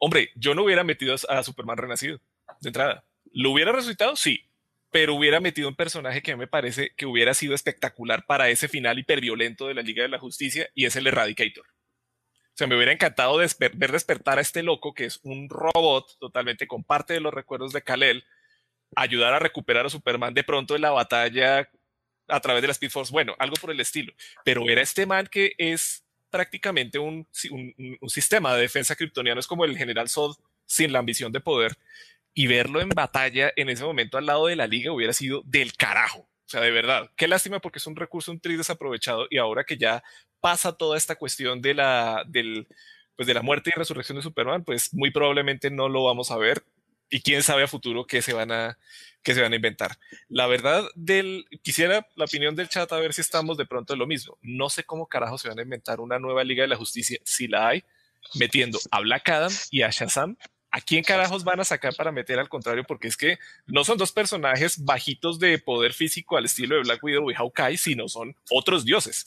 Hombre, 0.00 0.30
yo 0.34 0.54
no 0.54 0.64
hubiera 0.64 0.84
metido 0.84 1.14
a 1.28 1.42
Superman 1.42 1.78
renacido 1.78 2.18
de 2.60 2.68
entrada. 2.68 3.04
¿Lo 3.32 3.50
hubiera 3.50 3.72
resucitado? 3.72 4.16
Sí. 4.16 4.44
Pero 4.94 5.16
hubiera 5.16 5.40
metido 5.40 5.68
un 5.68 5.74
personaje 5.74 6.22
que 6.22 6.36
me 6.36 6.46
parece 6.46 6.92
que 6.96 7.04
hubiera 7.04 7.34
sido 7.34 7.56
espectacular 7.56 8.26
para 8.26 8.48
ese 8.48 8.68
final 8.68 8.96
hiperviolento 8.96 9.66
de 9.66 9.74
la 9.74 9.82
Liga 9.82 10.04
de 10.04 10.08
la 10.08 10.20
Justicia 10.20 10.70
y 10.72 10.84
es 10.84 10.94
el 10.94 11.08
Eradicator. 11.08 11.66
O 11.66 12.56
sea, 12.56 12.68
me 12.68 12.76
hubiera 12.76 12.92
encantado 12.92 13.38
desper 13.38 13.72
ver 13.74 13.90
despertar 13.90 14.38
a 14.38 14.40
este 14.40 14.62
loco 14.62 14.94
que 14.94 15.06
es 15.06 15.18
un 15.24 15.48
robot 15.48 16.16
totalmente 16.20 16.68
con 16.68 16.84
parte 16.84 17.12
de 17.12 17.18
los 17.18 17.34
recuerdos 17.34 17.72
de 17.72 17.82
Kal-El, 17.82 18.24
ayudar 18.94 19.34
a 19.34 19.40
recuperar 19.40 19.84
a 19.84 19.90
Superman 19.90 20.32
de 20.32 20.44
pronto 20.44 20.76
en 20.76 20.82
la 20.82 20.92
batalla 20.92 21.68
a 22.28 22.40
través 22.40 22.62
de 22.62 22.68
la 22.68 22.72
Speed 22.72 22.90
Force. 22.90 23.10
Bueno, 23.10 23.34
algo 23.40 23.56
por 23.56 23.72
el 23.72 23.80
estilo. 23.80 24.12
Pero 24.44 24.70
era 24.70 24.80
este 24.80 25.06
man 25.06 25.26
que 25.26 25.54
es 25.58 26.04
prácticamente 26.30 27.00
un, 27.00 27.26
sistema 28.06 28.54
de 28.54 28.60
defensa 28.60 28.94
kryptoniano, 28.94 29.40
es 29.40 29.48
como 29.48 29.64
el 29.64 29.76
General 29.76 30.08
Zod 30.08 30.36
sin 30.66 30.92
la 30.92 31.00
ambición 31.00 31.32
de 31.32 31.40
poder. 31.40 31.76
Y 32.34 32.46
verlo 32.48 32.80
en 32.80 32.88
batalla 32.88 33.52
en 33.56 33.68
ese 33.68 33.84
momento 33.84 34.18
al 34.18 34.26
lado 34.26 34.46
de 34.46 34.56
la 34.56 34.66
liga 34.66 34.92
hubiera 34.92 35.12
sido 35.12 35.42
del 35.44 35.74
carajo. 35.74 36.20
O 36.20 36.48
sea, 36.48 36.60
de 36.60 36.70
verdad, 36.70 37.10
qué 37.16 37.28
lástima 37.28 37.60
porque 37.60 37.78
es 37.78 37.86
un 37.86 37.96
recurso 37.96 38.30
un 38.30 38.40
tri 38.40 38.56
desaprovechado 38.56 39.26
y 39.30 39.38
ahora 39.38 39.64
que 39.64 39.78
ya 39.78 40.02
pasa 40.40 40.72
toda 40.72 40.98
esta 40.98 41.16
cuestión 41.16 41.62
de 41.62 41.74
la, 41.74 42.24
del, 42.26 42.66
pues 43.16 43.26
de 43.26 43.34
la 43.34 43.42
muerte 43.42 43.70
y 43.74 43.78
resurrección 43.78 44.16
de 44.16 44.22
Superman, 44.22 44.64
pues 44.64 44.92
muy 44.92 45.10
probablemente 45.10 45.70
no 45.70 45.88
lo 45.88 46.04
vamos 46.04 46.30
a 46.30 46.36
ver 46.36 46.62
y 47.08 47.20
quién 47.20 47.42
sabe 47.42 47.62
a 47.62 47.68
futuro 47.68 48.06
qué 48.06 48.22
se 48.22 48.32
van 48.32 48.50
a, 48.50 48.78
qué 49.22 49.34
se 49.34 49.42
van 49.42 49.52
a 49.52 49.56
inventar. 49.56 49.98
La 50.28 50.46
verdad 50.46 50.84
del, 50.94 51.46
quisiera 51.62 52.06
la 52.16 52.24
opinión 52.24 52.56
del 52.56 52.68
chat 52.68 52.92
a 52.92 52.98
ver 52.98 53.12
si 53.12 53.20
estamos 53.20 53.56
de 53.56 53.66
pronto 53.66 53.92
en 53.92 54.00
lo 54.00 54.06
mismo. 54.06 54.36
No 54.42 54.68
sé 54.68 54.84
cómo 54.84 55.06
carajo 55.06 55.38
se 55.38 55.48
van 55.48 55.58
a 55.58 55.62
inventar 55.62 56.00
una 56.00 56.18
nueva 56.18 56.44
Liga 56.44 56.62
de 56.62 56.68
la 56.68 56.76
Justicia, 56.76 57.18
si 57.24 57.46
la 57.46 57.68
hay, 57.68 57.84
metiendo 58.34 58.78
a 58.90 59.00
Black 59.00 59.28
Adam 59.28 59.52
y 59.70 59.82
a 59.82 59.90
Shazam. 59.90 60.36
¿A 60.74 60.80
quién 60.80 61.04
carajos 61.04 61.44
van 61.44 61.60
a 61.60 61.64
sacar 61.64 61.94
para 61.94 62.10
meter 62.10 62.36
al 62.40 62.48
contrario? 62.48 62.82
Porque 62.82 63.06
es 63.06 63.16
que 63.16 63.38
no 63.64 63.84
son 63.84 63.96
dos 63.96 64.10
personajes 64.10 64.84
bajitos 64.84 65.38
de 65.38 65.60
poder 65.60 65.92
físico 65.92 66.36
al 66.36 66.46
estilo 66.46 66.74
de 66.74 66.82
Black 66.82 67.04
Widow 67.04 67.30
y 67.30 67.34
Hawkeye, 67.34 67.76
sino 67.76 68.08
son 68.08 68.34
otros 68.50 68.84
dioses. 68.84 69.24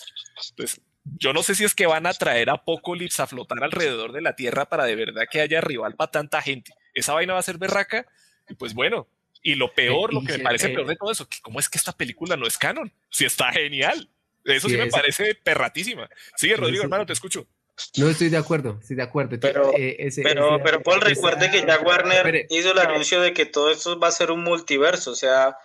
Entonces, 0.50 0.82
yo 1.06 1.32
no 1.32 1.44
sé 1.44 1.56
si 1.56 1.64
es 1.64 1.74
que 1.74 1.86
van 1.88 2.06
a 2.06 2.14
traer 2.14 2.50
a 2.50 2.56
Apocalypse 2.56 3.22
a 3.22 3.28
flotar 3.28 3.64
alrededor 3.64 4.12
de 4.12 4.20
la 4.20 4.36
Tierra 4.36 4.68
para 4.68 4.84
de 4.84 4.98
verdad 4.98 5.24
que 5.32 5.40
haya 5.40 5.62
rival 5.62 5.96
para 5.96 6.12
tanta 6.12 6.42
gente. 6.42 6.74
Esa 6.94 7.14
vaina 7.14 7.32
va 7.32 7.40
a 7.40 7.44
ser 7.44 7.58
berraca 7.58 8.06
y 8.50 8.56
pues 8.56 8.74
bueno, 8.74 9.08
Y 9.42 9.56
lo 9.56 9.74
peor, 9.74 10.10
Eh, 10.12 10.16
lo 10.16 10.22
que 10.24 10.38
me 10.40 10.44
parece 10.44 10.68
eh, 10.68 10.76
peor 10.76 10.88
de 10.88 10.98
todo 10.98 11.14
eso, 11.14 11.30
que 11.30 11.38
cómo 11.42 11.62
es 11.62 11.70
que 11.70 11.78
esta 11.78 11.94
película 11.94 12.36
no 12.36 12.46
es 12.46 12.58
canon. 12.58 12.92
Si 13.10 13.24
está 13.24 13.54
genial. 13.54 14.10
Eso 14.44 14.68
sí, 14.68 14.76
me 14.76 14.88
parece 14.88 15.34
perratísima. 15.36 16.10
Sigue, 16.36 16.58
Rodrigo, 16.58 16.84
hermano, 16.84 17.06
te 17.06 17.14
escucho. 17.14 17.48
No 17.98 18.10
estoy 18.10 18.30
de 18.30 18.38
acuerdo, 18.38 18.78
estoy 18.82 18.96
de 18.96 19.04
acuerdo. 19.04 19.38
Pero- 19.40 19.72
Eh, 19.76 19.96
ese- 20.00 20.24
Pero, 20.24 20.56
ese- 20.56 20.64
pero 20.64 20.82
Paul, 20.82 20.98
esa- 21.00 21.10
recuerde 21.10 21.52
que 21.52 21.66
ya 21.66 21.80
Warner 21.80 22.46
hizo 22.50 22.72
el 22.72 22.80
anuncio 22.80 23.22
de 23.22 23.34
que 23.34 23.46
todo 23.46 23.70
esto 23.72 24.00
va 24.00 24.08
a 24.08 24.12
ser 24.12 24.32
un 24.32 24.44
multiverso, 24.44 25.12
o 25.12 25.16
sea, 25.16 25.56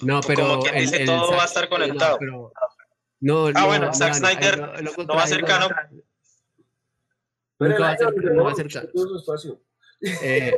No, 0.00 0.20
Como 0.20 0.26
pero 0.26 0.60
quien 0.60 0.74
el- 0.74 0.80
dice, 0.82 0.96
el 1.02 1.06
todo 1.06 1.28
Zack- 1.30 1.36
va 1.38 1.42
a 1.42 1.46
estar 1.46 1.64
no, 1.64 1.70
conectado. 1.70 2.16
pero- 2.18 2.52
No, 3.20 3.46
Ah, 3.46 3.52
no, 3.52 3.66
bueno, 3.66 3.86
no, 3.86 3.94
Zack 3.94 4.14
Snyder 4.14 4.58
no 4.58 5.14
va 5.14 5.22
a 5.22 5.26
ser 5.28 5.44
canon. 5.44 5.70
Nunca 7.60 7.78
va 7.78 7.90
a 7.92 7.96
ser, 7.96 8.08
Pero 8.16 8.34
no 8.34 8.44
va 8.44 8.50
a 8.50 8.54
ser 8.56 8.68
canon. 8.68 8.90
todo 8.92 9.08
su 9.08 9.16
espacio. 9.18 9.60
Eh, 10.22 10.56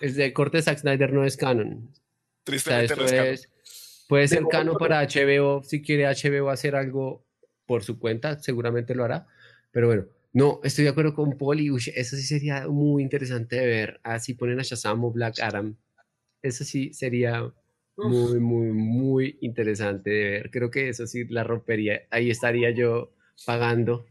el 0.00 0.14
de 0.14 0.32
corte 0.32 0.58
de 0.58 0.62
Zack 0.62 0.78
Snyder 0.78 1.12
no 1.12 1.24
es 1.24 1.36
canon. 1.36 1.88
O 1.90 1.94
sea, 1.94 2.02
Tristemente 2.44 2.84
esto 2.84 2.96
no 2.96 3.04
es 3.06 3.12
canon. 3.12 3.26
es, 3.26 3.48
puede 4.08 4.28
ser 4.28 4.44
canon 4.48 4.76
para 4.78 5.00
HBO, 5.00 5.62
si 5.64 5.82
quiere 5.82 6.06
HBO 6.06 6.50
hacer 6.50 6.76
algo 6.76 7.24
por 7.66 7.82
su 7.82 7.98
cuenta, 7.98 8.38
seguramente 8.38 8.94
lo 8.94 9.02
hará, 9.04 9.26
pero 9.76 9.88
bueno, 9.88 10.06
no, 10.32 10.60
estoy 10.64 10.84
de 10.84 10.90
acuerdo 10.90 11.14
con 11.14 11.36
Paul 11.36 11.60
y 11.60 11.70
ush, 11.70 11.90
eso 11.94 12.16
sí 12.16 12.22
sería 12.22 12.66
muy 12.66 13.02
interesante 13.02 13.56
de 13.56 13.66
ver, 13.66 14.00
así 14.04 14.32
ponen 14.32 14.58
a 14.58 14.62
Shazam 14.62 15.04
o 15.04 15.10
Black 15.12 15.38
Adam, 15.42 15.76
eso 16.40 16.64
sí 16.64 16.94
sería 16.94 17.52
muy, 17.98 18.40
muy, 18.40 18.72
muy 18.72 19.38
interesante 19.42 20.08
de 20.08 20.30
ver, 20.30 20.50
creo 20.50 20.70
que 20.70 20.88
eso 20.88 21.06
sí 21.06 21.26
la 21.28 21.44
rompería, 21.44 22.00
ahí 22.10 22.30
estaría 22.30 22.70
yo 22.70 23.12
pagando. 23.44 24.06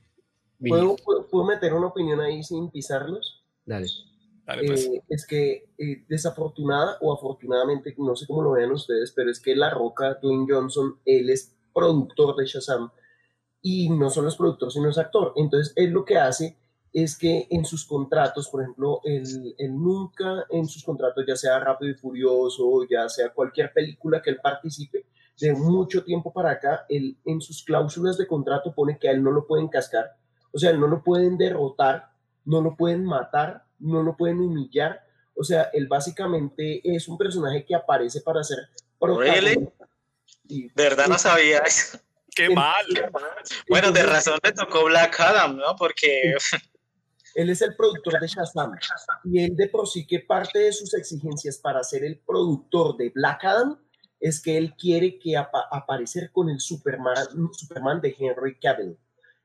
mi- 0.60 0.70
¿Puedo, 0.70 0.96
puedo- 1.04 1.28
puedo 1.30 1.46
meter 1.46 1.74
una 1.74 1.88
opinión 1.88 2.20
ahí 2.22 2.44
sin 2.44 2.70
pisarlos? 2.70 3.44
Dale. 3.66 3.88
Dale, 4.46 4.68
pues. 4.68 4.86
Eh, 4.86 5.02
es 5.10 5.26
que 5.26 5.70
eh, 5.80 6.06
desafortunada 6.08 6.98
o 7.02 7.12
afortunadamente, 7.12 7.96
no 7.98 8.16
sé 8.16 8.28
cómo 8.28 8.44
lo 8.44 8.52
vean 8.52 8.72
ustedes, 8.72 9.12
pero 9.16 9.32
es 9.32 9.40
que 9.40 9.56
La 9.56 9.72
Roca, 9.72 10.20
Dwayne 10.22 10.46
Johnson, 10.48 11.00
él 11.06 11.32
es 11.32 11.56
productor 11.74 12.36
de 12.36 12.46
Shazam 12.46 12.92
y 13.68 13.90
no 13.90 14.12
solo 14.12 14.30
es 14.30 14.36
productor, 14.36 14.72
sino 14.72 14.88
es 14.92 14.98
actor. 15.00 15.34
Entonces, 15.36 15.74
él 15.76 15.90
lo 15.90 16.06
que 16.06 16.20
hace 16.20 16.56
es 16.94 17.18
que 17.18 17.48
en 17.50 17.66
sus 17.66 17.84
contratos, 17.84 18.48
por 18.48 18.62
ejemplo, 18.62 19.02
él, 19.04 19.56
él 19.58 19.76
nunca 19.76 20.46
en 20.52 20.68
sus 20.68 20.84
contratos, 20.84 21.26
ya 21.28 21.36
sea 21.36 21.60
Rápido 21.60 21.90
y 21.92 21.96
Furioso, 21.96 22.84
ya 22.88 23.10
sea 23.10 23.30
cualquier 23.30 23.74
película 23.74 24.22
que 24.22 24.30
él 24.30 24.40
participe, 24.40 25.08
de 25.42 25.52
mucho 25.54 26.04
tiempo 26.04 26.32
para 26.32 26.52
acá, 26.52 26.86
él 26.90 27.18
en 27.26 27.42
sus 27.42 27.64
cláusulas 27.64 28.20
de 28.20 28.28
contrato 28.28 28.72
pone 28.72 29.00
que 29.00 29.10
a 29.10 29.12
él 29.14 29.24
no 29.24 29.32
lo 29.32 29.48
pueden 29.48 29.68
cascar, 29.68 30.16
o 30.54 30.60
sea, 30.60 30.72
no 30.72 30.86
lo 30.86 31.02
pueden 31.02 31.36
derrotar, 31.36 32.12
no 32.46 32.62
lo 32.62 32.76
pueden 32.76 33.04
matar, 33.04 33.66
no 33.80 34.04
lo 34.04 34.16
pueden 34.16 34.42
humillar. 34.42 35.02
O 35.36 35.44
sea, 35.44 35.72
él 35.74 35.88
básicamente 35.88 36.82
es 36.84 37.08
un 37.08 37.18
personaje 37.18 37.66
que 37.66 37.74
aparece 37.74 38.22
para 38.22 38.44
ser 38.44 38.60
protagonista. 39.00 39.88
Y- 40.48 40.68
de 40.68 40.84
verdad 40.84 41.08
no 41.08 41.18
sabía 41.18 41.58
eso. 41.66 41.98
¡Qué 42.36 42.49
mal! 42.49 42.86
Bueno, 43.70 43.91
de 43.91 44.03
razón 44.03 44.40
le 44.44 44.52
tocó 44.52 44.84
Black 44.86 45.20
Adam, 45.20 45.57
¿no? 45.57 45.76
Porque 45.76 46.34
Él 47.36 47.49
es 47.49 47.62
el 47.62 47.76
productor 47.76 48.20
de 48.20 48.28
Shazam. 48.28 48.72
Y 49.26 49.44
él 49.44 49.56
de 49.56 49.68
por 49.68 49.88
sí 49.88 50.07
que 50.07 50.20
parte 50.22 50.60
de 50.60 50.72
sus 50.72 50.94
exigencias 50.94 51.57
para 51.57 51.84
ser 51.84 52.03
el 52.06 52.20
productor 52.20 52.95
de 52.98 53.10
Black 53.14 53.44
Adam 53.44 53.78
es 54.22 54.41
que 54.41 54.57
él 54.57 54.74
quiere 54.78 55.20
que 55.20 55.36
apa- 55.36 55.68
aparecer 55.72 56.32
con 56.32 56.49
el 56.49 56.60
Superman, 56.62 57.16
Superman 57.52 57.99
de 57.99 58.16
Henry 58.18 58.57
Cavill. 58.60 58.98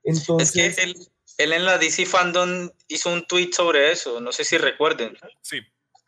es 0.05 0.21
Entonces, 0.21 0.53
que 0.77 0.83
él, 0.85 0.95
él 1.39 1.53
en 1.53 1.65
la 1.65 1.79
DC 1.79 2.07
Fandom 2.07 2.71
hizo 2.87 3.13
un 3.13 3.27
tweet 3.27 3.51
sobre 3.53 3.91
eso, 3.91 4.21
no 4.21 4.31
sé 4.31 4.45
si 4.45 4.57
recuerden. 4.57 5.17
Sí. 5.43 5.59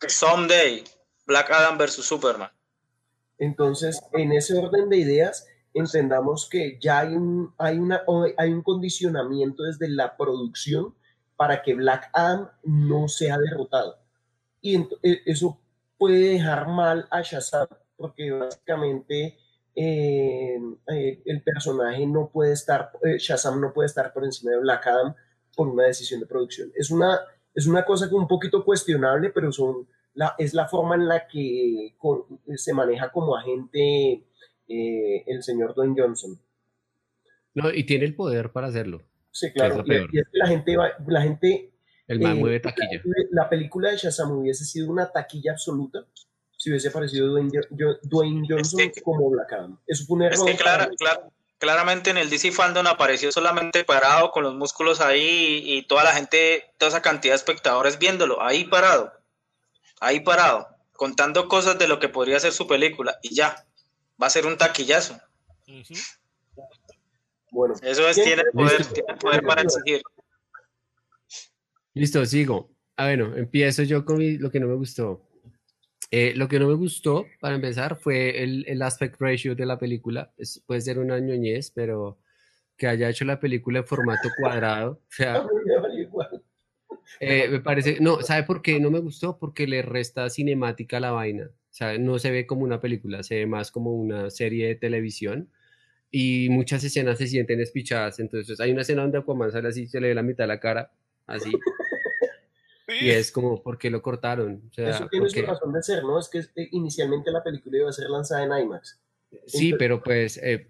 Someday, 0.07 0.83
Black 1.25 1.51
Adam 1.51 1.77
versus 1.77 2.05
Superman. 2.05 2.49
Entonces, 3.37 4.01
en 4.13 4.31
ese 4.31 4.57
orden 4.57 4.89
de 4.89 4.97
ideas, 4.97 5.45
entendamos 5.73 6.47
que 6.49 6.77
ya 6.81 6.99
hay 6.99 7.15
un, 7.15 7.53
hay 7.57 7.77
una, 7.77 8.01
hay 8.37 8.51
un 8.51 8.61
condicionamiento 8.61 9.63
desde 9.63 9.89
la 9.89 10.15
producción 10.17 10.93
para 11.35 11.61
que 11.61 11.73
Black 11.73 12.09
Adam 12.13 12.49
no 12.63 13.07
sea 13.07 13.37
derrotado. 13.37 13.97
Y 14.61 14.77
e- 15.01 15.21
eso 15.25 15.59
puede 15.97 16.19
dejar 16.33 16.67
mal 16.67 17.07
a 17.09 17.21
Shazam, 17.21 17.67
porque 17.97 18.31
básicamente 18.31 19.37
eh, 19.75 20.59
eh, 20.87 21.21
el 21.25 21.41
personaje 21.41 22.05
no 22.05 22.29
puede 22.29 22.53
estar, 22.53 22.91
eh, 23.03 23.17
Shazam 23.17 23.59
no 23.59 23.73
puede 23.73 23.87
estar 23.87 24.13
por 24.13 24.23
encima 24.23 24.51
de 24.51 24.59
Black 24.59 24.85
Adam 24.87 25.15
por 25.55 25.67
una 25.67 25.85
decisión 25.85 26.19
de 26.19 26.25
producción. 26.27 26.71
Es 26.75 26.91
una, 26.91 27.19
es 27.53 27.67
una 27.67 27.83
cosa 27.85 28.07
un 28.11 28.27
poquito 28.27 28.63
cuestionable, 28.63 29.29
pero 29.31 29.51
son 29.51 29.87
la, 30.13 30.35
es 30.37 30.53
la 30.53 30.67
forma 30.67 30.95
en 30.95 31.07
la 31.07 31.27
que 31.27 31.95
con- 31.97 32.25
se 32.55 32.73
maneja 32.73 33.11
como 33.11 33.35
agente 33.35 34.23
eh, 34.67 35.23
el 35.27 35.43
señor 35.43 35.73
Dwayne 35.75 35.95
Johnson. 35.97 36.39
No, 37.53 37.71
y 37.71 37.83
tiene 37.85 38.05
el 38.05 38.15
poder 38.15 38.51
para 38.51 38.67
hacerlo. 38.67 39.01
Sí, 39.31 39.51
claro. 39.51 39.83
Y, 39.85 39.95
es 39.95 40.07
que 40.09 40.37
la 40.37 40.47
gente, 40.47 40.77
va- 40.77 40.93
la 41.07 41.21
gente 41.21 41.71
El 42.07 42.19
man 42.19 42.37
eh, 42.37 42.39
mueve 42.39 42.59
taquilla. 42.59 43.01
La, 43.03 43.43
la 43.43 43.49
película 43.49 43.91
de 43.91 43.97
Shazam 43.97 44.31
hubiese 44.31 44.65
sido 44.65 44.89
una 44.91 45.11
taquilla 45.11 45.51
absoluta 45.53 46.05
si 46.55 46.69
hubiese 46.69 46.87
aparecido 46.87 47.27
Dwayne, 47.27 47.51
Dwayne 48.03 48.45
Johnson 48.47 48.79
Es 48.79 48.91
que- 48.93 49.01
como 49.01 49.29
Black 49.29 49.51
Adam. 49.53 49.79
Eso 49.85 50.05
fue 50.05 50.15
un 50.15 50.21
error. 50.23 50.35
Es 50.35 50.43
que 50.43 50.55
clara- 50.55 50.89
clara- 50.97 51.29
claramente 51.57 52.09
en 52.09 52.17
el 52.17 52.29
DC 52.29 52.51
Fandom 52.51 52.87
apareció 52.87 53.31
solamente 53.31 53.83
parado 53.83 54.31
con 54.31 54.43
los 54.43 54.55
músculos 54.55 55.01
ahí 55.01 55.61
y, 55.65 55.77
y 55.77 55.83
toda 55.87 56.03
la 56.03 56.11
gente, 56.13 56.63
toda 56.77 56.89
esa 56.89 57.01
cantidad 57.01 57.33
de 57.33 57.37
espectadores 57.37 57.99
viéndolo, 57.99 58.41
ahí 58.41 58.65
parado, 58.65 59.11
ahí 59.99 60.21
parado, 60.21 60.67
contando 60.93 61.47
cosas 61.47 61.77
de 61.79 61.87
lo 61.87 61.99
que 61.99 62.07
podría 62.09 62.39
ser 62.39 62.51
su 62.53 62.65
película 62.67 63.17
y 63.21 63.35
ya, 63.35 63.65
va 64.23 64.27
a 64.27 64.29
ser 64.29 64.45
un 64.45 64.57
taquillazo. 64.57 65.19
Bueno, 67.51 67.75
Eso 67.83 68.07
es, 68.07 68.15
tiene 68.15 68.41
el 68.41 68.51
poder, 68.53 68.77
listo. 68.79 68.93
tiene 68.93 69.13
el 69.13 69.19
poder 69.19 69.43
para 69.43 69.61
exigir. 69.61 70.01
Listo, 71.93 72.25
sigo. 72.25 72.71
Ah, 72.95 73.05
bueno, 73.07 73.35
empiezo 73.35 73.83
yo 73.83 74.05
con 74.05 74.17
mi- 74.17 74.37
lo 74.37 74.49
que 74.49 74.59
no 74.61 74.67
me 74.67 74.75
gustó. 74.75 75.27
Eh, 76.09 76.33
lo 76.35 76.47
que 76.47 76.57
no 76.59 76.67
me 76.67 76.73
gustó, 76.75 77.25
para 77.41 77.55
empezar, 77.55 77.97
fue 77.97 78.41
el, 78.43 78.63
el 78.67 78.81
aspect 78.81 79.19
ratio 79.19 79.55
de 79.55 79.65
la 79.65 79.77
película. 79.77 80.31
Es- 80.37 80.63
puede 80.65 80.79
ser 80.81 80.99
una 80.99 81.19
ñoñez, 81.19 81.71
pero 81.71 82.17
que 82.77 82.87
haya 82.87 83.09
hecho 83.09 83.25
la 83.25 83.39
película 83.41 83.79
en 83.79 83.85
formato 83.87 84.29
cuadrado. 84.39 84.91
O 84.93 85.01
sea, 85.09 85.45
eh, 87.19 87.47
me 87.49 87.59
parece, 87.59 87.97
no, 87.99 88.21
¿sabe 88.21 88.43
por 88.43 88.61
qué 88.61 88.79
no 88.79 88.89
me 88.89 88.99
gustó? 88.99 89.37
Porque 89.37 89.67
le 89.67 89.81
resta 89.81 90.29
cinemática 90.29 90.97
a 90.97 91.01
la 91.01 91.11
vaina. 91.11 91.49
O 91.73 91.75
sea, 91.75 91.97
no 91.97 92.19
se 92.19 92.29
ve 92.29 92.45
como 92.45 92.61
una 92.61 92.79
película, 92.79 93.23
se 93.23 93.33
ve 93.33 93.45
más 93.47 93.71
como 93.71 93.95
una 93.95 94.29
serie 94.29 94.67
de 94.67 94.75
televisión 94.75 95.49
y 96.11 96.47
muchas 96.51 96.83
escenas 96.83 97.17
se 97.17 97.25
sienten 97.25 97.59
espichadas. 97.59 98.19
Entonces, 98.19 98.59
hay 98.59 98.71
una 98.71 98.83
escena 98.83 99.01
donde 99.01 99.17
Aquaman 99.17 99.51
sale 99.51 99.69
así, 99.69 99.87
se 99.87 99.99
le 99.99 100.09
ve 100.09 100.13
la 100.13 100.21
mitad 100.21 100.43
de 100.43 100.49
la 100.49 100.59
cara, 100.59 100.91
así, 101.25 101.51
y 103.01 103.09
es 103.09 103.31
como, 103.31 103.63
¿por 103.63 103.79
qué 103.79 103.89
lo 103.89 104.03
cortaron? 104.03 104.61
O 104.69 104.71
sea, 104.71 104.91
Eso 104.91 105.07
tiene 105.09 105.25
¿por 105.25 105.31
su 105.31 105.41
razón 105.41 105.73
de 105.73 105.81
ser, 105.81 106.03
¿no? 106.03 106.19
Es 106.19 106.29
que 106.29 106.41
eh, 106.41 106.69
inicialmente 106.73 107.31
la 107.31 107.41
película 107.41 107.75
iba 107.79 107.89
a 107.89 107.93
ser 107.93 108.07
lanzada 108.07 108.43
en 108.43 108.65
IMAX. 108.65 109.01
Sí, 109.31 109.37
Entonces- 109.37 109.75
pero 109.79 110.03
pues, 110.03 110.37
eh, 110.43 110.69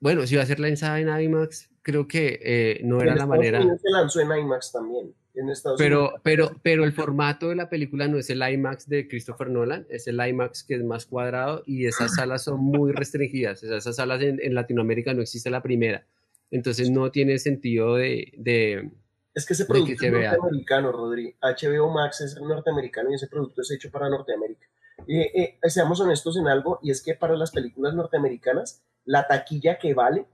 bueno, 0.00 0.26
si 0.26 0.34
va 0.34 0.42
a 0.42 0.46
ser 0.46 0.58
lanzada 0.58 0.98
en 0.98 1.08
IMAX, 1.08 1.70
creo 1.82 2.08
que 2.08 2.40
eh, 2.42 2.80
no 2.82 3.00
era 3.00 3.14
la 3.14 3.26
manera. 3.26 3.62
Se 3.62 3.90
lanzó 3.90 4.20
en 4.20 4.36
IMAX 4.36 4.72
también. 4.72 5.14
En 5.38 5.50
Estados 5.50 5.78
Pero, 5.78 6.00
Unidos. 6.04 6.20
pero, 6.24 6.50
pero 6.62 6.84
el 6.84 6.92
formato 6.92 7.50
de 7.50 7.56
la 7.56 7.68
película 7.68 8.08
no 8.08 8.16
es 8.18 8.30
el 8.30 8.42
IMAX 8.42 8.88
de 8.88 9.06
Christopher 9.06 9.50
Nolan, 9.50 9.86
es 9.90 10.06
el 10.08 10.18
IMAX 10.18 10.64
que 10.64 10.74
es 10.76 10.82
más 10.82 11.04
cuadrado 11.06 11.62
y 11.66 11.86
esas 11.86 12.14
salas 12.16 12.42
son 12.44 12.58
muy 12.60 12.92
restringidas. 12.92 13.62
O 13.62 13.66
sea, 13.68 13.76
esas 13.76 13.96
salas 13.96 14.22
en, 14.22 14.40
en 14.42 14.54
Latinoamérica 14.54 15.12
no 15.14 15.20
existe 15.22 15.50
la 15.50 15.62
primera. 15.62 16.04
Entonces 16.50 16.90
no 16.90 17.10
tiene 17.10 17.38
sentido 17.38 17.96
de, 17.96 18.32
de- 18.38 18.90
Es 19.34 19.44
que 19.46 19.52
ese 19.52 19.64
que 19.64 19.68
producto 19.68 19.98
se 19.98 20.06
es 20.06 20.12
norteamericano, 20.12 20.92
Rodri. 20.92 21.34
HBO 21.42 21.90
Max 21.90 22.22
es 22.22 22.40
norteamericano 22.40 23.10
y 23.10 23.14
ese 23.14 23.26
producto 23.26 23.60
es 23.62 23.70
hecho 23.72 23.90
para 23.90 24.08
Norteamérica. 24.08 24.66
Eh, 25.06 25.58
eh, 25.62 25.68
seamos 25.68 26.00
honestos 26.00 26.38
en 26.38 26.48
algo, 26.48 26.78
y 26.82 26.90
es 26.90 27.02
que 27.02 27.14
para 27.14 27.36
las 27.36 27.50
películas 27.50 27.94
norteamericanas, 27.94 28.80
la 29.04 29.26
taquilla 29.26 29.78
que 29.78 29.92
vale 29.92 30.24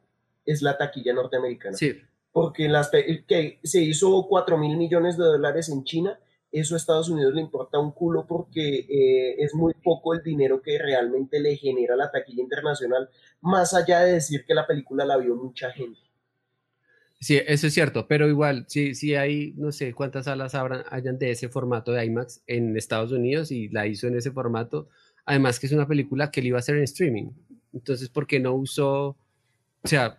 es 0.47 0.63
la 0.63 0.79
taquilla 0.79 1.13
norteamericana. 1.13 1.77
Sí, 1.77 2.01
Porque 2.33 2.69
las, 2.69 2.91
que 2.91 3.61
se 3.63 3.83
hizo 3.83 4.27
4 4.29 4.57
mil 4.59 4.77
millones 4.77 5.19
de 5.19 5.25
dólares 5.25 5.69
en 5.69 5.85
China, 5.85 6.19
eso 6.53 6.75
a 6.75 6.79
Estados 6.79 7.09
Unidos 7.09 7.35
le 7.35 7.41
importa 7.41 7.79
un 7.79 7.93
culo 7.93 8.27
porque 8.27 8.81
eh, 8.81 9.37
es 9.39 9.55
muy 9.55 9.73
poco 9.83 10.13
el 10.15 10.23
dinero 10.23 10.61
que 10.61 10.79
realmente 10.79 11.41
le 11.41 11.57
genera 11.57 11.97
la 11.97 12.11
taquilla 12.11 12.43
internacional, 12.43 13.09
más 13.41 13.73
allá 13.73 14.01
de 14.01 14.13
decir 14.13 14.45
que 14.47 14.55
la 14.55 14.67
película 14.67 15.07
la 15.07 15.17
vio 15.17 15.35
mucha 15.35 15.71
gente. 15.73 15.99
sí, 17.21 17.41
eso 17.47 17.67
es 17.67 17.75
cierto, 17.75 18.07
pero 18.07 18.29
igual, 18.29 18.67
sí, 18.69 18.95
sí 18.95 19.15
hay, 19.15 19.55
no 19.57 19.73
sé 19.73 19.95
cuántas 19.95 20.27
salas 20.27 20.55
habrán, 20.55 20.85
hayan 20.91 21.19
de 21.19 21.31
ese 21.31 21.49
formato 21.49 21.93
de 21.93 22.05
IMAX 22.05 22.43
en 22.47 22.77
Estados 22.77 23.13
Unidos 23.13 23.51
y 23.51 23.69
la 23.69 23.87
hizo 23.87 24.07
en 24.07 24.17
ese 24.17 24.31
formato. 24.31 24.89
Además 25.25 25.59
que 25.59 25.67
es 25.67 25.73
una 25.73 25.87
película 25.89 26.31
que 26.31 26.41
él 26.41 26.49
iba 26.49 26.59
a 26.59 26.61
hacer 26.61 26.77
en 26.77 26.83
streaming. 26.83 27.31
Entonces, 27.73 28.09
¿por 28.09 28.27
qué 28.27 28.41
no 28.41 28.55
usó? 28.55 29.17
O 29.83 29.89
sea, 29.89 30.19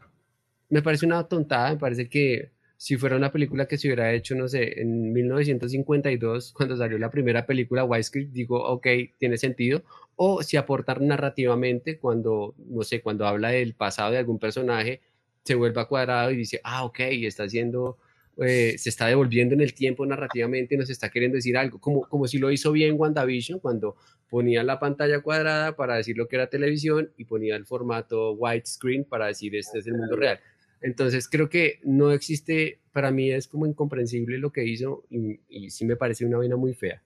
me 0.74 0.82
parece 0.82 1.06
una 1.06 1.24
tontada, 1.28 1.70
me 1.70 1.78
parece 1.78 2.10
que 2.10 2.50
si 2.78 2.98
fuera 2.98 3.16
una 3.16 3.32
película 3.32 3.68
que 3.68 3.78
se 3.78 3.88
hubiera 3.88 4.12
hecho, 4.12 4.34
no 4.34 4.48
sé, 4.48 4.82
en 4.82 5.14
1952, 5.14 6.52
cuando 6.58 6.76
salió 6.76 6.98
la 6.98 7.12
primera 7.12 7.46
película, 7.46 7.84
Widescreen, 7.86 8.34
digo, 8.34 8.62
ok, 8.64 8.88
tiene 9.20 9.38
sentido, 9.38 9.84
o 10.16 10.42
si 10.42 10.58
aportar 10.58 11.00
narrativamente 11.00 12.00
cuando, 12.00 12.56
no 12.58 12.82
sé, 12.82 13.02
cuando 13.02 13.28
habla 13.28 13.50
del 13.50 13.76
pasado 13.76 14.12
de 14.14 14.18
algún 14.18 14.40
personaje, 14.40 15.02
se 15.44 15.54
vuelva 15.54 15.88
cuadrado 15.88 16.32
y 16.32 16.38
dice, 16.38 16.60
ah, 16.64 16.86
ok, 16.86 17.02
está 17.02 17.44
haciendo, 17.44 18.00
eh, 18.38 18.74
se 18.80 18.90
está 18.90 19.06
devolviendo 19.06 19.54
en 19.54 19.62
el 19.62 19.76
tiempo 19.76 20.08
narrativamente, 20.08 20.76
nos 20.76 20.90
está 20.90 21.12
queriendo 21.12 21.36
decir 21.36 21.56
algo, 21.56 21.80
como, 21.80 22.02
como 22.02 22.28
si 22.28 22.40
lo 22.40 22.52
hizo 22.52 22.72
bien 22.72 22.96
WandaVision 22.98 23.60
cuando 23.60 23.96
ponía 24.28 24.64
la 24.64 24.80
pantalla 24.80 25.20
cuadrada 25.20 25.76
para 25.76 25.98
decir 25.98 26.18
lo 26.18 26.28
que 26.28 26.38
era 26.38 26.48
televisión 26.48 27.12
y 27.16 27.26
ponía 27.26 27.56
el 27.56 27.68
formato 27.68 28.32
widescreen 28.32 29.06
para 29.06 29.28
decir 29.28 29.56
este 29.56 29.78
es 29.78 29.86
el 29.86 29.94
mundo 29.94 30.16
real. 30.16 30.40
Entonces 30.84 31.28
creo 31.28 31.50
que 31.50 31.80
no 31.84 32.12
existe, 32.12 32.80
para 32.92 33.10
mí 33.10 33.32
es 33.32 33.48
como 33.48 33.66
incomprensible 33.66 34.38
lo 34.38 34.52
que 34.52 34.66
hizo 34.66 35.04
y, 35.10 35.40
y 35.50 35.72
sí 35.72 35.86
me 35.86 35.96
parece 35.96 36.26
una 36.26 36.38
vaina 36.38 36.56
muy 36.56 36.76
fea 36.76 37.02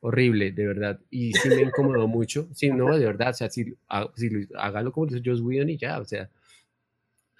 horrible, 0.00 0.52
de 0.52 0.66
verdad. 0.66 1.00
Y 1.10 1.32
sí 1.32 1.48
me 1.48 1.62
incomodó 1.62 2.08
mucho. 2.08 2.48
Sí, 2.54 2.70
no, 2.70 2.96
de 2.96 3.04
verdad, 3.04 3.30
o 3.30 3.34
sea, 3.34 3.50
si, 3.50 3.76
si 4.16 4.48
hágalo 4.56 4.92
como 4.92 5.06
dice 5.06 5.22
Joss 5.24 5.40
Whedon 5.40 5.70
y 5.70 5.76
ya, 5.76 6.00
o 6.00 6.04
sea, 6.04 6.30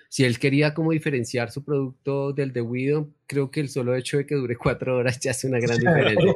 si 0.08 0.24
él 0.24 0.38
quería 0.38 0.72
como 0.72 0.92
diferenciar 0.92 1.50
su 1.50 1.62
producto 1.62 2.32
del 2.32 2.52
de 2.52 2.62
Whedon, 2.62 3.14
creo 3.26 3.50
que 3.50 3.60
el 3.60 3.68
solo 3.68 3.94
hecho 3.94 4.16
de 4.16 4.26
que 4.26 4.36
dure 4.36 4.56
cuatro 4.56 4.96
horas 4.96 5.20
ya 5.20 5.32
hace 5.32 5.46
una 5.46 5.60
gran 5.60 5.78
diferencia. 5.78 6.32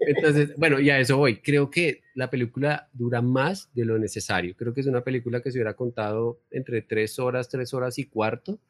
Entonces, 0.00 0.54
bueno, 0.56 0.80
y 0.80 0.90
a 0.90 0.98
eso 0.98 1.16
voy. 1.16 1.40
Creo 1.40 1.70
que 1.70 2.02
la 2.14 2.30
película 2.30 2.88
dura 2.92 3.22
más 3.22 3.70
de 3.74 3.84
lo 3.84 3.98
necesario. 3.98 4.54
Creo 4.56 4.72
que 4.74 4.80
es 4.80 4.86
una 4.86 5.04
película 5.04 5.42
que 5.42 5.50
se 5.50 5.58
hubiera 5.58 5.74
contado 5.74 6.40
entre 6.50 6.82
tres 6.82 7.18
horas, 7.18 7.48
tres 7.48 7.74
horas 7.74 7.98
y 7.98 8.06
cuarto, 8.06 8.60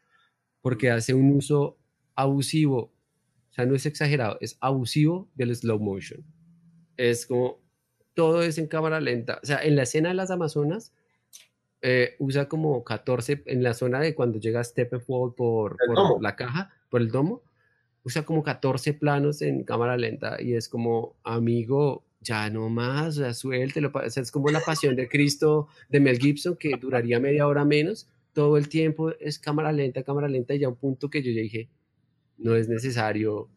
porque 0.60 0.90
hace 0.90 1.14
un 1.14 1.32
uso 1.32 1.78
abusivo 2.14 2.92
o 3.50 3.52
sea, 3.52 3.66
no 3.66 3.74
es 3.74 3.84
exagerado, 3.84 4.38
es 4.40 4.56
abusivo 4.60 5.28
del 5.34 5.54
slow 5.54 5.80
motion. 5.80 6.24
Es 6.96 7.26
como, 7.26 7.60
todo 8.14 8.42
es 8.42 8.58
en 8.58 8.68
cámara 8.68 9.00
lenta. 9.00 9.40
O 9.42 9.46
sea, 9.46 9.62
en 9.62 9.74
la 9.74 9.82
escena 9.82 10.10
de 10.10 10.14
las 10.14 10.30
Amazonas, 10.30 10.92
eh, 11.82 12.14
usa 12.20 12.48
como 12.48 12.84
14, 12.84 13.42
en 13.46 13.62
la 13.62 13.74
zona 13.74 13.98
de 14.00 14.14
cuando 14.14 14.38
llega 14.38 14.62
Steppenwolf 14.62 15.34
por, 15.34 15.76
por 15.86 16.22
la 16.22 16.36
caja, 16.36 16.70
por 16.88 17.00
el 17.00 17.10
domo, 17.10 17.42
usa 18.02 18.24
como 18.24 18.42
14 18.42 18.94
planos 18.94 19.42
en 19.42 19.64
cámara 19.64 19.96
lenta 19.96 20.40
y 20.40 20.54
es 20.54 20.68
como, 20.68 21.16
amigo, 21.22 22.04
ya 22.20 22.50
no 22.50 22.68
más, 22.68 23.16
sea, 23.16 23.34
suéltelo. 23.34 23.90
O 23.92 24.10
sea, 24.10 24.22
es 24.22 24.30
como 24.30 24.50
la 24.50 24.60
pasión 24.60 24.96
de 24.96 25.08
Cristo 25.08 25.68
de 25.88 26.00
Mel 26.00 26.18
Gibson 26.18 26.56
que 26.56 26.76
duraría 26.80 27.20
media 27.20 27.46
hora 27.46 27.64
menos. 27.64 28.08
Todo 28.32 28.56
el 28.56 28.68
tiempo 28.68 29.10
es 29.18 29.38
cámara 29.38 29.72
lenta, 29.72 30.02
cámara 30.02 30.28
lenta 30.28 30.54
y 30.54 30.60
ya 30.60 30.68
un 30.68 30.76
punto 30.76 31.10
que 31.10 31.22
yo 31.22 31.32
ya 31.32 31.42
dije, 31.42 31.68
no 32.38 32.54
es 32.54 32.68
necesario. 32.68 33.48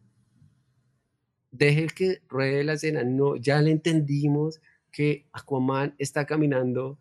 Deje 1.50 1.86
que 1.86 2.22
ruede 2.28 2.64
la 2.64 2.72
escena, 2.74 3.04
no, 3.04 3.36
ya 3.36 3.62
le 3.62 3.70
entendimos 3.70 4.60
que 4.90 5.26
Aquaman 5.32 5.94
está 5.98 6.26
caminando 6.26 6.98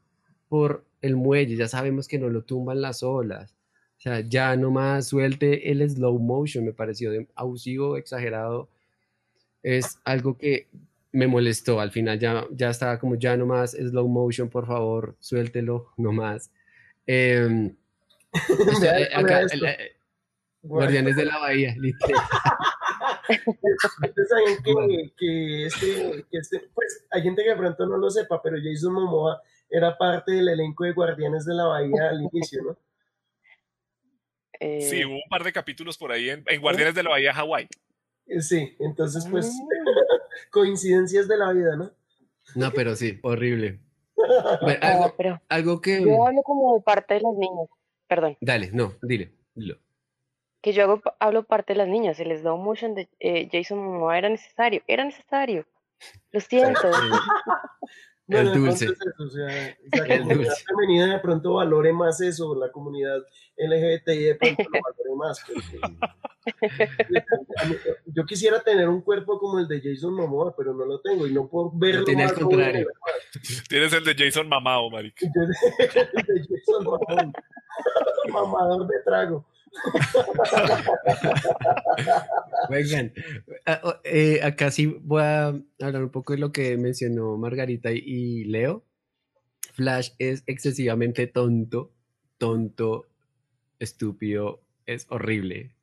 por 0.48 0.86
el 1.02 1.16
muelle, 1.16 1.56
ya 1.56 1.68
sabemos 1.68 2.08
que 2.08 2.20
no 2.20 2.30
lo 2.30 2.44
tumban 2.44 2.82
las 2.82 3.04
olas. 3.04 3.56
O 4.04 4.10
sea, 4.10 4.20
ya 4.20 4.54
nomás 4.58 5.08
suelte 5.08 5.72
el 5.72 5.90
slow 5.90 6.20
motion, 6.20 6.66
me 6.66 6.74
pareció 6.74 7.10
de 7.10 7.26
abusivo, 7.36 7.96
exagerado. 7.96 8.68
Es 9.62 9.98
algo 10.04 10.38
que 10.38 10.68
me 11.14 11.26
molestó. 11.26 11.80
Al 11.80 11.92
final 11.92 12.20
ya, 12.20 12.46
ya 12.52 12.70
estaba 12.70 13.00
como, 13.00 13.16
ya 13.16 13.38
nomás 13.38 13.72
slow 13.72 14.10
motion, 14.10 14.50
por 14.50 14.68
favor, 14.68 15.16
suéltelo 15.22 15.94
nomás. 15.98 16.52
Eh, 18.36 19.10
acá, 19.14 19.46
Guardianes 20.64 21.16
de 21.16 21.26
la 21.26 21.38
Bahía, 21.38 21.76
literal. 21.80 22.22
Ustedes 23.46 24.28
saben 24.28 24.58
que, 24.64 25.14
que, 25.16 25.66
este, 25.68 26.26
que 26.30 26.38
este, 26.40 26.60
pues 26.74 27.06
hay 27.12 27.22
gente 27.22 27.44
que 27.44 27.52
de 27.52 27.56
pronto 27.56 27.86
no 27.86 27.98
lo 27.98 28.10
sepa, 28.10 28.42
pero 28.42 28.58
Jason 28.58 28.94
Momoa 28.94 29.40
era 29.70 29.96
parte 29.96 30.32
del 30.32 30.50
elenco 30.50 30.84
de 30.84 30.94
Guardianes 30.94 31.46
de 31.46 31.54
la 31.54 31.66
Bahía 31.66 32.10
al 32.10 32.24
inicio, 32.24 32.64
¿no? 32.64 32.78
Sí, 34.82 35.06
hubo 35.06 35.16
un 35.16 35.30
par 35.30 35.44
de 35.44 35.54
capítulos 35.54 35.98
por 35.98 36.12
ahí 36.12 36.30
en, 36.30 36.62
Guardianes 36.62 36.96
de 36.96 37.04
la 37.04 37.10
Bahía 37.10 37.34
Hawái. 37.34 37.68
Eh, 38.28 38.42
sí, 38.42 38.76
entonces 38.80 39.28
pues 39.30 39.48
mm. 39.48 39.68
coincidencias 40.52 41.28
de 41.28 41.38
la 41.38 41.52
vida, 41.52 41.76
¿no? 41.76 41.92
No, 42.56 42.72
pero 42.72 42.96
sí, 42.96 43.20
horrible. 43.24 43.80
algo, 44.82 45.14
pero 45.18 45.42
algo 45.50 45.82
que... 45.82 46.02
Yo 46.02 46.26
hablo 46.26 46.42
como 46.44 46.82
parte 46.82 47.16
de 47.16 47.22
las 47.22 47.34
niñas, 47.36 47.68
perdón. 48.08 48.38
Dale, 48.42 48.70
no, 48.72 48.94
dile, 49.02 49.32
dilo 49.54 49.78
que 50.64 50.72
yo 50.72 50.84
hago, 50.84 51.02
hablo 51.20 51.44
parte 51.44 51.74
de 51.74 51.78
las 51.78 51.90
niñas, 51.90 52.18
el 52.22 52.36
slow 52.40 52.58
motion 52.58 52.96
de 52.96 53.10
eh, 53.20 53.50
Jason 53.52 53.80
Momoa 53.80 54.18
era 54.18 54.30
necesario, 54.30 54.82
era 54.88 55.04
necesario. 55.04 55.68
Lo 56.32 56.40
siento. 56.40 56.90
El 58.28 58.54
dulce. 58.54 58.90
o 59.20 59.30
sea, 59.30 59.78
la 59.92 60.18
comunidad 60.20 60.54
femenina 60.68 61.14
de 61.14 61.20
pronto 61.20 61.54
valore 61.54 61.94
más 61.94 62.22
eso, 62.22 62.56
la 62.56 62.72
comunidad 62.72 63.20
LGBTI 63.58 64.24
de 64.24 64.36
pronto 64.36 64.64
lo 64.64 64.80
valore 64.82 65.16
más. 65.18 65.46
yo 68.06 68.26
quisiera 68.26 68.62
tener 68.62 68.88
un 68.88 69.02
cuerpo 69.02 69.38
como 69.40 69.60
el 69.60 69.68
de 69.68 69.82
Jason 69.82 70.14
Momoa, 70.14 70.56
pero 70.56 70.74
no 70.74 70.86
lo 70.86 71.02
tengo 71.02 71.28
y 71.28 71.34
no 71.34 71.48
puedo 71.48 71.72
verlo. 71.74 72.06
Tienes 72.06 72.32
el 72.32 72.38
contrario. 72.38 72.88
Tienes 73.70 73.94
el 73.94 74.04
de 74.04 74.16
Jason 74.16 74.48
Mamao, 74.48 74.90
marica. 74.90 75.26
el 75.26 75.32
de 76.26 76.48
Jason 76.48 76.84
Mamao. 76.84 77.34
Mamador 78.30 78.88
de 78.88 79.00
trago. 79.04 79.46
Vengan, 82.70 83.14
eh, 84.04 84.40
acá 84.44 84.72
sí 84.72 84.86
voy 84.86 85.22
a 85.22 85.48
hablar 85.82 86.04
un 86.04 86.10
poco 86.10 86.34
de 86.34 86.40
lo 86.40 86.52
que 86.52 86.78
mencionó 86.78 87.38
Margarita 87.38 87.92
y 87.92 88.44
Leo. 88.46 88.86
Flash 89.74 90.12
es 90.20 90.44
excesivamente 90.46 91.28
tonto, 91.28 91.94
tonto, 92.38 93.08
estúpido, 93.80 94.62
es 94.86 95.08
horrible. 95.10 95.76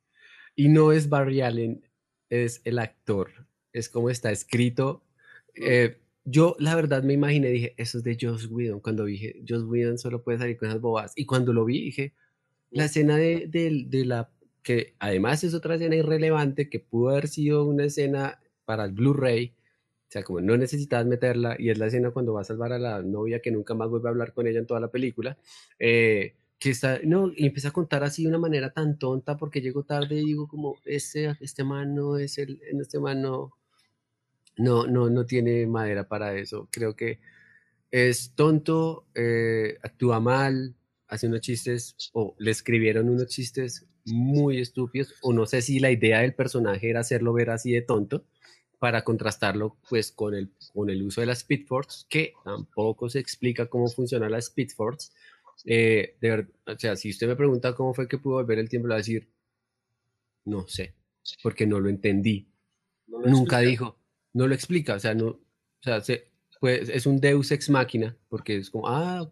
Y 0.55 0.69
no 0.69 0.91
es 0.91 1.09
Barry 1.09 1.41
Allen, 1.41 1.83
es 2.29 2.61
el 2.63 2.79
actor, 2.79 3.47
es 3.73 3.89
como 3.89 4.09
está 4.09 4.31
escrito. 4.31 5.03
Eh, 5.55 5.97
yo 6.23 6.55
la 6.59 6.75
verdad 6.75 7.03
me 7.03 7.13
imaginé, 7.13 7.49
dije, 7.49 7.73
eso 7.77 7.97
es 7.97 8.03
de 8.03 8.17
Joss 8.19 8.47
Whedon. 8.49 8.79
Cuando 8.79 9.05
dije, 9.05 9.41
Joss 9.47 9.63
Whedon 9.63 9.97
solo 9.97 10.23
puede 10.23 10.37
salir 10.37 10.57
con 10.57 10.69
esas 10.69 10.81
bobas. 10.81 11.13
Y 11.15 11.25
cuando 11.25 11.51
lo 11.53 11.65
vi, 11.65 11.81
dije, 11.85 12.13
la 12.71 12.85
escena 12.85 13.17
de, 13.17 13.47
de, 13.47 14.05
la, 14.05 14.31
que 14.63 14.95
además 14.99 15.43
es 15.43 15.53
otra 15.53 15.75
escena 15.75 15.95
irrelevante, 15.95 16.69
que 16.69 16.79
pudo 16.79 17.09
haber 17.09 17.27
sido 17.27 17.65
una 17.65 17.85
escena 17.85 18.39
para 18.65 18.85
el 18.85 18.93
Blu-ray, 18.93 19.53
o 20.07 20.11
sea, 20.11 20.23
como 20.23 20.41
no 20.41 20.57
necesitas 20.57 21.05
meterla, 21.05 21.55
y 21.59 21.69
es 21.69 21.77
la 21.77 21.87
escena 21.87 22.11
cuando 22.11 22.33
va 22.33 22.41
a 22.41 22.45
salvar 22.45 22.73
a 22.73 22.79
la 22.79 23.01
novia 23.01 23.41
que 23.41 23.51
nunca 23.51 23.73
más 23.73 23.89
vuelve 23.89 24.09
a 24.09 24.11
hablar 24.11 24.33
con 24.33 24.47
ella 24.47 24.59
en 24.59 24.67
toda 24.67 24.79
la 24.79 24.89
película, 24.89 25.37
eh, 25.79 26.35
que 26.59 26.69
está, 26.69 26.99
no, 27.03 27.31
y 27.35 27.47
empieza 27.47 27.69
a 27.69 27.73
contar 27.73 28.03
así 28.03 28.23
de 28.23 28.29
una 28.29 28.37
manera 28.37 28.71
tan 28.71 28.97
tonta 28.99 29.37
porque 29.37 29.61
llego 29.61 29.83
tarde 29.83 30.15
y 30.15 30.25
digo 30.25 30.47
como, 30.47 30.77
este, 30.85 31.35
este 31.39 31.63
man 31.63 31.95
no 31.95 32.17
es 32.17 32.37
el, 32.37 32.61
este 32.61 32.99
man 32.99 33.21
no, 33.21 33.53
no, 34.57 34.85
no, 34.85 35.09
no 35.09 35.25
tiene 35.25 35.65
madera 35.67 36.07
para 36.07 36.35
eso, 36.35 36.67
creo 36.71 36.95
que 36.95 37.19
es 37.89 38.33
tonto, 38.35 39.05
eh, 39.15 39.77
actúa 39.81 40.19
mal, 40.19 40.75
hace 41.11 41.27
unos 41.27 41.41
chistes 41.41 41.95
o 42.13 42.35
le 42.39 42.49
escribieron 42.49 43.07
unos 43.09 43.27
chistes 43.27 43.85
muy 44.05 44.59
estúpidos 44.59 45.13
o 45.21 45.31
no 45.31 45.45
sé 45.45 45.61
si 45.61 45.79
la 45.79 45.91
idea 45.91 46.21
del 46.21 46.33
personaje 46.33 46.89
era 46.89 47.01
hacerlo 47.01 47.33
ver 47.33 47.51
así 47.51 47.71
de 47.71 47.83
tonto 47.83 48.25
para 48.79 49.03
contrastarlo 49.03 49.77
pues 49.87 50.11
con 50.11 50.33
el, 50.33 50.49
con 50.73 50.89
el 50.89 51.03
uso 51.03 51.21
de 51.21 51.27
las 51.27 51.39
Speedforce 51.39 52.05
que 52.09 52.33
tampoco 52.43 53.09
se 53.09 53.19
explica 53.19 53.67
cómo 53.67 53.87
funciona 53.89 54.27
la 54.27 54.41
Speedforce 54.41 55.11
eh, 55.65 56.15
de 56.19 56.47
o 56.65 56.79
sea, 56.79 56.95
si 56.95 57.09
usted 57.09 57.27
me 57.27 57.35
pregunta 57.35 57.75
cómo 57.75 57.93
fue 57.93 58.07
que 58.07 58.17
pudo 58.17 58.35
volver 58.35 58.59
el 58.59 58.69
tiempo, 58.69 58.87
le 58.87 58.93
voy 58.93 58.97
a 58.97 59.05
decir, 59.05 59.29
no 60.45 60.67
sé, 60.67 60.95
porque 61.43 61.67
no 61.67 61.79
lo 61.79 61.89
entendí. 61.89 62.47
Nunca 63.07 63.59
dijo, 63.59 63.99
no 64.33 64.47
lo 64.47 64.55
explica, 64.55 64.95
o 64.95 64.99
sea, 64.99 65.13
no, 65.13 65.27
o 65.27 65.39
sea, 65.81 66.01
se, 66.01 66.30
pues 66.61 66.89
es 66.89 67.07
un 67.07 67.19
Deus 67.19 67.51
ex 67.51 67.71
máquina, 67.71 68.15
porque 68.29 68.55
es 68.55 68.69
como, 68.69 68.87
ah, 68.87 69.27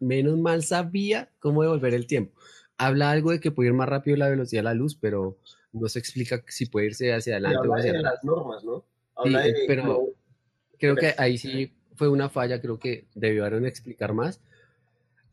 menos 0.00 0.38
mal 0.38 0.62
sabía 0.62 1.30
cómo 1.38 1.62
devolver 1.62 1.94
el 1.94 2.06
tiempo. 2.06 2.38
Habla 2.76 3.10
algo 3.10 3.30
de 3.30 3.40
que 3.40 3.50
puede 3.50 3.70
ir 3.70 3.74
más 3.74 3.88
rápido 3.88 4.18
la 4.18 4.28
velocidad 4.28 4.60
de 4.60 4.64
la 4.64 4.74
luz, 4.74 4.94
pero 4.94 5.38
no 5.72 5.88
se 5.88 5.98
explica 5.98 6.44
si 6.46 6.66
puede 6.66 6.88
irse 6.88 7.14
hacia 7.14 7.36
adelante 7.36 7.66
o 7.66 7.74
hacia 7.74 7.94
de 7.94 8.02
las 8.02 8.22
normas, 8.22 8.64
¿no? 8.64 8.84
Habla 9.16 9.46
pero 9.66 10.10
creo 10.78 10.94
que 10.94 11.14
ahí 11.16 11.38
sí 11.38 11.72
fue 11.96 12.08
una 12.08 12.28
falla, 12.28 12.60
creo 12.60 12.78
que 12.78 13.06
debieron 13.14 13.64
explicar 13.64 14.12
más. 14.12 14.38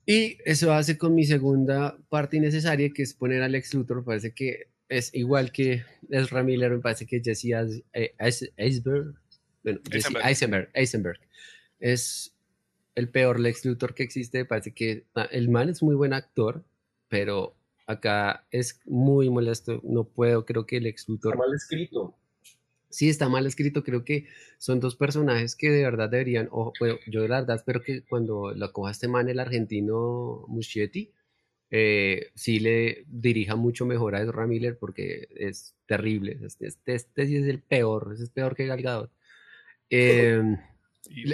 Y 0.05 0.37
eso 0.45 0.71
hace 0.71 0.97
con 0.97 1.13
mi 1.13 1.25
segunda 1.25 1.97
parte 2.07 2.37
innecesaria, 2.37 2.91
que 2.95 3.03
es 3.03 3.13
poner 3.13 3.43
al 3.43 3.55
ex 3.55 3.73
Luthor. 3.73 4.05
Parece 4.05 4.33
que 4.33 4.69
es 4.87 5.13
igual 5.13 5.51
que 5.51 5.83
Ezra 6.09 6.43
Miller, 6.43 6.71
me 6.71 6.79
parece 6.79 7.05
que 7.05 7.19
Jesse 7.21 7.83
Eisenberg, 8.55 9.15
bueno, 9.63 9.79
Eisenberg, 10.23 10.69
Eisenberg, 10.73 11.19
es 11.81 12.33
el 12.95 13.09
peor 13.09 13.39
Lex 13.39 13.65
Luthor 13.65 13.93
que 13.93 14.03
existe. 14.03 14.45
Parece 14.45 14.71
que 14.73 15.05
el 15.31 15.49
man 15.49 15.67
es 15.67 15.83
muy 15.83 15.95
buen 15.95 16.13
actor, 16.13 16.63
pero 17.09 17.55
acá 17.87 18.45
es 18.51 18.79
muy 18.85 19.29
molesto. 19.29 19.81
No 19.83 20.05
puedo, 20.05 20.45
creo 20.45 20.65
que 20.65 20.77
el 20.77 20.83
Lex 20.83 21.09
Luthor. 21.09 21.33
Está 21.33 21.45
mal 21.45 21.55
escrito. 21.55 22.15
sí 22.89 23.09
está 23.09 23.27
mal 23.27 23.45
escrito. 23.45 23.83
Creo 23.83 24.05
que 24.05 24.27
son 24.57 24.79
dos 24.79 24.95
personajes 24.95 25.55
que 25.55 25.69
de 25.69 25.83
verdad 25.83 26.09
deberían, 26.09 26.47
o 26.51 26.71
bueno, 26.79 26.97
yo 27.07 27.21
de 27.21 27.27
verdad 27.27 27.55
espero 27.55 27.81
que 27.81 28.03
cuando 28.03 28.53
lo 28.53 28.71
coja 28.71 28.91
este 28.91 29.07
man, 29.07 29.27
el 29.27 29.39
argentino 29.39 30.45
Muschietti, 30.47 31.11
eh, 31.73 32.31
sí 32.35 32.59
le 32.59 33.05
dirija 33.07 33.55
mucho 33.55 33.85
mejor 33.85 34.15
a 34.15 34.21
Ezra 34.21 34.45
Miller 34.45 34.77
porque 34.77 35.29
es 35.35 35.73
terrible. 35.87 36.37
Este, 36.43 36.67
este, 36.67 36.95
este 36.95 37.27
sí 37.27 37.37
es 37.37 37.47
el 37.47 37.61
peor, 37.61 38.13
es 38.13 38.29
peor 38.29 38.55
que 38.55 38.67
Galgadot. 38.67 39.11
Eh, 39.93 40.41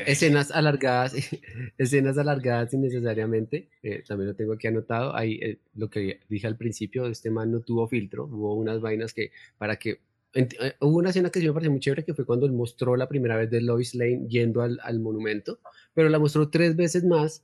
escenas 0.06 0.52
alargadas, 0.52 1.14
escenas 1.77 2.18
alargadas 2.18 2.73
innecesariamente, 2.73 3.69
eh, 3.84 4.03
también 4.07 4.30
lo 4.30 4.35
tengo 4.35 4.53
aquí 4.53 4.68
anotado, 4.68 5.15
ahí 5.15 5.39
eh, 5.41 5.60
lo 5.76 5.89
que 5.89 6.22
dije 6.30 6.48
al 6.48 6.57
principio, 6.57 7.07
este 7.07 7.30
man 7.30 7.52
no 7.52 7.61
tuvo 7.61 7.88
filtro, 7.88 8.26
hubo 8.26 8.56
unas 8.56 8.81
vainas 8.81 9.14
que 9.14 9.31
para 9.57 9.77
que 9.77 10.02
eh, 10.34 10.76
hubo 10.81 10.98
una 10.98 11.10
escena 11.10 11.30
que 11.30 11.39
sí 11.39 11.48
me 11.48 11.53
pareció 11.53 11.72
muy 11.72 11.80
chévere, 11.80 12.06
que 12.06 12.14
fue 12.14 12.26
cuando 12.26 12.45
él 12.45 12.52
mostró 12.52 12.95
la 12.95 13.10
primera 13.10 13.35
vez 13.35 13.49
de 13.49 13.61
Lois 13.61 13.95
Lane 13.95 14.27
yendo 14.27 14.61
al, 14.61 14.80
al 14.84 14.99
monumento, 14.99 15.60
pero 15.94 16.10
la 16.10 16.19
mostró 16.19 16.49
tres 16.49 16.76
veces 16.76 17.03
más, 17.03 17.44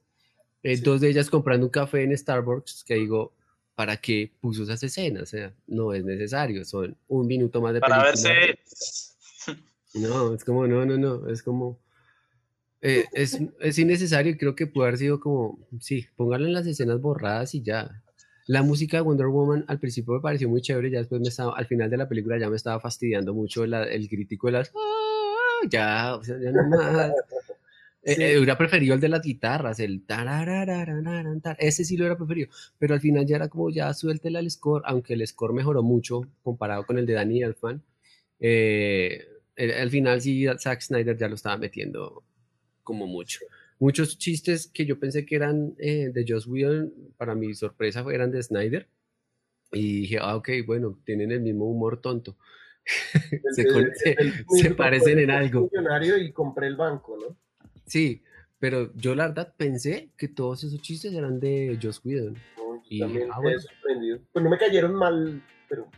eh, 0.61 0.77
dos 0.77 1.01
de 1.01 1.09
ellas 1.09 1.29
comprando 1.29 1.65
un 1.65 1.71
café 1.71 2.03
en 2.03 2.17
Starbucks, 2.17 2.83
que 2.83 2.95
digo, 2.95 3.33
¿para 3.75 3.97
qué 3.97 4.31
puso 4.39 4.63
esas 4.63 4.83
escenas? 4.83 5.23
O 5.23 5.25
sea, 5.25 5.53
no 5.67 5.93
es 5.93 6.03
necesario, 6.05 6.63
son 6.65 6.95
un 7.07 7.27
minuto 7.27 7.61
más 7.61 7.73
de 7.73 7.79
Para 7.79 8.03
película. 8.03 8.33
verse. 8.33 8.59
No, 9.95 10.33
es 10.33 10.43
como, 10.43 10.65
no, 10.65 10.87
no, 10.87 10.97
no, 10.97 11.29
es 11.29 11.43
como... 11.43 11.79
eh, 12.83 13.05
es, 13.13 13.39
es 13.61 13.79
innecesario 13.79 14.33
y 14.33 14.37
creo 14.37 14.55
que 14.55 14.67
puede 14.67 14.89
haber 14.89 14.99
sido 14.99 15.19
como, 15.19 15.57
sí, 15.79 16.05
pónganlo 16.15 16.47
en 16.47 16.53
las 16.53 16.67
escenas 16.67 17.01
borradas 17.01 17.55
y 17.55 17.63
ya. 17.63 17.89
La 18.45 18.61
música 18.61 18.97
de 18.97 19.01
Wonder 19.03 19.27
Woman 19.27 19.63
al 19.69 19.79
principio 19.79 20.13
me 20.15 20.19
pareció 20.19 20.49
muy 20.49 20.61
chévere, 20.61 20.91
ya 20.91 20.99
después 20.99 21.21
me 21.21 21.29
estaba, 21.29 21.57
al 21.57 21.65
final 21.65 21.89
de 21.89 21.97
la 21.97 22.09
película 22.09 22.37
ya 22.37 22.49
me 22.49 22.57
estaba 22.57 22.79
fastidiando 22.79 23.33
mucho 23.33 23.65
la- 23.65 23.85
el 23.85 24.07
crítico 24.09 24.47
de 24.47 24.53
las... 24.53 24.69
"Ah", 24.75 25.67
Ya, 25.69 26.15
o 26.15 26.23
sea, 26.23 26.37
ya 26.39 26.51
no 26.51 26.67
más. 26.69 27.11
Eh, 28.05 28.15
Sí. 28.15 28.21
eh, 28.21 28.35
hubiera 28.37 28.57
preferido 28.57 28.95
el 28.95 28.99
de 28.99 29.07
las 29.07 29.21
guitarras, 29.21 29.79
el 29.79 30.03
ese 31.57 31.85
sí 31.85 31.95
lo 31.95 32.03
hubiera 32.03 32.17
preferido, 32.17 32.49
pero 32.77 32.93
al 32.95 32.99
final 32.99 33.25
ya 33.25 33.37
era 33.37 33.47
como 33.47 33.69
ya 33.69 33.93
suéltela 33.93 34.39
el 34.39 34.51
score, 34.51 34.83
aunque 34.85 35.13
el 35.13 35.25
score 35.25 35.53
mejoró 35.53 35.83
mucho 35.83 36.21
comparado 36.41 36.85
con 36.85 36.97
el 36.97 37.05
de 37.05 37.13
Danny 37.13 37.43
Elfman. 37.43 37.81
Eh, 38.41 39.25
al 39.55 39.89
final 39.89 40.19
sí 40.19 40.45
Zack 40.59 40.81
Snyder 40.81 41.17
ya 41.17 41.29
lo 41.29 41.35
estaba 41.35 41.55
metiendo 41.57 42.23
como 42.83 43.07
mucho. 43.07 43.39
Muchos 43.79 44.17
chistes 44.17 44.67
que 44.67 44.85
yo 44.85 44.99
pensé 44.99 45.25
que 45.25 45.35
eran 45.35 45.73
eh, 45.79 46.09
de 46.13 46.25
Joss 46.27 46.45
Whedon, 46.47 46.93
para 47.17 47.35
mi 47.35 47.53
sorpresa 47.53 48.05
eran 48.13 48.31
de 48.31 48.41
Snyder. 48.43 48.87
Y 49.71 50.01
dije, 50.01 50.19
ah, 50.21 50.35
ok, 50.35 50.49
bueno, 50.65 50.99
tienen 51.03 51.31
el 51.31 51.41
mismo 51.41 51.65
humor 51.65 51.99
tonto. 51.99 52.37
se, 53.55 53.61
El- 53.63 53.67
con- 53.73 53.83
el- 53.85 53.95
se- 53.95 54.15
el 54.19 54.33
se 54.33 54.43
mismo 54.63 54.75
parecen 54.75 55.19
en 55.19 55.31
algo. 55.31 55.69
millonario 55.71 56.17
y 56.17 56.31
compré 56.31 56.67
el 56.67 56.75
banco, 56.75 57.17
¿no? 57.17 57.35
Sí, 57.85 58.21
pero 58.59 58.93
yo 58.95 59.15
la 59.15 59.27
verdad 59.27 59.53
pensé 59.57 60.09
que 60.17 60.27
todos 60.27 60.63
esos 60.63 60.81
chistes 60.81 61.13
eran 61.13 61.39
de 61.39 61.77
Joss 61.81 62.01
Whedon. 62.05 62.33
No, 62.57 62.81
Y, 62.89 62.99
también 62.99 63.29
ah, 63.31 63.39
bueno. 63.41 63.59
sorprendido. 63.59 64.19
Pues 64.31 64.43
no 64.43 64.49
me 64.49 64.57
cayeron 64.57 64.93
mal, 64.95 65.41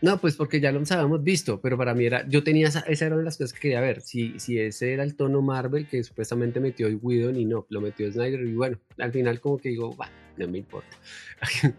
No, 0.01 0.19
pues 0.19 0.35
porque 0.35 0.59
ya 0.59 0.71
los 0.71 0.91
habíamos 0.91 1.23
visto, 1.23 1.59
pero 1.61 1.77
para 1.77 1.93
mí 1.93 2.05
era, 2.05 2.27
yo 2.27 2.43
tenía 2.43 2.67
esa, 2.67 2.81
esa 2.81 3.05
era 3.05 3.15
una 3.15 3.21
de 3.21 3.25
las 3.25 3.37
cosas 3.37 3.53
que 3.53 3.59
quería 3.59 3.81
ver, 3.81 4.01
si, 4.01 4.39
si 4.39 4.59
ese 4.59 4.93
era 4.93 5.03
el 5.03 5.15
tono 5.15 5.41
Marvel 5.41 5.87
que 5.87 6.03
supuestamente 6.03 6.59
metió 6.59 6.87
Whedon 6.87 7.35
y 7.35 7.45
no, 7.45 7.65
lo 7.69 7.81
metió 7.81 8.11
Snyder 8.11 8.41
y 8.41 8.53
bueno, 8.53 8.79
al 8.97 9.11
final 9.11 9.39
como 9.39 9.57
que 9.57 9.69
digo, 9.69 9.95
no 10.37 10.47
me 10.47 10.59
importa. 10.59 10.97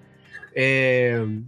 Eh, 0.59 1.43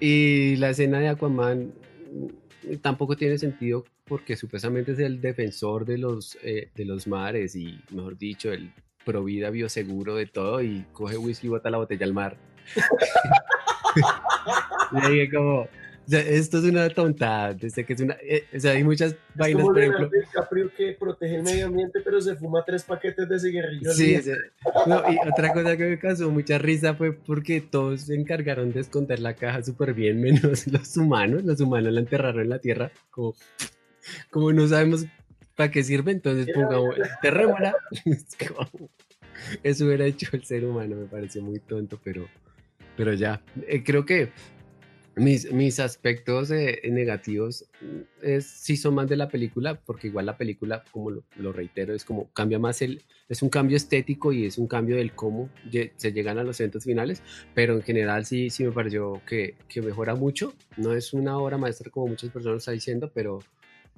y 0.00 0.56
la 0.56 0.70
escena 0.70 0.98
de 0.98 1.08
Aquaman 1.08 1.74
mm, 2.10 2.76
tampoco 2.80 3.14
tiene 3.14 3.36
sentido 3.36 3.84
porque 4.06 4.36
supuestamente 4.36 4.92
es 4.92 4.98
el 4.98 5.20
defensor 5.20 5.84
de 5.84 5.98
los, 5.98 6.38
eh, 6.42 6.70
de 6.74 6.84
los 6.84 7.06
mares 7.06 7.56
y, 7.56 7.80
mejor 7.90 8.16
dicho, 8.16 8.52
el 8.52 8.72
pro 9.04 9.24
vida 9.24 9.50
bioseguro 9.50 10.14
de 10.14 10.26
todo 10.26 10.62
y 10.62 10.84
coge 10.92 11.18
whisky 11.18 11.48
y 11.48 11.50
bota 11.50 11.70
la 11.70 11.78
botella 11.78 12.06
al 12.06 12.12
mar. 12.12 12.36
y 14.92 15.10
dije 15.10 15.30
como, 15.30 15.68
sea, 16.08 16.20
esto 16.20 16.58
es 16.58 16.64
una 16.64 16.88
tontada, 16.90 17.54
desde 17.54 17.84
que 17.84 17.94
es 17.94 18.00
una, 18.00 18.16
eh, 18.22 18.44
o 18.54 18.60
sea, 18.60 18.72
hay 18.72 18.84
muchas 18.84 19.12
es 19.12 19.18
vainas, 19.34 19.62
como 19.62 19.74
por 19.74 19.82
ejemplo, 19.82 20.10
DiCaprio 20.10 20.70
que 20.76 20.92
protege 20.92 21.36
el 21.36 21.42
medio 21.42 21.66
ambiente, 21.66 22.00
pero 22.04 22.20
se 22.20 22.36
fuma 22.36 22.64
tres 22.64 22.84
paquetes 22.84 23.28
de 23.28 23.40
cigarrillos. 23.40 23.96
Sí, 23.96 24.06
día. 24.06 24.22
sí. 24.22 24.30
No, 24.86 25.02
y 25.10 25.16
otra 25.28 25.52
cosa 25.52 25.76
que 25.76 25.84
me 25.84 25.98
causó 25.98 26.30
mucha 26.30 26.58
risa 26.58 26.94
fue 26.94 27.12
porque 27.12 27.60
todos 27.60 28.02
se 28.02 28.14
encargaron 28.14 28.72
de 28.72 28.80
esconder 28.80 29.20
la 29.20 29.34
caja 29.34 29.62
súper 29.62 29.94
bien, 29.94 30.20
menos 30.20 30.66
los 30.72 30.96
humanos. 30.96 31.44
Los 31.44 31.60
humanos 31.60 31.92
la 31.92 32.00
enterraron 32.00 32.42
en 32.42 32.50
la 32.50 32.58
tierra, 32.58 32.90
como, 33.10 33.34
como 34.30 34.52
no 34.52 34.66
sabemos 34.68 35.06
para 35.56 35.70
qué 35.70 35.82
sirve, 35.82 36.12
entonces 36.12 36.54
pongamos, 36.54 36.94
enterrémosla. 36.98 37.74
Eso 39.62 39.86
hubiera 39.86 40.06
hecho 40.06 40.28
el 40.32 40.44
ser 40.44 40.64
humano, 40.64 40.96
me 40.96 41.06
pareció 41.06 41.42
muy 41.42 41.58
tonto, 41.58 42.00
pero, 42.02 42.26
pero 42.96 43.12
ya. 43.14 43.42
Eh, 43.66 43.82
creo 43.84 44.06
que 44.06 44.30
mis, 45.16 45.50
mis 45.52 45.80
aspectos 45.80 46.50
eh, 46.50 46.80
negativos 46.90 47.64
mm, 47.80 48.00
es, 48.22 48.46
sí 48.46 48.76
son 48.76 48.94
más 48.94 49.08
de 49.08 49.16
la 49.16 49.28
película, 49.28 49.74
porque 49.84 50.08
igual 50.08 50.26
la 50.26 50.36
película, 50.36 50.84
como 50.92 51.10
lo, 51.10 51.24
lo 51.38 51.52
reitero, 51.52 51.94
es 51.94 52.04
como 52.04 52.30
cambia 52.32 52.58
más 52.58 52.82
el, 52.82 53.02
es 53.28 53.42
un 53.42 53.48
cambio 53.48 53.76
estético 53.76 54.32
y 54.32 54.44
es 54.46 54.58
un 54.58 54.66
cambio 54.68 54.96
del 54.96 55.12
cómo 55.14 55.48
se 55.96 56.12
llegan 56.12 56.38
a 56.38 56.44
los 56.44 56.60
eventos 56.60 56.84
finales, 56.84 57.22
pero 57.54 57.74
en 57.74 57.82
general 57.82 58.26
sí, 58.26 58.50
sí 58.50 58.62
me 58.64 58.72
pareció 58.72 59.22
que, 59.26 59.54
que 59.68 59.80
mejora 59.82 60.14
mucho. 60.14 60.52
No 60.76 60.92
es 60.92 61.12
una 61.12 61.38
obra 61.38 61.56
maestra 61.58 61.90
como 61.90 62.08
muchas 62.08 62.30
personas 62.30 62.58
están 62.58 62.74
diciendo, 62.74 63.10
pero, 63.14 63.38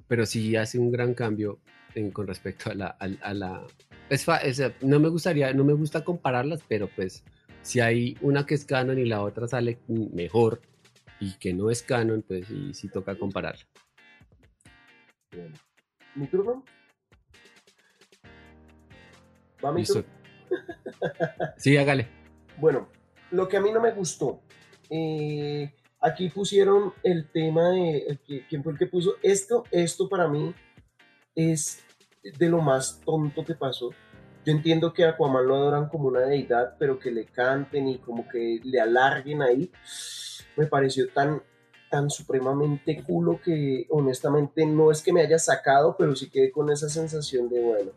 pero 0.07 0.25
sí 0.25 0.55
hace 0.55 0.79
un 0.79 0.91
gran 0.91 1.13
cambio 1.13 1.59
en- 1.95 2.11
con 2.11 2.27
respecto 2.27 2.71
a 2.71 2.73
la... 2.75 2.95
a- 2.99 3.27
a 3.29 3.33
la 3.33 3.61
es 4.09 4.23
fa- 4.25 4.37
es, 4.37 4.59
no 4.81 4.99
me 4.99 5.09
gustaría, 5.09 5.53
no 5.53 5.63
me 5.63 5.73
gusta 5.73 6.03
compararlas, 6.03 6.61
pero 6.67 6.87
pues 6.95 7.23
si 7.61 7.79
hay 7.79 8.17
una 8.21 8.45
que 8.45 8.55
es 8.55 8.65
canon 8.65 8.97
y 8.97 9.05
la 9.05 9.21
otra 9.21 9.47
sale 9.47 9.77
mejor 9.87 10.61
y 11.19 11.33
que 11.33 11.53
no 11.53 11.69
es 11.69 11.83
canon, 11.83 12.21
pues 12.21 12.47
sí, 12.47 12.73
sí 12.73 12.89
toca 12.89 13.17
compararla. 13.17 13.63
Bueno. 15.31 15.55
¿Mi 16.15 16.27
turno? 16.27 16.63
¿Va 19.63 19.71
mi 19.71 19.83
turno? 19.83 20.05
Sí, 21.57 21.77
hágale. 21.77 22.07
Bueno, 22.57 22.89
lo 23.31 23.47
que 23.47 23.57
a 23.57 23.61
mí 23.61 23.71
no 23.71 23.81
me 23.81 23.91
gustó, 23.91 24.41
eh, 24.89 25.71
aquí 25.99 26.29
pusieron 26.29 26.93
el 27.03 27.29
tema 27.29 27.69
de, 27.69 28.19
¿quién 28.49 28.63
fue 28.63 28.73
el 28.73 28.79
que 28.79 28.87
puso 28.87 29.15
esto? 29.21 29.63
Esto 29.71 30.09
para 30.09 30.27
mí 30.27 30.53
es 31.35 31.83
de 32.23 32.49
lo 32.49 32.61
más 32.61 33.01
tonto 33.05 33.45
que 33.45 33.55
pasó. 33.55 33.91
Yo 34.45 34.53
entiendo 34.53 34.93
que 34.93 35.03
a 35.05 35.09
Aquaman 35.09 35.45
lo 35.47 35.55
adoran 35.55 35.89
como 35.89 36.07
una 36.07 36.21
deidad, 36.21 36.75
pero 36.79 36.97
que 36.97 37.11
le 37.11 37.25
canten 37.25 37.87
y 37.89 37.97
como 37.99 38.27
que 38.27 38.59
le 38.63 38.79
alarguen 38.79 39.41
ahí, 39.41 39.69
me 40.55 40.65
pareció 40.65 41.09
tan, 41.09 41.41
tan 41.91 42.09
supremamente 42.09 43.03
culo 43.03 43.39
que 43.43 43.85
honestamente 43.89 44.65
no 44.65 44.91
es 44.91 45.01
que 45.03 45.13
me 45.13 45.21
haya 45.21 45.37
sacado, 45.39 45.95
pero 45.97 46.15
sí 46.15 46.29
quedé 46.29 46.51
con 46.51 46.71
esa 46.71 46.89
sensación 46.89 47.49
de, 47.49 47.59
bueno, 47.61 47.91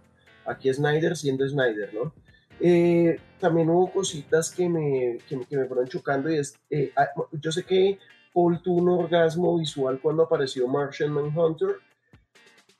aquí 0.44 0.72
Snyder 0.72 1.16
siendo 1.16 1.48
Snyder, 1.48 1.94
¿no? 1.94 2.12
Eh, 2.60 3.18
también 3.40 3.70
hubo 3.70 3.90
cositas 3.90 4.50
que 4.52 4.68
me, 4.68 5.18
que, 5.28 5.36
me- 5.36 5.46
que 5.46 5.56
me 5.56 5.66
fueron 5.66 5.88
chocando 5.88 6.30
y 6.30 6.36
es, 6.38 6.54
eh, 6.70 6.92
ah, 6.96 7.08
yo 7.32 7.50
sé 7.50 7.64
que 7.64 7.98
Paul 8.32 8.62
tuvo 8.62 8.82
un 8.82 8.88
orgasmo 8.88 9.58
visual 9.58 10.00
cuando 10.00 10.24
apareció 10.24 10.66
Martian 10.68 11.10
Manhunter, 11.12 11.76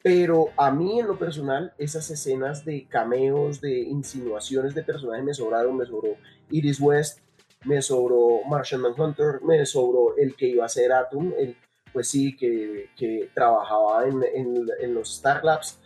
pero 0.02 0.48
a 0.56 0.70
mí 0.70 1.00
en 1.00 1.06
lo 1.06 1.18
personal 1.18 1.72
esas 1.78 2.10
escenas 2.10 2.64
de 2.64 2.86
cameos, 2.88 3.60
de 3.60 3.80
insinuaciones 3.80 4.74
de 4.74 4.82
personajes 4.82 5.24
me 5.24 5.34
sobraron, 5.34 5.76
me 5.76 5.86
sobró 5.86 6.16
Iris 6.50 6.80
West, 6.80 7.20
me 7.64 7.80
sobró 7.80 8.40
Martian 8.48 8.80
Manhunter, 8.80 9.40
me 9.42 9.64
sobró 9.64 10.16
el 10.16 10.34
que 10.34 10.48
iba 10.48 10.64
a 10.64 10.68
ser 10.68 10.92
Atom, 10.92 11.32
el, 11.38 11.56
pues 11.92 12.08
sí, 12.08 12.36
que, 12.36 12.90
que 12.96 13.30
trabajaba 13.34 14.06
en, 14.06 14.22
en, 14.34 14.66
en 14.80 14.94
los 14.94 15.14
Star 15.14 15.44
Labs, 15.44 15.78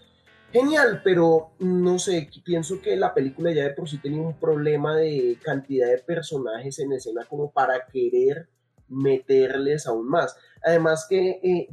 Genial, 0.53 1.03
pero 1.05 1.51
no 1.59 1.99
sé, 1.99 2.31
pienso 2.45 2.81
que 2.81 2.97
la 2.97 3.13
película 3.13 3.53
ya 3.53 3.65
de 3.65 3.75
por 3.75 3.89
sí 3.89 3.99
tenía 3.99 4.23
un 4.23 4.39
problema 4.39 4.97
de 4.97 5.37
cantidad 5.43 5.89
de 5.89 5.99
personajes 5.99 6.79
en 6.79 6.93
escena 6.93 7.25
como 7.29 7.51
para 7.51 7.85
querer 7.93 8.49
meterles 8.89 9.87
aún 9.87 10.09
más. 10.09 10.37
Además 10.65 11.07
que, 11.09 11.41
eh, 11.43 11.69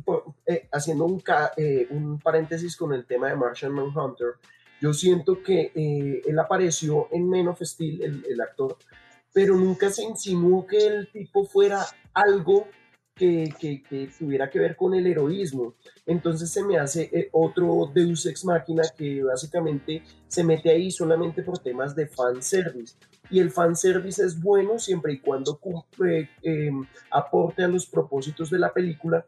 eh, 0.45 0.67
haciendo 0.71 1.05
un, 1.05 1.23
eh, 1.57 1.87
un 1.89 2.19
paréntesis 2.19 2.75
con 2.77 2.93
el 2.93 3.05
tema 3.05 3.29
de 3.29 3.35
Martian 3.35 3.71
Manhunter, 3.71 4.35
yo 4.81 4.93
siento 4.93 5.41
que 5.41 5.71
eh, 5.73 6.21
él 6.25 6.39
apareció 6.39 7.07
en 7.11 7.29
Men 7.29 7.47
of 7.47 7.61
Steel, 7.61 8.01
el, 8.01 8.25
el 8.29 8.41
actor, 8.41 8.77
pero 9.33 9.55
nunca 9.55 9.89
se 9.89 10.03
insinuó 10.03 10.67
que 10.67 10.85
el 10.85 11.11
tipo 11.11 11.45
fuera 11.45 11.85
algo 12.13 12.67
que, 13.15 13.53
que- 13.59 13.83
que 13.83 14.09
tuviera 14.17 14.49
que 14.49 14.59
ver 14.59 14.75
con 14.75 14.93
el 14.93 15.05
heroísmo. 15.07 15.75
Entonces 16.05 16.49
se 16.51 16.63
me 16.63 16.77
hace 16.77 17.09
eh, 17.13 17.29
otro 17.31 17.91
Deus 17.93 18.25
Ex 18.25 18.43
Máquina 18.45 18.83
que 18.97 19.23
básicamente 19.23 20.03
se 20.27 20.43
mete 20.43 20.69
ahí 20.71 20.91
solamente 20.91 21.43
por 21.43 21.59
temas 21.59 21.95
de 21.95 22.07
fanservice. 22.07 22.95
Y 23.29 23.39
el 23.39 23.51
fanservice 23.51 24.23
es 24.23 24.39
bueno 24.39 24.77
siempre 24.79 25.13
y 25.13 25.19
cuando 25.19 25.57
cumple, 25.57 26.29
eh, 26.41 26.71
aporte 27.11 27.63
a 27.63 27.67
los 27.67 27.85
propósitos 27.85 28.49
de 28.49 28.59
la 28.59 28.71
película. 28.73 29.25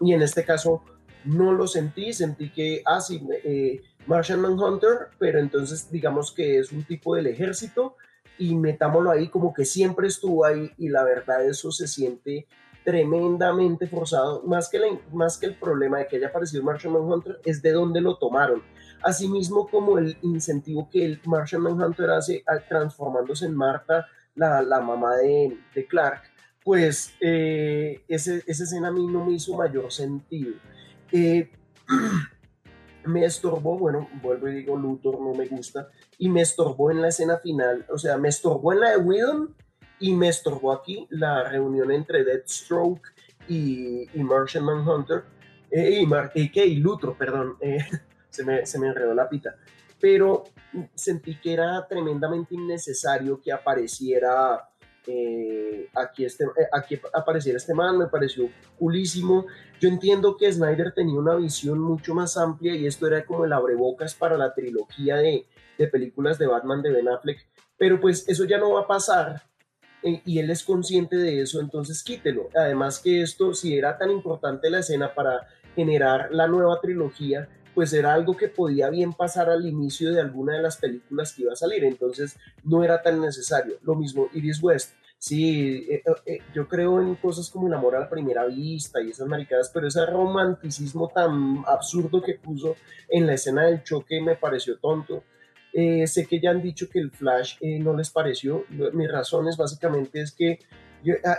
Y 0.00 0.12
en 0.12 0.22
este 0.22 0.44
caso, 0.44 0.82
no 1.24 1.52
lo 1.52 1.66
sentí, 1.66 2.12
sentí 2.12 2.50
que, 2.50 2.82
ah, 2.84 3.00
sí, 3.00 3.22
eh, 3.44 3.80
Martian 4.06 4.40
Manhunter, 4.40 5.08
pero 5.18 5.38
entonces 5.38 5.90
digamos 5.90 6.32
que 6.32 6.58
es 6.58 6.72
un 6.72 6.84
tipo 6.84 7.14
del 7.14 7.26
ejército 7.28 7.96
y 8.38 8.54
metámoslo 8.56 9.10
ahí 9.10 9.28
como 9.28 9.54
que 9.54 9.64
siempre 9.64 10.08
estuvo 10.08 10.44
ahí 10.44 10.70
y 10.76 10.88
la 10.88 11.04
verdad 11.04 11.46
eso 11.48 11.70
se 11.70 11.86
siente 11.86 12.46
tremendamente 12.84 13.86
forzado, 13.86 14.42
más 14.42 14.68
que, 14.68 14.78
más 15.12 15.38
que 15.38 15.46
el 15.46 15.54
problema 15.54 15.98
de 15.98 16.06
que 16.06 16.16
haya 16.16 16.28
aparecido 16.28 16.62
Martian 16.62 16.92
Manhunter 16.92 17.40
es 17.44 17.62
de 17.62 17.72
dónde 17.72 18.00
lo 18.00 18.16
tomaron. 18.16 18.62
Asimismo 19.02 19.68
como 19.68 19.98
el 19.98 20.16
incentivo 20.22 20.88
que 20.90 21.04
el 21.04 21.20
Martian 21.24 21.62
Manhunter 21.62 22.10
hace 22.10 22.44
transformándose 22.68 23.46
en 23.46 23.54
Marta, 23.54 24.06
la, 24.34 24.62
la 24.62 24.80
mamá 24.80 25.16
de, 25.16 25.58
de, 25.74 25.86
Clark, 25.86 26.22
pues 26.62 27.14
eh, 27.20 28.02
esa 28.08 28.34
escena 28.46 28.88
a 28.88 28.92
mí 28.92 29.06
no 29.06 29.24
me 29.24 29.32
hizo 29.32 29.56
mayor 29.56 29.90
sentido. 29.90 30.54
Eh, 31.12 31.50
me 33.06 33.24
estorbó, 33.24 33.78
bueno, 33.78 34.08
vuelvo 34.22 34.48
y 34.48 34.56
digo, 34.56 34.76
Luthor 34.76 35.20
no 35.20 35.32
me 35.34 35.46
gusta, 35.46 35.88
y 36.18 36.28
me 36.28 36.40
estorbó 36.40 36.90
en 36.90 37.00
la 37.00 37.08
escena 37.08 37.38
final, 37.38 37.86
o 37.90 37.98
sea, 37.98 38.16
me 38.18 38.28
estorbó 38.28 38.72
en 38.72 38.80
la 38.80 38.90
de 38.90 38.96
Whedon 38.98 39.54
y 40.00 40.14
me 40.14 40.28
estorbó 40.28 40.72
aquí 40.72 41.06
la 41.10 41.48
reunión 41.48 41.90
entre 41.90 42.24
Deathstroke 42.24 43.12
y, 43.48 44.06
Martian 44.14 44.64
Manhunter, 44.64 45.24
eh, 45.70 46.00
y, 46.00 46.06
Mar 46.06 46.32
y, 46.34 46.76
Luthor, 46.76 47.16
perdón, 47.16 47.56
eh, 47.60 47.78
se, 48.30 48.44
me, 48.44 48.66
se 48.66 48.78
me 48.78 48.88
enredó 48.88 49.14
la 49.14 49.28
pita, 49.28 49.56
pero 50.00 50.44
sentí 50.94 51.36
que 51.36 51.52
era 51.52 51.86
tremendamente 51.86 52.54
innecesario 52.54 53.40
que 53.40 53.52
apareciera 53.52 54.68
eh, 55.06 55.90
aquí, 55.94 56.24
este, 56.24 56.44
eh, 56.44 56.68
aquí 56.72 56.98
apareciera 57.12 57.58
este 57.58 57.74
man, 57.74 57.98
me 57.98 58.06
pareció 58.06 58.48
culísimo. 58.78 59.46
Yo 59.80 59.88
entiendo 59.88 60.36
que 60.36 60.50
Snyder 60.50 60.92
tenía 60.92 61.18
una 61.18 61.36
visión 61.36 61.78
mucho 61.78 62.14
más 62.14 62.36
amplia 62.36 62.74
y 62.74 62.86
esto 62.86 63.06
era 63.06 63.24
como 63.24 63.44
el 63.44 63.52
abrebocas 63.52 64.14
para 64.14 64.38
la 64.38 64.54
trilogía 64.54 65.16
de, 65.16 65.46
de 65.78 65.88
películas 65.88 66.38
de 66.38 66.46
Batman 66.46 66.82
de 66.82 66.92
Ben 66.92 67.08
Affleck, 67.08 67.46
pero 67.76 68.00
pues 68.00 68.26
eso 68.28 68.44
ya 68.44 68.58
no 68.58 68.72
va 68.72 68.82
a 68.82 68.86
pasar 68.86 69.42
eh, 70.04 70.22
y 70.24 70.38
él 70.38 70.50
es 70.50 70.62
consciente 70.62 71.16
de 71.16 71.40
eso, 71.40 71.60
entonces 71.60 72.02
quítelo. 72.04 72.50
Además 72.54 73.00
que 73.00 73.22
esto, 73.22 73.54
si 73.54 73.76
era 73.76 73.98
tan 73.98 74.10
importante 74.10 74.70
la 74.70 74.80
escena 74.80 75.14
para 75.14 75.48
generar 75.74 76.28
la 76.30 76.46
nueva 76.46 76.80
trilogía, 76.80 77.48
pues 77.74 77.92
era 77.92 78.14
algo 78.14 78.36
que 78.36 78.48
podía 78.48 78.88
bien 78.90 79.12
pasar 79.12 79.50
al 79.50 79.66
inicio 79.66 80.12
de 80.12 80.20
alguna 80.20 80.54
de 80.54 80.62
las 80.62 80.76
películas 80.76 81.32
que 81.32 81.42
iba 81.42 81.52
a 81.52 81.56
salir, 81.56 81.84
entonces 81.84 82.36
no 82.62 82.84
era 82.84 83.02
tan 83.02 83.20
necesario. 83.20 83.78
Lo 83.82 83.96
mismo 83.96 84.28
Iris 84.32 84.62
West. 84.62 84.92
Sí, 85.18 85.86
eh, 85.90 86.02
eh, 86.26 86.38
yo 86.54 86.68
creo 86.68 87.00
en 87.00 87.14
cosas 87.14 87.48
como 87.48 87.66
el 87.66 87.72
amor 87.72 87.96
a 87.96 88.00
la 88.00 88.10
primera 88.10 88.44
vista 88.44 89.00
y 89.00 89.10
esas 89.10 89.26
maricadas, 89.26 89.70
pero 89.72 89.88
ese 89.88 90.04
romanticismo 90.04 91.08
tan 91.08 91.64
absurdo 91.66 92.20
que 92.20 92.34
puso 92.34 92.76
en 93.08 93.26
la 93.26 93.32
escena 93.32 93.64
del 93.64 93.82
choque 93.82 94.20
me 94.20 94.36
pareció 94.36 94.78
tonto. 94.78 95.24
Eh, 95.76 96.06
sé 96.06 96.24
que 96.26 96.40
ya 96.40 96.50
han 96.50 96.62
dicho 96.62 96.88
que 96.88 97.00
el 97.00 97.10
Flash 97.10 97.56
no 97.80 97.96
les 97.96 98.10
pareció. 98.10 98.64
Mis 98.92 99.10
razones 99.10 99.56
básicamente 99.56 100.22
es 100.22 100.32
que 100.32 100.60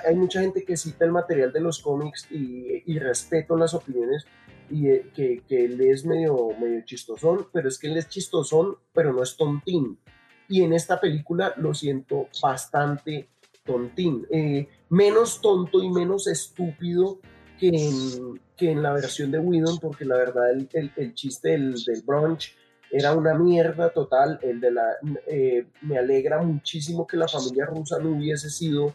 hay 0.06 0.16
mucha 0.16 0.42
gente 0.42 0.64
que 0.64 0.78
cita 0.78 1.06
el 1.06 1.12
material 1.12 1.52
de 1.52 1.60
los 1.60 1.80
cómics 1.80 2.28
y, 2.30 3.00
respeto 3.00 3.56
las 3.56 3.74
opiniones, 3.74 4.26
y 4.70 4.90
eh, 4.90 5.12
que, 5.14 5.44
que, 5.48 5.66
él 5.66 5.82
es 5.82 6.06
medio, 6.06 6.50
medio 6.60 6.82
chistosón, 6.86 7.48
pero 7.52 7.70
es 7.70 7.78
que 7.78 7.88
él 7.88 7.98
es 7.98 8.10
chistosón, 8.10 8.78
pero 8.94 9.14
no 9.14 9.24
es 9.24 9.36
tontín. 9.36 10.00
Y 10.48 10.62
en 10.62 10.74
esta 10.74 11.00
película 11.00 11.54
lo 11.58 11.74
siento 11.74 12.30
bastante 12.42 13.30
tontín, 13.64 14.28
eh, 14.30 14.68
menos 14.90 15.42
tonto 15.42 15.82
y 15.82 15.90
menos 15.90 16.28
estúpido 16.28 17.20
que 17.60 17.70
en, 17.70 18.40
que 18.56 18.72
en 18.72 18.84
la 18.84 18.94
versión 18.94 19.32
de 19.32 19.40
Whedon, 19.40 19.80
porque 19.80 20.06
la 20.06 20.18
verdad 20.18 20.52
el, 20.52 20.70
el, 20.74 20.92
el 20.96 21.14
chiste 21.16 21.50
del, 21.50 21.74
del, 21.84 22.02
brunch 22.04 22.56
era 22.98 23.14
una 23.14 23.34
mierda 23.34 23.90
total. 23.90 24.40
El 24.42 24.60
de 24.60 24.72
la, 24.72 24.84
eh, 25.28 25.68
me 25.82 25.98
alegra 25.98 26.42
muchísimo 26.42 27.06
que 27.06 27.18
la 27.18 27.28
familia 27.28 27.66
rusa 27.66 28.00
no 28.00 28.12
hubiese 28.12 28.50
sido 28.50 28.94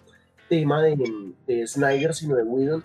tema 0.48 0.82
de, 0.82 1.32
de 1.46 1.66
Snyder, 1.66 2.14
sino 2.14 2.36
de 2.36 2.42
Whedon 2.42 2.84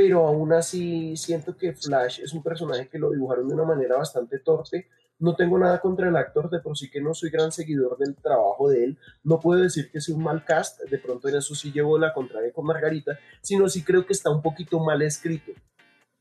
pero 0.00 0.26
aún 0.26 0.50
así 0.52 1.14
siento 1.14 1.56
que 1.56 1.74
Flash 1.74 2.20
es 2.20 2.32
un 2.32 2.42
personaje 2.42 2.88
que 2.88 2.98
lo 2.98 3.10
dibujaron 3.10 3.46
de 3.46 3.54
una 3.54 3.64
manera 3.64 3.98
bastante 3.98 4.38
torpe. 4.38 4.88
No 5.18 5.36
tengo 5.36 5.58
nada 5.58 5.78
contra 5.78 6.08
el 6.08 6.16
actor, 6.16 6.48
de 6.48 6.60
por 6.60 6.78
sí 6.78 6.90
que 6.90 7.02
no 7.02 7.12
soy 7.12 7.28
gran 7.28 7.52
seguidor 7.52 7.98
del 7.98 8.16
trabajo 8.16 8.70
de 8.70 8.84
él. 8.84 8.98
No 9.22 9.38
puedo 9.38 9.60
decir 9.60 9.90
que 9.90 10.00
sea 10.00 10.14
un 10.14 10.22
mal 10.22 10.42
cast, 10.46 10.80
de 10.80 10.96
pronto 10.96 11.28
en 11.28 11.36
eso 11.36 11.54
sí 11.54 11.70
llevo 11.70 11.98
la 11.98 12.14
contraria 12.14 12.50
con 12.50 12.64
Margarita, 12.64 13.18
sino 13.42 13.68
sí 13.68 13.84
creo 13.84 14.06
que 14.06 14.14
está 14.14 14.30
un 14.30 14.40
poquito 14.40 14.80
mal 14.80 15.02
escrito. 15.02 15.52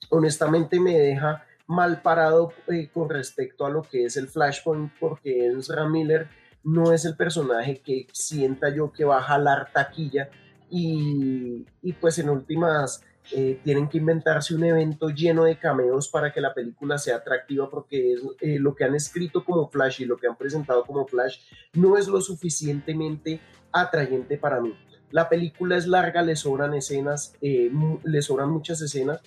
Honestamente 0.09 0.77
me 0.79 0.99
deja 0.99 1.45
mal 1.69 2.01
parado 2.01 2.51
eh, 2.67 2.89
con 2.91 3.09
respecto 3.09 3.63
a 3.63 3.69
lo 3.69 3.83
que 3.83 4.05
es 4.05 4.17
el 4.17 4.27
Flashpoint, 4.27 4.91
porque 4.99 5.47
Ezra 5.47 5.87
Miller 5.87 6.27
no 6.63 6.91
es 6.91 7.05
el 7.05 7.15
personaje 7.15 7.79
que 7.79 8.07
sienta 8.11 8.73
yo 8.73 8.91
que 8.91 9.05
va 9.05 9.19
a 9.19 9.21
jalar 9.21 9.71
taquilla 9.71 10.29
y, 10.71 11.67
y 11.83 11.93
pues 11.93 12.17
en 12.17 12.29
últimas 12.29 13.03
eh, 13.31 13.59
tienen 13.63 13.87
que 13.87 13.99
inventarse 13.99 14.55
un 14.55 14.63
evento 14.63 15.09
lleno 15.09 15.43
de 15.43 15.59
cameos 15.59 16.09
para 16.09 16.33
que 16.33 16.41
la 16.41 16.55
película 16.55 16.97
sea 16.97 17.17
atractiva 17.17 17.69
porque 17.69 18.15
eh, 18.41 18.57
lo 18.57 18.73
que 18.73 18.85
han 18.85 18.95
escrito 18.95 19.45
como 19.45 19.69
Flash 19.69 20.01
y 20.01 20.05
lo 20.05 20.17
que 20.17 20.25
han 20.25 20.35
presentado 20.35 20.83
como 20.83 21.05
Flash 21.05 21.37
no 21.73 21.97
es 21.97 22.07
lo 22.07 22.19
suficientemente 22.19 23.41
atrayente 23.71 24.39
para 24.39 24.59
mí. 24.59 24.73
La 25.11 25.29
película 25.29 25.77
es 25.77 25.85
larga, 25.85 26.23
le 26.23 26.35
sobran 26.35 26.73
escenas, 26.73 27.33
le 27.41 28.21
sobran 28.21 28.49
muchas 28.49 28.79
escenas. 28.81 29.21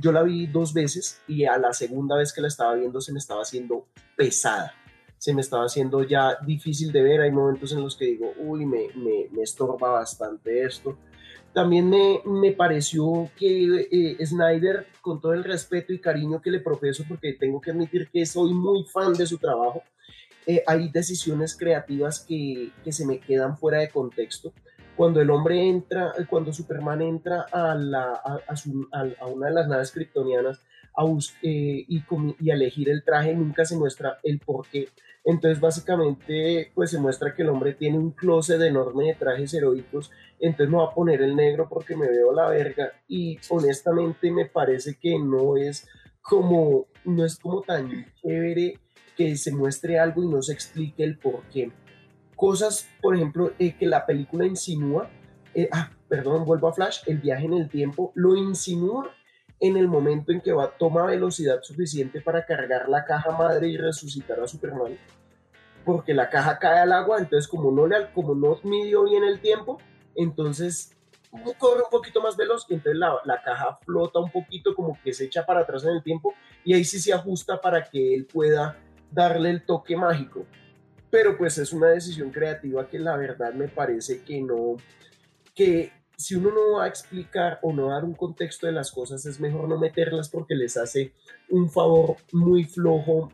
Yo 0.00 0.12
la 0.12 0.22
vi 0.22 0.46
dos 0.46 0.72
veces 0.72 1.20
y 1.28 1.44
a 1.44 1.58
la 1.58 1.72
segunda 1.72 2.16
vez 2.16 2.32
que 2.32 2.40
la 2.40 2.48
estaba 2.48 2.74
viendo 2.74 3.00
se 3.00 3.12
me 3.12 3.18
estaba 3.18 3.42
haciendo 3.42 3.86
pesada 4.16 4.74
se 5.20 5.34
me 5.34 5.42
estaba 5.42 5.66
haciendo 5.66 6.02
ya 6.02 6.38
difícil 6.46 6.90
de 6.92 7.02
ver. 7.02 7.20
Hay 7.20 7.30
momentos 7.30 7.70
en 7.72 7.82
los 7.82 7.94
que 7.94 8.06
digo, 8.06 8.32
uy, 8.38 8.64
me, 8.64 8.88
me, 8.94 9.28
me 9.30 9.42
estorba 9.42 9.90
bastante 9.90 10.64
esto. 10.64 10.96
También 11.52 11.90
me, 11.90 12.22
me 12.24 12.52
pareció 12.52 13.30
que 13.36 13.86
eh, 13.90 14.26
Snyder, 14.26 14.86
con 15.02 15.20
todo 15.20 15.34
el 15.34 15.44
respeto 15.44 15.92
y 15.92 16.00
cariño 16.00 16.40
que 16.40 16.50
le 16.50 16.60
profeso, 16.60 17.04
porque 17.06 17.34
tengo 17.34 17.60
que 17.60 17.70
admitir 17.70 18.08
que 18.10 18.24
soy 18.24 18.54
muy 18.54 18.84
fan 18.84 19.12
de 19.12 19.26
su 19.26 19.36
trabajo, 19.36 19.82
eh, 20.46 20.62
hay 20.66 20.88
decisiones 20.88 21.54
creativas 21.54 22.20
que, 22.20 22.70
que, 22.82 22.90
se 22.90 23.04
me 23.04 23.20
quedan 23.20 23.58
fuera 23.58 23.80
de 23.80 23.90
contexto. 23.90 24.54
Cuando 25.00 25.22
el 25.22 25.30
hombre 25.30 25.66
entra, 25.66 26.12
cuando 26.28 26.52
Superman 26.52 27.00
entra 27.00 27.46
a, 27.50 27.74
la, 27.74 28.20
a, 28.22 28.38
a, 28.46 29.06
a 29.20 29.26
una 29.26 29.46
de 29.46 29.54
las 29.54 29.66
naves 29.66 29.92
kryptonianas 29.92 30.60
a 30.94 31.04
eh, 31.42 31.84
y, 31.88 32.04
y 32.38 32.50
elegir 32.50 32.90
el 32.90 33.02
traje, 33.02 33.32
nunca 33.32 33.64
se 33.64 33.76
muestra 33.76 34.18
el 34.22 34.40
por 34.40 34.66
qué 34.68 34.88
entonces 35.24 35.60
básicamente 35.60 36.70
pues 36.74 36.90
se 36.90 36.98
muestra 36.98 37.34
que 37.34 37.42
el 37.42 37.48
hombre 37.50 37.74
tiene 37.74 37.98
un 37.98 38.10
closet 38.10 38.60
enorme 38.60 39.06
de 39.06 39.14
trajes 39.14 39.52
heroicos, 39.54 40.10
entonces 40.38 40.70
me 40.70 40.78
va 40.78 40.84
a 40.84 40.94
poner 40.94 41.22
el 41.22 41.36
negro 41.36 41.68
porque 41.68 41.96
me 41.96 42.08
veo 42.08 42.32
la 42.32 42.48
verga 42.48 42.92
y 43.08 43.38
honestamente 43.50 44.30
me 44.30 44.46
parece 44.46 44.96
que 44.98 45.18
no 45.18 45.56
es 45.56 45.86
como, 46.22 46.86
no 47.04 47.24
es 47.24 47.38
como 47.38 47.62
tan 47.62 48.06
chévere 48.22 48.78
que 49.16 49.36
se 49.36 49.52
muestre 49.52 49.98
algo 49.98 50.22
y 50.24 50.28
no 50.28 50.40
se 50.42 50.52
explique 50.52 51.04
el 51.04 51.18
por 51.18 51.42
qué. 51.52 51.70
Cosas, 52.40 52.88
por 53.02 53.14
ejemplo, 53.14 53.52
eh, 53.58 53.76
que 53.76 53.84
la 53.84 54.06
película 54.06 54.46
insinúa, 54.46 55.10
eh, 55.52 55.68
ah, 55.72 55.90
perdón, 56.08 56.46
vuelvo 56.46 56.68
a 56.68 56.72
Flash, 56.72 57.02
el 57.06 57.18
viaje 57.18 57.44
en 57.44 57.52
el 57.52 57.68
tiempo, 57.68 58.12
lo 58.14 58.34
insinúa 58.34 59.14
en 59.60 59.76
el 59.76 59.88
momento 59.88 60.32
en 60.32 60.40
que 60.40 60.50
va, 60.50 60.70
toma 60.70 61.04
velocidad 61.04 61.60
suficiente 61.60 62.22
para 62.22 62.46
cargar 62.46 62.88
la 62.88 63.04
caja 63.04 63.32
madre 63.32 63.68
y 63.68 63.76
resucitar 63.76 64.40
a 64.40 64.46
Superman, 64.46 64.96
porque 65.84 66.14
la 66.14 66.30
caja 66.30 66.58
cae 66.58 66.78
al 66.78 66.94
agua, 66.94 67.18
entonces 67.18 67.46
como 67.46 67.70
no, 67.72 67.86
le, 67.86 68.10
como 68.14 68.34
no 68.34 68.58
midió 68.64 69.04
bien 69.04 69.22
el 69.22 69.42
tiempo, 69.42 69.76
entonces 70.14 70.96
corre 71.58 71.82
un 71.82 71.90
poquito 71.90 72.22
más 72.22 72.38
veloz 72.38 72.64
y 72.70 72.72
entonces 72.72 72.98
la, 72.98 73.16
la, 73.26 73.42
caja 73.42 73.76
flota 73.84 74.18
un 74.18 74.30
poquito 74.30 74.74
como 74.74 74.98
que 75.04 75.12
se 75.12 75.26
echa 75.26 75.44
para 75.44 75.60
atrás 75.60 75.84
en 75.84 75.90
el 75.90 76.02
tiempo 76.02 76.32
y 76.64 76.72
ahí 76.72 76.84
sí 76.84 77.00
se 77.00 77.12
ajusta 77.12 77.60
para 77.60 77.84
que 77.84 78.14
él 78.14 78.24
pueda 78.24 78.78
darle 79.10 79.50
el 79.50 79.66
toque 79.66 79.94
mágico. 79.94 80.46
Pero 81.10 81.36
pues 81.36 81.58
es 81.58 81.72
una 81.72 81.88
decisión 81.88 82.30
creativa 82.30 82.88
que 82.88 82.98
la 82.98 83.16
verdad 83.16 83.52
me 83.52 83.68
parece 83.68 84.22
que 84.22 84.40
no, 84.40 84.76
que 85.54 85.92
si 86.16 86.34
uno 86.34 86.50
no 86.50 86.72
va 86.76 86.84
a 86.84 86.88
explicar 86.88 87.58
o 87.62 87.72
no 87.72 87.88
dar 87.88 88.04
un 88.04 88.14
contexto 88.14 88.66
de 88.66 88.72
las 88.72 88.92
cosas, 88.92 89.24
es 89.24 89.40
mejor 89.40 89.68
no 89.68 89.78
meterlas 89.78 90.28
porque 90.28 90.54
les 90.54 90.76
hace 90.76 91.12
un 91.48 91.70
favor 91.70 92.16
muy 92.32 92.64
flojo 92.64 93.32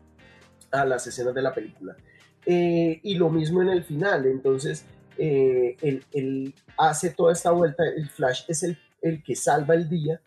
a 0.71 0.85
las 0.85 1.05
escenas 1.05 1.33
de 1.33 1.41
la 1.41 1.53
película. 1.53 1.97
Eh, 2.45 3.01
y 3.03 3.15
lo 3.15 3.29
mismo 3.29 3.61
en 3.61 3.69
el 3.69 3.83
final, 3.83 4.25
entonces 4.25 4.85
eh, 5.17 5.75
él, 5.81 6.55
hace 6.77 7.09
toda 7.09 7.33
esta 7.33 7.51
vuelta, 7.51 7.83
el 7.85 8.09
Flash 8.09 8.43
es 8.47 8.63
el, 8.63 8.77
el 9.01 9.21
que 9.21 9.35
salva 9.35 9.73
el 9.73 9.89
día, 9.89 10.21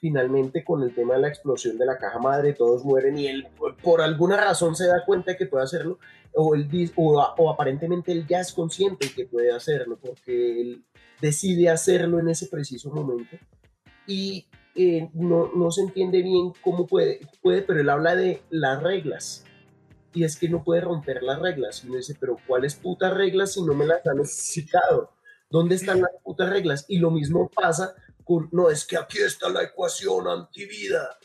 finalmente 0.00 0.62
con 0.62 0.84
el 0.84 0.94
tema 0.94 1.14
de 1.14 1.22
la 1.22 1.28
explosión 1.28 1.76
de 1.78 1.86
la 1.86 1.98
caja 1.98 2.20
madre, 2.20 2.52
todos 2.52 2.84
mueren 2.84 3.18
y 3.18 3.26
él 3.26 3.48
por 3.82 4.02
alguna 4.02 4.36
razón 4.36 4.76
se 4.76 4.86
da 4.86 5.04
cuenta 5.04 5.32
de 5.32 5.36
que 5.36 5.46
puede 5.46 5.64
hacerlo, 5.64 5.98
o, 6.34 6.54
él, 6.54 6.92
o, 6.96 7.34
o 7.38 7.50
aparentemente 7.50 8.12
él 8.12 8.26
ya 8.26 8.40
es 8.40 8.52
consciente 8.52 9.10
que 9.14 9.26
puede 9.26 9.52
hacerlo, 9.52 9.98
porque 10.00 10.60
él 10.60 10.84
decide 11.20 11.68
hacerlo 11.68 12.18
en 12.18 12.28
ese 12.28 12.46
preciso 12.48 12.90
momento. 12.90 13.36
Y 14.06 14.46
eh, 14.74 15.08
no, 15.14 15.52
no, 15.54 15.70
se 15.70 15.82
entiende 15.82 16.20
bien 16.22 16.52
cómo 16.60 16.86
puede, 16.86 17.20
puede, 17.42 17.62
pero 17.62 17.80
él 17.80 17.88
habla 17.88 18.16
de 18.16 18.42
las 18.50 18.82
reglas. 18.82 19.44
Y 20.12 20.24
es 20.24 20.36
que 20.36 20.48
no 20.48 20.62
puede 20.62 20.80
romper 20.80 21.22
las 21.22 21.40
reglas. 21.40 21.82
Y 21.82 21.88
uno 21.88 21.96
dice, 21.96 22.16
pero 22.18 22.36
¿cuáles 22.46 22.74
putas 22.74 23.14
reglas 23.14 23.52
si 23.52 23.62
no 23.62 23.74
me 23.74 23.86
las 23.86 24.06
han 24.06 24.18
explicado? 24.18 25.12
¿Dónde 25.50 25.76
están 25.76 26.00
las 26.00 26.10
putas 26.22 26.50
reglas? 26.50 26.84
Y 26.88 26.98
lo 26.98 27.10
mismo 27.10 27.48
pasa 27.48 27.94
con, 28.24 28.48
no, 28.52 28.70
es 28.70 28.84
que 28.84 28.96
aquí 28.96 29.18
está 29.18 29.48
la 29.48 29.62
ecuación 29.62 30.26
antivida. 30.26 31.16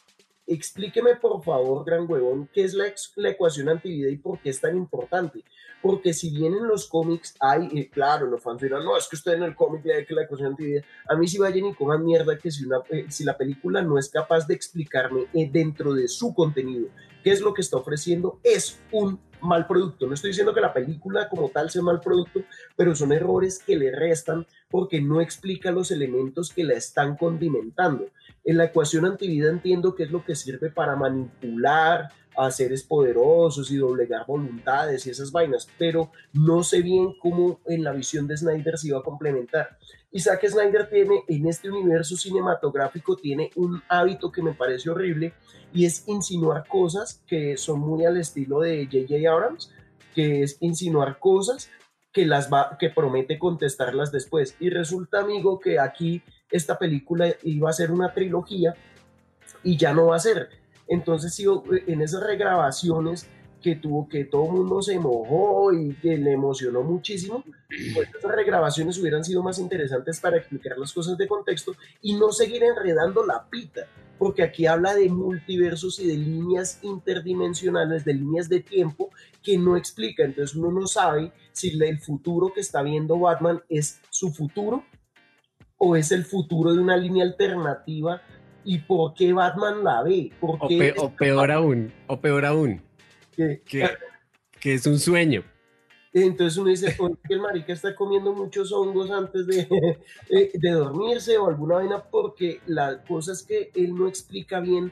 Explíqueme, 0.51 1.15
por 1.17 1.43
favor, 1.43 1.85
gran 1.85 2.09
huevón, 2.09 2.49
qué 2.51 2.63
es 2.63 2.73
la, 2.73 2.91
ecuación 3.29 3.69
antivida 3.69 4.09
y 4.09 4.17
por 4.17 4.39
qué 4.39 4.49
es 4.49 4.59
tan 4.59 4.75
importante 4.75 5.43
porque 5.81 6.13
si 6.13 6.29
bien 6.29 6.53
en 6.53 6.67
los 6.67 6.87
cómics 6.87 7.35
hay, 7.39 7.87
claro, 7.89 8.27
los 8.27 8.41
fans 8.41 8.61
dirán, 8.61 8.83
no, 8.83 8.97
es 8.97 9.07
que 9.07 9.15
usted 9.15 9.33
en 9.33 9.43
el 9.43 9.55
cómic 9.55 9.85
le 9.85 10.05
que 10.05 10.13
la 10.13 10.23
ecuación 10.23 10.49
antivida, 10.49 10.81
a 11.07 11.15
mí 11.15 11.27
sí 11.27 11.37
vayan 11.37 11.65
y 11.65 11.73
coman 11.73 12.03
mierda 12.03 12.37
que 12.37 12.51
si, 12.51 12.65
una, 12.65 12.79
eh, 12.89 13.05
si 13.09 13.23
la 13.23 13.37
película 13.37 13.81
no 13.81 13.97
es 13.97 14.09
capaz 14.09 14.45
de 14.47 14.53
explicarme 14.53 15.25
eh, 15.33 15.49
dentro 15.51 15.93
de 15.93 16.07
su 16.07 16.33
contenido 16.33 16.89
qué 17.23 17.31
es 17.31 17.41
lo 17.41 17.53
que 17.53 17.61
está 17.61 17.77
ofreciendo, 17.77 18.39
es 18.43 18.79
un 18.91 19.19
mal 19.41 19.67
producto. 19.67 20.07
No 20.07 20.13
estoy 20.13 20.31
diciendo 20.31 20.53
que 20.53 20.61
la 20.61 20.73
película 20.73 21.29
como 21.29 21.49
tal 21.49 21.69
sea 21.69 21.81
mal 21.81 21.99
producto, 21.99 22.41
pero 22.75 22.95
son 22.95 23.11
errores 23.11 23.59
que 23.65 23.77
le 23.77 23.91
restan 23.91 24.45
porque 24.69 25.01
no 25.01 25.21
explica 25.21 25.71
los 25.71 25.91
elementos 25.91 26.53
que 26.53 26.63
la 26.63 26.73
están 26.73 27.15
condimentando. 27.15 28.07
En 28.43 28.57
la 28.57 28.65
ecuación 28.65 29.05
antivida 29.05 29.49
entiendo 29.49 29.95
que 29.95 30.03
es 30.03 30.11
lo 30.11 30.23
que 30.23 30.35
sirve 30.35 30.69
para 30.69 30.95
manipular, 30.95 32.09
a 32.39 32.51
seres 32.51 32.83
poderosos 32.83 33.69
y 33.69 33.77
doblegar 33.77 34.25
voluntades 34.25 35.05
y 35.05 35.09
esas 35.09 35.31
vainas, 35.31 35.67
pero 35.77 36.11
no 36.31 36.63
sé 36.63 36.81
bien 36.81 37.13
cómo 37.21 37.59
en 37.65 37.83
la 37.83 37.91
visión 37.91 38.27
de 38.27 38.37
Snyder 38.37 38.77
se 38.77 38.87
iba 38.87 38.99
a 38.99 39.03
complementar. 39.03 39.77
Y 40.11 40.21
Snyder 40.21 40.89
tiene 40.89 41.23
en 41.27 41.47
este 41.47 41.69
universo 41.69 42.15
cinematográfico 42.15 43.17
tiene 43.17 43.51
un 43.55 43.81
hábito 43.89 44.31
que 44.31 44.41
me 44.41 44.53
parece 44.53 44.89
horrible 44.89 45.33
y 45.73 45.85
es 45.85 46.07
insinuar 46.07 46.65
cosas 46.67 47.21
que 47.27 47.57
son 47.57 47.81
muy 47.81 48.05
al 48.05 48.17
estilo 48.17 48.61
de 48.61 48.85
J.J. 48.85 49.29
Abrams, 49.29 49.71
que 50.15 50.41
es 50.43 50.57
insinuar 50.61 51.19
cosas 51.19 51.69
que 52.11 52.25
las 52.25 52.51
va 52.51 52.77
que 52.79 52.89
promete 52.89 53.37
contestarlas 53.37 54.11
después 54.11 54.55
y 54.59 54.69
resulta 54.69 55.19
amigo 55.19 55.59
que 55.59 55.77
aquí 55.77 56.23
esta 56.49 56.79
película 56.79 57.27
iba 57.43 57.69
a 57.69 57.73
ser 57.73 57.91
una 57.91 58.13
trilogía 58.13 58.73
y 59.61 59.77
ya 59.77 59.93
no 59.93 60.07
va 60.07 60.15
a 60.15 60.19
ser 60.19 60.58
entonces, 60.89 61.39
en 61.87 62.01
esas 62.01 62.23
regrabaciones 62.23 63.29
que 63.61 63.75
tuvo 63.75 64.07
que 64.07 64.25
todo 64.25 64.45
el 64.45 64.51
mundo 64.53 64.81
se 64.81 64.97
mojó 64.97 65.71
y 65.71 65.93
que 65.95 66.17
le 66.17 66.33
emocionó 66.33 66.81
muchísimo, 66.81 67.43
pues 67.93 68.09
esas 68.17 68.31
regrabaciones 68.31 68.97
hubieran 68.97 69.23
sido 69.23 69.43
más 69.43 69.59
interesantes 69.59 70.19
para 70.19 70.37
explicar 70.37 70.77
las 70.77 70.91
cosas 70.91 71.17
de 71.17 71.27
contexto 71.27 71.73
y 72.01 72.15
no 72.15 72.31
seguir 72.31 72.63
enredando 72.63 73.23
la 73.23 73.47
pita, 73.49 73.87
porque 74.17 74.43
aquí 74.43 74.65
habla 74.65 74.95
de 74.95 75.09
multiversos 75.09 75.99
y 75.99 76.07
de 76.07 76.17
líneas 76.17 76.79
interdimensionales, 76.81 78.03
de 78.03 78.13
líneas 78.15 78.49
de 78.49 78.61
tiempo 78.61 79.11
que 79.43 79.57
no 79.57 79.77
explica, 79.77 80.23
entonces 80.23 80.55
uno 80.55 80.71
no 80.71 80.87
sabe 80.87 81.31
si 81.51 81.69
el 81.83 81.99
futuro 81.99 82.51
que 82.53 82.61
está 82.61 82.81
viendo 82.81 83.19
Batman 83.19 83.61
es 83.69 83.99
su 84.09 84.31
futuro 84.31 84.83
o 85.77 85.95
es 85.95 86.11
el 86.11 86.25
futuro 86.25 86.73
de 86.73 86.79
una 86.79 86.97
línea 86.97 87.23
alternativa 87.23 88.21
y 88.63 88.79
por 88.79 89.13
qué 89.13 89.33
Batman 89.33 89.83
la 89.83 90.03
ve. 90.03 90.31
o, 90.41 90.57
peor 91.15 91.51
aún, 91.51 91.91
o 92.07 92.19
peor 92.19 92.45
aún, 92.45 92.81
que, 93.35 93.61
que, 94.59 94.73
es 94.73 94.85
un 94.85 94.99
sueño. 94.99 95.43
Entonces 96.11 96.57
uno 96.57 96.69
dice, 96.69 96.97
que 97.27 97.33
el 97.33 97.39
marica 97.39 97.71
está 97.71 97.95
comiendo 97.95 98.33
muchos 98.33 98.71
hongos 98.71 99.11
antes 99.11 99.45
de, 99.45 99.67
de, 100.53 100.71
dormirse 100.71 101.37
o 101.37 101.47
alguna 101.47 101.75
vaina, 101.75 102.03
porque 102.03 102.61
la 102.65 103.03
cosa 103.03 103.33
es 103.33 103.43
que 103.43 103.71
él 103.75 103.95
no 103.95 104.07
explica 104.07 104.59
bien 104.59 104.91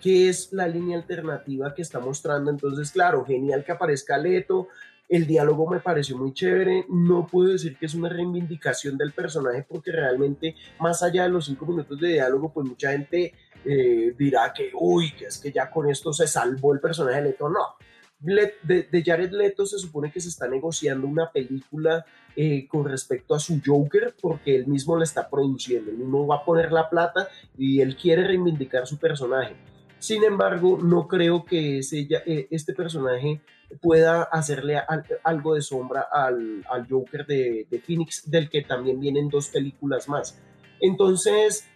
qué 0.00 0.28
es 0.28 0.52
la 0.52 0.68
línea 0.68 0.98
alternativa 0.98 1.74
que 1.74 1.82
está 1.82 2.00
mostrando. 2.00 2.50
Entonces, 2.50 2.90
claro, 2.90 3.24
genial 3.24 3.64
que 3.64 3.72
aparezca 3.72 4.18
Leto, 4.18 4.68
el 5.08 5.26
diálogo 5.26 5.68
me 5.70 5.80
pareció 5.80 6.16
muy 6.16 6.32
chévere. 6.32 6.84
No 6.88 7.26
puedo 7.26 7.52
decir 7.52 7.76
que 7.76 7.86
es 7.86 7.94
una 7.94 8.08
reivindicación 8.08 8.96
del 8.98 9.12
personaje 9.12 9.64
porque 9.68 9.90
realmente, 9.90 10.54
más 10.80 11.02
allá 11.02 11.24
de 11.24 11.30
los 11.30 11.46
cinco 11.46 11.66
minutos 11.66 11.98
de 11.98 12.08
diálogo, 12.08 12.52
pues 12.52 12.66
mucha 12.66 12.92
gente 12.92 13.34
eh, 13.64 14.14
dirá 14.18 14.52
que, 14.54 14.70
uy, 14.74 15.12
que 15.12 15.26
es 15.26 15.38
que 15.38 15.50
ya 15.50 15.70
con 15.70 15.88
esto 15.88 16.12
se 16.12 16.26
salvó 16.26 16.74
el 16.74 16.80
personaje 16.80 17.16
de 17.16 17.28
Leto. 17.30 17.48
No. 17.48 17.76
De, 18.20 19.02
Jared 19.04 19.30
Leto 19.30 19.64
se 19.64 19.78
supone 19.78 20.10
que 20.10 20.20
se 20.20 20.28
está 20.28 20.48
negociando 20.48 21.06
una 21.06 21.30
película 21.30 22.04
eh, 22.34 22.66
con 22.66 22.84
respecto 22.84 23.32
a 23.32 23.38
su 23.38 23.60
Joker 23.64 24.14
porque 24.20 24.56
él 24.56 24.66
mismo 24.66 24.96
la 24.96 25.04
está 25.04 25.30
produciendo. 25.30 25.90
Él 25.90 25.98
mismo 25.98 26.26
va 26.26 26.36
a 26.36 26.44
poner 26.44 26.72
la 26.72 26.90
plata 26.90 27.28
y 27.56 27.80
él 27.80 27.96
quiere 27.96 28.26
reivindicar 28.26 28.86
su 28.86 28.98
personaje. 28.98 29.54
Sin 30.00 30.22
embargo, 30.24 30.78
no 30.82 31.08
creo 31.08 31.44
que 31.44 31.78
ese, 31.78 32.08
eh, 32.26 32.48
este 32.50 32.72
personaje 32.72 33.40
pueda 33.80 34.22
hacerle 34.22 34.80
algo 35.24 35.54
de 35.54 35.62
sombra 35.62 36.06
al, 36.10 36.64
Joker 36.88 37.26
de, 37.26 37.82
Phoenix, 37.86 38.30
del 38.30 38.48
que 38.48 38.62
también 38.62 39.00
vienen 39.00 39.28
dos 39.28 39.48
películas 39.48 40.08
más. 40.08 40.38
Entonces, 40.80 41.66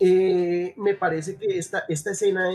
eh, 0.00 0.74
me 0.76 0.94
parece 0.94 1.36
que 1.36 1.58
esta, 1.58 1.84
esta 1.88 2.10
escena 2.12 2.50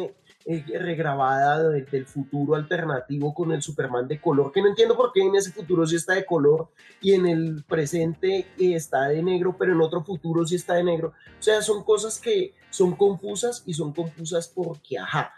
eh, 0.45 0.63
regrabada 0.79 1.69
del 1.69 2.05
futuro 2.07 2.55
alternativo 2.55 3.31
con 3.31 3.51
el 3.51 3.61
Superman 3.61 4.07
de 4.07 4.19
color, 4.19 4.51
que 4.51 4.61
no 4.61 4.69
entiendo 4.69 4.97
por 4.97 5.11
qué 5.13 5.21
en 5.21 5.35
ese 5.35 5.51
futuro 5.51 5.85
sí 5.85 5.97
está 5.97 6.15
de 6.15 6.25
color 6.25 6.69
y 6.99 7.13
en 7.13 7.27
el 7.27 7.63
presente 7.63 8.47
está 8.57 9.07
de 9.07 9.21
negro, 9.21 9.55
pero 9.57 9.73
en 9.73 9.81
otro 9.81 10.03
futuro 10.03 10.45
sí 10.45 10.55
está 10.55 10.75
de 10.75 10.83
negro. 10.83 11.13
O 11.39 11.43
sea, 11.43 11.61
son 11.61 11.83
cosas 11.83 12.19
que 12.19 12.55
son 12.71 12.95
confusas 12.95 13.61
y 13.67 13.75
son 13.75 13.93
confusas 13.93 14.47
porque, 14.47 14.97
ajá, 14.97 15.31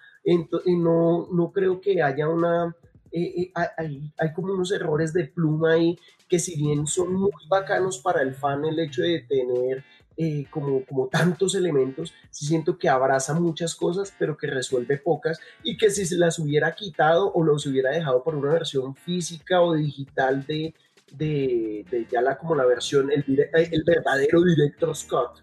no, 0.65 1.27
no 1.31 1.51
creo 1.51 1.81
que 1.81 2.01
haya 2.01 2.29
una 2.29 2.73
eh, 3.13 3.51
eh, 3.55 4.01
hay, 4.17 4.33
como 4.33 4.53
unos 4.53 4.71
errores 4.71 5.13
de 5.13 5.25
pluma 5.25 5.73
ahí 5.73 5.99
que 6.27 6.39
si 6.39 6.57
bien 6.57 6.87
son 6.87 7.13
muy 7.13 7.31
bacanos 7.47 7.99
para 7.99 8.23
el 8.23 8.33
fan 8.33 8.65
el 8.65 8.79
hecho 8.79 9.03
de 9.03 9.19
tener 9.21 9.83
eh, 10.17 10.45
como, 10.49 10.83
tantos 11.11 11.53
elementos, 11.53 12.11
sí 12.31 12.47
siento 12.47 12.77
que 12.77 12.89
abraza 12.89 13.35
muchas 13.35 13.75
cosas, 13.75 14.11
pero 14.17 14.35
que 14.35 14.47
resuelve 14.47 14.97
pocas 14.97 15.39
y 15.63 15.77
que 15.77 15.91
si 15.91 16.07
se 16.07 16.17
las 16.17 16.39
hubiera 16.39 16.73
quitado 16.73 17.31
o 17.31 17.43
los 17.43 17.67
hubiera 17.67 17.91
dejado 17.91 18.23
por 18.23 18.33
una 18.35 18.51
versión 18.51 18.95
física 18.95 19.61
o 19.61 19.75
digital 19.75 20.43
de, 20.47 20.73
de, 21.11 22.07
ya 22.11 22.21
la, 22.21 22.37
como 22.37 22.55
la 22.55 22.65
versión, 22.65 23.11
el 23.11 23.83
verdadero 23.85 24.43
director 24.43 24.95
Scott, 24.95 25.41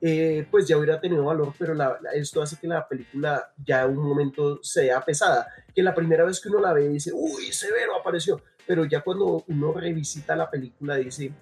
eh, 0.00 0.46
pues 0.50 0.66
ya 0.66 0.78
hubiera 0.78 1.00
tenido 1.00 1.24
valor, 1.24 1.52
pero 1.58 1.74
esto 2.14 2.40
hace 2.40 2.56
que 2.56 2.66
la 2.66 2.88
película 2.88 3.52
ya 3.62 3.82
en 3.82 3.98
un 3.98 4.08
momento 4.08 4.58
sea 4.62 5.04
pesada, 5.04 5.46
que 5.74 5.82
la 5.82 5.94
primera 5.94 6.24
vez 6.24 6.40
que 6.40 6.48
uno 6.48 6.60
la 6.60 6.72
ve 6.72 6.88
dice, 6.88 7.12
uy, 7.12 7.52
severo 7.52 7.96
apareció, 7.96 8.40
pero 8.66 8.84
ya 8.86 9.02
cuando 9.02 9.44
uno 9.48 9.72
revisita 9.72 10.34
la 10.34 10.50
película 10.50 10.96
dice, 10.96 11.32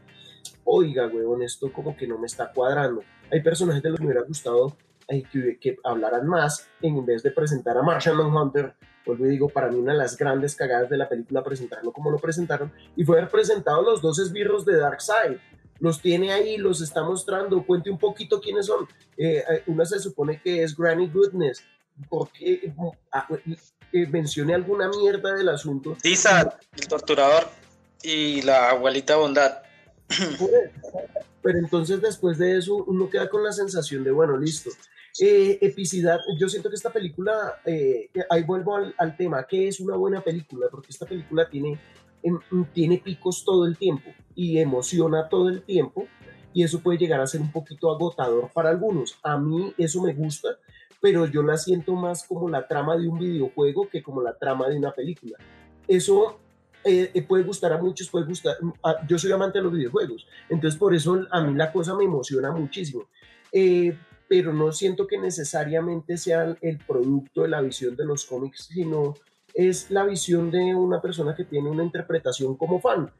oiga, 0.64 1.06
huevón, 1.06 1.42
esto 1.42 1.72
como 1.72 1.96
que 1.96 2.06
no 2.06 2.18
me 2.18 2.26
está 2.26 2.52
cuadrando. 2.52 3.02
Hay 3.30 3.42
personajes 3.42 3.82
de 3.82 3.90
los 3.90 3.98
que 3.98 4.04
me 4.04 4.10
hubiera 4.10 4.26
gustado 4.26 4.76
eh, 5.08 5.22
que, 5.30 5.58
que, 5.58 5.76
hablaran 5.84 6.26
más 6.26 6.68
en 6.82 7.04
vez 7.06 7.22
de 7.22 7.30
presentar 7.30 7.76
a 7.78 7.82
Martian 7.82 8.16
Manhunter. 8.16 8.74
Vuelvo 9.06 9.26
y 9.26 9.30
digo, 9.30 9.48
para 9.48 9.68
mí 9.68 9.78
una 9.78 9.92
de 9.92 9.98
las 9.98 10.16
grandes 10.16 10.54
cagadas 10.54 10.90
de 10.90 10.98
la 10.98 11.08
película 11.08 11.42
presentarlo 11.42 11.92
como 11.92 12.10
lo 12.10 12.18
presentaron 12.18 12.70
y 12.94 13.04
fue 13.04 13.18
haber 13.18 13.30
presentado 13.30 13.82
los 13.82 14.02
dos 14.02 14.18
esbirros 14.18 14.66
de 14.66 14.76
Darkseid 14.76 15.38
los 15.80 16.00
tiene 16.00 16.32
ahí, 16.32 16.56
los 16.56 16.80
está 16.80 17.02
mostrando, 17.02 17.64
cuente 17.64 17.90
un 17.90 17.98
poquito 17.98 18.40
quiénes 18.40 18.66
son. 18.66 18.86
Eh, 19.16 19.44
eh, 19.50 19.62
una 19.66 19.84
se 19.84 19.98
supone 19.98 20.40
que 20.42 20.62
es 20.62 20.76
Granny 20.76 21.08
Goodness, 21.08 21.62
porque 22.08 22.72
ah, 23.12 23.28
eh, 23.92 24.06
mencione 24.06 24.54
alguna 24.54 24.88
mierda 24.88 25.34
del 25.34 25.48
asunto. 25.48 25.96
Tisa, 26.02 26.58
el 26.76 26.88
torturador, 26.88 27.48
y 28.02 28.42
la 28.42 28.70
abuelita 28.70 29.16
bondad. 29.16 29.62
Pero 31.42 31.58
entonces 31.58 32.00
después 32.00 32.38
de 32.38 32.58
eso 32.58 32.76
uno 32.76 33.08
queda 33.08 33.28
con 33.28 33.44
la 33.44 33.52
sensación 33.52 34.02
de, 34.04 34.10
bueno, 34.10 34.36
listo. 34.36 34.70
epicidad, 35.18 36.20
yo 36.38 36.48
siento 36.48 36.68
que 36.68 36.76
esta 36.76 36.92
película, 36.92 37.60
ahí 38.30 38.42
vuelvo 38.42 38.76
al, 38.76 38.94
al 38.98 39.16
tema, 39.16 39.46
¿qué 39.48 39.68
es 39.68 39.80
una 39.80 39.96
buena 39.96 40.20
película? 40.20 40.66
Porque 40.70 40.90
esta 40.90 41.06
película 41.06 41.48
tiene 41.48 41.80
tiene 42.74 42.98
picos 42.98 43.44
todo 43.44 43.64
el 43.64 43.78
tiempo 43.78 44.12
y 44.38 44.60
emociona 44.60 45.28
todo 45.28 45.48
el 45.48 45.62
tiempo 45.62 46.06
y 46.54 46.62
eso 46.62 46.78
puede 46.78 46.96
llegar 46.96 47.20
a 47.20 47.26
ser 47.26 47.40
un 47.40 47.50
poquito 47.50 47.90
agotador 47.90 48.48
para 48.54 48.70
algunos. 48.70 49.18
A 49.24 49.36
mí 49.36 49.74
eso 49.76 50.00
me 50.00 50.14
gusta, 50.14 50.50
pero 51.00 51.26
yo 51.26 51.42
la 51.42 51.56
siento 51.56 51.94
más 51.94 52.24
como 52.24 52.48
la 52.48 52.68
trama 52.68 52.96
de 52.96 53.08
un 53.08 53.18
videojuego 53.18 53.88
que 53.88 54.00
como 54.00 54.22
la 54.22 54.38
trama 54.38 54.68
de 54.68 54.78
una 54.78 54.92
película. 54.92 55.36
Eso 55.88 56.38
eh, 56.84 57.10
eh, 57.12 57.22
puede 57.22 57.42
gustar 57.42 57.72
a 57.72 57.82
muchos, 57.82 58.08
puede 58.08 58.26
gustar, 58.26 58.56
yo 59.08 59.18
soy 59.18 59.32
amante 59.32 59.58
de 59.58 59.64
los 59.64 59.72
videojuegos, 59.72 60.24
entonces 60.48 60.78
por 60.78 60.94
eso 60.94 61.26
a 61.32 61.40
mí 61.40 61.54
la 61.56 61.72
cosa 61.72 61.96
me 61.96 62.04
emociona 62.04 62.52
muchísimo. 62.52 63.08
Eh, 63.50 63.98
pero 64.28 64.52
no 64.52 64.70
siento 64.70 65.08
que 65.08 65.18
necesariamente 65.18 66.16
sea 66.16 66.56
el 66.60 66.78
producto 66.86 67.42
de 67.42 67.48
la 67.48 67.60
visión 67.60 67.96
de 67.96 68.04
los 68.04 68.24
cómics, 68.24 68.68
sino 68.72 69.14
es 69.52 69.90
la 69.90 70.04
visión 70.04 70.52
de 70.52 70.76
una 70.76 71.00
persona 71.02 71.34
que 71.34 71.44
tiene 71.44 71.68
una 71.68 71.82
interpretación 71.82 72.56
como 72.56 72.78
fan. 72.80 73.10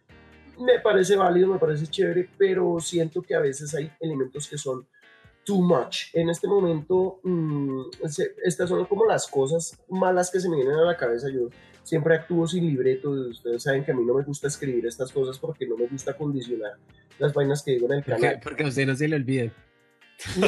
Me 0.61 0.81
parece 0.81 1.17
válido, 1.17 1.49
me 1.49 1.59
parece 1.59 1.87
chévere, 1.87 2.29
pero 2.37 2.79
siento 2.81 3.23
que 3.23 3.35
a 3.35 3.41
veces 3.41 3.75
hay 3.75 3.91
elementos 4.01 4.49
que 4.49 4.59
son 4.59 4.87
too 5.45 5.63
much. 5.63 6.15
En 6.15 6.29
este 6.29 6.47
momento, 6.47 7.21
mm, 7.23 7.83
estas 8.45 8.69
son 8.69 8.85
como 8.85 9.07
las 9.07 9.27
cosas 9.27 9.79
malas 9.89 10.31
que 10.31 10.41
se 10.41 10.49
me 10.49 10.57
vienen 10.57 10.75
a 10.75 10.85
la 10.85 10.97
cabeza. 10.97 11.29
Yo 11.31 11.49
siempre 11.83 12.15
actúo 12.15 12.47
sin 12.47 12.67
libreto. 12.67 13.11
Ustedes 13.11 13.63
saben 13.63 13.85
que 13.85 13.93
a 13.93 13.95
mí 13.95 14.05
no 14.05 14.15
me 14.15 14.25
gusta 14.25 14.49
escribir 14.49 14.87
estas 14.87 15.11
cosas 15.11 15.39
porque 15.39 15.67
no 15.67 15.77
me 15.77 15.87
gusta 15.87 16.15
condicionar 16.15 16.73
las 17.19 17.33
vainas 17.33 17.63
que 17.63 17.73
digo 17.73 17.87
en 17.87 17.99
el 17.99 18.05
canal. 18.05 18.41
Porque 18.43 18.63
a 18.63 18.67
usted 18.69 18.87
no 18.87 18.95
se 18.95 19.09
le 19.09 19.17
olviden. 19.17 19.53
No, 20.37 20.47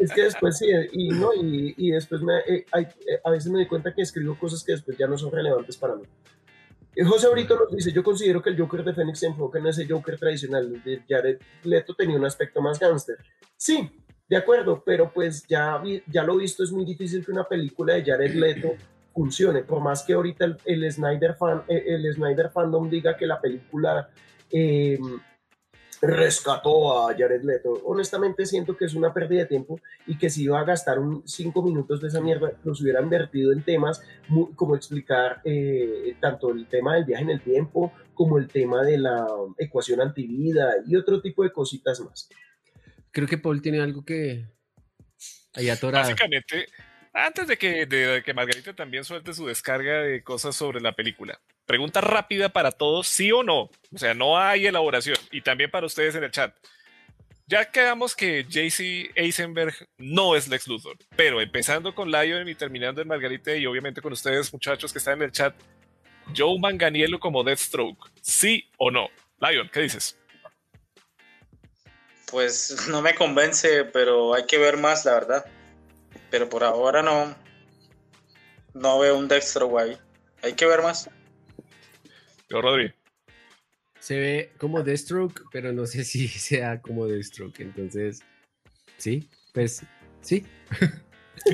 es 0.00 0.12
que 0.12 0.22
después 0.22 0.58
sí, 0.58 0.66
y, 0.92 1.10
no, 1.10 1.30
y, 1.34 1.90
después 1.90 2.20
me, 2.22 2.38
eh, 2.40 2.66
eh, 2.76 3.20
a 3.24 3.30
veces 3.30 3.50
me 3.50 3.58
doy 3.58 3.68
cuenta 3.68 3.94
que 3.94 4.02
escribo 4.02 4.38
cosas 4.38 4.64
que 4.64 4.72
después 4.72 4.98
ya 4.98 5.06
no 5.06 5.16
son 5.16 5.30
relevantes 5.30 5.76
para 5.76 5.94
mí. 5.94 6.02
José 7.06 7.28
Brito 7.28 7.56
nos 7.56 7.70
dice, 7.70 7.92
yo 7.92 8.02
considero 8.02 8.42
que 8.42 8.50
el 8.50 8.58
Joker 8.58 8.82
de 8.82 8.92
Phoenix 8.92 9.20
se 9.20 9.26
enfoca 9.26 9.58
en 9.58 9.66
ese 9.66 9.86
Joker 9.86 10.18
tradicional. 10.18 10.82
De 10.82 11.02
Jared 11.08 11.38
Leto 11.62 11.94
tenía 11.94 12.16
un 12.16 12.24
aspecto 12.24 12.60
más 12.60 12.78
gángster. 12.78 13.18
Sí, 13.56 13.90
de 14.28 14.36
acuerdo, 14.36 14.82
pero 14.84 15.10
pues 15.12 15.46
ya, 15.46 15.82
ya 16.06 16.24
lo 16.24 16.36
visto, 16.36 16.62
es 16.64 16.72
muy 16.72 16.84
difícil 16.84 17.24
que 17.24 17.30
una 17.30 17.44
película 17.44 17.94
de 17.94 18.04
Jared 18.04 18.34
Leto 18.34 18.72
funcione. 19.14 19.62
Por 19.62 19.80
más 19.80 20.02
que 20.02 20.12
ahorita 20.12 20.56
el, 20.64 20.92
Snyder, 20.92 21.34
fan, 21.34 21.62
eh, 21.68 21.84
el 21.86 22.12
Snyder 22.12 22.50
fandom 22.50 22.90
diga 22.90 23.16
que 23.16 23.26
la 23.26 23.40
película 23.40 24.10
eh, 24.50 24.98
rescató 26.00 27.08
a 27.08 27.14
Jared 27.16 27.42
Leto. 27.42 27.72
Honestamente 27.84 28.46
siento 28.46 28.76
que 28.76 28.84
es 28.84 28.94
una 28.94 29.12
pérdida 29.12 29.40
de 29.40 29.46
tiempo 29.46 29.80
y 30.06 30.16
que 30.16 30.30
si 30.30 30.44
iba 30.44 30.60
a 30.60 30.64
gastar 30.64 30.98
un 30.98 31.26
cinco 31.26 31.62
minutos 31.62 32.00
de 32.00 32.08
esa 32.08 32.20
mierda, 32.20 32.52
los 32.64 32.80
hubiera 32.80 33.02
invertido 33.02 33.52
en 33.52 33.62
temas 33.62 34.02
como 34.54 34.76
explicar 34.76 35.40
eh, 35.44 36.16
tanto 36.20 36.50
el 36.50 36.66
tema 36.66 36.94
del 36.94 37.04
viaje 37.04 37.24
en 37.24 37.30
el 37.30 37.40
tiempo 37.40 37.92
como 38.14 38.38
el 38.38 38.48
tema 38.48 38.82
de 38.82 38.98
la 38.98 39.26
ecuación 39.58 40.00
antivida 40.00 40.74
y 40.86 40.96
otro 40.96 41.20
tipo 41.20 41.42
de 41.42 41.52
cositas 41.52 42.00
más. 42.00 42.28
Creo 43.10 43.26
que 43.26 43.38
Paul 43.38 43.62
tiene 43.62 43.80
algo 43.80 44.04
que 44.04 44.46
haya 45.54 45.72
atorado. 45.72 46.04
Básicamente, 46.04 46.66
antes 47.26 47.46
de 47.46 47.56
que, 47.56 47.86
de 47.86 48.22
que 48.24 48.34
Margarita 48.34 48.74
también 48.74 49.04
suelte 49.04 49.34
su 49.34 49.46
descarga 49.46 50.02
de 50.02 50.22
cosas 50.22 50.56
sobre 50.56 50.80
la 50.80 50.92
película, 50.92 51.40
Pregunta 51.68 52.00
rápida 52.00 52.48
para 52.48 52.72
todos, 52.72 53.06
sí 53.06 53.30
o 53.30 53.42
no. 53.42 53.64
O 53.94 53.98
sea, 53.98 54.14
no 54.14 54.38
hay 54.38 54.66
elaboración. 54.66 55.18
Y 55.30 55.42
también 55.42 55.70
para 55.70 55.84
ustedes 55.84 56.14
en 56.14 56.24
el 56.24 56.30
chat. 56.30 56.56
Ya 57.46 57.70
quedamos 57.70 58.16
que 58.16 58.46
JC 58.48 59.12
Eisenberg 59.14 59.74
no 59.98 60.34
es 60.34 60.48
Lex 60.48 60.66
Luthor, 60.66 60.96
pero 61.14 61.42
empezando 61.42 61.94
con 61.94 62.10
Lion 62.10 62.48
y 62.48 62.54
terminando 62.54 63.02
en 63.02 63.08
Margarita 63.08 63.54
y 63.54 63.66
obviamente 63.66 64.00
con 64.00 64.14
ustedes 64.14 64.50
muchachos 64.50 64.92
que 64.92 64.98
están 64.98 65.18
en 65.18 65.24
el 65.24 65.32
chat, 65.32 65.54
Joe 66.34 66.58
Manganiello 66.58 67.20
como 67.20 67.44
Deathstroke, 67.44 68.12
¿sí 68.22 68.70
o 68.78 68.90
no? 68.90 69.08
Lion, 69.38 69.68
¿qué 69.70 69.80
dices? 69.80 70.16
Pues 72.30 72.88
no 72.88 73.02
me 73.02 73.14
convence, 73.14 73.84
pero 73.84 74.32
hay 74.32 74.46
que 74.46 74.56
ver 74.56 74.78
más, 74.78 75.04
la 75.04 75.12
verdad. 75.12 75.44
Pero 76.30 76.48
por 76.48 76.64
ahora 76.64 77.02
no, 77.02 77.34
no 78.74 78.98
veo 78.98 79.18
un 79.18 79.28
Deathstroke 79.28 79.80
ahí. 79.80 79.98
Hay 80.42 80.54
que 80.54 80.66
ver 80.66 80.82
más. 80.82 81.10
Yo, 82.48 82.60
Rodri. 82.60 82.92
Se 84.00 84.18
ve 84.18 84.52
como 84.58 84.82
Deathstroke, 84.82 85.42
pero 85.50 85.72
no 85.72 85.86
sé 85.86 86.04
si 86.04 86.28
sea 86.28 86.80
como 86.80 87.06
Deathstroke. 87.06 87.60
Entonces, 87.60 88.20
sí, 88.96 89.28
pues 89.52 89.84
sí. 90.20 90.46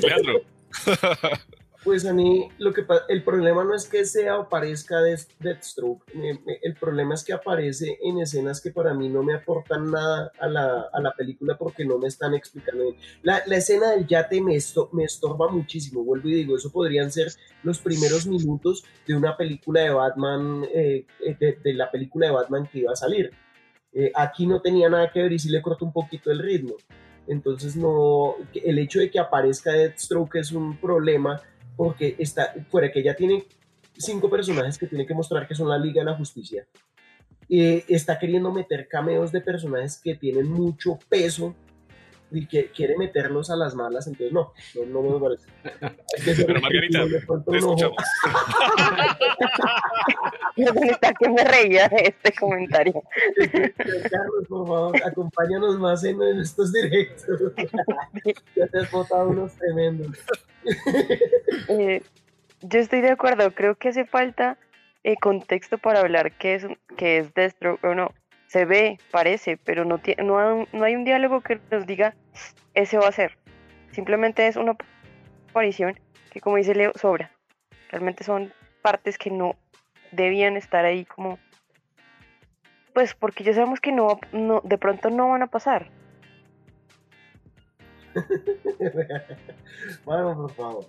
Leandro. 0.01 0.41
Pues 1.85 2.03
a 2.07 2.13
mí 2.13 2.49
lo 2.57 2.73
que 2.73 2.83
el 3.09 3.23
problema 3.23 3.63
no 3.63 3.75
es 3.75 3.87
que 3.87 4.05
sea 4.05 4.39
o 4.39 4.49
parezca 4.49 5.03
Deathstroke, 5.03 6.03
el 6.63 6.73
problema 6.73 7.13
es 7.13 7.23
que 7.23 7.31
aparece 7.31 7.99
en 8.01 8.17
escenas 8.17 8.59
que 8.59 8.71
para 8.71 8.95
mí 8.95 9.07
no 9.07 9.21
me 9.21 9.35
aportan 9.35 9.91
nada 9.91 10.31
a 10.39 10.47
la, 10.47 10.89
a 10.91 10.99
la 10.99 11.13
película 11.13 11.55
porque 11.59 11.85
no 11.85 11.99
me 11.99 12.07
están 12.07 12.33
explicando 12.33 12.85
bien. 12.85 12.95
La, 13.21 13.43
la 13.45 13.57
escena 13.57 13.91
del 13.91 14.07
yate 14.07 14.41
me, 14.41 14.57
me 14.93 15.03
estorba 15.03 15.47
muchísimo, 15.51 16.03
vuelvo 16.03 16.27
y 16.27 16.33
digo, 16.33 16.57
eso 16.57 16.71
podrían 16.71 17.11
ser 17.11 17.31
los 17.61 17.77
primeros 17.77 18.25
minutos 18.25 18.83
de 19.05 19.15
una 19.15 19.37
película 19.37 19.81
de 19.81 19.91
Batman, 19.91 20.65
eh, 20.73 21.05
eh, 21.23 21.57
de, 21.63 21.73
la 21.75 21.91
película 21.91 22.25
de 22.25 22.33
Batman 22.33 22.65
que 22.65 22.79
iba 22.79 22.93
a 22.93 22.95
salir. 22.95 23.29
Eh, 23.93 24.11
aquí 24.15 24.47
no 24.47 24.59
tenía 24.59 24.89
nada 24.89 25.11
que 25.11 25.21
ver 25.21 25.33
y 25.33 25.37
sí 25.37 25.49
le 25.49 25.61
corto 25.61 25.85
un 25.85 25.93
poquito 25.93 26.31
el 26.31 26.39
ritmo. 26.39 26.73
Entonces 27.27 27.75
no, 27.75 28.37
el 28.55 28.79
hecho 28.79 28.99
de 28.99 29.11
que 29.11 29.19
aparezca 29.19 29.71
Deathstroke 29.71 30.37
es 30.37 30.51
un 30.51 30.77
problema 30.77 31.39
porque 31.75 32.15
está, 32.19 32.53
fuera 32.69 32.91
que 32.91 33.03
ya 33.03 33.15
tiene 33.15 33.45
cinco 33.97 34.29
personajes 34.29 34.77
que 34.77 34.87
tiene 34.87 35.05
que 35.05 35.13
mostrar 35.13 35.47
que 35.47 35.55
son 35.55 35.69
la 35.69 35.77
Liga 35.77 36.01
de 36.01 36.11
la 36.11 36.17
Justicia, 36.17 36.67
eh, 37.49 37.83
está 37.87 38.17
queriendo 38.17 38.51
meter 38.51 38.87
cameos 38.87 39.31
de 39.31 39.41
personajes 39.41 39.99
que 40.03 40.15
tienen 40.15 40.47
mucho 40.47 40.97
peso 41.09 41.55
y 42.31 42.47
que 42.47 42.71
quiere 42.71 42.97
meterlos 42.97 43.49
a 43.49 43.55
las 43.55 43.75
malas, 43.75 44.07
entonces 44.07 44.33
no, 44.33 44.51
no, 44.87 45.01
me 45.01 45.19
parece. 45.19 45.47
Pero 46.47 46.59
Margarita, 46.59 47.05
te 47.05 47.17
escuchamos. 47.57 47.95
que 51.19 51.29
me 51.29 51.43
reía 51.43 51.87
de 51.87 52.15
este 52.15 52.33
comentario. 52.33 53.03
Carlos, 54.09 54.47
por 54.49 54.67
favor, 54.67 55.03
acompáñanos 55.05 55.79
más 55.79 56.03
en, 56.03 56.21
estos 56.39 56.73
directos. 56.73 57.53
ya 58.55 58.67
te 58.67 58.79
has 58.79 58.91
botado 58.91 59.29
unos 59.29 59.53
tremendos. 59.53 60.17
Eh, 61.69 62.01
yo 62.61 62.79
estoy 62.79 63.01
de 63.01 63.11
acuerdo, 63.11 63.51
creo 63.53 63.75
que 63.75 63.89
hace 63.89 64.05
falta 64.05 64.57
eh, 65.03 65.15
contexto 65.21 65.77
para 65.77 65.99
hablar 65.99 66.35
qué 66.37 66.55
es, 66.55 66.65
qué 66.97 67.19
es 67.19 67.33
Destro 67.33 67.77
o 67.83 67.93
no 67.93 68.11
se 68.47 68.65
ve, 68.65 68.97
parece, 69.11 69.57
pero 69.57 69.85
no, 69.85 69.99
no, 70.23 70.67
no 70.71 70.83
hay 70.83 70.95
un 70.95 71.03
diálogo 71.03 71.41
que 71.41 71.59
nos 71.71 71.85
diga 71.85 72.15
ese 72.73 72.97
va 72.97 73.07
a 73.07 73.11
ser. 73.11 73.37
Simplemente 73.91 74.47
es 74.47 74.55
una 74.55 74.75
aparición 75.49 75.99
que, 76.31 76.41
como 76.41 76.57
dice 76.57 76.75
Leo, 76.75 76.91
sobra. 76.95 77.31
Realmente 77.89 78.23
son 78.23 78.53
partes 78.81 79.17
que 79.17 79.31
no 79.31 79.55
debían 80.11 80.57
estar 80.57 80.85
ahí 80.85 81.05
como... 81.05 81.39
Pues 82.93 83.13
porque 83.13 83.43
ya 83.43 83.53
sabemos 83.53 83.79
que 83.81 83.91
no, 83.91 84.19
no 84.31 84.61
de 84.63 84.77
pronto 84.77 85.09
no 85.09 85.29
van 85.29 85.43
a 85.43 85.47
pasar. 85.47 85.91
bueno, 90.05 90.35
por 90.35 90.51
favor. 90.53 90.85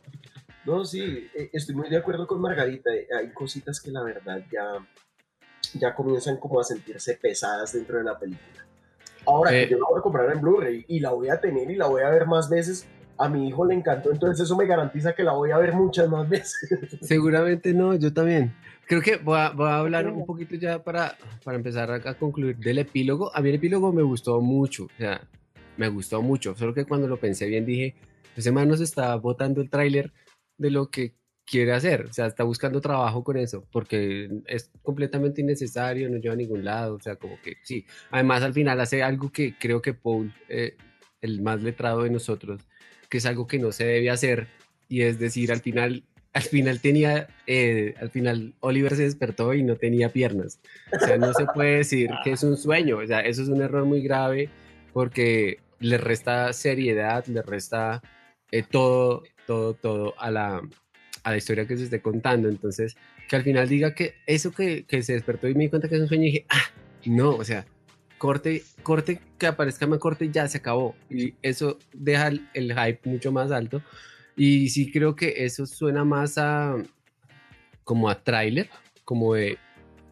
No, 0.64 0.84
sí, 0.84 1.28
eh, 1.34 1.50
estoy 1.52 1.74
muy 1.74 1.88
de 1.88 1.96
acuerdo 1.96 2.26
con 2.26 2.40
Margarita. 2.40 2.90
Hay 2.90 3.32
cositas 3.32 3.80
que 3.80 3.90
la 3.90 4.02
verdad 4.02 4.44
ya 4.52 4.86
ya 5.74 5.94
comienzan 5.94 6.36
como 6.38 6.60
a 6.60 6.64
sentirse 6.64 7.14
pesadas 7.14 7.72
dentro 7.72 7.98
de 7.98 8.04
la 8.04 8.18
película. 8.18 8.64
Ahora 9.26 9.50
que 9.50 9.62
eh. 9.64 9.68
yo 9.68 9.78
la 9.78 9.86
voy 9.88 9.98
a 9.98 10.02
comprar 10.02 10.32
en 10.32 10.40
Blu-ray 10.40 10.84
y 10.88 11.00
la 11.00 11.10
voy 11.10 11.28
a 11.28 11.40
tener 11.40 11.70
y 11.70 11.74
la 11.74 11.86
voy 11.86 12.02
a 12.02 12.10
ver 12.10 12.26
más 12.26 12.48
veces, 12.48 12.86
a 13.18 13.28
mi 13.28 13.48
hijo 13.48 13.64
le 13.64 13.74
encantó, 13.74 14.12
entonces 14.12 14.44
eso 14.44 14.56
me 14.56 14.66
garantiza 14.66 15.14
que 15.14 15.24
la 15.24 15.32
voy 15.32 15.50
a 15.50 15.58
ver 15.58 15.72
muchas 15.72 16.08
más 16.08 16.28
veces. 16.28 16.98
Seguramente 17.02 17.72
no, 17.74 17.94
yo 17.94 18.12
también. 18.12 18.54
Creo 18.86 19.00
que 19.02 19.16
voy 19.16 19.38
a, 19.38 19.50
voy 19.50 19.68
a 19.68 19.78
hablar 19.78 20.06
un 20.06 20.24
poquito 20.24 20.54
ya 20.54 20.82
para, 20.82 21.16
para 21.42 21.56
empezar 21.56 21.90
a, 21.90 21.96
a, 21.96 22.14
concluir 22.14 22.56
del 22.58 22.78
epílogo. 22.78 23.34
A 23.34 23.40
mí 23.40 23.48
el 23.48 23.56
epílogo 23.56 23.92
me 23.92 24.02
gustó 24.02 24.40
mucho, 24.40 24.84
o 24.84 24.96
sea, 24.96 25.20
me 25.76 25.88
gustó 25.88 26.22
mucho, 26.22 26.54
solo 26.54 26.72
que 26.72 26.84
cuando 26.84 27.08
lo 27.08 27.18
pensé 27.18 27.46
bien 27.46 27.66
dije, 27.66 27.96
ese 28.36 28.52
man 28.52 28.68
nos 28.68 28.80
está 28.80 29.14
botando 29.16 29.60
el 29.60 29.70
tráiler 29.70 30.12
de 30.56 30.70
lo 30.70 30.88
que 30.90 31.14
quiere 31.46 31.72
hacer, 31.72 32.06
o 32.10 32.12
sea, 32.12 32.26
está 32.26 32.42
buscando 32.42 32.80
trabajo 32.80 33.22
con 33.22 33.36
eso, 33.36 33.64
porque 33.70 34.28
es 34.46 34.70
completamente 34.82 35.40
innecesario, 35.40 36.10
no 36.10 36.18
lleva 36.18 36.34
a 36.34 36.36
ningún 36.36 36.64
lado, 36.64 36.96
o 36.96 37.00
sea, 37.00 37.16
como 37.16 37.40
que 37.40 37.54
sí. 37.62 37.86
Además, 38.10 38.42
al 38.42 38.52
final 38.52 38.80
hace 38.80 39.02
algo 39.02 39.30
que 39.30 39.54
creo 39.56 39.80
que 39.80 39.94
Paul, 39.94 40.34
eh, 40.48 40.76
el 41.20 41.40
más 41.40 41.62
letrado 41.62 42.02
de 42.02 42.10
nosotros, 42.10 42.62
que 43.08 43.18
es 43.18 43.26
algo 43.26 43.46
que 43.46 43.60
no 43.60 43.70
se 43.70 43.86
debe 43.86 44.10
hacer, 44.10 44.48
y 44.88 45.02
es 45.02 45.20
decir, 45.20 45.52
al 45.52 45.60
final, 45.60 46.04
al 46.32 46.42
final 46.42 46.80
tenía, 46.80 47.28
eh, 47.46 47.94
al 48.00 48.10
final 48.10 48.54
Oliver 48.60 48.96
se 48.96 49.04
despertó 49.04 49.54
y 49.54 49.62
no 49.62 49.76
tenía 49.76 50.12
piernas. 50.12 50.60
O 50.92 50.98
sea, 50.98 51.16
no 51.16 51.32
se 51.32 51.46
puede 51.46 51.78
decir 51.78 52.10
que 52.24 52.32
es 52.32 52.42
un 52.42 52.56
sueño, 52.56 52.98
o 52.98 53.06
sea, 53.06 53.20
eso 53.20 53.42
es 53.42 53.48
un 53.48 53.62
error 53.62 53.84
muy 53.84 54.02
grave 54.02 54.50
porque 54.92 55.60
le 55.78 55.98
resta 55.98 56.52
seriedad, 56.52 57.24
le 57.26 57.42
resta 57.42 58.02
eh, 58.50 58.64
todo, 58.68 59.22
todo, 59.46 59.74
todo 59.74 60.14
a 60.18 60.30
la, 60.30 60.62
a 61.26 61.32
la 61.32 61.38
historia 61.38 61.66
que 61.66 61.76
se 61.76 61.84
esté 61.84 62.00
contando. 62.00 62.48
Entonces, 62.48 62.96
que 63.28 63.34
al 63.34 63.42
final 63.42 63.68
diga 63.68 63.94
que 63.94 64.14
eso 64.26 64.52
que, 64.52 64.84
que 64.84 65.02
se 65.02 65.14
despertó 65.14 65.48
y 65.48 65.54
me 65.54 65.64
di 65.64 65.70
cuenta 65.70 65.88
que 65.88 65.96
es 65.96 66.00
un 66.00 66.06
sueño 66.06 66.22
y 66.22 66.26
dije, 66.26 66.46
ah, 66.48 66.62
no, 67.04 67.30
o 67.30 67.44
sea, 67.44 67.66
corte, 68.16 68.62
corte, 68.84 69.20
que 69.36 69.48
aparezca 69.48 69.88
más 69.88 69.98
corte, 69.98 70.30
ya 70.30 70.46
se 70.46 70.58
acabó. 70.58 70.94
Y 71.10 71.34
eso 71.42 71.78
deja 71.92 72.28
el, 72.28 72.74
hype 72.74 73.00
mucho 73.10 73.32
más 73.32 73.50
alto. 73.50 73.82
Y 74.36 74.68
sí 74.68 74.92
creo 74.92 75.16
que 75.16 75.44
eso 75.44 75.66
suena 75.66 76.04
más 76.04 76.38
a 76.38 76.76
como 77.82 78.08
a 78.08 78.22
tráiler, 78.22 78.70
como 79.04 79.34
de 79.34 79.58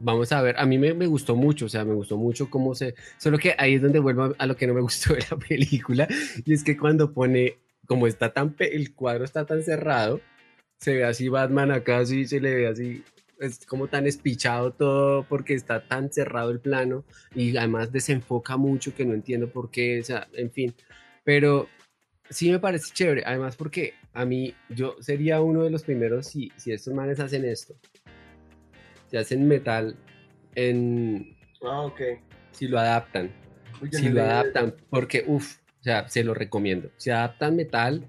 vamos 0.01 0.33
a 0.33 0.43
ver, 0.43 0.59
a 0.59 0.67
mí 0.67 0.79
me, 0.79 0.95
me, 0.95 1.07
gustó 1.07 1.37
mucho, 1.37 1.67
o 1.67 1.69
sea, 1.69 1.85
me 1.85 1.95
gustó 1.95 2.17
mucho 2.17 2.51
cómo 2.51 2.75
se, 2.75 2.95
solo 3.17 3.39
que 3.39 3.55
ahí 3.57 3.75
es 3.75 3.83
donde 3.83 4.01
vuelvo 4.01 4.35
a, 4.37 4.47
lo 4.47 4.57
que 4.57 4.67
no 4.67 4.75
me 4.75 4.81
gustó 4.81 5.15
de 5.15 5.25
la 5.31 5.37
película, 5.49 6.09
y 6.45 6.53
es 6.53 6.63
que 6.63 6.77
cuando 6.77 7.13
pone, 7.13 7.59
como 7.87 8.07
está 8.07 8.33
tan, 8.33 8.55
el 8.59 8.95
cuadro 8.95 9.25
está 9.25 9.47
tan 9.47 9.63
cerrado, 9.63 10.21
se 10.85 10.97
ve 10.97 11.05
así 11.05 11.31
Batman 11.31 11.71
acá, 11.71 12.01
así 12.01 12.27
se 12.27 12.41
le 12.41 12.55
ve 12.55 12.67
así, 12.67 13.03
es 13.41 13.65
como 13.65 13.89
tan 13.89 14.07
espichado 14.07 14.71
todo 14.75 15.25
porque 15.27 15.55
está 15.55 15.89
tan 15.89 16.13
cerrado 16.13 16.51
el 16.51 16.61
plano 16.61 17.07
y 17.35 17.57
además 17.57 17.91
desenfoca 17.91 18.59
mucho 18.59 18.95
que 18.95 19.07
no 19.07 19.15
entiendo 19.15 19.49
por 19.49 19.71
qué, 19.71 20.01
o 20.01 20.05
sea, 20.05 20.29
en 20.35 20.51
fin. 20.51 20.75
Pero 21.25 21.69
sí 22.29 22.51
me 22.51 22.59
parece 22.59 22.93
chévere, 22.93 23.23
además 23.25 23.57
porque 23.57 23.95
a 24.13 24.27
mí, 24.27 24.55
yo 24.69 24.97
sería 25.01 25.41
uno 25.41 25.63
de 25.63 25.71
los 25.71 25.85
primeros 25.85 26.27
si, 26.27 26.53
si 26.59 26.71
estos 26.71 26.93
manes 26.93 27.19
hacen 27.19 27.47
esto. 27.47 27.75
Si 29.11 29.17
hacen 29.17 29.49
metal 29.49 29.97
en... 30.55 31.35
Ah, 31.63 31.81
ok. 31.81 32.01
Si 32.51 32.69
lo 32.69 32.79
adaptan. 32.79 33.31
Uy, 33.81 33.91
Si 33.91 34.11
lo 34.11 34.21
adaptan, 34.21 34.75
porque, 34.91 35.25
uff, 35.27 35.57
o 35.81 35.83
sea, 35.83 36.07
se 36.11 36.23
lo 36.25 36.35
recomiendo. 36.35 36.91
Si 36.99 37.09
adaptan 37.09 37.57
metal, 37.57 38.07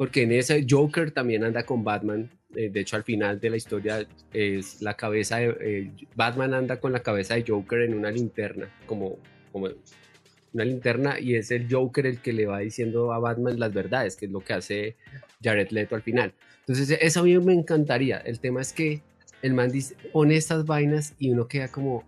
porque 0.00 0.22
en 0.22 0.32
ese 0.32 0.64
Joker 0.66 1.10
también 1.10 1.44
anda 1.44 1.62
con 1.66 1.84
Batman. 1.84 2.30
eh, 2.56 2.70
de 2.70 2.80
hecho, 2.80 2.96
al 2.96 3.04
final 3.04 3.38
de 3.38 3.50
la 3.50 3.58
historia 3.58 4.06
es 4.32 4.80
la 4.80 4.94
cabeza 4.94 5.36
de... 5.36 5.54
eh, 5.60 5.90
Batman 6.14 6.54
anda 6.54 6.80
con 6.80 6.90
la 6.90 7.00
cabeza 7.02 7.34
de 7.34 7.44
Joker 7.46 7.82
en 7.82 7.92
una 7.92 8.10
linterna, 8.10 8.70
como, 8.86 9.18
como 9.52 9.68
una 10.54 10.64
linterna, 10.64 11.20
y 11.20 11.34
es 11.34 11.50
el 11.50 11.66
Joker 11.70 12.06
el 12.06 12.22
que 12.22 12.32
le 12.32 12.46
va 12.46 12.60
diciendo 12.60 13.12
a 13.12 13.18
Batman 13.18 13.60
las 13.60 13.74
verdades, 13.74 14.16
que 14.16 14.24
es 14.24 14.32
lo 14.32 14.40
que 14.40 14.54
hace 14.54 14.96
Jared 15.44 15.68
Leto 15.68 15.96
al 15.96 16.02
final. 16.02 16.32
Entonces, 16.60 16.96
eso 16.98 17.20
a 17.20 17.24
mí 17.24 17.38
me 17.38 17.52
encantaría. 17.52 18.16
El 18.20 18.40
tema 18.40 18.62
es 18.62 18.72
que 18.72 19.02
el 19.42 19.52
man 19.52 19.70
dice- 19.70 19.96
pone 20.14 20.34
estas 20.34 20.64
vainas 20.64 21.12
y 21.18 21.30
uno 21.30 21.46
queda 21.46 21.68
como 21.68 22.04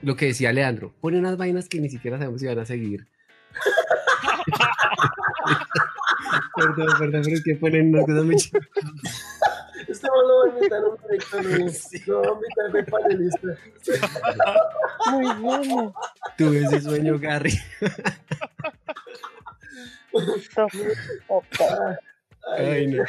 lo 0.00 0.16
que 0.16 0.24
decía 0.28 0.50
Leandro, 0.50 0.94
pone 1.02 1.18
unas 1.18 1.36
vainas 1.36 1.68
que 1.68 1.78
ni 1.78 1.90
siquiera 1.90 2.16
sabemos 2.16 2.40
si 2.40 2.46
van 2.46 2.58
a 2.58 2.64
seguir. 2.64 3.06
perdón, 6.60 6.88
perdón, 6.98 7.22
pero 7.24 7.36
es 7.36 7.42
que 7.44 7.54
ponen 7.56 7.92
cosas 7.92 8.24
muy 8.24 8.34
ch- 8.36 8.68
Este 9.88 10.06
lo 10.06 10.38
va 10.38 10.44
a 10.44 10.56
invitar 10.56 10.78
a 10.82 10.88
un 10.88 10.96
proyecto, 10.96 11.42
lo, 11.42 11.48
lo 12.06 12.22
va 12.22 12.28
a 12.28 12.34
invitar 12.34 12.72
de 12.72 12.84
panelista. 12.84 13.48
Muy 15.10 15.34
bueno. 15.40 15.94
Tuve 16.36 16.58
ese 16.64 16.80
sueño, 16.80 17.18
Gary. 17.18 17.52
Ay, 22.56 22.86
no. 22.88 23.04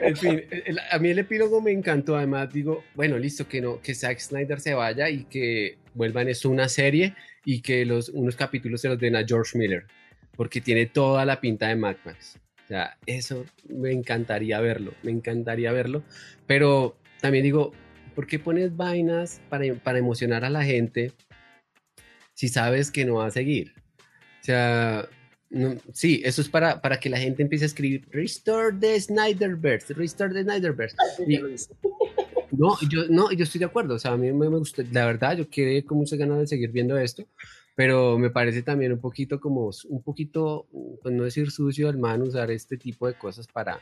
En 0.00 0.16
fin, 0.16 0.42
el- 0.50 0.78
a 0.90 0.98
mí 0.98 1.10
el 1.10 1.18
epílogo 1.18 1.60
me 1.60 1.72
encantó. 1.72 2.16
Además, 2.16 2.52
digo, 2.52 2.84
bueno, 2.94 3.18
listo, 3.18 3.46
que 3.48 3.60
no, 3.60 3.80
que 3.80 3.94
Zack 3.94 4.18
Snyder 4.18 4.60
se 4.60 4.74
vaya 4.74 5.08
y 5.10 5.24
que 5.24 5.78
vuelvan 5.94 6.28
esto 6.28 6.48
una 6.48 6.68
serie 6.68 7.14
y 7.44 7.60
que 7.60 7.84
los, 7.84 8.08
unos 8.10 8.36
capítulos 8.36 8.80
se 8.80 8.88
los 8.88 8.98
den 8.98 9.16
a 9.16 9.24
George 9.26 9.58
Miller, 9.58 9.84
porque 10.36 10.60
tiene 10.60 10.86
toda 10.86 11.24
la 11.24 11.40
pinta 11.40 11.68
de 11.68 11.76
Mad 11.76 11.96
Max. 12.04 12.38
O 12.68 12.70
sea, 12.70 12.98
eso 13.06 13.46
me 13.66 13.92
encantaría 13.92 14.60
verlo, 14.60 14.92
me 15.02 15.10
encantaría 15.10 15.72
verlo. 15.72 16.02
Pero 16.46 16.98
también 17.22 17.42
digo, 17.42 17.72
¿por 18.14 18.26
qué 18.26 18.38
pones 18.38 18.76
vainas 18.76 19.40
para, 19.48 19.72
para 19.76 19.98
emocionar 19.98 20.44
a 20.44 20.50
la 20.50 20.62
gente 20.62 21.12
si 22.34 22.48
sabes 22.48 22.90
que 22.90 23.06
no 23.06 23.14
va 23.14 23.26
a 23.28 23.30
seguir? 23.30 23.72
O 24.42 24.44
sea, 24.44 25.08
no, 25.48 25.76
sí, 25.94 26.20
eso 26.26 26.42
es 26.42 26.50
para, 26.50 26.82
para 26.82 27.00
que 27.00 27.08
la 27.08 27.18
gente 27.18 27.42
empiece 27.42 27.64
a 27.64 27.68
escribir 27.68 28.06
Restore 28.10 28.76
the 28.78 29.00
Snyderverse, 29.00 29.94
Restore 29.94 30.34
the 30.34 30.42
Snyderverse. 30.42 30.96
hice. 31.26 31.72
No, 32.50 32.78
yo, 32.88 33.04
no, 33.10 33.30
yo 33.30 33.44
estoy 33.44 33.58
de 33.58 33.66
acuerdo. 33.66 33.94
O 33.94 33.98
sea, 33.98 34.12
a 34.12 34.16
mí 34.16 34.32
me, 34.32 34.48
me 34.48 34.56
gusta, 34.56 34.82
la 34.90 35.04
verdad, 35.04 35.36
yo 35.36 35.50
quedé 35.50 35.84
con 35.84 35.98
muchas 35.98 36.18
ganas 36.18 36.38
de 36.38 36.46
seguir 36.46 36.70
viendo 36.70 36.96
esto, 36.98 37.26
pero 37.78 38.18
me 38.18 38.28
parece 38.28 38.64
también 38.64 38.90
un 38.90 38.98
poquito 38.98 39.38
como, 39.38 39.70
un 39.88 40.02
poquito, 40.02 40.66
pues 41.00 41.14
no 41.14 41.22
decir 41.22 41.52
sucio, 41.52 41.88
al 41.88 41.96
man 41.96 42.22
usar 42.22 42.50
este 42.50 42.76
tipo 42.76 43.06
de 43.06 43.14
cosas 43.14 43.46
para, 43.46 43.78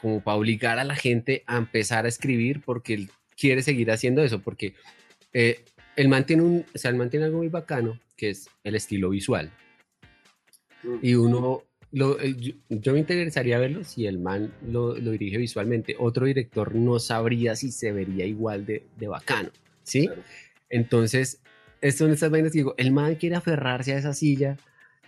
como 0.00 0.22
para 0.24 0.38
obligar 0.38 0.78
a 0.78 0.84
la 0.84 0.94
gente 0.96 1.44
a 1.46 1.58
empezar 1.58 2.06
a 2.06 2.08
escribir 2.08 2.62
porque 2.64 2.94
él 2.94 3.10
quiere 3.38 3.60
seguir 3.60 3.90
haciendo 3.90 4.24
eso, 4.24 4.38
porque 4.40 4.72
eh, 5.34 5.62
el 5.96 6.08
man 6.08 6.24
tiene 6.24 6.44
un, 6.44 6.64
o 6.74 6.78
sea, 6.78 6.90
el 6.90 6.96
man 6.96 7.10
tiene 7.10 7.26
algo 7.26 7.36
muy 7.36 7.50
bacano, 7.50 8.00
que 8.16 8.30
es 8.30 8.48
el 8.64 8.74
estilo 8.74 9.10
visual. 9.10 9.52
Mm. 10.82 10.96
Y 11.02 11.14
uno, 11.16 11.62
lo, 11.92 12.18
el- 12.18 12.38
yo, 12.40 12.54
yo 12.70 12.94
me 12.94 13.00
interesaría 13.00 13.58
verlo 13.58 13.84
si 13.84 14.06
el 14.06 14.18
man 14.18 14.50
lo, 14.66 14.96
lo 14.96 15.10
dirige 15.10 15.36
visualmente. 15.36 15.94
Otro 15.98 16.24
director 16.24 16.74
no 16.74 16.98
sabría 16.98 17.54
si 17.54 17.70
se 17.70 17.92
vería 17.92 18.24
igual 18.24 18.64
de, 18.64 18.86
de 18.98 19.08
bacano, 19.08 19.50
¿sí? 19.82 20.06
Claro. 20.06 20.22
Entonces, 20.70 21.42
son 21.96 22.10
estas 22.10 22.30
vainas 22.30 22.52
que 22.52 22.58
digo, 22.58 22.74
el 22.76 22.92
man 22.92 23.14
quiere 23.16 23.36
aferrarse 23.36 23.94
a 23.94 23.98
esa 23.98 24.12
silla 24.12 24.56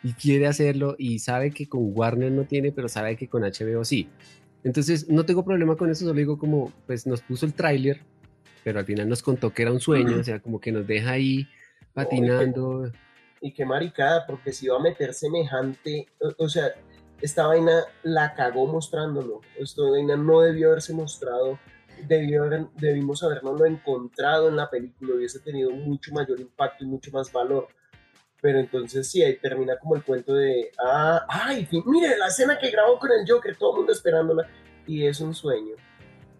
y 0.03 0.13
quiere 0.13 0.47
hacerlo 0.47 0.95
y 0.99 1.19
sabe 1.19 1.51
que 1.51 1.69
con 1.69 1.93
Warner 1.97 2.31
no 2.31 2.45
tiene, 2.45 2.73
pero 2.73 2.89
sabe 2.89 3.17
que 3.17 3.29
con 3.29 3.43
HBO 3.43 3.85
sí. 3.85 4.09
Entonces, 4.65 5.09
no 5.09 5.25
tengo 5.25 5.45
problema 5.45 5.77
con 5.77 5.91
eso, 5.91 6.05
solo 6.05 6.19
digo 6.19 6.39
como, 6.39 6.73
pues 6.87 7.07
nos 7.07 7.23
puso 7.23 7.47
el 7.47 7.55
tráiler, 7.55 8.01
pero 8.65 8.81
al 8.81 8.85
final 8.85 9.09
nos 9.09 9.23
contó 9.23 9.51
que 9.51 9.63
era 9.63 9.73
un 9.73 9.81
sueño, 9.81 10.19
o 10.19 10.25
sea, 10.25 10.41
como 10.41 10.61
que 10.61 10.73
nos 10.73 10.87
deja 10.87 11.13
ahí 11.13 11.49
patinando. 11.95 12.93
Y 13.41 13.53
qué 13.53 13.65
maricada, 13.65 14.27
porque 14.27 14.53
si 14.53 14.67
iba 14.67 14.77
a 14.77 14.81
meter 14.83 15.15
semejante, 15.15 16.07
o, 16.21 16.45
o 16.45 16.49
sea, 16.49 16.73
esta 17.21 17.47
vaina 17.47 17.85
la 18.03 18.35
cagó 18.35 18.67
mostrándolo. 18.67 19.41
Esta 19.57 19.83
vaina 19.83 20.17
no 20.17 20.41
debió 20.41 20.69
haberse 20.69 20.93
mostrado, 20.93 21.59
debió 22.07 22.45
haber, 22.45 22.67
debimos 22.77 23.23
habernoslo 23.23 23.67
encontrado 23.67 24.49
en 24.49 24.57
la 24.57 24.71
película, 24.71 25.15
hubiese 25.15 25.41
tenido 25.41 25.71
mucho 25.71 26.13
mayor 26.13 26.41
impacto 26.41 26.85
y 26.85 26.87
mucho 26.87 27.11
más 27.11 27.33
valor. 27.33 27.69
Pero 28.41 28.61
entonces 28.61 29.09
sí, 29.09 29.23
ahí 29.23 29.37
termina 29.39 29.77
como 29.79 29.97
el 29.97 30.05
cuento 30.05 30.35
de, 30.35 30.71
ah, 30.85 31.27
ay, 31.29 31.69
mire 31.87 32.17
la 32.17 32.29
escena 32.29 32.59
que 32.59 32.71
grabó 32.71 32.99
con 32.99 33.11
el 33.11 33.29
Joker, 33.29 33.57
todo 33.57 33.73
el 33.73 33.77
mundo 33.79 33.93
esperándola, 33.93 34.49
y 34.87 35.05
es 35.05 35.21
un 35.21 35.35
sueño, 35.35 35.75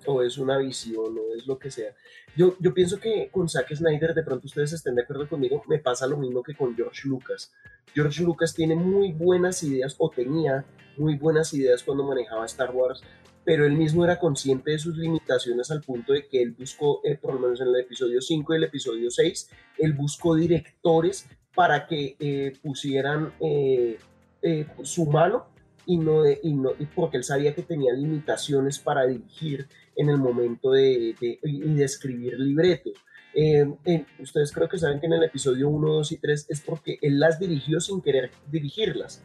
o 0.07 0.23
es 0.23 0.39
una 0.39 0.59
visión, 0.59 1.17
o 1.19 1.35
es 1.37 1.47
lo 1.47 1.59
que 1.59 1.71
sea. 1.71 1.93
Yo, 2.37 2.55
yo 2.61 2.73
pienso 2.73 3.01
que 3.01 3.29
con 3.33 3.49
Zack 3.49 3.75
Snyder, 3.75 4.15
de 4.15 4.23
pronto 4.23 4.47
ustedes 4.47 4.73
estén 4.73 4.95
de 4.95 5.03
acuerdo 5.03 5.29
conmigo, 5.29 5.63
me 5.67 5.81
pasa 5.81 6.07
lo 6.07 6.17
mismo 6.17 6.43
que 6.43 6.55
con 6.55 6.77
George 6.77 7.09
Lucas. 7.09 7.53
George 7.93 8.23
Lucas 8.23 8.55
tiene 8.55 8.77
muy 8.77 9.13
buenas 9.13 9.63
ideas, 9.65 9.97
o 9.99 10.09
tenía 10.09 10.65
muy 10.97 11.17
buenas 11.17 11.53
ideas 11.53 11.83
cuando 11.83 12.05
manejaba 12.05 12.47
Star 12.47 12.71
Wars, 12.71 13.03
pero 13.49 13.65
él 13.65 13.73
mismo 13.73 14.05
era 14.05 14.19
consciente 14.19 14.73
de 14.73 14.79
sus 14.79 14.95
limitaciones 14.99 15.71
al 15.71 15.81
punto 15.81 16.13
de 16.13 16.27
que 16.27 16.43
él 16.43 16.51
buscó, 16.53 17.01
eh, 17.03 17.17
por 17.17 17.33
lo 17.33 17.41
menos 17.41 17.59
en 17.63 17.69
el 17.69 17.77
episodio 17.81 18.21
5 18.21 18.53
y 18.53 18.57
el 18.59 18.65
episodio 18.65 19.11
6, 19.11 19.51
él 19.79 19.95
buscó 19.95 20.35
directores 20.35 21.27
para 21.55 21.87
que 21.87 22.15
eh, 22.21 22.53
pusieran 22.63 23.33
eh, 23.41 23.97
eh, 24.43 24.67
su 24.83 25.07
mano 25.07 25.47
y 25.87 25.97
no, 25.97 26.29
y 26.29 26.53
no 26.53 26.73
y 26.79 26.85
porque 26.85 27.17
él 27.17 27.25
sabía 27.25 27.55
que 27.55 27.63
tenía 27.63 27.95
limitaciones 27.95 28.79
para 28.79 29.07
dirigir 29.07 29.67
en 29.97 30.11
el 30.11 30.19
momento 30.19 30.73
de, 30.73 31.15
de- 31.19 31.39
y 31.43 31.73
de 31.73 31.85
escribir 31.85 32.39
libretos. 32.39 32.93
Eh, 33.35 33.67
eh, 33.87 34.05
ustedes 34.19 34.53
creo 34.53 34.69
que 34.69 34.77
saben 34.79 35.01
que 35.01 35.07
en 35.07 35.15
el 35.15 35.23
episodio 35.23 35.71
1, 35.71 35.89
2 35.95 36.13
y 36.13 36.17
3 36.19 36.47
es 36.51 36.61
porque 36.61 36.99
él 37.01 37.19
las 37.19 37.39
dirigió 37.41 37.81
sin 37.81 38.03
querer 38.03 38.31
dirigirlas. 38.53 39.23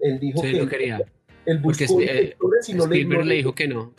Él 0.00 0.18
dijo 0.18 0.40
Sí, 0.40 0.52
que 0.52 0.60
no 0.62 0.66
quería. 0.66 1.00
Él 1.46 1.60
Porque 1.62 1.86
buscó 1.86 2.00
eh, 2.02 2.36
y 2.68 2.72
no 2.74 2.86
le- 2.86 2.96
Spielberg 2.98 3.24
le 3.26 3.34
dijo 3.36 3.54
que 3.54 3.68
no. 3.68 3.94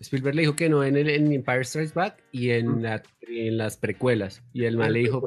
Spielberg 0.00 0.34
le 0.34 0.42
dijo 0.42 0.56
que 0.56 0.68
no 0.68 0.84
en, 0.84 0.96
el, 0.96 1.08
en 1.08 1.32
Empire 1.32 1.64
Strikes 1.64 1.94
Back 1.94 2.22
y 2.32 2.50
en, 2.50 2.78
Mm. 2.78 2.82
la- 2.82 3.02
en 3.28 3.56
las 3.58 3.76
precuelas. 3.76 4.42
Y 4.52 4.64
el 4.64 4.76
man 4.76 4.92
le 4.92 5.00
dijo, 5.00 5.22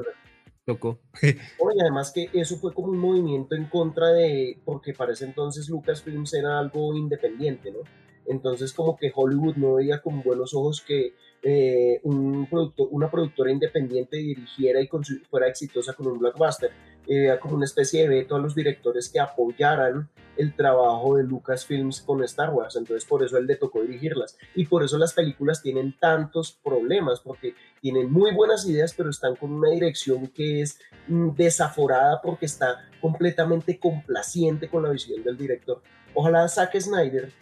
tocó. 0.64 0.98
Y 1.22 1.80
además 1.80 2.12
que 2.12 2.28
eso 2.32 2.56
fue 2.58 2.72
como 2.74 2.88
un 2.88 2.98
movimiento 2.98 3.54
en 3.54 3.64
contra 3.66 4.08
de, 4.08 4.58
porque 4.64 4.92
para 4.92 5.12
ese 5.12 5.24
entonces 5.24 5.68
Lucasfilms 5.68 6.34
era 6.34 6.58
algo 6.58 6.94
independiente, 6.96 7.70
¿no? 7.70 7.78
Entonces 8.26 8.72
como 8.74 8.96
que 8.96 9.10
Hollywood 9.14 9.56
no 9.56 9.74
veía 9.76 10.00
con 10.02 10.22
buenos 10.22 10.52
ojos 10.54 10.82
que 10.86 11.14
eh, 11.42 12.00
una 12.02 13.10
productora 13.10 13.52
independiente 13.52 14.16
dirigiera 14.16 14.80
y 14.80 14.88
fuera 15.30 15.48
exitosa 15.48 15.92
con 15.92 16.08
un 16.08 16.18
blockbuster. 16.18 16.70
Eh, 17.06 17.24
Era 17.24 17.40
como 17.40 17.56
una 17.56 17.64
especie 17.64 18.02
de 18.02 18.08
veto 18.08 18.36
a 18.36 18.38
los 18.38 18.54
directores 18.54 19.08
que 19.08 19.20
apoyaran 19.20 20.08
el 20.36 20.54
trabajo 20.54 21.16
de 21.16 21.24
Lucasfilms 21.24 22.02
con 22.02 22.22
Star 22.22 22.50
Wars, 22.50 22.76
entonces 22.76 23.04
por 23.04 23.24
eso 23.24 23.38
él 23.38 23.46
le 23.46 23.56
tocó 23.56 23.82
dirigirlas. 23.82 24.36
Y 24.54 24.66
por 24.66 24.84
eso 24.84 24.96
las 24.98 25.12
películas 25.12 25.62
tienen 25.62 25.96
tantos 25.98 26.58
problemas, 26.62 27.20
porque 27.20 27.54
tienen 27.80 28.10
muy 28.10 28.32
buenas 28.34 28.66
ideas, 28.68 28.94
pero 28.96 29.10
están 29.10 29.34
con 29.36 29.52
una 29.52 29.70
dirección 29.70 30.28
que 30.28 30.62
es 30.62 30.78
mm, 31.08 31.30
desaforada 31.30 32.20
porque 32.22 32.46
está 32.46 32.88
completamente 33.00 33.78
complaciente 33.78 34.68
con 34.68 34.82
la 34.84 34.90
visión 34.90 35.22
del 35.24 35.36
director. 35.36 35.82
Ojalá 36.14 36.48
Zack 36.48 36.78
Snyder, 36.78 37.32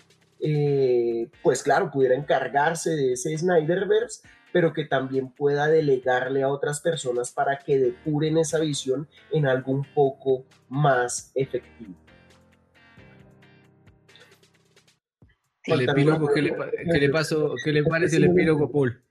eh, 0.41 1.29
pues 1.43 1.63
claro, 1.63 1.91
pudiera 1.91 2.15
encargarse 2.15 2.91
de 2.91 3.13
ese 3.15 3.37
Snyderverse, 3.37 4.27
pero 4.53 4.73
que 4.73 4.85
también 4.85 5.29
pueda 5.31 5.67
delegarle 5.69 6.43
a 6.43 6.49
otras 6.49 6.81
personas 6.81 7.31
para 7.31 7.59
que 7.59 7.79
depuren 7.79 8.39
esa 8.39 8.59
visión 8.59 9.09
en 9.33 9.47
algo 9.47 9.73
un 9.73 9.85
poco 9.95 10.45
más 10.69 11.31
efectivo. 11.35 11.95
El 15.65 15.81
epílogo, 15.83 16.33
¿qué 16.33 16.43
le, 16.43 16.53
pa- 16.53 16.71
qué 16.71 16.99
le 17.01 17.09
pasó? 17.09 17.55
¿Qué 17.65 17.73
le 17.73 17.83
pareció 17.83 18.19
el 18.19 18.25
epílogo, 18.25 18.71
Paul? 18.71 19.03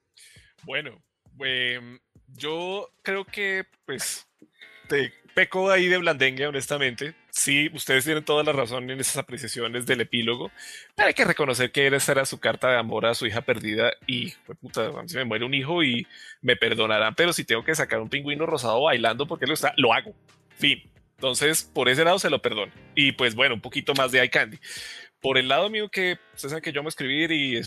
Bueno, 0.64 1.04
em, 1.42 2.00
yo 2.38 2.90
creo 3.02 3.26
que 3.26 3.66
pues 3.86 4.26
te 4.88 5.12
peco 5.34 5.70
ahí 5.70 5.88
de 5.88 5.98
blandengue, 5.98 6.48
honestamente. 6.48 7.14
Sí, 7.36 7.70
ustedes 7.74 8.06
tienen 8.06 8.24
toda 8.24 8.44
la 8.44 8.54
razón 8.54 8.90
en 8.90 8.98
esas 9.02 9.18
apreciaciones 9.18 9.86
del 9.86 10.00
epílogo, 10.00 10.52
pero 10.96 11.10
hay 11.10 11.14
que 11.14 11.26
reconocer 11.26 11.70
que 11.70 11.86
esa 11.88 12.14
era 12.14 12.26
su 12.26 12.40
carta 12.40 12.70
de 12.70 12.78
amor 12.78 13.06
a 13.06 13.14
su 13.14 13.28
hija 13.28 13.42
perdida 13.42 13.92
y, 14.08 14.32
pues, 14.46 14.58
puta, 14.58 14.90
me 15.14 15.26
muere 15.26 15.44
un 15.44 15.54
hijo 15.54 15.84
y 15.84 16.08
me 16.42 16.56
perdonarán, 16.56 17.14
pero 17.14 17.34
si 17.34 17.44
tengo 17.44 17.62
que 17.66 17.76
sacar 17.76 18.00
un 18.00 18.08
pingüino 18.08 18.46
rosado 18.46 18.84
bailando 18.84 19.28
porque 19.28 19.48
lo 19.48 19.54
está, 19.54 19.74
lo 19.76 19.94
hago. 19.94 20.16
Fin. 20.58 20.82
Entonces, 21.18 21.70
por 21.74 21.90
ese 21.90 22.06
lado 22.06 22.20
se 22.20 22.30
lo 22.30 22.42
perdono. 22.42 22.72
Y 22.96 23.12
pues 23.12 23.36
bueno, 23.36 23.56
un 23.56 23.62
poquito 23.62 23.94
más 23.96 24.14
de 24.14 24.24
iCandy. 24.24 24.58
Por 25.20 25.38
el 25.38 25.50
lado 25.50 25.70
mío 25.70 25.90
que 25.90 26.18
ustedes 26.34 26.52
saben 26.52 26.64
que 26.64 26.72
yo 26.72 26.84
me 26.84 26.90
escribir 26.90 27.34
y, 27.34 27.62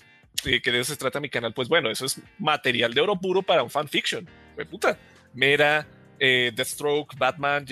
que 0.62 0.72
de 0.72 0.80
eso 0.80 0.92
se 0.92 0.98
trata 0.98 1.20
mi 1.20 1.28
canal, 1.28 1.52
pues 1.52 1.68
bueno, 1.68 1.90
eso 1.90 2.06
es 2.06 2.22
material 2.38 2.94
de 2.94 3.02
oro 3.02 3.20
puro 3.20 3.42
para 3.42 3.62
un 3.62 3.70
fanfiction. 3.70 4.26
Fue 4.54 4.64
puta. 4.64 4.98
Mera, 5.34 5.86
eh, 6.18 6.52
Deathstroke, 6.54 7.18
Batman, 7.18 7.66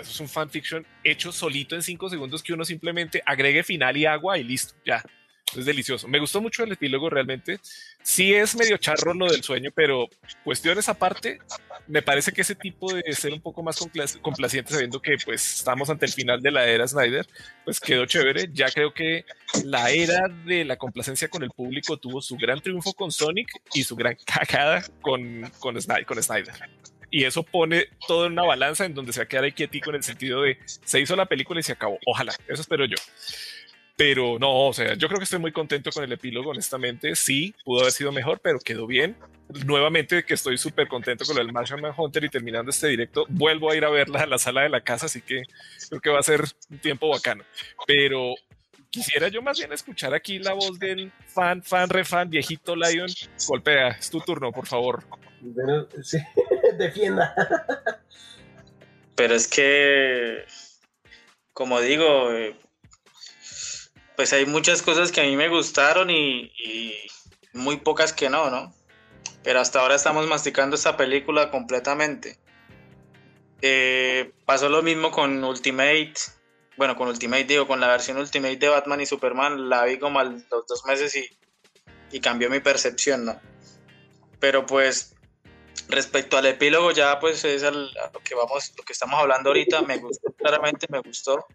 eso 0.00 0.10
es 0.10 0.20
un 0.20 0.28
fanfiction 0.28 0.86
hecho 1.04 1.32
solito 1.32 1.74
en 1.74 1.82
cinco 1.82 2.08
segundos 2.08 2.42
que 2.42 2.52
uno 2.52 2.64
simplemente 2.64 3.22
agregue 3.26 3.62
final 3.62 3.96
y 3.96 4.06
agua 4.06 4.38
y 4.38 4.44
listo, 4.44 4.74
ya. 4.84 5.02
Es 5.56 5.66
delicioso. 5.66 6.08
Me 6.08 6.18
gustó 6.18 6.40
mucho 6.40 6.64
el 6.64 6.72
epílogo 6.72 7.10
realmente. 7.10 7.60
Sí 8.02 8.32
es 8.32 8.56
medio 8.56 8.78
charro 8.78 9.12
lo 9.12 9.26
del 9.26 9.42
sueño, 9.42 9.70
pero 9.74 10.08
cuestiones 10.44 10.88
aparte, 10.88 11.40
me 11.86 12.00
parece 12.00 12.32
que 12.32 12.40
ese 12.40 12.54
tipo 12.54 12.92
de 12.92 13.12
ser 13.12 13.32
un 13.32 13.40
poco 13.40 13.62
más 13.62 13.78
complaciente 14.22 14.72
sabiendo 14.72 15.00
que 15.02 15.16
pues 15.22 15.56
estamos 15.56 15.90
ante 15.90 16.06
el 16.06 16.12
final 16.12 16.40
de 16.40 16.50
la 16.50 16.66
era 16.66 16.88
Snyder, 16.88 17.26
pues 17.64 17.80
quedó 17.80 18.06
chévere. 18.06 18.48
Ya 18.52 18.70
creo 18.70 18.94
que 18.94 19.26
la 19.64 19.90
era 19.90 20.26
de 20.46 20.64
la 20.64 20.76
complacencia 20.76 21.28
con 21.28 21.42
el 21.42 21.50
público 21.50 21.98
tuvo 21.98 22.22
su 22.22 22.36
gran 22.36 22.60
triunfo 22.60 22.94
con 22.94 23.12
Sonic 23.12 23.48
y 23.74 23.84
su 23.84 23.94
gran 23.94 24.16
cagada 24.24 24.82
con, 25.02 25.50
con, 25.58 25.80
Snyder, 25.80 26.06
con 26.06 26.22
Snyder 26.22 26.54
y 27.12 27.24
eso 27.24 27.42
pone 27.42 27.88
todo 28.08 28.26
en 28.26 28.32
una 28.32 28.42
balanza 28.42 28.86
en 28.86 28.94
donde 28.94 29.12
se 29.12 29.20
va 29.20 29.24
a 29.24 29.28
quedar 29.28 29.52
quietico 29.52 29.90
en 29.90 29.96
el 29.96 30.02
sentido 30.02 30.42
de 30.42 30.58
se 30.66 30.98
hizo 30.98 31.14
la 31.14 31.26
película 31.26 31.60
y 31.60 31.62
se 31.62 31.72
acabó. 31.72 31.98
Ojalá, 32.06 32.34
eso 32.48 32.62
espero 32.62 32.86
yo. 32.86 32.96
Pero 33.96 34.38
no, 34.40 34.68
o 34.68 34.72
sea, 34.72 34.94
yo 34.94 35.06
creo 35.08 35.18
que 35.18 35.24
estoy 35.24 35.38
muy 35.38 35.52
contento 35.52 35.90
con 35.90 36.02
el 36.02 36.10
epílogo, 36.10 36.50
honestamente. 36.50 37.14
Sí, 37.14 37.54
pudo 37.64 37.82
haber 37.82 37.92
sido 37.92 38.10
mejor, 38.12 38.40
pero 38.40 38.58
quedó 38.58 38.86
bien. 38.86 39.14
Nuevamente 39.66 40.24
que 40.24 40.32
estoy 40.32 40.56
súper 40.56 40.88
contento 40.88 41.26
con 41.26 41.36
el 41.36 41.52
Martian 41.52 41.80
Hunter 41.94 42.24
y 42.24 42.30
terminando 42.30 42.70
este 42.70 42.88
directo, 42.88 43.26
vuelvo 43.28 43.70
a 43.70 43.76
ir 43.76 43.84
a 43.84 43.90
verla 43.90 44.22
a 44.22 44.26
la 44.26 44.38
sala 44.38 44.62
de 44.62 44.70
la 44.70 44.80
casa, 44.80 45.06
así 45.06 45.20
que 45.20 45.42
creo 45.90 46.00
que 46.00 46.08
va 46.08 46.20
a 46.20 46.22
ser 46.22 46.42
un 46.70 46.78
tiempo 46.78 47.10
bacano. 47.10 47.44
Pero 47.86 48.34
quisiera 48.88 49.28
yo 49.28 49.42
más 49.42 49.58
bien 49.58 49.70
escuchar 49.74 50.14
aquí 50.14 50.38
la 50.38 50.54
voz 50.54 50.78
del 50.78 51.12
fan, 51.26 51.62
fan, 51.62 51.90
refan, 51.90 52.30
viejito 52.30 52.74
Lion. 52.74 53.10
Golpea, 53.46 53.88
es 53.88 54.08
tu 54.08 54.20
turno, 54.20 54.50
por 54.50 54.66
favor. 54.66 55.04
Sí, 56.02 56.18
defienda. 56.78 57.34
Pero 59.14 59.34
es 59.34 59.48
que, 59.48 60.44
como 61.52 61.80
digo, 61.80 62.32
eh, 62.32 62.56
pues 64.16 64.32
hay 64.32 64.46
muchas 64.46 64.82
cosas 64.82 65.12
que 65.12 65.20
a 65.20 65.24
mí 65.24 65.36
me 65.36 65.48
gustaron 65.48 66.10
y, 66.10 66.52
muy 67.52 67.76
pocas 67.76 68.12
que 68.12 68.30
no, 68.30 68.50
¿no? 68.50 68.74
Pero 69.42 69.60
hasta 69.60 69.80
ahora 69.80 69.96
estamos 69.96 70.26
masticando 70.26 70.76
esta 70.76 70.96
película 70.96 71.50
completamente. 71.50 72.38
Eh, 73.60 74.32
pasó 74.46 74.68
lo 74.68 74.82
mismo 74.82 75.10
con 75.10 75.44
Ultimate, 75.44 76.14
bueno, 76.76 76.96
con 76.96 77.08
Ultimate 77.08 77.44
digo, 77.44 77.66
con 77.66 77.80
la 77.80 77.88
versión 77.88 78.16
Ultimate 78.16 78.56
de 78.56 78.68
Batman 78.68 79.00
y 79.00 79.06
Superman, 79.06 79.68
la 79.68 79.84
vi 79.84 79.98
como 79.98 80.18
a 80.18 80.24
los 80.24 80.48
dos 80.48 80.84
meses 80.86 81.14
y, 81.14 81.28
y 82.10 82.20
cambió 82.20 82.48
mi 82.48 82.60
percepción, 82.60 83.24
¿no? 83.24 83.40
Pero 84.40 84.66
pues 84.66 85.14
respecto 85.88 86.38
al 86.38 86.46
epílogo 86.46 86.90
ya 86.90 87.18
pues 87.20 87.44
es 87.44 87.62
lo 87.62 88.20
que 88.24 88.34
vamos, 88.34 88.72
lo 88.76 88.84
que 88.84 88.92
estamos 88.92 89.20
hablando 89.20 89.50
ahorita, 89.50 89.82
me 89.82 89.98
gustó 89.98 90.32
claramente, 90.32 90.86
me 90.90 91.00
gustó 91.00 91.46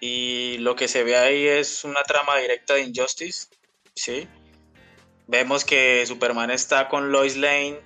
y 0.00 0.56
lo 0.58 0.74
que 0.76 0.88
se 0.88 1.04
ve 1.04 1.16
ahí 1.16 1.46
es 1.46 1.84
una 1.84 2.02
trama 2.02 2.38
directa 2.38 2.74
de 2.74 2.82
Injustice, 2.82 3.48
¿sí? 3.94 4.26
Vemos 5.26 5.64
que 5.64 6.04
Superman 6.06 6.50
está 6.50 6.88
con 6.88 7.12
Lois 7.12 7.36
Lane 7.36 7.78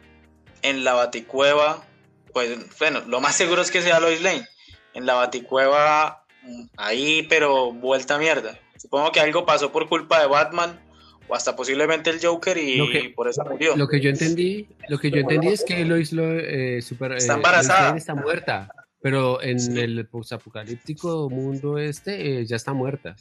en 0.62 0.84
la 0.84 0.94
baticueva, 0.94 1.84
pues 2.32 2.56
bueno, 2.78 3.02
lo 3.06 3.20
más 3.20 3.36
seguro 3.36 3.62
es 3.62 3.70
que 3.70 3.82
sea 3.82 4.00
Lois 4.00 4.22
Lane, 4.22 4.46
en 4.94 5.06
la 5.06 5.14
baticueva 5.14 6.24
mm, 6.42 6.64
ahí, 6.76 7.24
pero 7.28 7.72
vuelta 7.72 8.16
mierda. 8.16 8.58
Supongo 8.78 9.12
que 9.12 9.20
algo 9.20 9.44
pasó 9.44 9.72
por 9.72 9.88
culpa 9.88 10.20
de 10.20 10.26
Batman 10.26 10.80
o 11.28 11.34
hasta 11.34 11.56
posiblemente 11.56 12.10
el 12.10 12.20
Joker 12.22 12.56
y 12.58 13.08
por 13.08 13.28
eso 13.28 13.44
murió. 13.44 13.76
Lo 13.76 13.88
que 13.88 14.00
yo 14.00 14.10
entendí, 14.10 14.68
lo 14.88 14.98
que 14.98 15.10
yo 15.10 15.18
entendí 15.18 15.48
es 15.48 15.64
que 15.64 15.84
Lois 15.84 16.12
lo, 16.12 16.24
eh, 16.38 16.82
super, 16.82 17.12
está 17.12 17.34
embarazada. 17.34 17.96
está 17.96 18.14
muerta. 18.14 18.68
Pero 19.00 19.42
en 19.42 19.76
el 19.76 20.06
posapocalíptico 20.06 21.28
mundo 21.28 21.78
este 21.78 22.40
eh, 22.40 22.46
ya 22.46 22.56
está 22.56 22.72
muerta. 22.72 23.16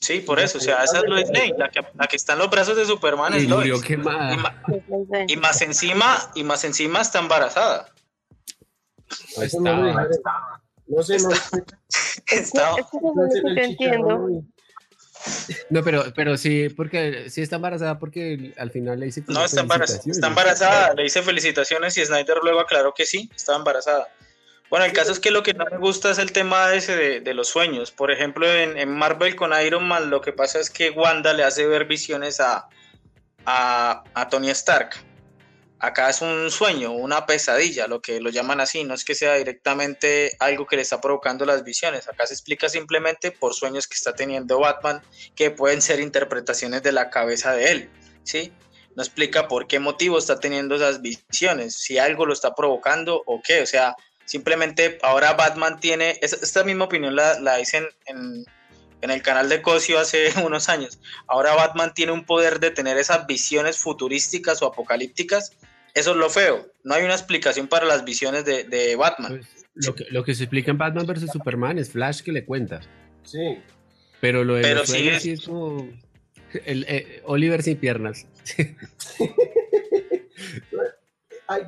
Sí, 0.00 0.20
por 0.20 0.38
eso, 0.38 0.58
o 0.58 0.60
sea, 0.60 0.84
esa 0.84 0.98
es 0.98 1.04
Lois 1.04 1.28
Lane, 1.28 1.54
la 1.56 1.70
que, 1.70 1.80
la 1.94 2.06
que 2.06 2.16
está 2.16 2.34
en 2.34 2.38
los 2.40 2.50
brazos 2.50 2.76
de 2.76 2.84
Superman 2.84 3.34
es 3.34 3.48
Lois. 3.48 3.72
Y, 3.88 5.32
y, 5.32 5.36
más 5.36 5.62
encima, 5.62 6.30
y 6.34 6.44
más 6.44 6.62
encima 6.64 7.00
está 7.00 7.18
embarazada. 7.18 7.88
No 9.36 9.42
está. 9.42 10.62
No 10.86 11.02
sé, 11.02 11.18
no 11.18 11.30
está. 12.28 12.70
no 13.02 13.56
entiendo. 13.56 14.42
No, 15.70 15.82
pero, 15.82 16.04
pero 16.14 16.36
sí, 16.36 16.68
porque 16.68 17.30
sí 17.30 17.42
está 17.42 17.56
embarazada 17.56 17.98
porque 17.98 18.52
al 18.56 18.70
final 18.70 19.00
le 19.00 19.06
dice 19.06 19.22
No, 19.26 19.44
está 19.44 19.60
embarazada, 19.60 20.00
está 20.06 20.26
embarazada, 20.28 20.94
le 20.94 21.04
hice 21.04 21.22
felicitaciones 21.22 21.96
y 21.98 22.04
Snyder 22.04 22.38
luego 22.42 22.60
aclaró 22.60 22.94
que 22.94 23.06
sí, 23.06 23.30
estaba 23.34 23.58
embarazada. 23.58 24.08
Bueno, 24.70 24.84
el 24.84 24.92
caso 24.92 25.12
es 25.12 25.20
que 25.20 25.30
lo 25.30 25.42
que 25.42 25.54
no 25.54 25.64
me 25.70 25.78
gusta 25.78 26.10
es 26.10 26.18
el 26.18 26.32
tema 26.32 26.74
ese 26.74 27.20
de, 27.20 27.34
los 27.34 27.48
sueños. 27.48 27.90
Por 27.90 28.10
ejemplo, 28.10 28.46
en, 28.52 28.90
Marvel 28.90 29.34
con 29.34 29.52
Iron 29.64 29.88
Man 29.88 30.10
lo 30.10 30.20
que 30.20 30.32
pasa 30.32 30.60
es 30.60 30.68
que 30.68 30.90
Wanda 30.90 31.32
le 31.32 31.42
hace 31.42 31.66
ver 31.66 31.86
visiones 31.86 32.38
a, 32.40 32.68
a, 33.46 34.28
Tony 34.30 34.50
Stark. 34.50 34.90
Acá 35.80 36.10
es 36.10 36.22
un 36.22 36.50
sueño, 36.50 36.92
una 36.92 37.24
pesadilla, 37.26 37.86
lo 37.86 38.00
que 38.00 38.20
lo 38.20 38.30
llaman 38.30 38.60
así. 38.60 38.84
No 38.84 38.94
es 38.94 39.04
que 39.04 39.14
sea 39.14 39.34
directamente 39.34 40.36
algo 40.40 40.66
que 40.66 40.76
le 40.76 40.82
está 40.82 41.00
provocando 41.00 41.44
las 41.46 41.62
visiones. 41.64 42.08
Acá 42.08 42.26
se 42.26 42.34
explica 42.34 42.68
simplemente 42.68 43.30
por 43.30 43.54
sueños 43.54 43.86
que 43.86 43.94
está 43.94 44.14
teniendo 44.14 44.58
Batman, 44.58 45.02
que 45.36 45.50
pueden 45.50 45.80
ser 45.80 46.00
interpretaciones 46.00 46.82
de 46.82 46.92
la 46.92 47.10
cabeza 47.10 47.52
de 47.52 47.70
él. 47.70 47.90
¿sí? 48.24 48.52
No 48.96 49.02
explica 49.02 49.46
por 49.46 49.66
qué 49.66 49.78
motivo 49.78 50.18
está 50.18 50.40
teniendo 50.40 50.74
esas 50.74 51.00
visiones, 51.00 51.74
si 51.74 51.98
algo 51.98 52.26
lo 52.26 52.32
está 52.32 52.54
provocando 52.54 53.22
o 53.26 53.40
qué. 53.42 53.62
O 53.62 53.66
sea, 53.66 53.94
Simplemente 54.28 54.98
ahora 55.00 55.32
Batman 55.32 55.80
tiene, 55.80 56.18
esta 56.20 56.62
misma 56.62 56.84
opinión 56.84 57.16
la, 57.16 57.40
la 57.40 57.56
en, 57.58 58.44
el 59.00 59.22
canal 59.22 59.48
de 59.48 59.62
Cosio 59.62 59.98
hace 59.98 60.30
unos 60.44 60.68
años. 60.68 60.98
Ahora 61.26 61.54
Batman 61.54 61.94
tiene 61.94 62.12
un 62.12 62.26
poder 62.26 62.60
de 62.60 62.70
tener 62.70 62.98
esas 62.98 63.26
visiones 63.26 63.78
futurísticas 63.78 64.60
o 64.60 64.66
apocalípticas. 64.66 65.52
Eso 65.98 66.12
es 66.12 66.16
lo 66.16 66.30
feo. 66.30 66.70
No 66.84 66.94
hay 66.94 67.04
una 67.04 67.14
explicación 67.14 67.66
para 67.66 67.84
las 67.84 68.04
visiones 68.04 68.44
de, 68.44 68.96
Batman. 68.96 69.38
Pues, 69.38 69.66
lo, 69.74 69.96
que, 69.96 70.06
lo 70.10 70.22
que 70.22 70.34
se 70.34 70.44
explica 70.44 70.70
en 70.70 70.78
Batman 70.78 71.06
vs. 71.06 71.32
Superman 71.32 71.76
es 71.78 71.90
Flash 71.90 72.22
que 72.22 72.30
le 72.30 72.44
cuenta. 72.44 72.80
Sí. 73.24 73.58
Pero 74.20 74.44
lo 74.44 74.54
de 74.54 74.62
Pero 74.62 74.86
sí 74.86 75.08
es... 75.08 75.44
como 75.44 75.90
el, 76.64 76.84
eh, 76.88 77.20
Oliver 77.24 77.62
sin 77.64 77.78
piernas. 77.78 78.26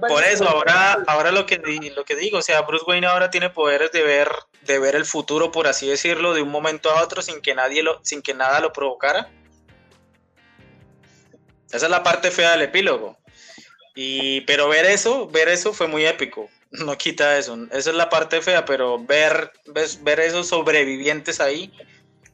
Por 0.08 0.22
eso, 0.24 0.46
ahora, 0.46 1.02
ahora 1.06 1.32
lo, 1.32 1.46
que, 1.46 1.56
lo 1.96 2.04
que 2.04 2.14
digo, 2.14 2.38
o 2.38 2.42
sea, 2.42 2.60
Bruce 2.60 2.84
Wayne 2.86 3.06
ahora 3.06 3.30
tiene 3.30 3.50
poderes 3.50 3.90
de 3.92 4.02
ver, 4.02 4.28
de 4.62 4.78
ver 4.78 4.94
el 4.94 5.06
futuro, 5.06 5.50
por 5.50 5.66
así 5.66 5.88
decirlo, 5.88 6.34
de 6.34 6.42
un 6.42 6.50
momento 6.50 6.90
a 6.90 7.02
otro 7.02 7.22
sin 7.22 7.40
que 7.40 7.54
nadie 7.54 7.82
lo, 7.82 7.98
sin 8.04 8.20
que 8.20 8.34
nada 8.34 8.60
lo 8.60 8.74
provocara. 8.74 9.30
Esa 11.72 11.86
es 11.86 11.90
la 11.90 12.02
parte 12.02 12.30
fea 12.30 12.52
del 12.52 12.62
epílogo. 12.62 13.16
Y, 14.02 14.40
pero 14.46 14.66
ver 14.66 14.86
eso, 14.86 15.28
ver 15.28 15.50
eso 15.50 15.74
fue 15.74 15.86
muy 15.86 16.06
épico. 16.06 16.48
No 16.70 16.96
quita 16.96 17.36
eso. 17.36 17.58
Esa 17.70 17.90
es 17.90 17.96
la 17.96 18.08
parte 18.08 18.40
fea, 18.40 18.64
pero 18.64 18.98
ver, 18.98 19.52
ver 20.00 20.20
esos 20.20 20.48
sobrevivientes 20.48 21.38
ahí 21.38 21.70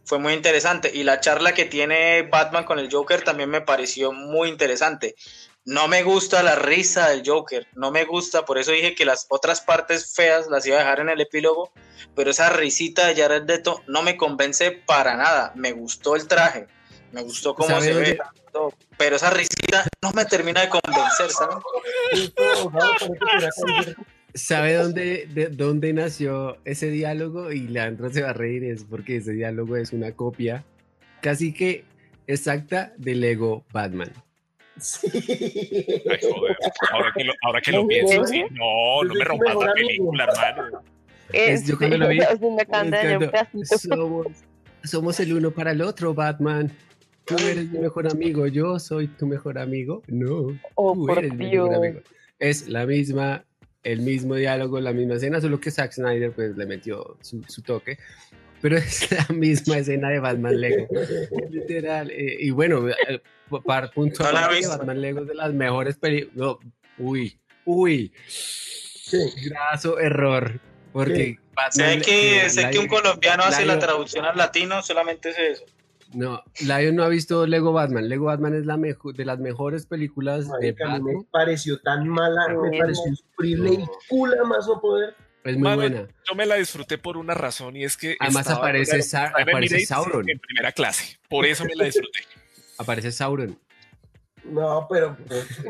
fue 0.05 0.21
muy 0.21 0.33
interesante. 0.35 0.93
Y 0.95 1.03
la 1.03 1.19
charla 1.19 1.55
que 1.55 1.65
tiene 1.65 2.23
Batman 2.23 2.63
con 2.63 2.79
el 2.79 2.89
Joker 2.89 3.23
también 3.23 3.51
me 3.51 3.63
pareció 3.63 4.13
muy 4.13 4.49
interesante. 4.49 5.17
No 5.65 5.89
me 5.89 6.05
gusta 6.05 6.45
la 6.45 6.55
risa 6.55 7.09
del 7.09 7.25
Joker, 7.27 7.67
no 7.75 7.91
me 7.91 8.05
gusta, 8.05 8.45
por 8.45 8.59
eso 8.59 8.71
dije 8.71 8.95
que 8.95 9.05
las 9.05 9.27
otras 9.31 9.61
partes 9.61 10.15
feas 10.15 10.47
las 10.47 10.65
iba 10.67 10.77
a 10.77 10.81
dejar 10.83 11.01
en 11.01 11.09
el 11.09 11.21
epílogo, 11.21 11.73
pero 12.15 12.31
esa 12.31 12.51
risita 12.51 13.09
de 13.09 13.21
Jared 13.21 13.49
Leto 13.49 13.83
no 13.89 14.03
me 14.03 14.17
convence 14.17 14.71
para 14.71 15.17
nada. 15.17 15.51
Me 15.57 15.73
gustó 15.73 16.15
el 16.15 16.29
traje, 16.29 16.69
me 17.17 17.23
gustó 17.23 17.55
cómo 17.55 17.81
se 17.81 17.95
ve, 17.95 18.19
pero 18.99 19.17
esa 19.17 19.31
risita 19.31 19.87
no 20.03 20.13
me 20.13 20.27
termina 20.27 20.61
de 20.61 20.69
convencer, 20.69 21.31
¿sabes? 21.31 22.33
¿Sabe 24.35 24.75
dónde, 24.75 25.27
de, 25.33 25.49
dónde 25.49 25.95
nació 25.95 26.59
ese 26.67 26.91
diálogo? 26.91 27.53
Y 27.53 27.69
Leandro 27.69 28.11
se 28.11 28.21
va 28.21 28.31
a 28.31 28.33
reír, 28.35 28.65
es 28.65 28.85
porque 28.85 29.17
ese 29.17 29.33
diálogo 29.33 29.77
es 29.77 29.95
una 29.95 30.13
copia 30.13 30.63
casi 31.23 31.55
que 31.55 31.85
exacta 32.27 32.93
del 32.99 33.23
Lego 33.23 33.65
Batman. 33.73 34.13
Sí. 34.79 35.09
Ay, 35.15 36.19
joder. 36.21 36.57
Ahora 36.93 37.13
que 37.17 37.25
lo, 37.25 37.33
ahora 37.45 37.61
que 37.63 37.73
lo 37.73 37.89
pienso, 37.89 38.27
sí. 38.27 38.45
No, 38.51 39.03
no 39.05 39.15
me 39.15 39.25
rompas 39.25 39.57
la 39.57 39.73
película, 39.73 40.25
hermano. 40.25 40.83
Es, 41.33 41.67
yo 41.67 41.79
cuando 41.79 41.97
lo 41.97 42.09
vi, 42.09 42.21
somos, 43.65 44.27
somos 44.85 45.19
el 45.21 45.33
uno 45.33 45.51
para 45.51 45.71
el 45.71 45.81
otro, 45.81 46.13
Batman. 46.13 46.71
Tú 47.27 47.37
eres 47.39 47.71
mi 47.71 47.79
mejor 47.81 48.11
amigo, 48.11 48.47
yo 48.47 48.79
soy 48.79 49.09
tu 49.09 49.27
mejor 49.27 49.59
amigo. 49.59 50.03
No, 50.07 50.59
oh, 50.77 50.95
tú 50.95 51.13
eres 51.13 51.35
mi 51.35 51.51
mejor 51.51 51.75
amigo. 51.75 52.01
Es 52.39 52.69
la 52.69 52.87
misma 52.87 53.45
el 53.87 54.01
mismo 54.01 54.35
diálogo, 54.35 54.81
la 54.81 54.93
misma 54.93 55.15
escena, 55.15 55.41
solo 55.41 55.61
que 55.61 55.71
Zack 55.71 55.93
Snyder 55.93 56.33
pues 56.33 56.57
le 56.57 56.67
metió 56.67 57.17
su, 57.21 57.43
su 57.45 57.63
toque. 57.63 57.99
Pero 58.61 58.77
es 58.79 59.11
la 59.13 59.27
misma 59.35 59.79
escena 59.79 60.11
de 60.11 60.19
Batman 60.19 60.61
Lego. 60.61 60.89
Literal. 61.51 62.11
eh, 62.11 62.37
y 62.41 62.51
bueno, 62.51 62.89
eh, 62.89 63.23
para 63.65 63.91
punto 63.91 64.25
No 64.25 64.33
la 64.33 64.49
visto. 64.49 64.77
Batman 64.77 65.01
Lego 65.01 65.21
es 65.21 65.29
de 65.29 65.35
las 65.35 65.53
mejores 65.53 65.97
películas. 65.97 66.37
No, 66.37 66.59
uy, 66.99 67.39
uy. 67.65 68.13
¿Qué? 69.09 69.19
Graso 69.45 70.01
error. 70.01 70.59
Porque 70.93 71.39
Batman 71.55 72.01
Sé 72.01 72.01
que, 72.01 72.47
eh, 72.47 72.51
sé 72.51 72.71
que 72.71 72.79
un 72.79 72.89
colombiano 72.89 73.45
hace 73.45 73.65
la 73.65 73.79
traducción 73.79 74.25
al 74.25 74.37
latino, 74.37 74.83
solamente 74.83 75.31
es 75.31 75.39
eso. 75.39 75.65
No, 76.15 76.43
Lion 76.61 76.95
no 76.97 77.03
ha 77.03 77.09
visto 77.09 77.47
Lego 77.47 77.73
Batman. 77.73 78.09
Lego 78.09 78.27
Batman 78.27 78.55
es 78.55 78.65
la 78.65 78.77
mejor 78.77 79.15
de 79.15 79.25
las 79.25 79.39
mejores 79.39 79.87
películas 79.87 80.49
de 80.61 80.73
mí 80.73 80.77
me 80.79 80.85
Batman. 80.87 81.27
pareció 81.31 81.81
tan 81.81 82.09
mala, 82.09 82.49
me 82.49 82.55
Bueno. 82.57 82.79
pareció 82.79 83.09
insufrible 83.09 83.71
y 83.75 83.79
No. 83.79 83.91
cula 84.09 84.45
más 84.45 84.67
no 84.69 84.81
poder. 84.81 85.15
Es 85.45 85.55
muy 85.55 85.63
Mano, 85.63 85.77
buena. 85.77 86.09
Yo 86.29 86.35
me 86.35 86.47
la 86.47 86.57
disfruté 86.57 86.99
por 86.99 87.17
una 87.17 87.35
razón 87.35 87.77
y 87.77 87.85
es 87.85 87.97
que. 87.97 88.17
Además 88.21 88.49
aparece 88.51 89.03
Sa- 89.03 89.29
aparece 89.39 89.85
Sauron. 89.87 90.29
En 90.29 90.39
primera 90.39 90.73
clase. 90.73 91.19
Por 91.29 91.45
eso 91.47 91.65
me 91.65 91.75
la 91.75 91.85
disfruté. 91.85 92.21
Aparece 92.79 93.11
Sauron. 93.13 93.59
No, 94.45 94.87
pero 94.91 95.17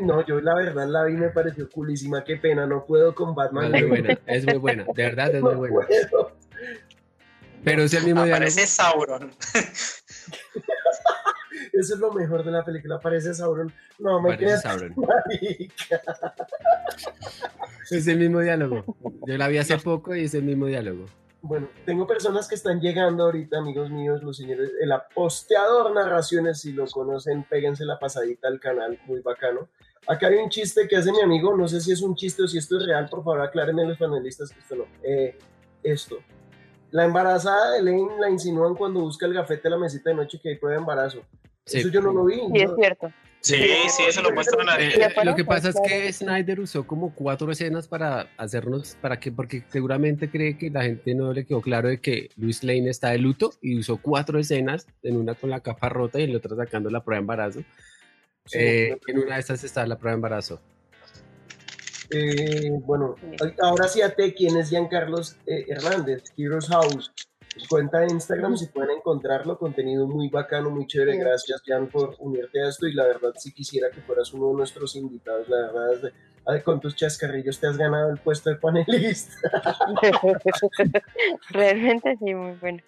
no, 0.03 0.23
yo 0.25 0.39
la 0.41 0.53
verdad 0.55 0.87
la 0.87 1.03
vi 1.05 1.13
y 1.13 1.17
me 1.17 1.29
pareció 1.29 1.67
culísima, 1.69 2.23
qué 2.23 2.35
pena, 2.37 2.67
no 2.67 2.85
puedo 2.85 3.15
con 3.15 3.29
No, 3.29 3.35
Batman. 3.35 3.73
es 3.73 3.81
muy 3.81 3.89
buena, 3.89 4.19
es 4.27 4.45
muy 4.45 4.57
buena, 4.57 4.83
de 4.93 5.03
verdad 5.03 5.33
es 5.35 5.41
muy 5.41 5.53
No 5.53 5.57
buena. 5.57 5.75
puedo. 5.87 6.31
Pero 7.63 7.83
es 7.83 7.93
el 7.95 8.03
mismo 8.03 8.23
diálogo. 8.23 8.35
Aparece 8.35 8.67
Sauron. 8.67 9.31
Eso 11.73 11.93
es 11.95 11.99
lo 11.99 12.13
mejor 12.13 12.43
de 12.43 12.51
la 12.51 12.63
película, 12.63 12.95
aparece 12.95 13.33
Sauron. 13.33 13.71
No, 13.99 14.21
me 14.21 14.33
Aparece 14.33 14.57
Sauron. 14.57 14.93
marica. 14.97 16.01
Es 17.89 18.07
el 18.07 18.19
mismo 18.19 18.39
diálogo. 18.39 18.83
Yo 19.25 19.37
la 19.37 19.47
vi 19.47 19.57
hace 19.57 19.77
poco 19.77 20.15
y 20.15 20.25
es 20.25 20.33
el 20.33 20.43
mismo 20.43 20.65
diálogo. 20.65 21.05
Bueno, 21.41 21.69
tengo 21.85 22.05
personas 22.07 22.47
que 22.47 22.55
están 22.55 22.81
llegando 22.81 23.23
ahorita, 23.23 23.59
amigos 23.59 23.89
míos, 23.89 24.23
los 24.23 24.37
señores, 24.37 24.71
el 24.81 24.91
aposteador 24.91 25.93
narraciones, 25.93 26.59
si 26.61 26.73
lo 26.73 26.87
conocen, 26.87 27.43
péguense 27.43 27.85
la 27.85 27.99
pasadita 27.99 28.47
al 28.47 28.59
canal, 28.59 28.99
muy 29.05 29.21
bacano. 29.21 29.69
Acá 30.07 30.27
hay 30.27 30.35
un 30.35 30.49
chiste 30.49 30.87
que 30.87 30.97
hace 30.97 31.11
mi 31.11 31.21
amigo, 31.21 31.55
no 31.55 31.67
sé 31.67 31.79
si 31.79 31.91
es 31.91 32.01
un 32.01 32.15
chiste 32.15 32.43
o 32.43 32.47
si 32.47 32.57
esto 32.57 32.77
es 32.77 32.85
real, 32.85 33.07
por 33.09 33.23
favor 33.23 33.41
aclárenme 33.41 33.85
los 33.85 33.97
panelistas 33.97 34.49
que 34.49 34.59
esto 34.59 34.75
no. 34.75 34.85
Eh, 35.03 35.37
esto. 35.83 36.17
La 36.91 37.05
embarazada 37.05 37.73
de 37.73 37.79
Elaine 37.79 38.19
la 38.19 38.29
insinúan 38.29 38.75
cuando 38.75 39.01
busca 39.01 39.25
el 39.25 39.33
gafete 39.33 39.63
de 39.63 39.69
la 39.71 39.77
mesita 39.77 40.09
de 40.09 40.15
noche 40.15 40.39
que 40.41 40.49
hay 40.49 40.55
prueba 40.55 40.75
de 40.75 40.79
embarazo. 40.79 41.21
Sí. 41.65 41.79
Eso 41.79 41.89
yo 41.89 42.01
no 42.01 42.13
lo 42.13 42.25
vi. 42.25 42.35
Sí, 42.35 42.61
es 42.61 42.71
cierto. 42.75 43.11
Sí, 43.41 43.55
sí, 43.89 44.03
eso 44.07 44.21
lo 44.21 44.31
muestran 44.31 44.67
ahí. 44.67 44.85
Eh, 44.85 44.97
¿De 44.97 45.05
eh, 45.05 45.25
lo 45.25 45.35
que 45.35 45.45
pasa 45.45 45.69
es 45.69 45.75
que 45.87 46.11
Snyder 46.11 46.59
usó 46.59 46.85
como 46.85 47.13
cuatro 47.13 47.51
escenas 47.51 47.87
para 47.87 48.29
hacernos, 48.37 48.97
para 48.99 49.19
que, 49.19 49.31
porque 49.31 49.63
seguramente 49.69 50.29
cree 50.29 50.57
que 50.57 50.69
la 50.69 50.83
gente 50.83 51.13
no 51.13 51.31
le 51.31 51.45
quedó 51.45 51.61
claro 51.61 51.87
de 51.87 51.99
que 51.99 52.29
Luis 52.35 52.63
Lane 52.63 52.89
está 52.89 53.11
de 53.11 53.19
luto 53.19 53.53
y 53.61 53.79
usó 53.79 53.97
cuatro 53.97 54.39
escenas, 54.39 54.87
en 55.03 55.17
una 55.17 55.35
con 55.35 55.49
la 55.49 55.61
capa 55.61 55.87
rota 55.87 56.19
y 56.19 56.23
en 56.23 56.31
la 56.31 56.39
otra 56.39 56.55
sacando 56.55 56.89
la 56.89 57.03
prueba 57.03 57.19
de 57.19 57.21
embarazo. 57.21 57.59
Sí, 58.45 58.57
Eh, 58.59 58.97
en 59.07 59.19
una 59.19 59.35
de 59.35 59.41
estas 59.41 59.63
está 59.63 59.85
la 59.85 59.97
prueba 59.97 60.13
de 60.13 60.17
embarazo. 60.17 60.59
Eh, 62.11 62.71
bueno, 62.85 63.15
ahora 63.61 63.87
sí 63.87 64.01
a 64.01 64.13
te 64.13 64.33
quién 64.33 64.57
es 64.57 64.69
Giancarlos 64.69 65.37
eh, 65.45 65.65
Hernández, 65.67 66.23
Heroes 66.37 66.67
House. 66.67 67.13
Cuenta 67.69 67.99
de 67.99 68.11
Instagram 68.11 68.55
si 68.55 68.67
pueden 68.67 68.97
encontrarlo, 68.97 69.57
contenido 69.57 70.07
muy 70.07 70.29
bacano, 70.29 70.69
muy 70.69 70.85
chévere. 70.85 71.13
Sí. 71.13 71.19
Gracias, 71.19 71.61
Jan, 71.65 71.87
por 71.87 72.15
unirte 72.19 72.61
a 72.61 72.69
esto. 72.69 72.87
Y 72.87 72.93
la 72.93 73.05
verdad, 73.05 73.33
si 73.35 73.51
quisiera 73.51 73.89
que 73.89 74.01
fueras 74.01 74.31
uno 74.33 74.49
de 74.49 74.53
nuestros 74.53 74.95
invitados, 74.95 75.49
la 75.49 75.71
verdad, 75.71 76.11
ay, 76.45 76.61
con 76.61 76.79
tus 76.79 76.95
chascarrillos 76.95 77.59
te 77.59 77.67
has 77.67 77.77
ganado 77.77 78.11
el 78.11 78.19
puesto 78.19 78.49
de 78.49 78.57
panelista. 78.57 79.33
Realmente 81.49 82.15
sí, 82.17 82.33
muy 82.33 82.57
bueno. 82.57 82.83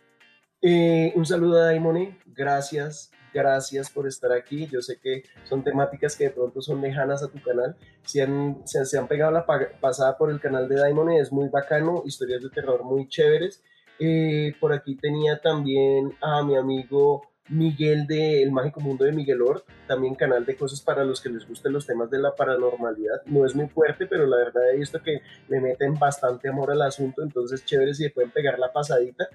Eh, 0.61 1.13
un 1.15 1.25
saludo 1.25 1.61
a 1.61 1.65
Daimone, 1.67 2.19
gracias, 2.25 3.11
gracias 3.33 3.89
por 3.89 4.07
estar 4.07 4.31
aquí. 4.31 4.67
Yo 4.67 4.81
sé 4.81 4.99
que 4.99 5.23
son 5.43 5.63
temáticas 5.63 6.15
que 6.15 6.25
de 6.25 6.29
pronto 6.31 6.61
son 6.61 6.81
lejanas 6.81 7.23
a 7.23 7.27
tu 7.27 7.41
canal. 7.41 7.75
Si 8.03 8.19
han, 8.19 8.61
se, 8.65 8.85
se 8.85 8.97
han 8.97 9.07
pegado 9.07 9.31
la 9.31 9.45
pa- 9.45 9.69
pasada 9.79 10.17
por 10.17 10.29
el 10.31 10.39
canal 10.39 10.67
de 10.67 10.75
Daimone, 10.75 11.19
es 11.19 11.31
muy 11.31 11.49
bacano, 11.49 12.03
historias 12.05 12.41
de 12.43 12.49
terror 12.49 12.83
muy 12.83 13.07
chéveres. 13.07 13.63
Eh, 13.99 14.53
por 14.59 14.71
aquí 14.73 14.95
tenía 14.95 15.39
también 15.39 16.13
a 16.21 16.41
mi 16.43 16.55
amigo 16.55 17.23
Miguel 17.49 18.05
de 18.05 18.43
El 18.43 18.51
Mágico 18.51 18.79
Mundo 18.79 19.03
de 19.05 19.11
Miguel 19.11 19.41
Ort, 19.41 19.65
también 19.87 20.13
canal 20.13 20.45
de 20.45 20.55
cosas 20.55 20.81
para 20.81 21.03
los 21.03 21.19
que 21.19 21.29
les 21.29 21.47
gusten 21.47 21.73
los 21.73 21.85
temas 21.85 22.09
de 22.11 22.19
la 22.19 22.35
paranormalidad. 22.35 23.23
No 23.25 23.43
es 23.45 23.55
muy 23.55 23.67
fuerte, 23.67 24.05
pero 24.05 24.27
la 24.27 24.37
verdad 24.37 24.71
he 24.71 24.77
visto 24.77 25.01
que 25.01 25.21
le 25.47 25.59
meten 25.59 25.95
bastante 25.95 26.47
amor 26.47 26.71
al 26.71 26.81
asunto, 26.83 27.23
entonces 27.23 27.65
chévere 27.65 27.93
si 27.95 28.03
le 28.03 28.11
pueden 28.11 28.29
pegar 28.31 28.59
la 28.59 28.71
pasadita. 28.71 29.27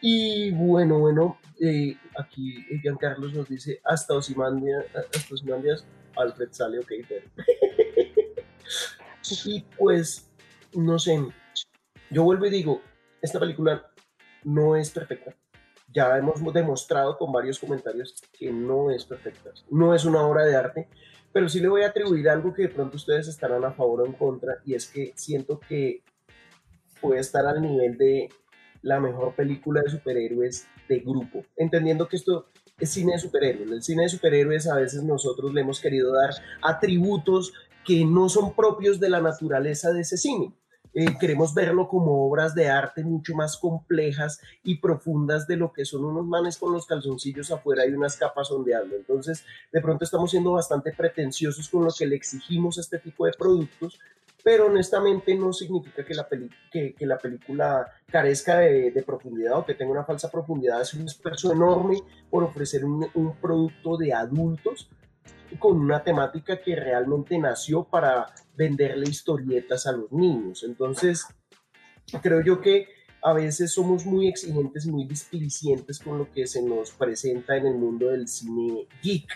Y 0.00 0.50
bueno, 0.52 0.98
bueno, 0.98 1.38
eh, 1.60 1.96
aquí 2.18 2.64
Giancarlos 2.82 3.34
nos 3.34 3.48
dice 3.48 3.80
hasta 3.84 4.14
Osimandia, 4.14 4.84
hasta 4.94 5.34
Osimandias, 5.34 5.84
Alfred 6.16 6.48
sale, 6.52 6.78
ok, 6.78 6.92
pero. 7.08 7.26
y 9.44 9.64
pues, 9.78 10.30
no 10.74 10.98
sé, 10.98 11.22
yo 12.10 12.24
vuelvo 12.24 12.46
y 12.46 12.50
digo, 12.50 12.80
esta 13.20 13.38
película 13.38 13.90
no 14.44 14.76
es 14.76 14.90
perfecta. 14.90 15.36
Ya 15.92 16.16
hemos 16.16 16.40
demostrado 16.52 17.18
con 17.18 17.32
varios 17.32 17.58
comentarios 17.58 18.14
que 18.32 18.52
no 18.52 18.90
es 18.90 19.04
perfecta. 19.04 19.50
No 19.70 19.94
es 19.94 20.04
una 20.04 20.22
obra 20.22 20.44
de 20.44 20.56
arte, 20.56 20.88
pero 21.32 21.48
sí 21.48 21.60
le 21.60 21.68
voy 21.68 21.82
a 21.82 21.88
atribuir 21.88 22.28
algo 22.28 22.54
que 22.54 22.62
de 22.62 22.68
pronto 22.68 22.96
ustedes 22.96 23.28
estarán 23.28 23.64
a 23.64 23.72
favor 23.72 24.02
o 24.02 24.06
en 24.06 24.12
contra, 24.12 24.58
y 24.64 24.74
es 24.74 24.86
que 24.86 25.12
siento 25.14 25.60
que 25.60 26.02
puede 27.00 27.20
estar 27.20 27.46
al 27.46 27.60
nivel 27.60 27.96
de 27.96 28.28
la 28.82 29.00
mejor 29.00 29.34
película 29.34 29.82
de 29.82 29.90
superhéroes 29.90 30.66
de 30.88 31.00
grupo, 31.00 31.44
entendiendo 31.56 32.08
que 32.08 32.16
esto 32.16 32.46
es 32.78 32.90
cine 32.90 33.12
de 33.12 33.18
superhéroes. 33.18 33.70
El 33.70 33.82
cine 33.82 34.04
de 34.04 34.08
superhéroes 34.08 34.66
a 34.66 34.76
veces 34.76 35.02
nosotros 35.02 35.52
le 35.52 35.60
hemos 35.60 35.80
querido 35.80 36.12
dar 36.14 36.30
atributos 36.62 37.52
que 37.84 38.04
no 38.04 38.28
son 38.28 38.54
propios 38.54 39.00
de 39.00 39.10
la 39.10 39.20
naturaleza 39.20 39.92
de 39.92 40.00
ese 40.00 40.16
cine. 40.16 40.54
Eh, 40.92 41.16
queremos 41.20 41.54
verlo 41.54 41.86
como 41.86 42.26
obras 42.26 42.52
de 42.52 42.68
arte 42.68 43.04
mucho 43.04 43.34
más 43.34 43.56
complejas 43.56 44.40
y 44.64 44.78
profundas 44.78 45.46
de 45.46 45.56
lo 45.56 45.72
que 45.72 45.84
son 45.84 46.04
unos 46.04 46.26
manes 46.26 46.58
con 46.58 46.72
los 46.72 46.84
calzoncillos 46.84 47.52
afuera 47.52 47.86
y 47.86 47.92
unas 47.92 48.16
capas 48.16 48.50
ondeando. 48.50 48.96
Entonces, 48.96 49.44
de 49.72 49.80
pronto 49.80 50.04
estamos 50.04 50.32
siendo 50.32 50.52
bastante 50.52 50.92
pretenciosos 50.92 51.68
con 51.68 51.84
lo 51.84 51.92
que 51.96 52.06
le 52.06 52.16
exigimos 52.16 52.76
a 52.76 52.80
este 52.80 52.98
tipo 52.98 53.24
de 53.24 53.32
productos, 53.38 54.00
pero 54.42 54.66
honestamente 54.66 55.34
no 55.34 55.52
significa 55.52 56.04
que 56.04 56.14
la, 56.14 56.28
peli- 56.28 56.50
que, 56.70 56.94
la 57.00 57.18
película 57.18 57.86
carezca 58.06 58.58
de, 58.58 59.02
profundidad 59.06 59.58
o 59.58 59.64
que 59.64 59.74
tenga 59.74 59.92
una 59.92 60.04
falsa 60.04 60.30
profundidad. 60.30 60.80
Es 60.80 60.94
un 60.94 61.06
esfuerzo 61.06 61.52
enorme 61.52 61.98
por 62.30 62.44
ofrecer 62.44 62.84
un, 62.84 63.06
un 63.14 63.36
producto 63.36 63.96
de 63.96 64.12
adultos 64.12 64.88
con 65.58 65.78
una 65.78 66.02
temática 66.02 66.60
que 66.60 66.76
realmente 66.76 67.36
nació 67.38 67.84
para 67.84 68.26
venderle 68.56 69.08
historietas 69.08 69.86
a 69.86 69.92
los 69.92 70.12
niños. 70.12 70.62
Entonces, 70.62 71.26
creo 72.22 72.40
yo 72.42 72.60
que 72.60 72.86
a 73.22 73.32
veces 73.32 73.72
somos 73.72 74.06
muy 74.06 74.28
exigentes 74.28 74.86
muy 74.86 75.06
displicientes 75.06 75.98
con 75.98 76.18
lo 76.18 76.30
que 76.32 76.46
se 76.46 76.62
nos 76.62 76.90
presenta 76.92 77.56
en 77.56 77.66
el 77.66 77.74
mundo 77.74 78.08
del 78.08 78.28
cine 78.28 78.86
geek. 79.02 79.28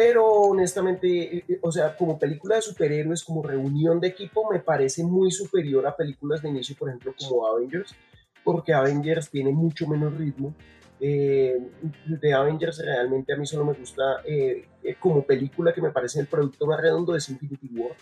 Pero 0.00 0.24
honestamente, 0.24 1.36
eh, 1.36 1.44
eh, 1.46 1.58
o 1.60 1.70
sea, 1.70 1.94
como 1.94 2.18
película 2.18 2.56
de 2.56 2.62
superhéroes, 2.62 3.22
como 3.22 3.42
reunión 3.42 4.00
de 4.00 4.08
equipo, 4.08 4.50
me 4.50 4.60
parece 4.60 5.04
muy 5.04 5.30
superior 5.30 5.86
a 5.86 5.94
películas 5.94 6.40
de 6.40 6.48
inicio, 6.48 6.74
por 6.74 6.88
ejemplo, 6.88 7.14
como 7.18 7.46
Avengers, 7.46 7.94
porque 8.42 8.72
Avengers 8.72 9.28
tiene 9.28 9.52
mucho 9.52 9.86
menos 9.86 10.16
ritmo. 10.16 10.54
Eh, 10.98 11.58
de 12.06 12.32
Avengers 12.32 12.78
realmente 12.82 13.34
a 13.34 13.36
mí 13.36 13.44
solo 13.44 13.66
me 13.66 13.74
gusta 13.74 14.22
eh, 14.24 14.64
eh, 14.82 14.96
como 14.98 15.22
película 15.22 15.74
que 15.74 15.82
me 15.82 15.90
parece 15.90 16.20
el 16.20 16.28
producto 16.28 16.66
más 16.66 16.80
redondo 16.80 17.14
es 17.14 17.28
Infinity 17.28 17.68
War. 17.74 17.94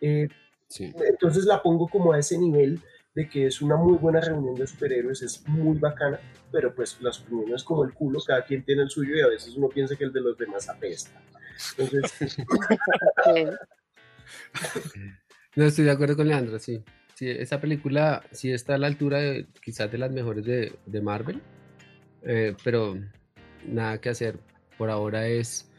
Eh, 0.00 0.26
Sí. 0.68 0.90
entonces 1.00 1.46
la 1.46 1.60
pongo 1.60 1.88
como 1.88 2.12
a 2.12 2.18
ese 2.20 2.38
nivel 2.38 2.80
de 3.14 3.28
que 3.28 3.46
es 3.46 3.60
una 3.60 3.76
muy 3.76 3.98
buena 3.98 4.20
reunión 4.20 4.54
de 4.54 4.66
superhéroes, 4.66 5.22
es 5.22 5.46
muy 5.48 5.78
bacana, 5.78 6.20
pero 6.52 6.74
pues 6.74 7.00
las 7.00 7.20
opiniones 7.20 7.64
como 7.64 7.84
el 7.84 7.92
culo, 7.92 8.20
cada 8.24 8.44
quien 8.44 8.64
tiene 8.64 8.82
el 8.82 8.90
suyo 8.90 9.16
y 9.16 9.20
a 9.20 9.28
veces 9.28 9.56
uno 9.56 9.68
piensa 9.68 9.96
que 9.96 10.04
el 10.04 10.12
de 10.12 10.20
los 10.20 10.38
demás 10.38 10.68
apesta. 10.68 11.20
Entonces. 11.78 12.36
No 15.56 15.64
estoy 15.64 15.84
de 15.84 15.90
acuerdo 15.90 16.16
con 16.16 16.28
Leandro, 16.28 16.60
sí. 16.60 16.80
Sí, 17.14 17.28
esa 17.28 17.60
película 17.60 18.22
sí 18.30 18.52
está 18.52 18.76
a 18.76 18.78
la 18.78 18.86
altura 18.86 19.18
de, 19.18 19.46
quizás 19.60 19.90
de 19.90 19.98
las 19.98 20.12
mejores 20.12 20.44
de, 20.44 20.72
de 20.86 21.00
Marvel, 21.02 21.42
eh, 22.22 22.54
pero 22.62 22.96
nada 23.66 24.00
que 24.00 24.10
hacer. 24.10 24.38
Por 24.78 24.90
ahora 24.90 25.26
es 25.26 25.70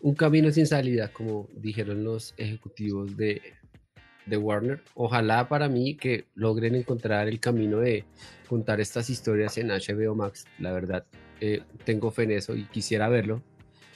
un 0.00 0.14
camino 0.14 0.50
sin 0.52 0.66
salida, 0.66 1.12
como 1.12 1.48
dijeron 1.56 2.04
los 2.04 2.34
ejecutivos 2.38 3.16
de, 3.16 3.42
de 4.26 4.36
Warner. 4.36 4.82
Ojalá 4.94 5.48
para 5.48 5.68
mí 5.68 5.96
que 5.96 6.26
logren 6.34 6.74
encontrar 6.74 7.28
el 7.28 7.40
camino 7.40 7.78
de 7.78 8.04
contar 8.48 8.80
estas 8.80 9.10
historias 9.10 9.58
en 9.58 9.68
HBO 9.68 10.14
Max. 10.14 10.46
La 10.58 10.72
verdad, 10.72 11.04
eh, 11.40 11.62
tengo 11.84 12.10
fe 12.10 12.24
en 12.24 12.32
eso 12.32 12.54
y 12.54 12.64
quisiera 12.64 13.08
verlo, 13.08 13.42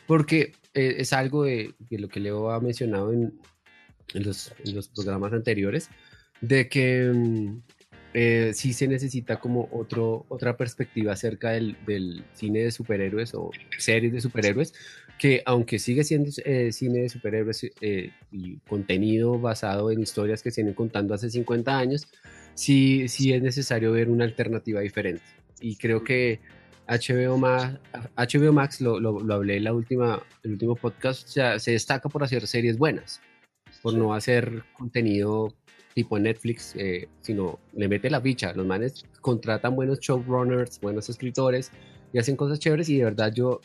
porque 0.06 0.52
eh, 0.74 0.96
es 0.98 1.12
algo 1.12 1.44
de, 1.44 1.74
lo 1.90 2.08
que 2.08 2.20
Leo 2.20 2.50
ha 2.50 2.60
mencionado 2.60 3.12
en, 3.12 3.38
en 4.14 4.22
los, 4.24 4.52
en 4.64 4.74
los 4.74 4.88
programas 4.88 5.32
anteriores, 5.32 5.88
de 6.40 6.68
que 6.68 7.10
mm, 7.14 7.60
eh, 8.14 8.52
sí 8.54 8.72
se 8.72 8.88
necesita 8.88 9.38
como 9.38 9.68
otro, 9.72 10.26
otra 10.28 10.56
perspectiva 10.56 11.12
acerca 11.12 11.50
del, 11.50 11.76
del, 11.86 12.24
cine 12.32 12.60
de 12.60 12.70
superhéroes 12.70 13.34
o 13.34 13.50
series 13.78 14.12
de 14.12 14.20
superhéroes, 14.20 14.74
que 15.18 15.42
aunque 15.46 15.78
sigue 15.78 16.04
siendo 16.04 16.30
eh, 16.44 16.72
cine 16.72 17.00
de 17.00 17.08
superhéroes 17.08 17.66
eh, 17.80 18.10
y 18.30 18.58
contenido 18.58 19.38
basado 19.38 19.90
en 19.90 20.00
historias 20.00 20.42
que 20.42 20.50
se 20.50 20.62
vienen 20.62 20.74
contando 20.74 21.14
hace 21.14 21.30
50 21.30 21.76
años, 21.76 22.08
sí, 22.54 23.08
sí 23.08 23.32
es 23.32 23.42
necesario 23.42 23.92
ver 23.92 24.08
una 24.08 24.24
alternativa 24.24 24.80
diferente. 24.80 25.22
Y 25.60 25.76
creo 25.76 26.04
que 26.04 26.40
HBO 26.86 27.36
Max, 27.36 27.78
HBO 28.16 28.52
Max 28.52 28.80
lo, 28.80 28.98
lo, 29.00 29.20
lo 29.20 29.34
hablé 29.34 29.56
en 29.56 29.64
la 29.64 29.74
última, 29.74 30.22
el 30.42 30.52
último 30.52 30.76
podcast, 30.76 31.28
o 31.28 31.30
sea, 31.30 31.58
se 31.58 31.72
destaca 31.72 32.08
por 32.08 32.22
hacer 32.22 32.46
series 32.46 32.78
buenas, 32.78 33.20
por 33.82 33.94
no 33.94 34.14
hacer 34.14 34.64
contenido 34.72 35.52
tipo 35.98 36.16
Netflix, 36.16 36.74
eh, 36.76 37.08
sino 37.22 37.58
le 37.72 37.88
mete 37.88 38.08
la 38.08 38.20
ficha. 38.20 38.52
Los 38.52 38.64
manes 38.64 39.04
contratan 39.20 39.74
buenos 39.74 39.98
showrunners, 39.98 40.80
buenos 40.80 41.08
escritores 41.08 41.72
y 42.12 42.18
hacen 42.18 42.36
cosas 42.36 42.60
chéveres 42.60 42.88
y 42.88 42.98
de 42.98 43.04
verdad 43.04 43.32
yo 43.34 43.60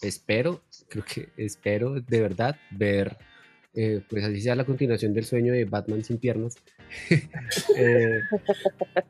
espero, 0.00 0.62
creo 0.88 1.04
que 1.04 1.28
espero 1.36 2.00
de 2.00 2.20
verdad 2.20 2.56
ver, 2.70 3.16
eh, 3.74 4.00
pues 4.08 4.24
así 4.24 4.40
sea 4.40 4.54
la 4.54 4.64
continuación 4.64 5.12
del 5.12 5.24
sueño 5.24 5.52
de 5.52 5.64
Batman 5.64 6.02
sin 6.04 6.18
piernas, 6.18 6.56
eh, 7.76 8.20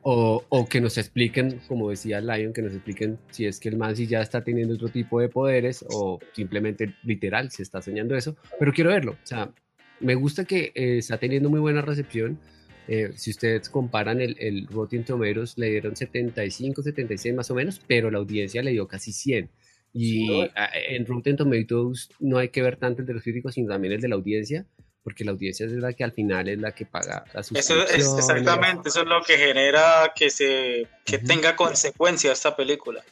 o, 0.01 0.43
o, 0.49 0.67
que 0.67 0.81
nos 0.81 0.97
expliquen, 0.97 1.59
como 1.67 1.89
decía 1.89 2.19
Lion, 2.21 2.53
que 2.53 2.61
nos 2.61 2.73
expliquen 2.73 3.19
si 3.29 3.45
es 3.45 3.59
que 3.59 3.69
el 3.69 3.77
man 3.77 3.95
si 3.95 4.07
ya 4.07 4.21
está 4.21 4.43
teniendo 4.43 4.75
otro 4.75 4.89
tipo 4.89 5.19
de 5.19 5.29
poderes 5.29 5.85
o 5.89 6.19
simplemente 6.33 6.95
literal 7.03 7.51
se 7.51 7.63
está 7.63 7.81
soñando 7.81 8.15
eso, 8.15 8.35
pero 8.59 8.73
quiero 8.73 8.89
verlo, 8.89 9.11
o 9.11 9.27
sea, 9.27 9.53
me 9.99 10.15
gusta 10.15 10.45
que 10.45 10.71
eh, 10.75 10.97
está 10.97 11.17
teniendo 11.17 11.49
muy 11.49 11.59
buena 11.59 11.81
recepción, 11.81 12.39
eh, 12.87 13.11
si 13.15 13.31
ustedes 13.31 13.69
comparan 13.69 14.21
el, 14.21 14.37
el 14.39 14.67
Rotten 14.67 15.03
Tomatoes, 15.03 15.57
le 15.57 15.69
dieron 15.71 15.95
75, 15.95 16.81
76 16.81 17.35
más 17.35 17.51
o 17.51 17.55
menos, 17.55 17.81
pero 17.85 18.09
la 18.09 18.19
audiencia 18.19 18.63
le 18.63 18.71
dio 18.71 18.87
casi 18.87 19.11
100. 19.11 19.49
Y 19.97 20.49
en 20.89 21.05
Rotten 21.05 21.37
Tomatoes 21.37 22.09
no 22.19 22.37
hay 22.37 22.49
que 22.49 22.61
ver 22.61 22.77
tanto 22.77 23.01
el 23.01 23.07
de 23.07 23.13
los 23.13 23.23
críticos, 23.23 23.55
sino 23.55 23.69
también 23.69 23.93
el 23.93 24.01
de 24.01 24.07
la 24.07 24.15
audiencia, 24.15 24.65
porque 25.03 25.23
la 25.23 25.31
audiencia 25.31 25.65
es 25.65 25.71
la 25.71 25.93
que 25.93 26.03
al 26.03 26.11
final 26.11 26.47
es 26.49 26.59
la 26.59 26.73
que 26.73 26.85
paga 26.85 27.23
la 27.33 27.41
suscripción. 27.41 27.79
Eso 27.87 28.13
es 28.13 28.17
exactamente, 28.19 28.89
eso 28.89 29.01
es 29.01 29.07
lo 29.07 29.21
que 29.23 29.37
genera 29.37 30.11
que 30.15 30.29
se 30.29 30.87
que 31.05 31.17
tenga 31.17 31.55
consecuencia 31.55 32.31
esta 32.31 32.55
película. 32.55 33.03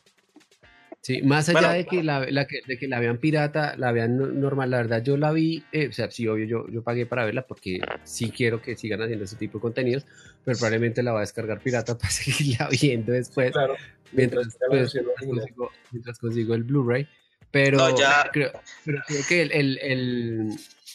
Sí, 1.05 1.21
más 1.21 1.47
allá 1.49 1.71
de, 1.73 1.85
que 1.85 2.01
la, 2.01 2.25
la 2.31 2.47
que, 2.47 2.61
de 2.65 2.79
que 2.79 2.87
la 2.87 2.99
vean 2.99 3.19
pirata, 3.19 3.75
la 3.77 3.91
vean 3.91 4.39
normal, 4.39 4.71
la 4.71 4.77
verdad 4.77 5.03
yo 5.03 5.17
la 5.17 5.31
vi, 5.31 5.63
eh, 5.71 5.89
o 5.89 5.91
sea, 5.91 6.09
sí, 6.09 6.27
obvio, 6.27 6.47
yo, 6.47 6.67
yo 6.67 6.81
pagué 6.81 7.05
para 7.05 7.23
verla 7.23 7.45
porque 7.45 7.79
sí 8.03 8.31
quiero 8.31 8.59
que 8.59 8.75
sigan 8.75 9.03
haciendo 9.03 9.25
ese 9.25 9.35
tipo 9.35 9.59
de 9.59 9.61
contenidos, 9.61 10.03
pero 10.43 10.57
probablemente 10.57 11.03
la 11.03 11.11
voy 11.11 11.19
a 11.19 11.21
descargar 11.21 11.61
pirata 11.61 11.95
para 11.99 12.09
seguirla 12.09 12.69
viendo 12.69 13.11
después, 13.11 13.51
claro, 13.51 13.75
mientras, 14.13 14.57
pues, 14.67 14.95
consigo, 15.19 15.71
mientras, 15.91 16.17
consigo, 16.17 16.55
el 16.55 16.63
Blu-ray. 16.63 17.07
Pero, 17.51 17.77
no, 17.77 17.95
ya... 17.95 18.27
creo, 18.33 18.51
pero 18.83 19.03
creo 19.05 19.21
que 19.29 19.43
el, 19.43 19.51
el, 19.51 19.77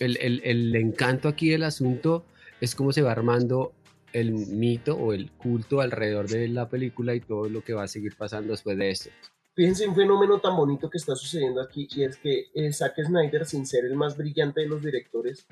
el, 0.00 0.16
el, 0.16 0.40
el 0.42 0.74
encanto 0.74 1.28
aquí 1.28 1.50
del 1.50 1.62
asunto 1.62 2.26
es 2.60 2.74
cómo 2.74 2.92
se 2.92 3.02
va 3.02 3.12
armando 3.12 3.74
el 4.12 4.32
mito 4.32 4.96
o 4.96 5.12
el 5.12 5.30
culto 5.30 5.80
alrededor 5.80 6.26
de 6.26 6.48
la 6.48 6.68
película 6.68 7.14
y 7.14 7.20
todo 7.20 7.48
lo 7.48 7.62
que 7.62 7.74
va 7.74 7.84
a 7.84 7.88
seguir 7.88 8.16
pasando 8.16 8.50
después 8.50 8.76
de 8.76 8.90
esto. 8.90 9.10
Fíjense 9.54 9.86
un 9.86 9.94
fenómeno 9.94 10.38
tan 10.40 10.56
bonito 10.56 10.88
que 10.88 10.98
está 10.98 11.14
sucediendo 11.16 11.60
aquí 11.60 11.88
y 11.90 12.04
es 12.04 12.16
que 12.16 12.46
eh, 12.54 12.72
Zack 12.72 13.04
Snyder, 13.04 13.44
sin 13.44 13.66
ser 13.66 13.84
el 13.84 13.96
más 13.96 14.16
brillante 14.16 14.60
de 14.60 14.68
los 14.68 14.82
directores, 14.82 15.46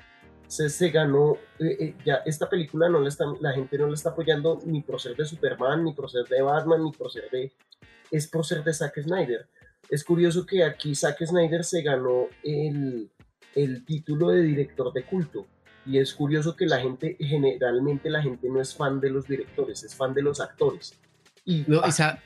se, 0.47 0.69
se 0.69 0.89
ganó, 0.89 1.35
eh, 1.59 1.77
eh, 1.79 1.95
ya 2.03 2.15
esta 2.25 2.49
película 2.49 2.89
no 2.89 2.99
la, 2.99 3.09
está, 3.09 3.25
la 3.39 3.53
gente 3.53 3.77
no 3.77 3.87
la 3.87 3.93
está 3.93 4.09
apoyando 4.09 4.59
ni 4.65 4.81
por 4.81 4.99
ser 4.99 5.15
de 5.15 5.25
Superman, 5.25 5.83
ni 5.83 5.93
por 5.93 6.09
ser 6.09 6.25
de 6.25 6.41
Batman, 6.41 6.83
ni 6.83 6.91
por 6.91 7.11
ser 7.11 7.29
de... 7.29 7.51
es 8.09 8.27
por 8.27 8.45
ser 8.45 8.63
de 8.63 8.73
Zack 8.73 9.01
Snyder. 9.01 9.47
Es 9.89 10.03
curioso 10.03 10.45
que 10.45 10.63
aquí 10.63 10.95
Zack 10.95 11.23
Snyder 11.25 11.63
se 11.63 11.81
ganó 11.81 12.27
el, 12.43 13.11
el 13.53 13.85
título 13.85 14.29
de 14.29 14.41
director 14.41 14.91
de 14.93 15.03
culto. 15.03 15.45
Y 15.85 15.97
es 15.97 16.13
curioso 16.13 16.55
que 16.55 16.65
la 16.65 16.79
gente, 16.79 17.15
generalmente 17.19 18.09
la 18.09 18.21
gente 18.21 18.49
no 18.49 18.61
es 18.61 18.75
fan 18.75 18.99
de 18.99 19.09
los 19.09 19.27
directores, 19.27 19.83
es 19.83 19.95
fan 19.95 20.13
de 20.13 20.21
los 20.21 20.39
actores. 20.39 20.99
Y, 21.45 21.63
no, 21.67 21.83
esa, 21.83 22.21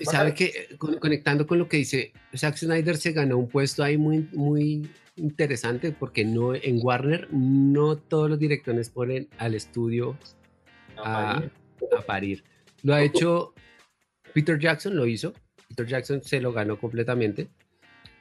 sabe 0.00 0.34
que 0.34 0.68
conectando 1.00 1.46
con 1.46 1.58
lo 1.58 1.68
que 1.68 1.78
dice 1.78 2.12
Zack 2.36 2.56
Snyder 2.56 2.96
se 2.96 3.12
ganó 3.12 3.38
un 3.38 3.48
puesto 3.48 3.82
ahí 3.82 3.96
muy 3.96 4.28
muy 4.32 4.88
interesante 5.16 5.92
porque 5.92 6.24
no 6.24 6.54
en 6.54 6.78
Warner 6.82 7.28
no 7.32 7.96
todos 7.96 8.30
los 8.30 8.38
directores 8.38 8.90
ponen 8.90 9.28
al 9.38 9.54
estudio 9.54 10.16
a, 10.96 11.42
parir. 12.06 12.44
Lo 12.82 12.94
ha 12.94 13.02
hecho 13.02 13.54
Peter 14.34 14.58
Jackson, 14.58 14.96
lo 14.96 15.06
hizo. 15.06 15.32
Peter 15.68 15.86
Jackson 15.86 16.22
se 16.22 16.40
lo 16.40 16.52
ganó 16.52 16.78
completamente. 16.78 17.48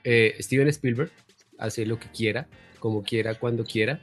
Eh, 0.03 0.35
Steven 0.39 0.67
Spielberg 0.67 1.11
hace 1.57 1.85
lo 1.85 1.99
que 1.99 2.09
quiera, 2.09 2.47
como 2.79 3.03
quiera, 3.03 3.35
cuando 3.35 3.63
quiera. 3.63 4.01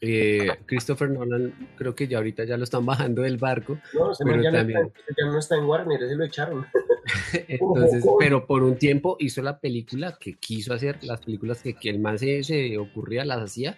Eh, 0.00 0.48
Christopher 0.66 1.08
Nolan 1.10 1.54
creo 1.76 1.94
que 1.94 2.06
ya 2.06 2.18
ahorita 2.18 2.44
ya 2.44 2.56
lo 2.56 2.64
están 2.64 2.84
bajando 2.84 3.22
del 3.22 3.38
barco. 3.38 3.78
No, 3.94 4.12
pero 4.18 4.42
ya, 4.42 4.52
también... 4.52 4.80
no 4.80 4.86
está, 4.88 5.14
ya, 5.16 5.26
no 5.26 5.38
está, 5.38 5.56
en 5.56 5.64
Warner, 5.64 6.02
ese 6.02 6.14
lo 6.14 6.24
echaron. 6.24 6.66
Entonces, 7.48 8.04
pero 8.18 8.46
por 8.46 8.62
un 8.62 8.76
tiempo 8.76 9.16
hizo 9.20 9.42
la 9.42 9.58
película 9.58 10.18
que 10.20 10.34
quiso 10.34 10.74
hacer, 10.74 11.02
las 11.02 11.20
películas 11.20 11.62
que, 11.62 11.74
que 11.74 11.88
el 11.88 11.98
man 11.98 12.18
se, 12.18 12.42
se, 12.44 12.76
ocurría, 12.78 13.24
las 13.24 13.42
hacía. 13.42 13.76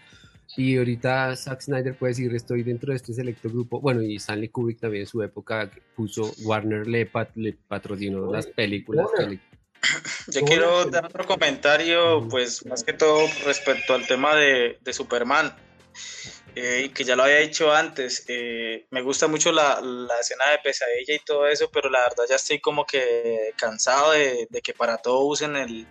Y 0.56 0.76
ahorita 0.78 1.36
Zack 1.36 1.60
Snyder 1.60 1.96
puede 1.96 2.12
decir, 2.12 2.34
estoy 2.34 2.62
dentro 2.62 2.90
de 2.90 2.96
este 2.96 3.12
selecto 3.12 3.48
grupo. 3.48 3.80
Bueno, 3.80 4.02
y 4.02 4.16
Stanley 4.16 4.48
Kubrick 4.48 4.80
también 4.80 5.02
en 5.02 5.06
su 5.06 5.22
época 5.22 5.70
puso, 5.94 6.32
Warner 6.42 6.86
le, 6.86 7.06
pat, 7.06 7.30
le 7.36 7.52
patrocinó 7.52 8.32
las 8.32 8.46
películas. 8.46 9.06
Que 9.16 9.38
Yo 10.32 10.40
quiero 10.44 10.86
dar 10.86 11.04
otro 11.04 11.26
comentario, 11.26 12.26
pues 12.28 12.66
más 12.66 12.82
que 12.82 12.92
todo 12.92 13.20
respecto 13.44 13.94
al 13.94 14.06
tema 14.06 14.34
de, 14.34 14.78
de 14.82 14.92
Superman 14.92 15.52
eh, 16.54 16.90
que 16.94 17.04
ya 17.04 17.14
lo 17.14 17.24
había 17.24 17.36
dicho 17.36 17.72
antes, 17.72 18.24
eh, 18.28 18.86
me 18.90 19.02
gusta 19.02 19.28
mucho 19.28 19.52
la, 19.52 19.80
la, 19.80 20.18
escena 20.18 20.50
de 20.50 20.58
pesadilla 20.58 21.14
y 21.14 21.20
todo 21.20 21.46
eso, 21.46 21.70
pero 21.70 21.88
la 21.88 22.00
verdad 22.00 22.24
ya 22.28 22.36
estoy 22.36 22.58
como 22.58 22.84
que 22.84 23.52
cansado 23.56 24.12
de, 24.12 24.48
de 24.50 24.60
que 24.60 24.74
para 24.74 24.98
todo 24.98 25.20
usen 25.20 25.56
el, 25.56 25.86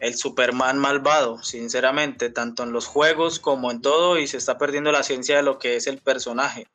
el, 0.00 0.16
Superman 0.16 0.78
malvado, 0.78 1.42
sinceramente, 1.42 2.30
tanto 2.30 2.62
en 2.62 2.72
los 2.72 2.86
juegos 2.86 3.38
como 3.38 3.70
en 3.70 3.80
todo, 3.80 4.18
y 4.18 4.26
se 4.26 4.36
está 4.36 4.58
perdiendo 4.58 4.92
la 4.92 5.02
ciencia 5.02 5.36
de 5.36 5.42
lo 5.42 5.58
que 5.58 5.76
es 5.76 5.86
el 5.86 5.98
personaje. 5.98 6.66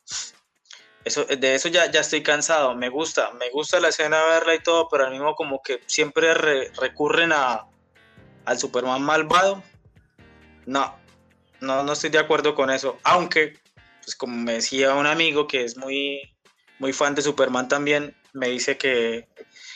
Eso, 1.04 1.26
de 1.26 1.56
eso 1.56 1.68
ya, 1.68 1.90
ya 1.92 2.02
estoy 2.02 2.24
cansado, 2.24 2.76
me 2.76 2.90
gusta, 2.90 3.32
me 3.34 3.50
gusta 3.50 3.80
la 3.80 3.90
escena 3.90 4.24
verla 4.24 4.56
y 4.56 4.64
todo, 4.64 4.88
pero 4.90 5.06
al 5.06 5.12
mismo 5.12 5.36
como 5.36 5.62
que 5.62 5.82
siempre 5.88 6.34
recurren 6.80 7.34
a, 7.34 7.66
al 8.46 8.60
Superman 8.60 9.02
malvado. 9.02 9.64
No, 10.66 11.01
no, 11.62 11.84
no 11.84 11.94
estoy 11.94 12.10
de 12.10 12.20
acuerdo 12.20 12.56
con 12.56 12.70
eso, 12.70 13.00
aunque, 13.04 13.54
pues 14.04 14.16
como 14.16 14.36
me 14.36 14.54
decía 14.54 14.96
un 14.96 15.08
amigo 15.08 15.48
que 15.48 15.64
es 15.64 15.78
muy, 15.78 16.22
muy 16.80 16.92
fan 16.92 17.16
de 17.16 17.22
Superman 17.22 17.68
también, 17.68 18.16
me 18.34 18.50
dice 18.50 18.78
que, 18.78 19.28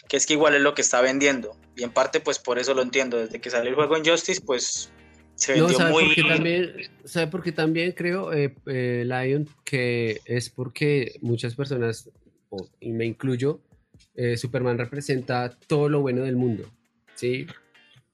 que 0.08 0.18
es 0.18 0.26
que 0.26 0.34
igual 0.34 0.56
es 0.56 0.62
lo 0.62 0.74
que 0.74 0.82
está 0.82 1.02
vendiendo. 1.02 1.56
Y 1.76 1.84
en 1.84 1.92
parte, 1.92 2.20
pues 2.20 2.40
por 2.40 2.58
eso 2.58 2.74
lo 2.74 2.82
entiendo. 2.82 3.18
Desde 3.18 3.40
que 3.40 3.50
salió 3.50 3.70
el 3.70 3.76
juego 3.76 3.98
en 3.98 4.06
Justice, 4.06 4.42
pues 4.46 4.92
se 5.36 5.54
vendió 5.54 5.78
¿sabe 5.78 5.92
muy. 5.92 6.06
Porque 6.06 6.24
también, 6.24 6.74
¿Sabe 7.04 7.28
por 7.28 7.44
qué 7.44 7.52
también 7.52 7.92
creo, 7.92 8.34
eh, 8.34 8.56
eh, 8.66 9.04
Lion, 9.06 9.48
que 9.64 10.22
es 10.26 10.50
porque 10.50 11.16
muchas 11.22 11.56
personas, 11.56 12.10
y 12.80 12.92
me 12.92 13.06
incluyo, 13.06 13.62
eh, 14.16 14.38
Superman 14.38 14.78
representa 14.78 15.50
todo 15.68 15.90
lo 15.90 16.02
bueno 16.02 16.24
del 16.24 16.38
mundo, 16.38 16.72
¿sí? 17.16 17.46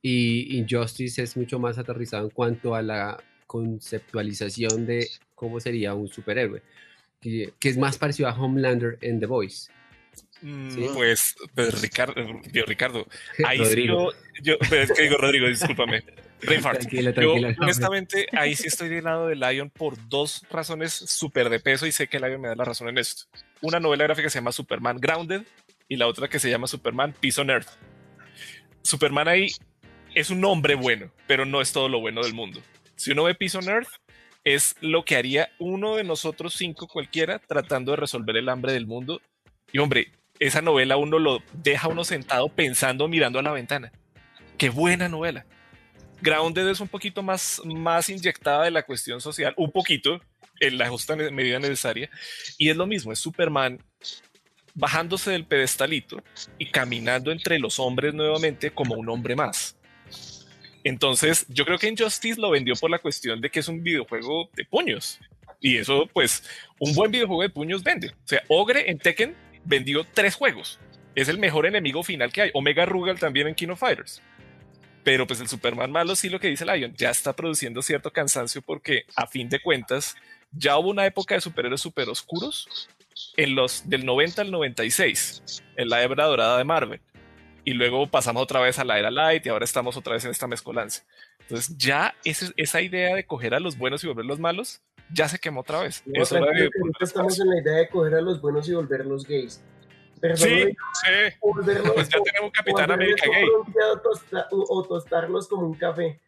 Y 0.02 0.58
Injustice 0.58 1.22
es 1.22 1.38
mucho 1.38 1.60
más 1.60 1.78
aterrizado 1.78 2.24
en 2.26 2.32
cuanto 2.32 2.74
a 2.74 2.82
la 2.82 3.24
conceptualización 3.52 4.86
de 4.86 5.10
cómo 5.36 5.60
sería 5.60 5.94
un 5.94 6.08
superhéroe, 6.08 6.62
que, 7.20 7.52
es 7.62 7.78
más 7.78 7.98
parecido 7.98 8.30
a 8.30 8.34
Homelander 8.34 8.98
en 9.02 9.20
The 9.20 9.26
Voice. 9.26 9.70
Mm, 10.42 10.94
pues, 10.94 11.36
pues, 11.54 11.82
Ricardo, 11.82 12.16
Ricardo, 12.66 13.06
ahí 13.46 13.64
sí 13.66 13.88
yo, 13.88 14.12
yo 14.42 14.58
pues, 14.58 14.90
es 14.90 14.96
que 14.96 15.04
digo 15.04 15.18
Rodrigo, 15.18 15.48
discúlpame. 15.48 16.02
Yo, 17.22 17.34
honestamente, 17.60 18.26
ahí 18.32 18.56
sí 18.56 18.68
estoy 18.68 18.90
del 18.90 19.04
lado 19.04 19.28
de 19.28 19.36
Lion 19.36 19.70
por 19.70 19.94
dos 20.10 20.44
razones 20.50 20.92
súper 20.92 21.52
de 21.52 21.60
peso 21.60 21.86
y 21.86 21.92
sé 21.92 22.08
que 22.08 22.20
Lion 22.20 22.42
me 22.42 22.48
da 22.48 22.56
la 22.56 22.66
razón 22.66 22.90
en 22.90 22.98
esto. 22.98 23.26
Una 23.62 23.80
novela 23.80 24.06
gráfica 24.06 24.26
que 24.26 24.32
se 24.32 24.40
llama 24.40 24.52
Superman 24.52 24.98
Grounded 24.98 25.44
y 25.88 25.98
la 25.98 26.08
otra 26.08 26.28
que 26.30 26.40
se 26.40 26.50
llama 26.50 26.66
Superman 26.66 27.14
Peace 27.14 27.40
on 27.40 27.52
Earth. 27.52 27.68
Superman 28.82 29.28
ahí 29.28 29.52
es 30.16 30.32
un 30.32 30.44
hombre 30.46 30.74
bueno, 30.74 31.12
pero 31.28 31.46
no 31.46 31.62
es 31.62 31.72
todo 31.72 31.88
lo 31.90 32.00
bueno 32.00 32.24
del 32.24 32.34
mundo. 32.34 32.60
Si 33.02 33.10
uno 33.10 33.24
ve 33.24 33.34
Peace 33.34 33.58
on 33.58 33.68
Earth, 33.68 33.90
es 34.44 34.76
lo 34.80 35.04
que 35.04 35.16
haría 35.16 35.50
uno 35.58 35.96
de 35.96 36.04
nosotros 36.04 36.54
cinco 36.54 36.88
cualquiera 36.88 37.40
tratando 37.40 37.94
de 37.94 37.98
resolver 37.98 38.38
el 38.38 38.48
hambre 38.48 38.74
del 38.74 38.86
mundo. 38.86 39.24
Y 39.72 39.80
hombre, 39.80 40.12
esa 40.38 40.62
novela 40.62 40.98
uno 40.98 41.18
lo 41.18 41.40
deja 41.52 41.88
uno 41.88 42.04
sentado 42.04 42.48
pensando 42.50 43.08
mirando 43.08 43.40
a 43.40 43.42
la 43.42 43.54
ventana. 43.54 43.92
Qué 44.56 44.70
buena 44.70 45.10
novela. 45.10 45.48
Grounded 46.22 46.68
es 46.68 46.80
un 46.80 46.90
poquito 46.90 47.24
más, 47.24 47.60
más 47.66 48.08
inyectada 48.08 48.66
de 48.66 48.72
la 48.72 48.84
cuestión 48.84 49.20
social, 49.20 49.56
un 49.58 49.72
poquito, 49.72 50.22
en 50.60 50.78
la 50.78 50.88
justa 50.88 51.16
medida 51.16 51.58
necesaria, 51.58 52.08
y 52.60 52.70
es 52.70 52.78
lo 52.78 52.86
mismo, 52.86 53.12
es 53.12 53.18
Superman 53.18 53.80
bajándose 54.76 55.32
del 55.32 55.48
pedestalito 55.48 56.22
y 56.60 56.68
caminando 56.68 57.32
entre 57.32 57.58
los 57.58 57.80
hombres 57.80 58.14
nuevamente 58.14 58.70
como 58.70 58.94
un 58.94 59.10
hombre 59.10 59.36
más. 59.36 59.76
Entonces, 60.84 61.46
yo 61.50 61.66
creo 61.66 61.78
que 61.78 61.88
Injustice 61.88 62.40
lo 62.40 62.50
vendió 62.50 62.76
por 62.76 62.90
la 62.90 63.00
cuestión 63.00 63.40
de 63.42 63.50
que 63.50 63.60
es 63.60 63.68
un 63.68 63.84
videojuego 63.84 64.50
de 64.56 64.66
puños. 64.66 65.20
Y 65.60 65.78
eso, 65.78 66.10
pues, 66.12 66.44
un 66.80 66.94
buen 66.96 67.12
videojuego 67.12 67.44
de 67.44 67.50
puños 67.50 67.84
vende. 67.84 68.10
O 68.10 68.28
sea, 68.28 68.42
Ogre 68.48 68.90
en 68.90 68.98
Tekken 68.98 69.36
vendió 69.64 70.04
tres 70.04 70.36
juegos. 70.36 70.80
Es 71.14 71.28
el 71.28 71.38
mejor 71.38 71.66
enemigo 71.66 72.04
final 72.04 72.32
que 72.32 72.42
hay. 72.42 72.52
Omega 72.54 72.86
Rugal 72.86 73.20
también 73.20 73.48
en 73.48 73.56
Kino 73.56 73.76
Fighters. 73.76 74.22
Pero 75.04 75.28
pues 75.28 75.40
el 75.40 75.48
Superman 75.48 75.92
malo 75.92 76.16
sí 76.16 76.30
lo 76.30 76.40
que 76.40 76.48
dice 76.48 76.66
Lion, 76.66 76.94
ya 76.96 77.10
está 77.10 77.34
produciendo 77.34 77.82
cierto 77.82 78.12
cansancio 78.12 78.62
porque 78.62 79.06
a 79.16 79.26
fin 79.26 79.50
de 79.50 79.60
cuentas 79.60 80.16
ya 80.52 80.78
hubo 80.78 80.90
una 80.90 81.06
época 81.06 81.34
de 81.34 81.42
superhéroes 81.42 81.82
super 81.82 82.08
oscuros 82.10 82.88
en 83.36 83.56
los 83.56 83.90
del 83.90 84.06
90 84.06 84.44
al 84.44 84.52
96, 84.52 85.64
en 85.76 85.90
la 85.90 86.04
era 86.04 86.26
dorada 86.26 86.58
de 86.58 86.64
Marvel. 86.64 87.02
Y 87.64 87.74
luego 87.74 88.08
pasamos 88.08 88.44
otra 88.44 88.60
vez 88.60 88.80
a 88.80 88.84
la 88.84 88.98
era 88.98 89.12
light 89.12 89.46
y 89.46 89.50
ahora 89.50 89.66
estamos 89.66 89.96
otra 89.98 90.14
vez 90.14 90.26
en 90.26 90.32
esta 90.32 90.48
mezcolanza. 90.48 91.04
Entonces 91.42 91.78
ya 91.78 92.16
esa 92.24 92.82
idea 92.82 93.16
de 93.16 93.26
coger 93.26 93.54
a 93.54 93.60
los 93.60 93.78
buenos 93.78 94.04
y 94.04 94.08
volverlos 94.08 94.40
malos 94.40 94.82
ya 95.14 95.28
se 95.28 95.40
quemó 95.40 95.62
otra 95.62 95.82
vez. 95.82 96.04
estamos 97.00 97.40
en 97.40 97.50
la 97.50 97.60
idea 97.60 97.74
de 97.78 97.90
coger 97.90 98.16
a 98.16 98.22
los 98.22 98.42
buenos 98.42 98.68
y 98.70 98.74
volverlos 98.74 99.26
gays. 99.28 99.62
sí, 100.36 100.66
sí. 100.66 100.74
pues 101.42 102.10
ya 102.10 102.20
tenemos 102.22 102.44
un 102.44 102.52
Capitán 102.52 102.92
América 102.92 103.26
gay. 103.30 103.46
o 104.52 104.84
tostarlos 104.84 105.48
como 105.48 105.68
un 105.68 105.74
café. 105.76 106.20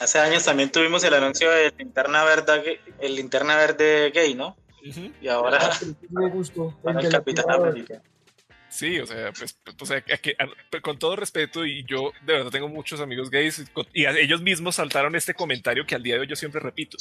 Hace 0.00 0.18
años 0.18 0.44
también 0.44 0.70
tuvimos 0.70 1.04
el 1.04 1.14
anuncio 1.14 1.48
de 1.50 1.72
linterna 1.78 2.24
verde, 2.24 2.80
el 2.98 3.14
linterna 3.14 3.56
verde 3.56 4.10
gay, 4.12 4.34
¿no? 4.34 4.56
Y 4.82 5.28
ahora 5.28 5.58
ah, 5.60 5.78
me 6.10 6.28
gustó, 6.28 6.76
el, 6.84 7.08
Capitán 7.08 7.50
América. 7.50 8.02
Sí, 8.68 8.98
o 8.98 9.06
sea, 9.06 9.32
pues, 9.32 9.56
o 9.80 9.86
sea, 9.86 10.00
que, 10.00 10.34
con 10.80 10.98
todo 10.98 11.14
respeto, 11.14 11.64
y 11.66 11.84
yo 11.84 12.12
de 12.24 12.32
verdad 12.32 12.50
tengo 12.50 12.68
muchos 12.68 13.00
amigos 13.00 13.30
gays, 13.30 13.64
y 13.92 14.06
ellos 14.06 14.40
mismos 14.40 14.76
saltaron 14.76 15.14
este 15.14 15.34
comentario 15.34 15.86
que 15.86 15.94
al 15.94 16.02
día 16.02 16.14
de 16.14 16.20
hoy 16.22 16.26
yo 16.26 16.36
siempre 16.36 16.60
repito. 16.60 16.96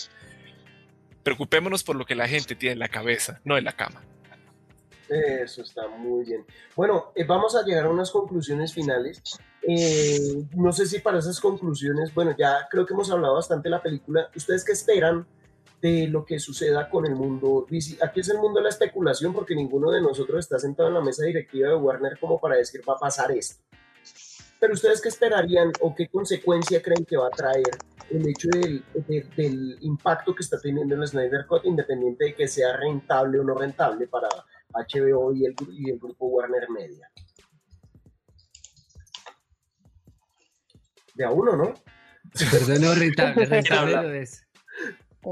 Preocupémonos 1.24 1.84
por 1.84 1.96
lo 1.96 2.06
que 2.06 2.14
la 2.14 2.28
gente 2.28 2.56
tiene 2.56 2.74
en 2.74 2.80
la 2.80 2.90
cabeza, 2.90 3.40
no 3.46 3.58
en 3.58 3.64
la 3.64 3.72
cama. 3.72 4.02
Eso 5.08 5.62
está 5.62 5.88
muy 5.88 6.26
bien. 6.26 6.46
Bueno, 6.76 7.12
eh, 7.16 7.26
vamos 7.26 7.56
a 7.56 7.64
llegar 7.64 7.86
a 7.86 7.90
unas 7.90 8.12
conclusiones 8.12 8.74
finales. 8.74 9.22
Eh, 9.68 10.44
no 10.56 10.72
sé 10.72 10.86
si 10.86 11.00
para 11.00 11.20
esas 11.20 11.40
conclusiones, 11.40 12.14
bueno, 12.14 12.36
ya 12.38 12.68
creo 12.70 12.86
que 12.86 12.94
hemos 12.94 13.12
hablado 13.12 13.36
bastante 13.36 13.70
de 13.70 13.72
la 13.72 13.82
película. 13.82 14.30
¿Ustedes 14.36 14.64
qué 14.64 14.72
esperan 14.72 15.26
de 15.82 16.08
lo 16.08 16.24
que 16.24 16.40
suceda 16.40 16.90
con 16.90 17.06
el 17.06 17.16
mundo? 17.16 17.66
Aquí 18.02 18.20
es 18.20 18.30
el 18.30 18.38
mundo 18.38 18.60
de 18.60 18.64
la 18.64 18.70
especulación 18.70 19.34
porque 19.34 19.56
ninguno 19.56 19.92
de 19.92 20.02
nosotros 20.02 20.40
está 20.40 20.60
sentado 20.60 20.90
en 20.90 20.96
la 20.96 21.02
mesa 21.02 21.26
directiva 21.26 21.70
de 21.70 21.76
Warner 21.76 22.20
como 22.20 22.40
para 22.40 22.56
decir 22.56 22.82
va 22.88 22.94
a 22.94 23.00
pasar 23.00 23.32
esto. 23.32 23.64
Pero 24.60 24.74
ustedes 24.74 25.02
qué 25.02 25.10
esperarían 25.10 25.72
o 25.82 25.96
qué 25.96 26.08
consecuencia 26.08 26.82
creen 26.82 27.04
que 27.04 27.18
va 27.18 27.28
a 27.28 27.32
traer 27.32 27.72
el 28.12 28.28
hecho 28.28 28.48
del, 28.50 28.84
del 29.36 29.78
impacto 29.82 30.36
que 30.36 30.44
está 30.44 30.60
teniendo 30.60 30.96
el 30.96 31.08
Snyder 31.08 31.48
Cut, 31.48 31.66
independiente 31.66 32.26
de 32.26 32.36
que 32.36 32.48
sea 32.48 32.78
rentable 32.78 33.40
o 33.40 33.44
no 33.44 33.56
rentable 33.56 34.08
para 34.08 34.28
HBO 34.74 35.34
y 35.34 35.46
el, 35.46 35.56
y 35.72 35.90
el 35.90 35.98
grupo 35.98 36.28
Warner 36.28 36.70
Media? 36.70 37.10
de 41.16 41.26
a 41.26 41.32
uno, 41.32 41.56
¿no? 41.56 41.74
Perdón, 42.52 42.82
no, 42.82 42.96
rentable, 42.96 43.46
rentable. 43.46 44.28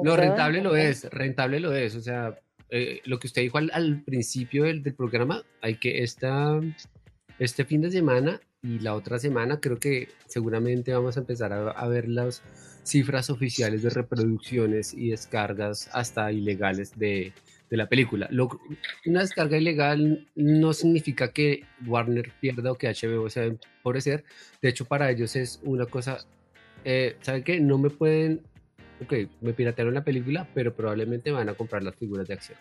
Lo 0.03 0.15
rentable 0.15 0.61
lo 0.61 0.75
es, 0.75 1.05
rentable 1.05 1.59
lo 1.59 1.73
es. 1.73 1.95
O 1.95 2.01
sea, 2.01 2.37
eh, 2.69 3.01
lo 3.05 3.19
que 3.19 3.27
usted 3.27 3.41
dijo 3.41 3.57
al, 3.57 4.03
principio 4.03 4.65
del, 4.65 4.81
programa, 4.93 5.43
hay 5.61 5.75
que 5.75 6.03
esta, 6.03 6.59
este 7.39 7.65
fin 7.65 7.81
de 7.81 7.91
semana 7.91 8.39
y 8.61 8.79
la 8.79 8.93
otra 8.93 9.17
semana 9.19 9.59
creo 9.59 9.79
que 9.79 10.09
seguramente 10.27 10.93
vamos 10.93 11.17
a 11.17 11.21
empezar 11.21 11.53
a, 11.53 11.87
ver 11.87 12.09
las 12.09 12.43
cifras 12.83 13.29
oficiales 13.29 13.83
de 13.83 13.89
reproducciones 13.89 14.93
y 14.93 15.09
descargas 15.09 15.89
hasta 15.93 16.31
ilegales 16.31 16.97
de, 16.99 17.33
de 17.69 17.77
la 17.77 17.87
película. 17.87 18.29
una 19.05 19.21
descarga 19.21 19.57
ilegal 19.57 20.27
no 20.35 20.73
significa 20.73 21.31
que 21.31 21.63
Warner 21.85 22.31
pierda 22.39 22.71
o 22.71 22.75
que 22.75 22.87
HBO 22.87 23.29
se 23.29 23.39
va 23.39 23.45
a 23.45 23.49
empobrecer. 23.49 24.23
De 24.61 24.69
hecho, 24.69 24.85
para 24.85 25.09
ellos 25.09 25.35
es 25.35 25.59
una 25.63 25.85
cosa, 25.85 26.19
eh, 26.83 27.15
¿saben 27.21 27.43
qué? 27.43 27.59
No 27.59 27.77
me 27.77 27.89
pueden, 27.89 28.41
ok, 29.01 29.13
me 29.41 29.53
piratearon 29.53 29.93
la 29.93 30.03
película, 30.03 30.47
pero 30.53 30.73
probablemente 30.73 31.31
van 31.31 31.49
a 31.49 31.53
comprar 31.53 31.83
las 31.83 31.95
figuras 31.95 32.27
de 32.27 32.33
acción. 32.35 32.57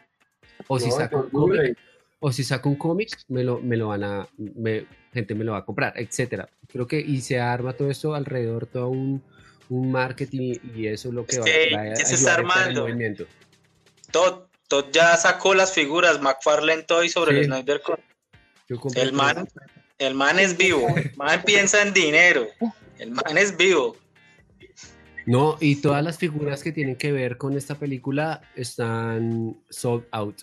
O 0.66 0.78
si 0.78 0.90
saco 0.90 1.18
un 1.20 1.30
cómic, 1.30 1.78
o 2.20 2.32
si 2.32 2.44
saco 2.44 2.68
un 2.68 2.76
cómic, 2.76 3.10
me 3.28 3.44
lo, 3.44 3.60
me 3.60 3.76
lo 3.76 3.88
van 3.88 4.04
a, 4.04 4.28
me, 4.36 4.86
gente 5.12 5.34
me 5.34 5.44
lo 5.44 5.52
va 5.52 5.58
a 5.58 5.64
comprar, 5.64 5.94
etcétera. 5.96 6.48
Creo 6.68 6.86
que 6.86 7.00
y 7.00 7.20
se 7.20 7.38
arma 7.38 7.74
todo 7.74 7.90
esto 7.90 8.14
alrededor, 8.14 8.66
todo 8.66 8.88
un, 8.88 9.22
un 9.68 9.92
marketing 9.92 10.54
y 10.74 10.86
eso 10.86 11.08
es 11.08 11.14
lo 11.14 11.26
que 11.26 11.38
va, 11.38 11.44
a, 11.44 11.80
ayudar 11.82 11.96
se 11.96 12.14
está 12.14 12.34
armando. 12.34 12.82
movimiento. 12.82 13.26
Todo, 14.10 14.48
Todd 14.68 14.86
ya 14.92 15.16
sacó 15.16 15.54
las 15.54 15.72
figuras 15.72 16.20
McFarlane 16.20 16.82
Toy 16.82 17.08
sobre 17.08 17.38
el 17.38 17.46
Snyder 17.46 17.80
Cut. 17.80 18.00
El 18.94 19.12
man, 19.14 19.48
el 19.98 20.14
man 20.14 20.38
es 20.38 20.56
vivo. 20.56 20.86
El 20.96 21.12
man 21.16 21.42
piensa 21.44 21.82
en 21.82 21.94
dinero. 21.94 22.46
El 22.98 23.12
man 23.12 23.38
es 23.38 23.56
vivo. 23.56 23.96
No, 25.28 25.58
y 25.60 25.82
todas 25.82 26.02
las 26.02 26.16
figuras 26.16 26.62
que 26.62 26.72
tienen 26.72 26.96
que 26.96 27.12
ver 27.12 27.36
con 27.36 27.54
esta 27.54 27.74
película 27.74 28.40
están 28.56 29.60
sold 29.68 30.06
out. 30.10 30.36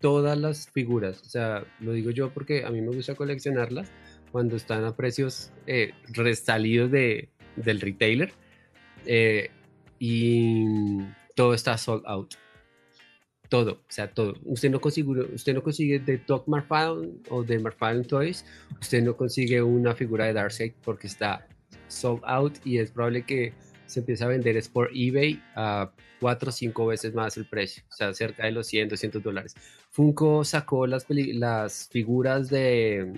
Todas 0.00 0.38
las 0.38 0.70
figuras. 0.70 1.20
O 1.20 1.28
sea, 1.28 1.66
lo 1.80 1.92
digo 1.92 2.10
yo 2.10 2.32
porque 2.32 2.64
a 2.64 2.70
mí 2.70 2.80
me 2.80 2.96
gusta 2.96 3.14
coleccionarlas 3.14 3.92
cuando 4.30 4.56
están 4.56 4.86
a 4.86 4.96
precios 4.96 5.52
eh, 5.66 5.92
restalidos 6.14 6.90
de, 6.90 7.28
del 7.56 7.82
retailer. 7.82 8.32
Eh, 9.04 9.50
y 9.98 10.64
todo 11.36 11.52
está 11.52 11.76
sold 11.76 12.04
out 12.06 12.34
todo, 13.50 13.72
o 13.72 13.92
sea, 13.92 14.08
todo. 14.14 14.34
Usted 14.44 14.70
no 14.70 14.80
consigue, 14.80 15.10
usted 15.34 15.52
no 15.52 15.62
consigue 15.62 15.98
de 15.98 16.16
Doc 16.26 16.48
McFarlane 16.48 17.18
o 17.28 17.42
de 17.42 17.58
McFarlane 17.58 18.06
Toys, 18.06 18.46
usted 18.80 19.02
no 19.02 19.14
consigue 19.14 19.60
una 19.60 19.94
figura 19.94 20.24
de 20.24 20.32
Darkseid 20.32 20.72
porque 20.82 21.06
está 21.06 21.46
sold 21.92 22.22
out 22.24 22.54
y 22.64 22.78
es 22.78 22.90
probable 22.90 23.22
que 23.22 23.52
se 23.86 24.00
empiece 24.00 24.24
a 24.24 24.28
vender 24.28 24.56
es 24.56 24.68
por 24.68 24.90
eBay 24.94 25.42
a 25.54 25.90
cuatro 26.20 26.48
o 26.48 26.52
cinco 26.52 26.86
veces 26.86 27.14
más 27.14 27.36
el 27.36 27.46
precio, 27.46 27.82
o 27.90 27.94
sea, 27.94 28.14
cerca 28.14 28.44
de 28.44 28.52
los 28.52 28.66
100, 28.66 28.88
200 28.88 29.22
dólares. 29.22 29.54
Funko 29.90 30.44
sacó 30.44 30.86
las, 30.86 31.06
las 31.08 31.88
figuras 31.90 32.48
de, 32.48 33.12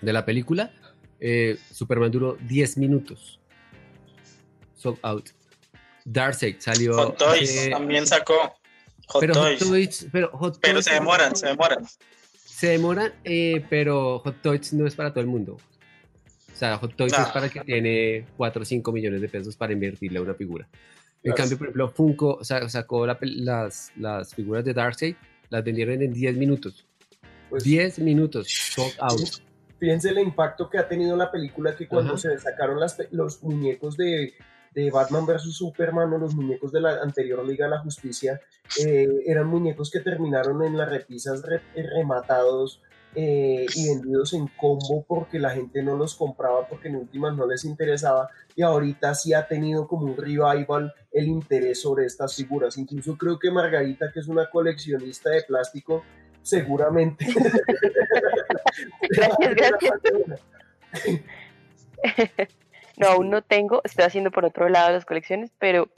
de 0.00 0.12
la 0.12 0.24
película, 0.24 0.72
eh, 1.20 1.58
Superman 1.70 2.10
duró 2.10 2.36
10 2.48 2.78
minutos, 2.78 3.38
sold 4.74 4.98
out. 5.02 5.28
Darkseid 6.04 6.56
salió... 6.58 6.94
Hot 6.94 7.16
Toys 7.16 7.70
también 7.70 8.06
sacó 8.06 8.56
pero 9.20 9.34
Hot 9.34 9.58
Toys, 9.58 10.06
pero, 10.12 10.82
se 10.82 10.94
demoran, 10.94 11.36
se 11.36 11.46
demoran. 11.46 11.86
Se 12.44 12.68
demoran, 12.68 13.12
eh, 13.24 13.64
pero 13.68 14.20
Hot 14.20 14.40
Toys 14.42 14.72
no 14.72 14.86
es 14.86 14.94
para 14.94 15.10
todo 15.10 15.20
el 15.20 15.26
mundo. 15.26 15.58
O 16.52 16.56
sea, 16.56 16.76
Hot 16.78 16.94
Toys 16.94 17.12
es 17.12 17.28
para 17.28 17.48
que 17.48 17.60
tiene 17.60 18.26
4 18.36 18.62
o 18.62 18.64
5 18.64 18.92
millones 18.92 19.20
de 19.20 19.28
pesos 19.28 19.56
para 19.56 19.72
invertirle 19.72 20.18
a 20.18 20.22
una 20.22 20.34
figura. 20.34 20.68
En 21.22 21.32
cambio, 21.32 21.56
por 21.56 21.66
ejemplo, 21.68 21.88
Funko 21.88 22.40
sacó 22.42 23.06
las, 23.06 23.92
las 23.96 24.34
figuras 24.34 24.64
de 24.64 24.74
Darkseid, 24.74 25.14
las 25.50 25.64
vendieron 25.64 26.02
en 26.02 26.12
10 26.12 26.36
minutos. 26.36 26.86
10 27.50 27.94
pues 27.94 27.98
minutos, 27.98 28.48
sold 28.48 28.94
out. 28.98 29.28
Fíjense 29.78 30.10
el 30.10 30.18
impacto 30.18 30.70
que 30.70 30.78
ha 30.78 30.88
tenido 30.88 31.16
la 31.16 31.30
película 31.30 31.74
que 31.76 31.88
cuando 31.88 32.16
se 32.16 32.38
sacaron 32.38 32.78
las, 32.78 32.96
los 33.10 33.42
muñecos 33.42 33.96
de 33.96 34.34
de 34.74 34.90
Batman 34.90 35.26
vs. 35.26 35.54
Superman 35.54 36.12
o 36.12 36.18
los 36.18 36.34
muñecos 36.34 36.72
de 36.72 36.80
la 36.80 37.02
anterior 37.02 37.46
Liga 37.46 37.66
de 37.66 37.72
la 37.72 37.78
Justicia 37.80 38.40
eh, 38.84 39.08
eran 39.26 39.46
muñecos 39.46 39.90
que 39.90 40.00
terminaron 40.00 40.62
en 40.62 40.76
las 40.76 40.88
repisas 40.88 41.42
rematados 41.74 42.80
eh, 43.14 43.66
y 43.74 43.88
vendidos 43.88 44.32
en 44.32 44.46
combo 44.56 45.04
porque 45.06 45.38
la 45.38 45.50
gente 45.50 45.82
no 45.82 45.96
los 45.96 46.14
compraba 46.14 46.66
porque 46.66 46.88
en 46.88 46.96
últimas 46.96 47.36
no 47.36 47.46
les 47.46 47.64
interesaba 47.66 48.30
y 48.56 48.62
ahorita 48.62 49.14
sí 49.14 49.34
ha 49.34 49.46
tenido 49.46 49.86
como 49.86 50.06
un 50.06 50.16
revival 50.16 50.94
el 51.10 51.28
interés 51.28 51.82
sobre 51.82 52.06
estas 52.06 52.34
figuras. 52.34 52.78
Incluso 52.78 53.18
creo 53.18 53.38
que 53.38 53.50
Margarita, 53.50 54.10
que 54.12 54.20
es 54.20 54.28
una 54.28 54.48
coleccionista 54.48 55.28
de 55.30 55.42
plástico, 55.42 56.02
seguramente... 56.42 57.26
gracias, 59.10 59.54
gracias. 59.56 59.92
No, 62.98 63.08
aún 63.08 63.30
no 63.30 63.42
tengo, 63.42 63.80
estoy 63.84 64.04
haciendo 64.04 64.30
por 64.30 64.44
otro 64.44 64.68
lado 64.68 64.92
las 64.92 65.06
colecciones, 65.06 65.50
pero 65.58 65.88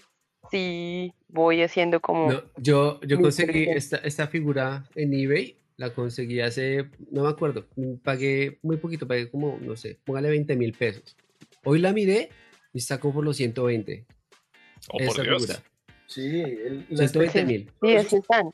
sí 0.50 1.12
voy 1.28 1.60
haciendo 1.60 2.00
como... 2.00 2.30
yo, 2.56 3.00
yo 3.00 3.20
conseguí 3.20 3.68
esta, 3.68 3.96
esta 3.96 4.28
figura 4.28 4.84
en 4.94 5.12
eBay 5.12 5.58
La 5.76 5.92
conseguí 5.92 6.40
hace, 6.40 6.90
no 7.10 7.24
me 7.24 7.28
acuerdo, 7.28 7.66
pagué 8.02 8.58
muy 8.62 8.76
poquito, 8.76 9.08
pagué 9.08 9.28
como, 9.28 9.58
no 9.60 9.74
sé, 9.76 9.98
póngale 10.04 10.28
20 10.28 10.56
mil 10.56 10.72
pesos. 10.72 11.16
Hoy 11.64 11.80
la 11.80 11.92
miré 11.92 12.30
y 12.72 12.80
como 12.98 13.14
por 13.14 13.24
los 13.24 13.36
120. 13.36 14.06
Oh, 14.92 14.98
por 15.06 15.22
Dios. 15.22 15.62
Sí, 16.06 16.42
el, 16.42 16.86
120 16.88 17.44
mil. 17.44 17.72
Sí, 17.82 17.96
así 17.96 18.16
están. 18.16 18.52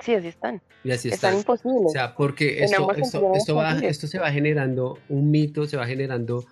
Sí, 0.00 0.14
así 0.14 0.28
están. 0.28 0.62
Y 0.84 0.90
así 0.90 1.08
están. 1.08 1.34
están. 1.34 1.38
imposibles. 1.38 1.86
O 1.86 1.90
sea, 1.90 2.14
porque 2.14 2.62
esto, 2.62 2.92
esto, 2.92 3.32
esto, 3.34 3.54
va, 3.54 3.78
esto 3.78 4.06
se 4.06 4.18
va 4.18 4.30
generando 4.30 4.98
un 5.08 5.30
mito, 5.30 5.66
se 5.66 5.76
va 5.76 5.86
generando 5.86 6.44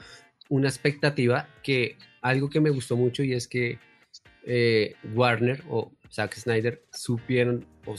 una 0.48 0.68
expectativa 0.68 1.48
que 1.62 1.96
algo 2.22 2.48
que 2.48 2.60
me 2.60 2.70
gustó 2.70 2.96
mucho 2.96 3.22
y 3.22 3.32
es 3.32 3.48
que 3.48 3.78
eh, 4.44 4.94
Warner 5.14 5.62
o 5.68 5.92
Zack 6.10 6.34
Snyder 6.34 6.82
supieron 6.92 7.66
o 7.86 7.94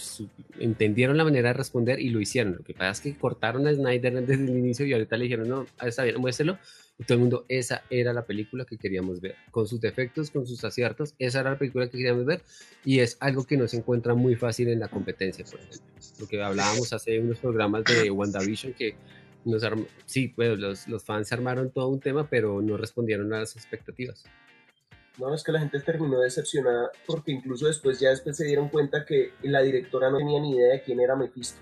entendieron 0.60 1.18
la 1.18 1.24
manera 1.24 1.50
de 1.50 1.54
responder 1.54 2.00
y 2.00 2.10
lo 2.10 2.20
hicieron. 2.20 2.56
Lo 2.58 2.64
que 2.64 2.74
pasa 2.74 2.92
es 2.92 3.02
que 3.02 3.18
cortaron 3.18 3.68
a 3.68 3.74
Snyder 3.74 4.14
desde 4.26 4.44
el 4.44 4.58
inicio 4.58 4.86
y 4.86 4.94
ahorita 4.94 5.18
le 5.18 5.24
dijeron, 5.24 5.50
no, 5.50 5.66
está 5.84 6.04
bien, 6.04 6.20
muéstrelo. 6.20 6.58
Y 6.98 7.06
todo 7.06 7.16
el 7.16 7.22
mundo, 7.22 7.46
esa 7.48 7.84
era 7.90 8.12
la 8.12 8.26
película 8.26 8.66
que 8.66 8.78
queríamos 8.78 9.22
ver, 9.22 9.36
con 9.52 9.66
sus 9.66 9.80
defectos, 9.80 10.32
con 10.32 10.46
sus 10.46 10.66
aciertos, 10.66 11.16
esa 11.18 11.40
era 11.40 11.52
la 11.52 11.58
película 11.58 11.86
que 11.86 11.98
queríamos 11.98 12.26
ver 12.26 12.42
y 12.84 13.00
es 13.00 13.16
algo 13.22 13.46
que 13.46 13.56
no 13.56 13.70
se 13.70 13.78
encuentra 13.78 14.16
muy 14.16 14.36
fácil 14.36 14.68
en 14.68 14.82
la 14.82 14.90
competencia, 14.90 15.46
por 15.46 15.62
ejemplo. 15.62 15.80
Lo 16.20 16.28
que 16.28 16.44
hablábamos 16.44 16.92
hace 16.92 17.18
unos 17.22 17.40
programas 17.40 17.86
de 17.86 18.12
WandaVision 18.12 18.74
que 18.74 18.96
nos 19.46 19.64
sí, 20.06 20.28
pues 20.28 20.60
los, 20.60 20.90
los 20.90 21.04
fans 21.06 21.32
armaron 21.32 21.72
todo 21.72 21.88
un 21.88 22.02
tema, 22.02 22.30
pero 22.30 22.62
no 22.62 22.76
respondieron 22.76 23.34
a 23.34 23.40
las 23.40 23.56
expectativas. 23.56 24.26
No, 25.20 25.34
es 25.34 25.44
que 25.44 25.52
la 25.52 25.60
gente 25.60 25.80
terminó 25.82 26.20
decepcionada 26.20 26.92
porque 27.06 27.32
incluso 27.32 27.68
después 27.68 28.00
ya 28.00 28.10
después 28.10 28.38
se 28.38 28.46
dieron 28.46 28.70
cuenta 28.70 29.06
que 29.06 29.34
la 29.44 29.62
directora 29.62 30.10
no 30.10 30.18
tenía 30.18 30.40
ni 30.40 30.56
idea 30.56 30.74
de 30.74 30.82
quién 30.82 31.00
era 31.00 31.16
Mephisto. 31.16 31.60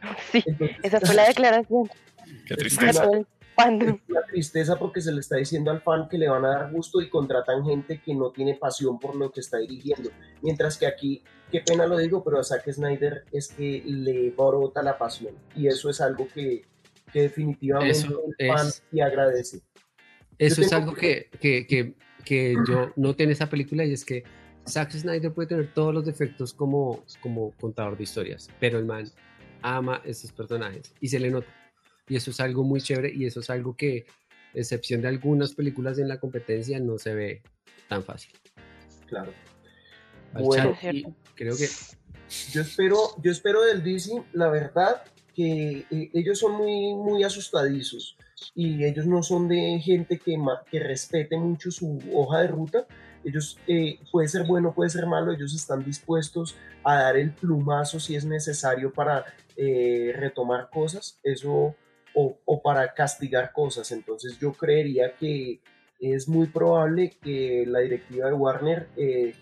Sí, 0.32 0.42
esa 0.82 1.00
fue 1.00 1.14
la 1.14 1.26
declaración. 1.26 1.88
Qué 2.46 2.54
tristeza. 2.56 3.06
La 4.08 4.22
tristeza 4.26 4.76
porque 4.76 5.00
se 5.00 5.12
le 5.12 5.20
está 5.20 5.36
diciendo 5.36 5.70
al 5.70 5.80
fan 5.80 6.08
que 6.08 6.18
le 6.18 6.28
van 6.28 6.44
a 6.44 6.48
dar 6.48 6.72
gusto 6.72 7.00
y 7.00 7.08
contratan 7.08 7.64
gente 7.64 8.00
que 8.04 8.14
no 8.14 8.30
tiene 8.30 8.54
pasión 8.54 8.98
por 8.98 9.14
lo 9.14 9.30
que 9.30 9.40
está 9.40 9.58
dirigiendo. 9.58 10.10
Mientras 10.42 10.76
que 10.76 10.86
aquí, 10.86 11.22
qué 11.52 11.60
pena 11.60 11.86
lo 11.86 11.98
digo, 11.98 12.24
pero 12.24 12.40
a 12.40 12.44
Zack 12.44 12.70
Snyder 12.72 13.24
es 13.30 13.48
que 13.48 13.82
le 13.86 14.30
brota 14.30 14.82
la 14.82 14.98
pasión. 14.98 15.34
Y 15.54 15.68
eso 15.68 15.88
es 15.88 16.00
algo 16.00 16.26
que, 16.34 16.64
que 17.12 17.22
definitivamente 17.22 18.08
el 18.38 18.48
fan 18.48 18.66
y 18.90 19.00
agradece. 19.00 19.60
Eso 20.38 20.62
es 20.62 20.72
algo 20.72 20.92
que, 20.94 21.30
que, 21.40 21.64
que 21.66 21.94
que 22.24 22.54
yo 22.66 22.92
noté 22.96 23.24
en 23.24 23.30
esa 23.30 23.48
película 23.48 23.84
y 23.84 23.92
es 23.92 24.04
que 24.04 24.24
Zack 24.68 24.92
Snyder 24.92 25.32
puede 25.32 25.48
tener 25.48 25.72
todos 25.74 25.94
los 25.94 26.04
defectos 26.04 26.54
como, 26.54 27.04
como 27.20 27.52
contador 27.52 27.96
de 27.96 28.04
historias, 28.04 28.48
pero 28.58 28.78
el 28.78 28.84
man 28.84 29.10
ama 29.62 30.00
esos 30.04 30.32
personajes 30.32 30.94
y 31.00 31.08
se 31.08 31.18
le 31.20 31.30
nota. 31.30 31.48
Y 32.08 32.16
eso 32.16 32.30
es 32.30 32.40
algo 32.40 32.64
muy 32.64 32.80
chévere 32.80 33.12
y 33.14 33.26
eso 33.26 33.40
es 33.40 33.50
algo 33.50 33.76
que, 33.76 34.06
excepción 34.52 35.02
de 35.02 35.08
algunas 35.08 35.54
películas 35.54 35.98
en 35.98 36.08
la 36.08 36.18
competencia, 36.18 36.78
no 36.78 36.98
se 36.98 37.14
ve 37.14 37.42
tan 37.88 38.02
fácil. 38.02 38.32
Claro. 39.06 39.32
bueno, 40.32 40.76
creo 41.34 41.56
que... 41.56 41.68
Yo 42.52 42.62
espero, 42.62 42.98
yo 43.22 43.30
espero 43.30 43.62
del 43.62 43.82
DC, 43.82 44.10
la 44.32 44.48
verdad, 44.48 45.02
que 45.34 45.84
eh, 45.90 46.10
ellos 46.14 46.38
son 46.38 46.52
muy, 46.52 46.94
muy 46.94 47.22
asustadizos 47.22 48.16
y 48.54 48.84
ellos 48.84 49.06
no 49.06 49.22
son 49.22 49.48
de 49.48 49.80
gente 49.80 50.18
que, 50.18 50.36
que 50.70 50.80
respete 50.80 51.36
mucho 51.36 51.70
su 51.70 51.98
hoja 52.12 52.40
de 52.40 52.48
ruta. 52.48 52.86
Ellos, 53.24 53.58
eh, 53.66 53.98
puede 54.12 54.28
ser 54.28 54.44
bueno, 54.46 54.74
puede 54.74 54.90
ser 54.90 55.06
malo, 55.06 55.32
ellos 55.32 55.54
están 55.54 55.82
dispuestos 55.82 56.56
a 56.82 56.96
dar 56.96 57.16
el 57.16 57.32
plumazo 57.32 57.98
si 57.98 58.14
es 58.14 58.24
necesario 58.24 58.92
para 58.92 59.24
eh, 59.56 60.12
retomar 60.14 60.68
cosas, 60.70 61.18
eso, 61.22 61.74
o, 62.14 62.38
o, 62.44 62.62
para 62.62 62.92
castigar 62.92 63.52
cosas. 63.52 63.90
Entonces 63.92 64.38
yo 64.38 64.52
creería 64.52 65.14
que 65.14 65.60
es 66.00 66.28
muy 66.28 66.46
probable 66.46 67.16
que 67.22 67.64
la 67.66 67.80
directiva 67.80 68.26
de 68.26 68.34
Warner 68.34 68.88
eh, 68.96 69.34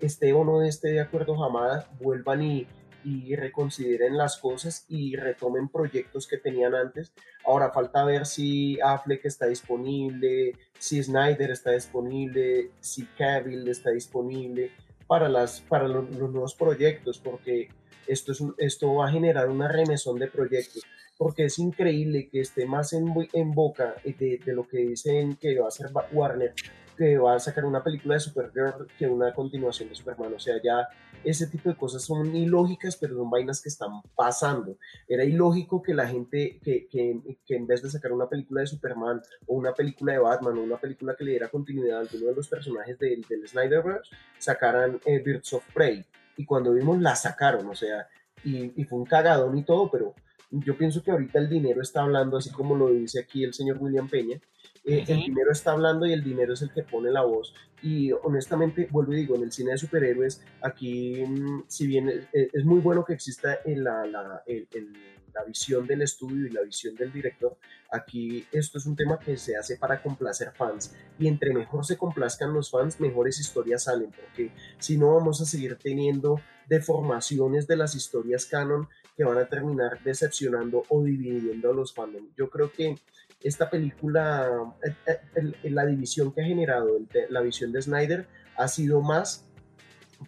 esté 0.00 0.32
o 0.32 0.44
no 0.44 0.62
esté 0.62 0.92
de 0.92 1.00
acuerdo 1.00 1.36
jamás, 1.36 1.86
vuelvan 2.00 2.42
y 2.42 2.66
y 3.04 3.36
reconsideren 3.36 4.16
las 4.16 4.38
cosas 4.38 4.86
y 4.88 5.16
retomen 5.16 5.68
proyectos 5.68 6.26
que 6.26 6.38
tenían 6.38 6.74
antes. 6.74 7.12
Ahora 7.44 7.70
falta 7.70 8.04
ver 8.04 8.26
si 8.26 8.78
Affleck 8.80 9.24
está 9.24 9.46
disponible, 9.46 10.54
si 10.78 11.02
Snyder 11.02 11.50
está 11.50 11.72
disponible, 11.72 12.70
si 12.80 13.04
Cavill 13.18 13.68
está 13.68 13.90
disponible 13.90 14.70
para, 15.06 15.28
las, 15.28 15.60
para 15.60 15.86
los, 15.86 16.10
nuevos 16.10 16.54
proyectos, 16.54 17.18
porque 17.18 17.68
esto, 18.06 18.32
es 18.32 18.42
esto 18.58 18.94
va 18.94 19.08
a 19.08 19.12
generar 19.12 19.48
una 19.48 19.68
remesón 19.68 20.18
de 20.18 20.28
proyectos, 20.28 20.82
porque 21.18 21.44
es 21.44 21.58
increíble 21.58 22.28
que 22.28 22.40
esté 22.40 22.66
más 22.66 22.92
en, 22.92 23.12
boca 23.52 23.94
de, 24.04 24.40
de 24.44 24.52
lo 24.52 24.66
que 24.66 24.78
dicen 24.78 25.36
que 25.36 25.58
va 25.58 25.68
a 25.68 25.70
ser 25.70 25.88
Warner 26.12 26.54
que 26.96 27.18
va 27.18 27.34
a 27.34 27.40
sacar 27.40 27.64
una 27.64 27.82
película 27.82 28.14
de 28.14 28.20
Supergirl 28.20 28.86
que 28.98 29.06
una 29.06 29.32
continuación 29.32 29.88
de 29.88 29.94
Superman. 29.94 30.34
O 30.34 30.38
sea, 30.38 30.56
ya 30.62 30.88
ese 31.24 31.46
tipo 31.46 31.68
de 31.68 31.76
cosas 31.76 32.02
son 32.02 32.34
ilógicas, 32.34 32.96
pero 32.96 33.16
son 33.16 33.30
vainas 33.30 33.60
que 33.62 33.68
están 33.68 34.02
pasando. 34.14 34.76
Era 35.08 35.24
ilógico 35.24 35.82
que 35.82 35.94
la 35.94 36.06
gente, 36.06 36.58
que, 36.62 36.86
que, 36.88 37.38
que 37.44 37.56
en 37.56 37.66
vez 37.66 37.82
de 37.82 37.90
sacar 37.90 38.12
una 38.12 38.28
película 38.28 38.60
de 38.60 38.66
Superman 38.66 39.20
o 39.46 39.56
una 39.56 39.72
película 39.72 40.12
de 40.12 40.18
Batman 40.18 40.58
o 40.58 40.62
una 40.62 40.76
película 40.76 41.14
que 41.16 41.24
le 41.24 41.32
diera 41.32 41.48
continuidad 41.48 41.98
a 41.98 42.00
alguno 42.00 42.26
de 42.26 42.34
los 42.34 42.48
personajes 42.48 42.98
del, 42.98 43.22
del 43.22 43.48
Snyderverse, 43.48 44.14
sacaran 44.38 45.00
eh, 45.04 45.18
Birds 45.20 45.52
of 45.54 45.64
Prey. 45.72 46.04
Y 46.36 46.44
cuando 46.44 46.72
vimos, 46.72 47.00
la 47.00 47.14
sacaron, 47.14 47.68
o 47.68 47.74
sea, 47.74 48.08
y, 48.42 48.72
y 48.80 48.84
fue 48.84 48.98
un 48.98 49.04
cagadón 49.04 49.56
y 49.56 49.64
todo, 49.64 49.90
pero 49.90 50.14
yo 50.50 50.76
pienso 50.76 51.02
que 51.02 51.10
ahorita 51.10 51.38
el 51.38 51.48
dinero 51.48 51.80
está 51.80 52.02
hablando, 52.02 52.36
así 52.36 52.50
como 52.50 52.76
lo 52.76 52.88
dice 52.90 53.20
aquí 53.20 53.44
el 53.44 53.54
señor 53.54 53.78
William 53.80 54.08
Peña, 54.08 54.38
eh, 54.84 55.04
el 55.08 55.20
dinero 55.20 55.50
está 55.50 55.72
hablando 55.72 56.04
y 56.04 56.12
el 56.12 56.22
dinero 56.22 56.52
es 56.52 56.62
el 56.62 56.70
que 56.70 56.82
pone 56.82 57.10
la 57.10 57.22
voz. 57.22 57.54
Y 57.82 58.12
honestamente, 58.12 58.86
vuelvo 58.90 59.14
y 59.14 59.16
digo, 59.16 59.34
en 59.36 59.44
el 59.44 59.52
cine 59.52 59.72
de 59.72 59.78
superhéroes, 59.78 60.42
aquí, 60.62 61.24
mm, 61.26 61.64
si 61.68 61.86
bien 61.86 62.28
es, 62.32 62.64
muy 62.64 62.80
bueno 62.80 63.04
que 63.04 63.14
exista 63.14 63.60
en 63.64 63.82
la, 63.82 64.04
la, 64.06 64.22
la, 64.22 65.44
visión 65.46 65.86
del 65.86 66.02
estudio 66.02 66.46
y 66.46 66.50
la 66.50 66.62
visión 66.62 66.94
del 66.94 67.12
director, 67.12 67.56
aquí 67.90 68.46
esto 68.52 68.78
es 68.78 68.86
un 68.86 68.94
tema 68.94 69.18
que 69.18 69.36
se 69.36 69.56
hace 69.56 69.76
para 69.76 70.02
complacer 70.02 70.52
fans. 70.52 70.94
Y 71.18 71.28
entre 71.28 71.52
mejor 71.52 71.84
se 71.84 71.96
complazcan 71.96 72.52
los 72.52 72.70
fans, 72.70 73.00
mejores 73.00 73.40
historias 73.40 73.84
salen, 73.84 74.10
porque 74.10 74.52
si 74.78 74.96
no 74.96 75.14
vamos 75.14 75.40
a 75.40 75.44
seguir 75.44 75.76
teniendo 75.76 76.40
deformaciones 76.68 77.66
de 77.66 77.76
las 77.76 77.94
historias 77.94 78.46
canon 78.46 78.88
que 79.16 79.24
van 79.24 79.38
a 79.38 79.48
terminar 79.48 80.02
decepcionando 80.02 80.82
o 80.88 81.02
dividiendo 81.02 81.70
a 81.70 81.74
los 81.74 81.92
fans. 81.92 82.16
Yo 82.36 82.50
creo 82.50 82.72
que 82.72 82.96
esta 83.44 83.68
película, 83.68 84.74
eh, 84.82 85.18
eh, 85.36 85.70
la 85.70 85.84
división 85.84 86.32
que 86.32 86.40
ha 86.40 86.44
generado 86.44 86.98
la 87.28 87.42
visión 87.42 87.72
de 87.72 87.82
Snyder 87.82 88.26
ha 88.56 88.68
sido 88.68 89.02
más 89.02 89.46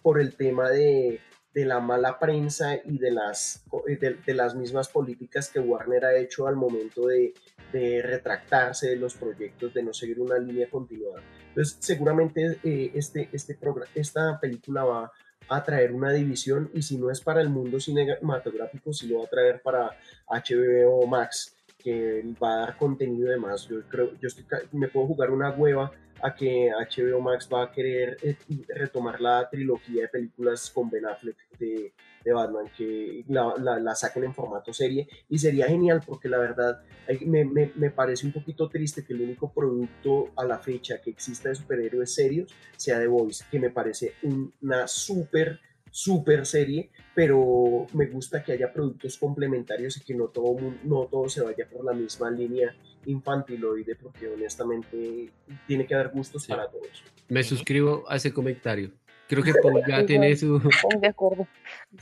por 0.03 0.21
el 0.21 0.35
tema 0.35 0.69
de, 0.69 1.19
la 1.55 1.79
mala 1.79 2.19
prensa 2.19 2.75
y 2.85 2.99
de 2.99 3.09
las, 3.09 3.65
de, 3.87 4.33
las 4.35 4.53
mismas 4.53 4.89
políticas 4.89 5.49
que 5.49 5.59
Warner 5.59 6.05
ha 6.05 6.15
hecho 6.15 6.45
al 6.45 6.55
momento 6.55 7.07
de, 7.07 7.33
retractarse 7.73 8.89
de 8.89 8.95
los 8.95 9.15
proyectos, 9.15 9.73
de 9.73 9.81
no 9.81 9.91
seguir 9.91 10.21
una 10.21 10.37
línea 10.37 10.69
continuada. 10.69 11.23
Entonces, 11.49 11.77
seguramente 11.79 12.59
eh, 12.63 12.91
este, 12.93 13.29
este 13.33 13.57
esta 13.95 14.39
película 14.39 14.83
va 14.83 15.11
a 15.49 15.63
traer 15.63 15.91
una 15.91 16.11
división 16.11 16.69
y 16.75 16.83
si 16.83 16.97
no 16.97 17.09
es 17.09 17.21
para 17.21 17.41
el 17.41 17.49
mundo 17.49 17.79
cinematográfico, 17.79 18.93
si 18.93 19.07
lo 19.07 19.19
va 19.19 19.25
a 19.25 19.29
traer 19.29 19.61
para 19.63 19.97
HBO 20.27 21.07
Max 21.07 21.56
que 21.87 22.21
va 22.43 22.53
a 22.53 22.57
dar 22.57 22.77
contenido 22.77 23.29
de 23.29 23.37
más. 23.37 23.65
Yo 23.69 23.81
creo, 23.87 24.11
yo 24.19 24.27
estoy, 24.27 24.43
me 24.73 24.89
puedo 24.89 25.07
jugar 25.07 25.31
una 25.31 25.51
hueva 25.51 25.89
a 26.21 26.35
que 26.35 26.69
HBO 26.69 27.21
Max 27.21 27.47
va 27.51 27.63
a 27.63 27.71
querer 27.71 28.17
eh, 28.21 28.35
retomar 28.75 29.21
la 29.21 29.47
trilogía 29.49 30.01
de 30.01 30.07
películas 30.09 30.69
con 30.69 30.89
Ben 30.89 31.05
Affleck 31.05 31.37
de, 31.57 31.93
de 32.25 32.33
Batman, 32.33 32.65
que 32.75 33.23
la, 33.29 33.79
la, 33.79 33.95
saquen 33.95 34.25
en 34.25 34.33
formato 34.33 34.73
serie 34.73 35.07
y 35.29 35.37
sería 35.37 35.67
genial 35.67 36.01
porque 36.05 36.27
la 36.27 36.39
verdad 36.39 36.81
me, 37.25 37.45
me, 37.45 37.71
me, 37.75 37.91
parece 37.91 38.25
un 38.25 38.33
poquito 38.33 38.67
triste 38.67 39.05
que 39.05 39.13
el 39.13 39.21
único 39.21 39.53
producto 39.53 40.31
a 40.35 40.43
la 40.43 40.57
fecha 40.57 40.99
que 40.99 41.11
exista 41.11 41.47
de 41.47 41.55
superhéroes 41.55 42.13
serios 42.13 42.53
sea 42.75 42.99
The 42.99 43.07
Voice, 43.07 43.45
que 43.49 43.59
me 43.61 43.69
parece 43.69 44.15
una 44.61 44.87
súper 44.89 45.61
super 45.97 46.45
serie, 46.45 46.91
pero 47.15 47.87
me 47.93 48.05
gusta 48.05 48.43
que 48.43 48.51
haya 48.51 48.71
productos 48.71 49.17
complementarios 49.17 49.97
y 49.97 50.01
que 50.01 50.13
no 50.13 50.27
todo, 50.27 50.55
no 50.83 51.07
todo 51.07 51.27
se 51.27 51.41
vaya 51.41 51.67
por 51.67 51.83
la 51.83 51.91
misma 51.91 52.29
línea 52.29 52.75
infantiloide, 53.07 53.95
porque 53.95 54.27
honestamente 54.27 55.31
tiene 55.65 55.87
que 55.87 55.95
haber 55.95 56.09
gustos 56.09 56.45
para 56.45 56.69
todos. 56.69 57.03
Me 57.29 57.43
suscribo 57.43 58.05
a 58.07 58.17
ese 58.17 58.31
comentario. 58.31 58.91
Creo 59.27 59.43
que 59.43 59.53
Paul 59.63 59.81
ya 59.87 60.05
tiene 60.05 60.35
su, 60.35 60.61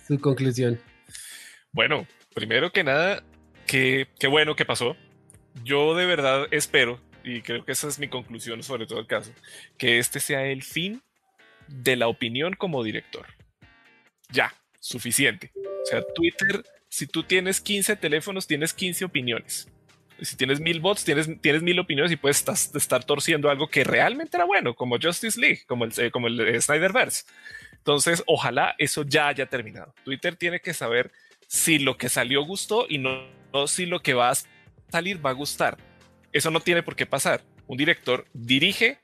su 0.06 0.20
conclusión. 0.20 0.78
Bueno, 1.72 2.06
primero 2.34 2.74
que 2.74 2.84
nada, 2.84 3.24
qué, 3.66 4.10
qué 4.20 4.28
bueno 4.28 4.58
que 4.58 4.66
pasó. 4.66 4.98
Yo 5.64 5.96
de 5.96 6.06
verdad 6.06 6.48
espero, 6.52 7.00
y 7.24 7.42
creo 7.42 7.64
que 7.64 7.72
esa 7.72 7.88
es 7.88 7.98
mi 7.98 8.10
conclusión 8.10 8.62
sobre 8.62 8.88
todo 8.88 9.00
el 9.00 9.08
caso, 9.08 9.32
que 9.78 10.00
este 10.00 10.20
sea 10.20 10.46
el 10.48 10.64
fin 10.64 11.02
de 11.70 11.96
la 11.96 12.10
opinión 12.10 12.56
como 12.56 12.84
director 12.84 13.26
ya, 14.32 14.54
suficiente. 14.80 15.52
O 15.56 15.86
sea, 15.86 16.02
Twitter 16.14 16.64
si 16.96 17.08
tú 17.08 17.24
tienes 17.24 17.60
15 17.60 17.98
teléfonos, 17.98 18.48
tienes 18.48 18.74
15 18.74 19.04
opiniones. 19.04 19.68
Si 20.22 20.38
tienes 20.38 20.62
mil 20.62 20.80
bots, 20.80 21.04
tienes, 21.04 21.30
tienes 21.42 21.62
mil 21.62 21.78
opiniones 21.78 22.10
y 22.10 22.16
puedes 22.16 22.42
estar, 22.74 23.04
torciendo 23.04 23.50
algo 23.50 23.68
que 23.68 23.84
realmente 23.84 24.38
era 24.38 24.46
bueno, 24.46 24.76
como 24.76 24.98
Justice 24.98 25.38
League, 25.38 25.64
como 25.68 25.84
el, 25.84 25.92
eh, 25.98 26.10
como 26.10 26.28
el 26.28 26.40
eh, 26.40 26.62
Snyderverse. 26.62 27.26
Entonces, 27.74 28.24
ojalá 28.28 28.76
eso 28.78 29.04
ya 29.04 29.28
haya 29.28 29.48
terminado. 29.48 29.94
Twitter 30.06 30.38
tiene 30.38 30.62
que 30.62 30.74
saber 30.74 31.12
si 31.50 31.80
lo 31.80 31.98
que 31.98 32.08
salió 32.08 32.46
gustó 32.46 32.86
y 32.88 32.98
no, 32.98 33.28
no 33.52 33.68
si 33.68 33.86
lo 33.86 34.00
que 34.02 34.14
va 34.14 34.30
a 34.30 34.38
salir 34.90 35.24
va 35.24 35.32
a 35.32 35.34
gustar. 35.34 35.78
Eso 36.32 36.50
no 36.50 36.62
tiene 36.62 36.82
por 36.82 36.96
qué 36.96 37.06
pasar. 37.06 37.44
Un 37.68 37.76
director 37.76 38.26
dirige, 38.32 39.00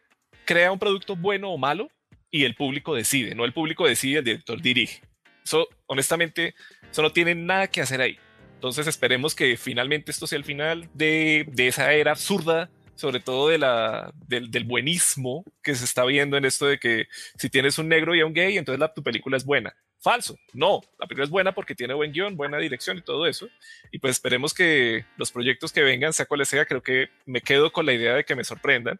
crea 0.45 0.71
un 0.71 0.79
producto 0.79 1.17
bueno 1.17 1.51
o 1.51 1.57
malo 1.57 1.91
y 2.29 2.45
el 2.45 2.55
público 2.55 2.95
decide. 2.95 3.35
No 3.35 3.43
el 3.43 3.51
público 3.51 3.85
decide, 3.85 4.19
el 4.19 4.23
director 4.23 4.61
dirige. 4.61 5.01
Eso, 5.43 5.67
honestamente, 5.87 6.55
eso 6.91 7.01
no 7.01 7.11
tiene 7.11 7.35
nada 7.35 7.67
que 7.67 7.81
hacer 7.81 8.01
ahí. 8.01 8.17
Entonces 8.61 8.85
esperemos 8.85 9.33
que 9.33 9.57
finalmente 9.57 10.11
esto 10.11 10.27
sea 10.27 10.37
el 10.37 10.45
final 10.45 10.87
de, 10.93 11.51
esa 11.57 11.93
era 11.93 12.11
absurda, 12.11 12.69
sobre 12.93 13.19
todo 13.19 13.49
de 13.49 13.57
la, 13.57 14.13
del, 14.27 14.65
buenismo 14.65 15.43
que 15.63 15.73
se 15.73 15.83
está 15.83 16.05
viendo 16.05 16.37
en 16.37 16.45
esto 16.45 16.67
de 16.67 16.77
que 16.77 17.07
si 17.39 17.49
tienes 17.49 17.79
un 17.79 17.89
negro 17.89 18.13
y 18.13 18.21
a 18.21 18.25
un 18.27 18.33
gay, 18.33 18.59
entonces 18.59 18.79
la, 18.79 18.93
tu 18.93 19.01
película 19.01 19.35
es 19.35 19.45
buena. 19.45 19.75
Falso, 19.97 20.37
no, 20.53 20.81
la 20.99 21.07
película 21.07 21.23
es 21.23 21.31
buena 21.31 21.53
porque 21.53 21.73
tiene 21.73 21.95
buen 21.95 22.11
guion, 22.11 22.37
buena 22.37 22.59
dirección 22.59 22.99
y 22.99 23.01
todo 23.01 23.25
eso. 23.25 23.49
Y 23.91 23.97
pues 23.97 24.11
esperemos 24.11 24.53
que 24.53 25.05
los 25.17 25.31
proyectos 25.31 25.71
que 25.71 25.81
vengan, 25.81 26.13
sea 26.13 26.27
cual 26.27 26.45
sea, 26.45 26.67
creo 26.67 26.83
que 26.83 27.09
me 27.25 27.41
quedo 27.41 27.71
con 27.71 27.87
la 27.87 27.93
idea 27.93 28.13
de 28.13 28.25
que 28.25 28.35
me 28.35 28.43
sorprendan 28.43 28.99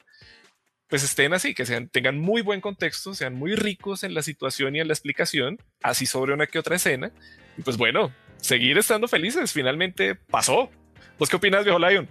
pues 0.91 1.03
estén 1.03 1.33
así, 1.33 1.53
que 1.53 1.65
sean, 1.65 1.87
tengan 1.87 2.19
muy 2.19 2.41
buen 2.41 2.59
contexto, 2.59 3.13
sean 3.13 3.33
muy 3.33 3.55
ricos 3.55 4.03
en 4.03 4.13
la 4.13 4.21
situación 4.21 4.75
y 4.75 4.81
en 4.81 4.89
la 4.89 4.93
explicación, 4.93 5.57
así 5.81 6.05
sobre 6.05 6.33
una 6.33 6.47
que 6.47 6.59
otra 6.59 6.75
escena. 6.75 7.13
Y 7.57 7.61
pues 7.61 7.77
bueno, 7.77 8.13
seguir 8.35 8.77
estando 8.77 9.07
felices, 9.07 9.53
finalmente 9.53 10.15
pasó. 10.15 10.69
¿Vos 11.17 11.29
qué 11.29 11.37
opinas, 11.37 11.63
viejo 11.63 11.79
Lion? 11.79 12.09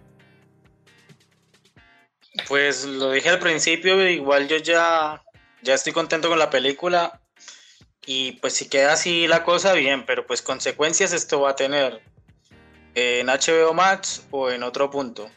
Pues 2.48 2.86
lo 2.86 3.11
dije 3.11 3.28
al 3.28 3.39
principio, 3.39 4.09
igual 4.09 4.48
yo 4.48 4.57
ya, 4.57 5.23
ya 5.61 5.74
estoy 5.74 5.93
contento 5.93 6.31
con 6.31 6.39
la 6.39 6.48
película. 6.48 7.20
Y 8.07 8.32
pues 8.40 8.55
si 8.55 8.70
queda 8.70 8.94
así 8.94 9.27
la 9.27 9.44
cosa, 9.44 9.74
bien, 9.74 10.07
pero 10.07 10.27
pues 10.27 10.40
consecuencias 10.40 11.12
esto 11.12 11.43
va 11.43 11.51
a 11.51 11.55
tener 11.55 12.01
en 12.94 13.27
HBO 13.27 13.74
Max 13.74 14.27
o 14.31 14.51
en 14.51 14.62
otro 14.62 14.90
punto. 14.90 15.31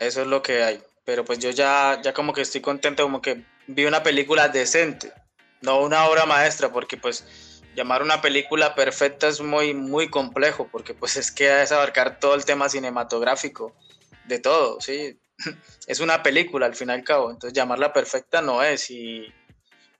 Eso 0.00 0.22
es 0.22 0.26
lo 0.26 0.42
que 0.42 0.64
hay 0.64 0.82
pero 1.10 1.24
pues 1.24 1.40
yo 1.40 1.50
ya, 1.50 2.00
ya 2.04 2.14
como 2.14 2.32
que 2.32 2.40
estoy 2.40 2.60
contento, 2.60 3.02
como 3.02 3.20
que 3.20 3.44
vi 3.66 3.84
una 3.84 4.00
película 4.00 4.46
decente, 4.46 5.12
no 5.60 5.80
una 5.80 6.06
obra 6.06 6.24
maestra, 6.24 6.70
porque 6.72 6.96
pues 6.96 7.60
llamar 7.74 8.04
una 8.04 8.20
película 8.20 8.76
perfecta 8.76 9.26
es 9.26 9.40
muy, 9.40 9.74
muy 9.74 10.08
complejo, 10.08 10.68
porque 10.70 10.94
pues 10.94 11.16
es 11.16 11.32
que 11.32 11.62
es 11.62 11.72
abarcar 11.72 12.20
todo 12.20 12.36
el 12.36 12.44
tema 12.44 12.68
cinematográfico 12.68 13.74
de 14.28 14.38
todo, 14.38 14.80
¿sí? 14.80 15.18
Es 15.88 15.98
una 15.98 16.22
película 16.22 16.66
al 16.66 16.76
fin 16.76 16.90
y 16.90 16.92
al 16.92 17.02
cabo, 17.02 17.32
entonces 17.32 17.56
llamarla 17.56 17.92
perfecta 17.92 18.40
no 18.40 18.62
es, 18.62 18.88
y 18.92 19.34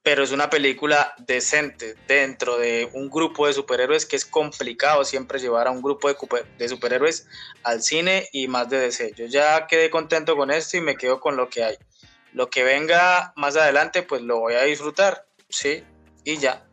pero 0.03 0.23
es 0.23 0.33
una 0.33 0.49
película 0.49 1.15
decente 1.19 1.95
dentro 2.09 2.57
de 2.59 2.89
un 2.95 3.11
grupo 3.11 3.47
de 3.47 3.53
superhéroes 3.53 4.07
que 4.07 4.17
es 4.17 4.25
complicado 4.25 5.05
siempre 5.05 5.39
llevar 5.39 5.67
a 5.67 5.71
un 5.71 5.83
grupo 5.83 6.09
de, 6.09 6.69
superhéroes 6.69 7.27
al 7.65 7.83
cine 7.83 8.29
y 8.33 8.49
más 8.49 8.71
de 8.71 8.79
DC. 8.79 9.13
Yo 9.15 9.27
ya 9.27 9.67
quedé 9.67 9.91
contento 9.91 10.37
con 10.37 10.51
esto 10.51 10.79
y 10.79 10.81
me 10.81 10.97
quedo 10.97 11.21
con 11.21 11.37
lo 11.37 11.51
que 11.51 11.65
hay. 11.65 11.77
Lo 12.33 12.49
que 12.49 12.63
venga 12.63 13.33
más 13.37 13.57
adelante, 13.57 14.03
pues 14.03 14.23
lo 14.23 14.39
voy 14.41 14.55
a 14.55 14.63
disfrutar, 14.63 15.27
¿sí? 15.51 15.85
Y 16.25 16.39
ya. 16.39 16.65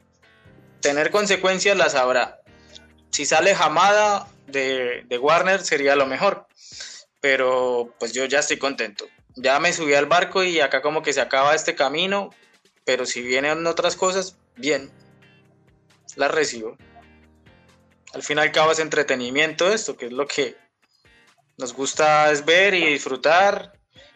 Tener 0.80 1.12
consecuencias 1.12 1.76
las 1.76 1.96
habrá. 1.96 2.40
Si 3.12 3.26
sale 3.26 3.56
Jamada 3.56 4.28
de, 4.46 5.04
de 5.06 5.18
Warner 5.18 5.62
sería 5.62 5.96
lo 5.96 6.06
mejor, 6.06 6.48
pero 7.20 7.94
pues 8.00 8.14
yo 8.14 8.24
ya 8.26 8.40
estoy 8.40 8.58
contento. 8.58 9.06
Ya 9.36 9.60
me 9.60 9.74
subí 9.74 9.96
al 9.96 10.06
barco 10.06 10.44
y 10.44 10.62
acá 10.62 10.82
como 10.82 11.02
que 11.02 11.14
se 11.14 11.22
acaba 11.22 11.56
este 11.56 11.76
camino, 11.76 12.30
pero 12.88 13.06
si 13.06 13.22
vienen 13.22 13.68
otras 13.68 13.98
cosas, 13.98 14.38
bien, 14.56 14.90
las 16.16 16.32
recibo. 16.32 16.78
Al 18.14 18.24
fin 18.24 18.38
y 18.38 18.40
al 18.40 18.54
cabo 18.54 18.72
es 18.72 18.80
entretenimiento 18.80 19.70
esto, 19.70 19.98
que 19.98 20.06
es 20.06 20.14
lo 20.14 20.26
que 20.26 20.56
nos 21.58 21.74
gusta 21.74 22.32
es 22.32 22.46
ver 22.46 22.74
y 22.74 22.86
disfrutar. 22.86 23.74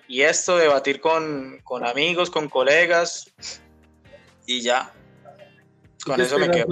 Y 0.08 0.22
esto, 0.22 0.56
debatir 0.56 1.02
con, 1.02 1.60
con 1.66 1.86
amigos, 1.86 2.30
con 2.30 2.48
colegas. 2.48 3.30
Y 4.46 4.62
ya. 4.62 4.94
Con 6.06 6.22
eso 6.22 6.40
me 6.40 6.50
quedo. 6.50 6.68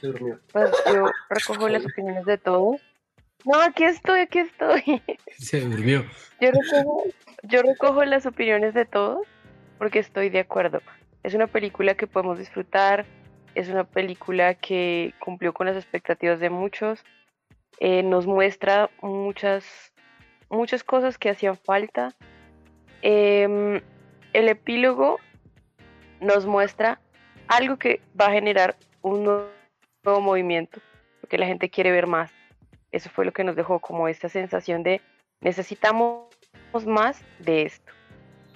Pues 0.00 0.70
yo 0.86 1.10
recojo 1.28 1.68
las 1.68 1.84
opiniones 1.84 2.24
de 2.24 2.38
todos. 2.38 2.80
No, 3.44 3.60
aquí 3.60 3.84
estoy, 3.84 4.20
aquí 4.20 4.38
estoy. 4.38 5.02
Se 5.38 5.60
durmió. 5.60 6.06
Yo 6.40 6.52
recojo, 6.52 7.04
yo 7.48 7.62
recojo 7.62 8.04
las 8.04 8.26
opiniones 8.26 8.74
de 8.74 8.84
todos 8.84 9.26
porque 9.78 9.98
estoy 9.98 10.28
de 10.28 10.40
acuerdo. 10.40 10.80
Es 11.22 11.34
una 11.34 11.46
película 11.46 11.94
que 11.94 12.06
podemos 12.06 12.38
disfrutar, 12.38 13.06
es 13.54 13.68
una 13.68 13.84
película 13.84 14.54
que 14.54 15.14
cumplió 15.18 15.52
con 15.52 15.66
las 15.66 15.76
expectativas 15.76 16.40
de 16.40 16.50
muchos, 16.50 17.04
eh, 17.80 18.02
nos 18.02 18.26
muestra 18.26 18.90
muchas, 19.00 19.92
muchas 20.50 20.84
cosas 20.84 21.18
que 21.18 21.30
hacían 21.30 21.56
falta. 21.56 22.14
Em, 23.02 23.80
el 24.32 24.48
epílogo 24.48 25.18
nos 26.20 26.46
muestra 26.46 27.00
algo 27.46 27.78
que 27.78 28.00
va 28.20 28.26
a 28.26 28.32
generar 28.32 28.76
un 29.02 29.24
nuevo 29.24 30.20
movimiento, 30.20 30.80
porque 31.20 31.38
la 31.38 31.46
gente 31.46 31.70
quiere 31.70 31.92
ver 31.92 32.06
más. 32.06 32.32
Eso 32.92 33.10
fue 33.10 33.24
lo 33.24 33.32
que 33.32 33.44
nos 33.44 33.56
dejó 33.56 33.80
como 33.80 34.08
esta 34.08 34.28
sensación 34.28 34.82
de 34.82 35.00
necesitamos 35.40 36.37
más 36.86 37.22
de 37.40 37.62
esto. 37.62 37.92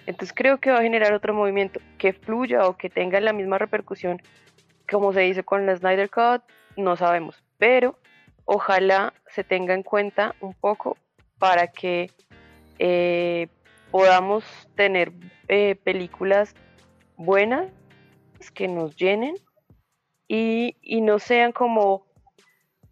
Entonces 0.06 0.34
creo 0.34 0.58
que 0.58 0.70
va 0.70 0.78
a 0.78 0.82
generar 0.82 1.12
otro 1.12 1.34
movimiento 1.34 1.80
que 1.98 2.12
fluya 2.12 2.66
o 2.66 2.76
que 2.76 2.90
tenga 2.90 3.20
la 3.20 3.32
misma 3.32 3.58
repercusión 3.58 4.20
como 4.90 5.12
se 5.12 5.26
hizo 5.26 5.42
con 5.44 5.64
la 5.64 5.76
Snyder 5.76 6.10
Cut, 6.10 6.42
no 6.76 6.96
sabemos, 6.96 7.42
pero 7.56 7.98
ojalá 8.44 9.14
se 9.28 9.44
tenga 9.44 9.74
en 9.74 9.82
cuenta 9.82 10.34
un 10.40 10.54
poco 10.54 10.98
para 11.38 11.68
que 11.68 12.10
eh, 12.78 13.48
podamos 13.90 14.44
tener 14.74 15.12
eh, 15.48 15.76
películas 15.76 16.54
buenas 17.16 17.70
que 18.54 18.68
nos 18.68 18.96
llenen 18.96 19.34
y, 20.28 20.76
y 20.82 21.00
no 21.00 21.18
sean 21.18 21.52
como 21.52 22.04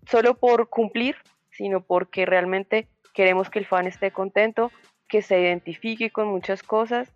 solo 0.07 0.35
por 0.35 0.69
cumplir, 0.69 1.17
sino 1.51 1.81
porque 1.81 2.25
realmente 2.25 2.89
queremos 3.13 3.51
que 3.51 3.59
el 3.59 3.67
fan 3.67 3.87
esté 3.87 4.11
contento, 4.11 4.71
que 5.11 5.21
se 5.21 5.39
identifique 5.39 6.11
con 6.11 6.29
muchas 6.29 6.63
cosas. 6.63 7.13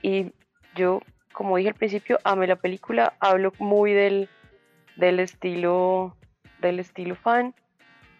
Y 0.00 0.32
yo, 0.74 1.00
como 1.32 1.56
dije 1.56 1.70
al 1.70 1.74
principio, 1.74 2.18
amé 2.24 2.46
la 2.46 2.56
película, 2.56 3.14
hablo 3.20 3.52
muy 3.58 3.92
del, 3.92 4.30
del 4.96 5.20
estilo 5.20 6.16
del 6.60 6.78
estilo 6.80 7.14
fan, 7.16 7.54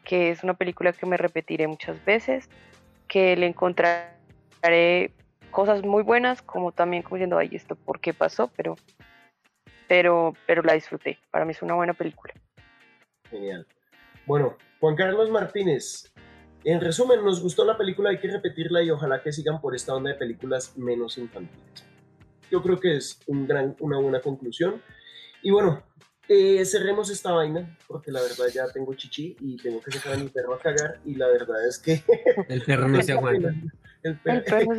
que 0.05 0.31
es 0.31 0.45
una 0.45 0.55
película 0.55 0.93
que 0.93 1.07
me 1.07 1.17
repetiré 1.17 1.67
muchas 1.67 2.05
veces, 2.05 2.51
que 3.09 3.35
le 3.37 3.47
encontraré 3.47 5.13
cosas 5.51 5.83
muy 5.85 6.03
buenas, 6.03 6.43
como 6.43 6.73
también 6.73 7.03
como 7.03 7.17
diciendo, 7.17 7.39
ay, 7.39 7.51
esto 7.53 7.77
por 7.77 8.01
qué 8.01 8.13
pasó, 8.13 8.51
pero, 8.57 8.77
pero, 9.89 10.35
pero 10.47 10.63
la 10.63 10.75
disfruté. 10.75 11.19
Para 11.31 11.45
mí 11.45 11.53
es 11.53 11.63
una 11.63 11.75
buena 11.75 11.95
película. 11.95 12.35
Genial. 13.31 13.67
Bueno, 14.27 14.57
Juan 14.81 14.97
Carlos 14.97 15.31
Martínez, 15.31 16.13
en 16.73 16.81
resumen, 16.81 17.25
nos 17.25 17.41
gustó 17.41 17.65
la 17.65 17.79
película, 17.79 18.11
hay 18.11 18.19
que 18.19 18.29
repetirla 18.29 18.83
y 18.83 18.91
ojalá 18.91 19.23
que 19.23 19.33
sigan 19.33 19.61
por 19.61 19.77
esta 19.77 19.95
onda 19.95 20.11
de 20.11 20.17
películas 20.17 20.77
menos 20.77 21.17
infantiles. 21.17 21.85
Yo 22.51 22.61
creo 22.61 22.81
que 22.81 22.97
es 22.97 23.21
un 23.29 23.47
gran, 23.47 23.77
una 23.79 23.99
buena 23.99 24.21
conclusión. 24.21 24.83
Y 25.43 25.53
bueno, 25.53 25.83
eh, 26.29 26.65
cerremos 26.65 27.09
esta 27.09 27.31
vaina, 27.31 27.79
porque 27.87 28.11
la 28.11 28.21
verdad 28.21 28.47
ya 28.53 28.67
tengo 28.73 28.95
chichi 28.95 29.37
y 29.39 29.57
tengo 29.59 29.81
que 29.81 29.93
sacar 29.93 30.15
a 30.15 30.17
mi 30.17 30.29
perro 30.29 30.55
a 30.55 30.59
cagar 30.59 30.99
y 31.05 31.15
la 31.15 31.29
verdad 31.29 31.65
es 31.69 31.79
que... 31.79 32.03
El 32.49 32.63
perro 32.63 32.89
no 32.89 33.01
se 33.01 33.13
aguanta. 33.13 33.55
El 34.03 34.19
perro, 34.19 34.73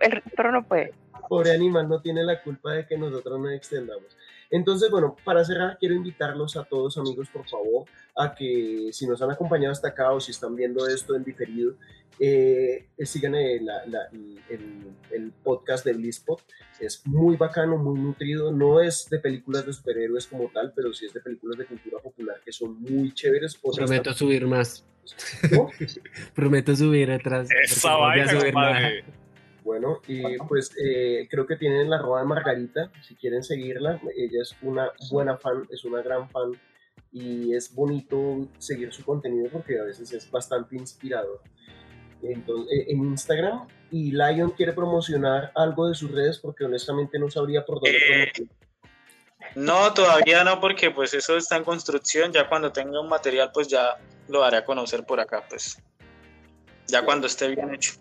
el 0.00 0.22
perro 0.34 0.52
no 0.52 0.66
puede. 0.66 0.94
Pobre 1.28 1.52
animal 1.52 1.88
no 1.90 2.00
tiene 2.00 2.22
la 2.24 2.42
culpa 2.42 2.72
de 2.72 2.86
que 2.86 2.96
nosotros 2.96 3.38
no 3.38 3.50
extendamos. 3.50 4.16
Entonces, 4.50 4.90
bueno, 4.90 5.14
para 5.24 5.44
cerrar, 5.44 5.76
quiero 5.78 5.94
invitarlos 5.94 6.56
a 6.56 6.64
todos, 6.64 6.96
amigos, 6.96 7.28
por 7.28 7.46
favor, 7.48 7.84
a 8.16 8.34
que 8.34 8.88
si 8.92 9.06
nos 9.06 9.20
han 9.20 9.30
acompañado 9.30 9.72
hasta 9.72 9.88
acá 9.88 10.12
o 10.12 10.20
si 10.20 10.30
están 10.30 10.56
viendo 10.56 10.86
esto 10.86 11.14
en 11.14 11.24
diferido, 11.24 11.74
eh, 12.20 12.86
sigan 13.04 13.34
el, 13.34 13.68
el, 14.48 15.32
podcast 15.44 15.84
de 15.84 15.92
Blizzpot. 15.92 16.42
Es 16.80 17.06
muy 17.06 17.36
bacano, 17.36 17.76
muy 17.76 18.00
nutrido. 18.00 18.50
No 18.50 18.80
es 18.80 19.08
de 19.10 19.18
películas 19.18 19.66
de 19.66 19.72
superhéroes 19.72 20.26
como 20.26 20.48
tal, 20.48 20.72
pero 20.74 20.92
sí 20.92 21.06
es 21.06 21.12
de 21.12 21.20
películas 21.20 21.58
de 21.58 21.66
cultura 21.66 21.98
popular 21.98 22.40
que 22.44 22.52
son 22.52 22.80
muy 22.80 23.12
chéveres. 23.12 23.56
Prometo 23.56 24.12
subir 24.14 24.46
más. 24.46 24.84
Prometo 26.34 26.74
subir 26.74 27.10
atrás. 27.10 27.48
Esa 27.64 27.96
vaina, 27.96 28.26
Bueno, 29.68 30.00
y 30.08 30.38
pues 30.48 30.74
eh, 30.82 31.28
creo 31.30 31.46
que 31.46 31.56
tienen 31.56 31.90
la 31.90 31.98
roba 31.98 32.20
de 32.20 32.26
Margarita, 32.26 32.90
si 33.02 33.14
quieren 33.16 33.44
seguirla, 33.44 34.00
ella 34.16 34.40
es 34.40 34.56
una 34.62 34.90
buena 35.10 35.36
fan, 35.36 35.68
es 35.70 35.84
una 35.84 36.00
gran 36.00 36.26
fan 36.30 36.52
y 37.12 37.52
es 37.52 37.74
bonito 37.74 38.48
seguir 38.56 38.94
su 38.94 39.04
contenido 39.04 39.50
porque 39.52 39.78
a 39.78 39.84
veces 39.84 40.10
es 40.10 40.30
bastante 40.30 40.74
inspirador. 40.74 41.42
Entonces, 42.22 42.78
eh, 42.78 42.86
en 42.88 43.04
Instagram 43.08 43.68
y 43.90 44.12
Lion 44.12 44.52
quiere 44.52 44.72
promocionar 44.72 45.52
algo 45.54 45.86
de 45.86 45.94
sus 45.94 46.12
redes 46.12 46.38
porque 46.38 46.64
honestamente 46.64 47.18
no 47.18 47.30
sabría 47.30 47.66
por 47.66 47.82
dónde 47.82 47.98
Eh, 47.98 48.32
promocionar. 48.32 48.54
No, 49.54 49.92
todavía 49.92 50.44
no, 50.44 50.62
porque 50.62 50.90
pues 50.90 51.12
eso 51.12 51.36
está 51.36 51.58
en 51.58 51.64
construcción. 51.64 52.32
Ya 52.32 52.48
cuando 52.48 52.72
tenga 52.72 53.02
un 53.02 53.08
material, 53.10 53.50
pues 53.52 53.68
ya 53.68 53.98
lo 54.28 54.42
haré 54.42 54.56
a 54.56 54.64
conocer 54.64 55.04
por 55.04 55.20
acá, 55.20 55.44
pues. 55.46 55.76
Ya 56.86 57.02
cuando 57.02 57.26
esté 57.26 57.48
bien 57.48 57.74
hecho. 57.74 57.92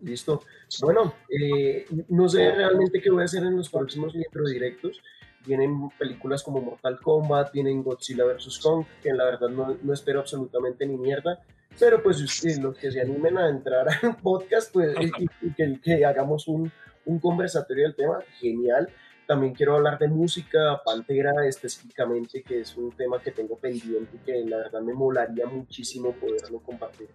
Listo. 0.00 0.42
Bueno, 0.80 1.14
eh, 1.28 1.86
no 2.08 2.28
sé 2.28 2.50
realmente 2.52 3.00
qué 3.00 3.10
voy 3.10 3.22
a 3.22 3.24
hacer 3.24 3.42
en 3.44 3.56
los 3.56 3.68
próximos 3.70 4.12
directos. 4.12 5.00
Vienen 5.46 5.88
películas 5.90 6.42
como 6.42 6.60
Mortal 6.60 6.98
Kombat, 7.00 7.52
vienen 7.52 7.82
Godzilla 7.82 8.24
vs. 8.24 8.58
Kong, 8.60 8.84
que 9.02 9.12
la 9.12 9.24
verdad 9.24 9.48
no, 9.48 9.92
espero 9.92 10.20
absolutamente 10.20 10.86
ni 10.86 10.96
mierda. 10.96 11.40
Pero 11.78 12.02
pues 12.02 12.20
los 12.58 12.76
que 12.78 12.90
se 12.90 13.00
animen 13.00 13.38
a 13.38 13.48
entrar 13.48 13.86
al 14.02 14.16
podcast, 14.16 14.72
pues 14.72 14.96
y, 15.42 15.50
que, 15.52 16.04
hagamos 16.04 16.48
un, 16.48 16.72
un 17.04 17.18
conversatorio 17.20 17.84
del 17.84 17.94
tema, 17.94 18.18
genial. 18.40 18.88
También 19.26 19.54
quiero 19.54 19.76
hablar 19.76 19.98
de 19.98 20.08
música, 20.08 20.80
Pantera 20.84 21.46
específicamente, 21.46 22.42
que 22.42 22.60
es 22.60 22.76
un 22.76 22.92
tema 22.92 23.20
que 23.20 23.32
tengo 23.32 23.56
pendiente 23.56 24.16
y 24.16 24.18
que 24.18 24.44
la 24.48 24.58
verdad 24.58 24.80
me 24.80 24.94
molaría 24.94 25.46
muchísimo 25.46 26.12
poderlo 26.12 26.60
compartir 26.60 27.08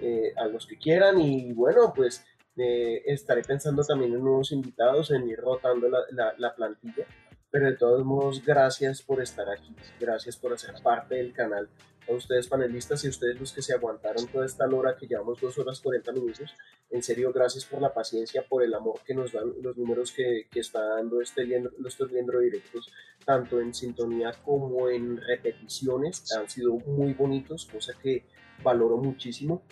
eh, 0.00 0.32
a 0.36 0.46
los 0.46 0.66
que 0.66 0.78
quieran. 0.78 1.20
Y 1.20 1.52
bueno, 1.52 1.92
pues 1.94 2.24
eh, 2.58 3.02
estaré 3.06 3.42
pensando 3.42 3.84
también 3.84 4.12
en 4.12 4.20
nuevos 4.20 4.52
invitados, 4.52 5.10
en 5.10 5.28
ir 5.28 5.38
rotando 5.38 5.88
la, 5.88 6.00
la, 6.10 6.34
la, 6.36 6.54
plantilla. 6.54 7.06
Pero 7.50 7.66
de 7.66 7.76
todos 7.76 8.04
modos, 8.04 8.44
gracias 8.44 9.00
por 9.02 9.22
estar 9.22 9.48
aquí, 9.48 9.74
gracias 9.98 10.36
por 10.36 10.52
hacer 10.52 10.74
parte 10.82 11.16
del 11.16 11.32
canal. 11.32 11.68
A 12.08 12.12
ustedes 12.12 12.48
panelistas 12.48 13.04
y 13.04 13.06
a 13.06 13.10
ustedes 13.10 13.38
los 13.38 13.52
que 13.52 13.60
se 13.60 13.74
aguantaron 13.74 14.26
toda 14.28 14.46
esta 14.46 14.66
hora 14.66 14.96
que 14.96 15.06
llevamos 15.06 15.40
dos 15.40 15.58
horas 15.58 15.80
40 15.80 16.12
minutos. 16.12 16.54
En 16.90 17.02
serio, 17.02 17.32
gracias 17.32 17.66
por 17.66 17.82
la 17.82 17.92
paciencia, 17.92 18.42
por 18.48 18.62
el 18.62 18.72
amor 18.72 19.00
que 19.04 19.14
nos 19.14 19.32
dan 19.32 19.52
los 19.60 19.76
números 19.76 20.12
que, 20.12 20.46
que 20.50 20.60
está 20.60 20.82
dando 20.82 21.20
este 21.20 21.46
estos 21.86 22.10
viendo 22.10 22.38
directos, 22.38 22.90
tanto 23.26 23.60
en 23.60 23.74
sintonía 23.74 24.32
como 24.42 24.88
en 24.88 25.18
repeticiones. 25.18 26.32
Han 26.32 26.48
sido 26.48 26.74
muy 26.74 27.12
bonitos, 27.12 27.66
cosa 27.66 27.92
que 28.02 28.24
valoro 28.62 28.96
muchísimo. 28.96 29.62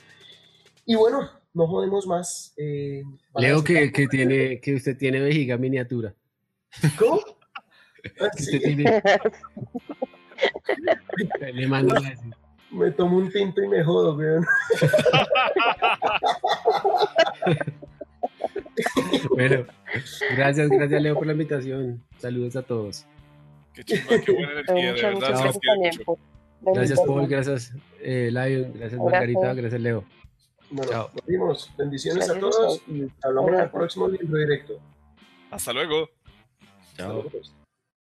Y 0.84 0.94
bueno, 0.94 1.28
no 1.56 1.66
jodemos 1.66 2.06
más. 2.06 2.54
Eh, 2.58 3.02
Leo 3.34 3.64
que, 3.64 3.90
que, 3.90 4.06
tiene, 4.08 4.60
que 4.60 4.74
usted 4.74 4.98
tiene 4.98 5.20
vejiga 5.20 5.56
miniatura. 5.56 6.14
¿Cómo? 6.98 7.22
Ah, 8.20 8.28
sí. 8.36 8.60
tiene... 8.60 9.02
Le 11.54 11.66
mando. 11.66 11.94
Me 12.70 12.90
tomo 12.90 13.16
un 13.16 13.32
tinto 13.32 13.62
y 13.62 13.68
me 13.68 13.82
jodo, 13.82 14.16
weón. 14.16 14.44
bueno, 19.30 19.64
gracias, 20.36 20.68
gracias 20.68 21.00
Leo 21.00 21.14
por 21.14 21.26
la 21.26 21.32
invitación. 21.32 22.04
Saludos 22.18 22.54
a 22.56 22.62
todos. 22.62 23.06
Qué 23.72 23.82
chimba, 23.82 24.18
qué 24.22 24.30
buena 24.30 24.52
energía, 24.52 24.92
de 24.92 24.92
verdad. 24.92 25.12
Muchas 25.12 25.38
se 25.38 25.44
gracias 25.44 25.98
mucho. 25.98 26.18
Gracias 26.60 27.00
Paul, 27.00 27.26
gracias 27.26 27.72
eh, 28.00 28.28
Lion, 28.30 28.74
gracias 28.74 29.00
Margarita, 29.00 29.54
gracias 29.54 29.80
Leo. 29.80 30.04
Bueno, 30.70 30.90
Chao. 30.90 31.10
nos 31.14 31.26
vimos. 31.26 31.70
Bendiciones 31.76 32.28
a 32.28 32.38
todos 32.38 32.82
y 32.88 33.06
hablamos 33.22 33.52
en 33.52 33.60
el 33.60 33.70
próximo 33.70 34.08
libro 34.08 34.38
directo. 34.38 34.80
Hasta 35.50 35.72
luego. 35.72 36.08
Chao. 36.96 37.24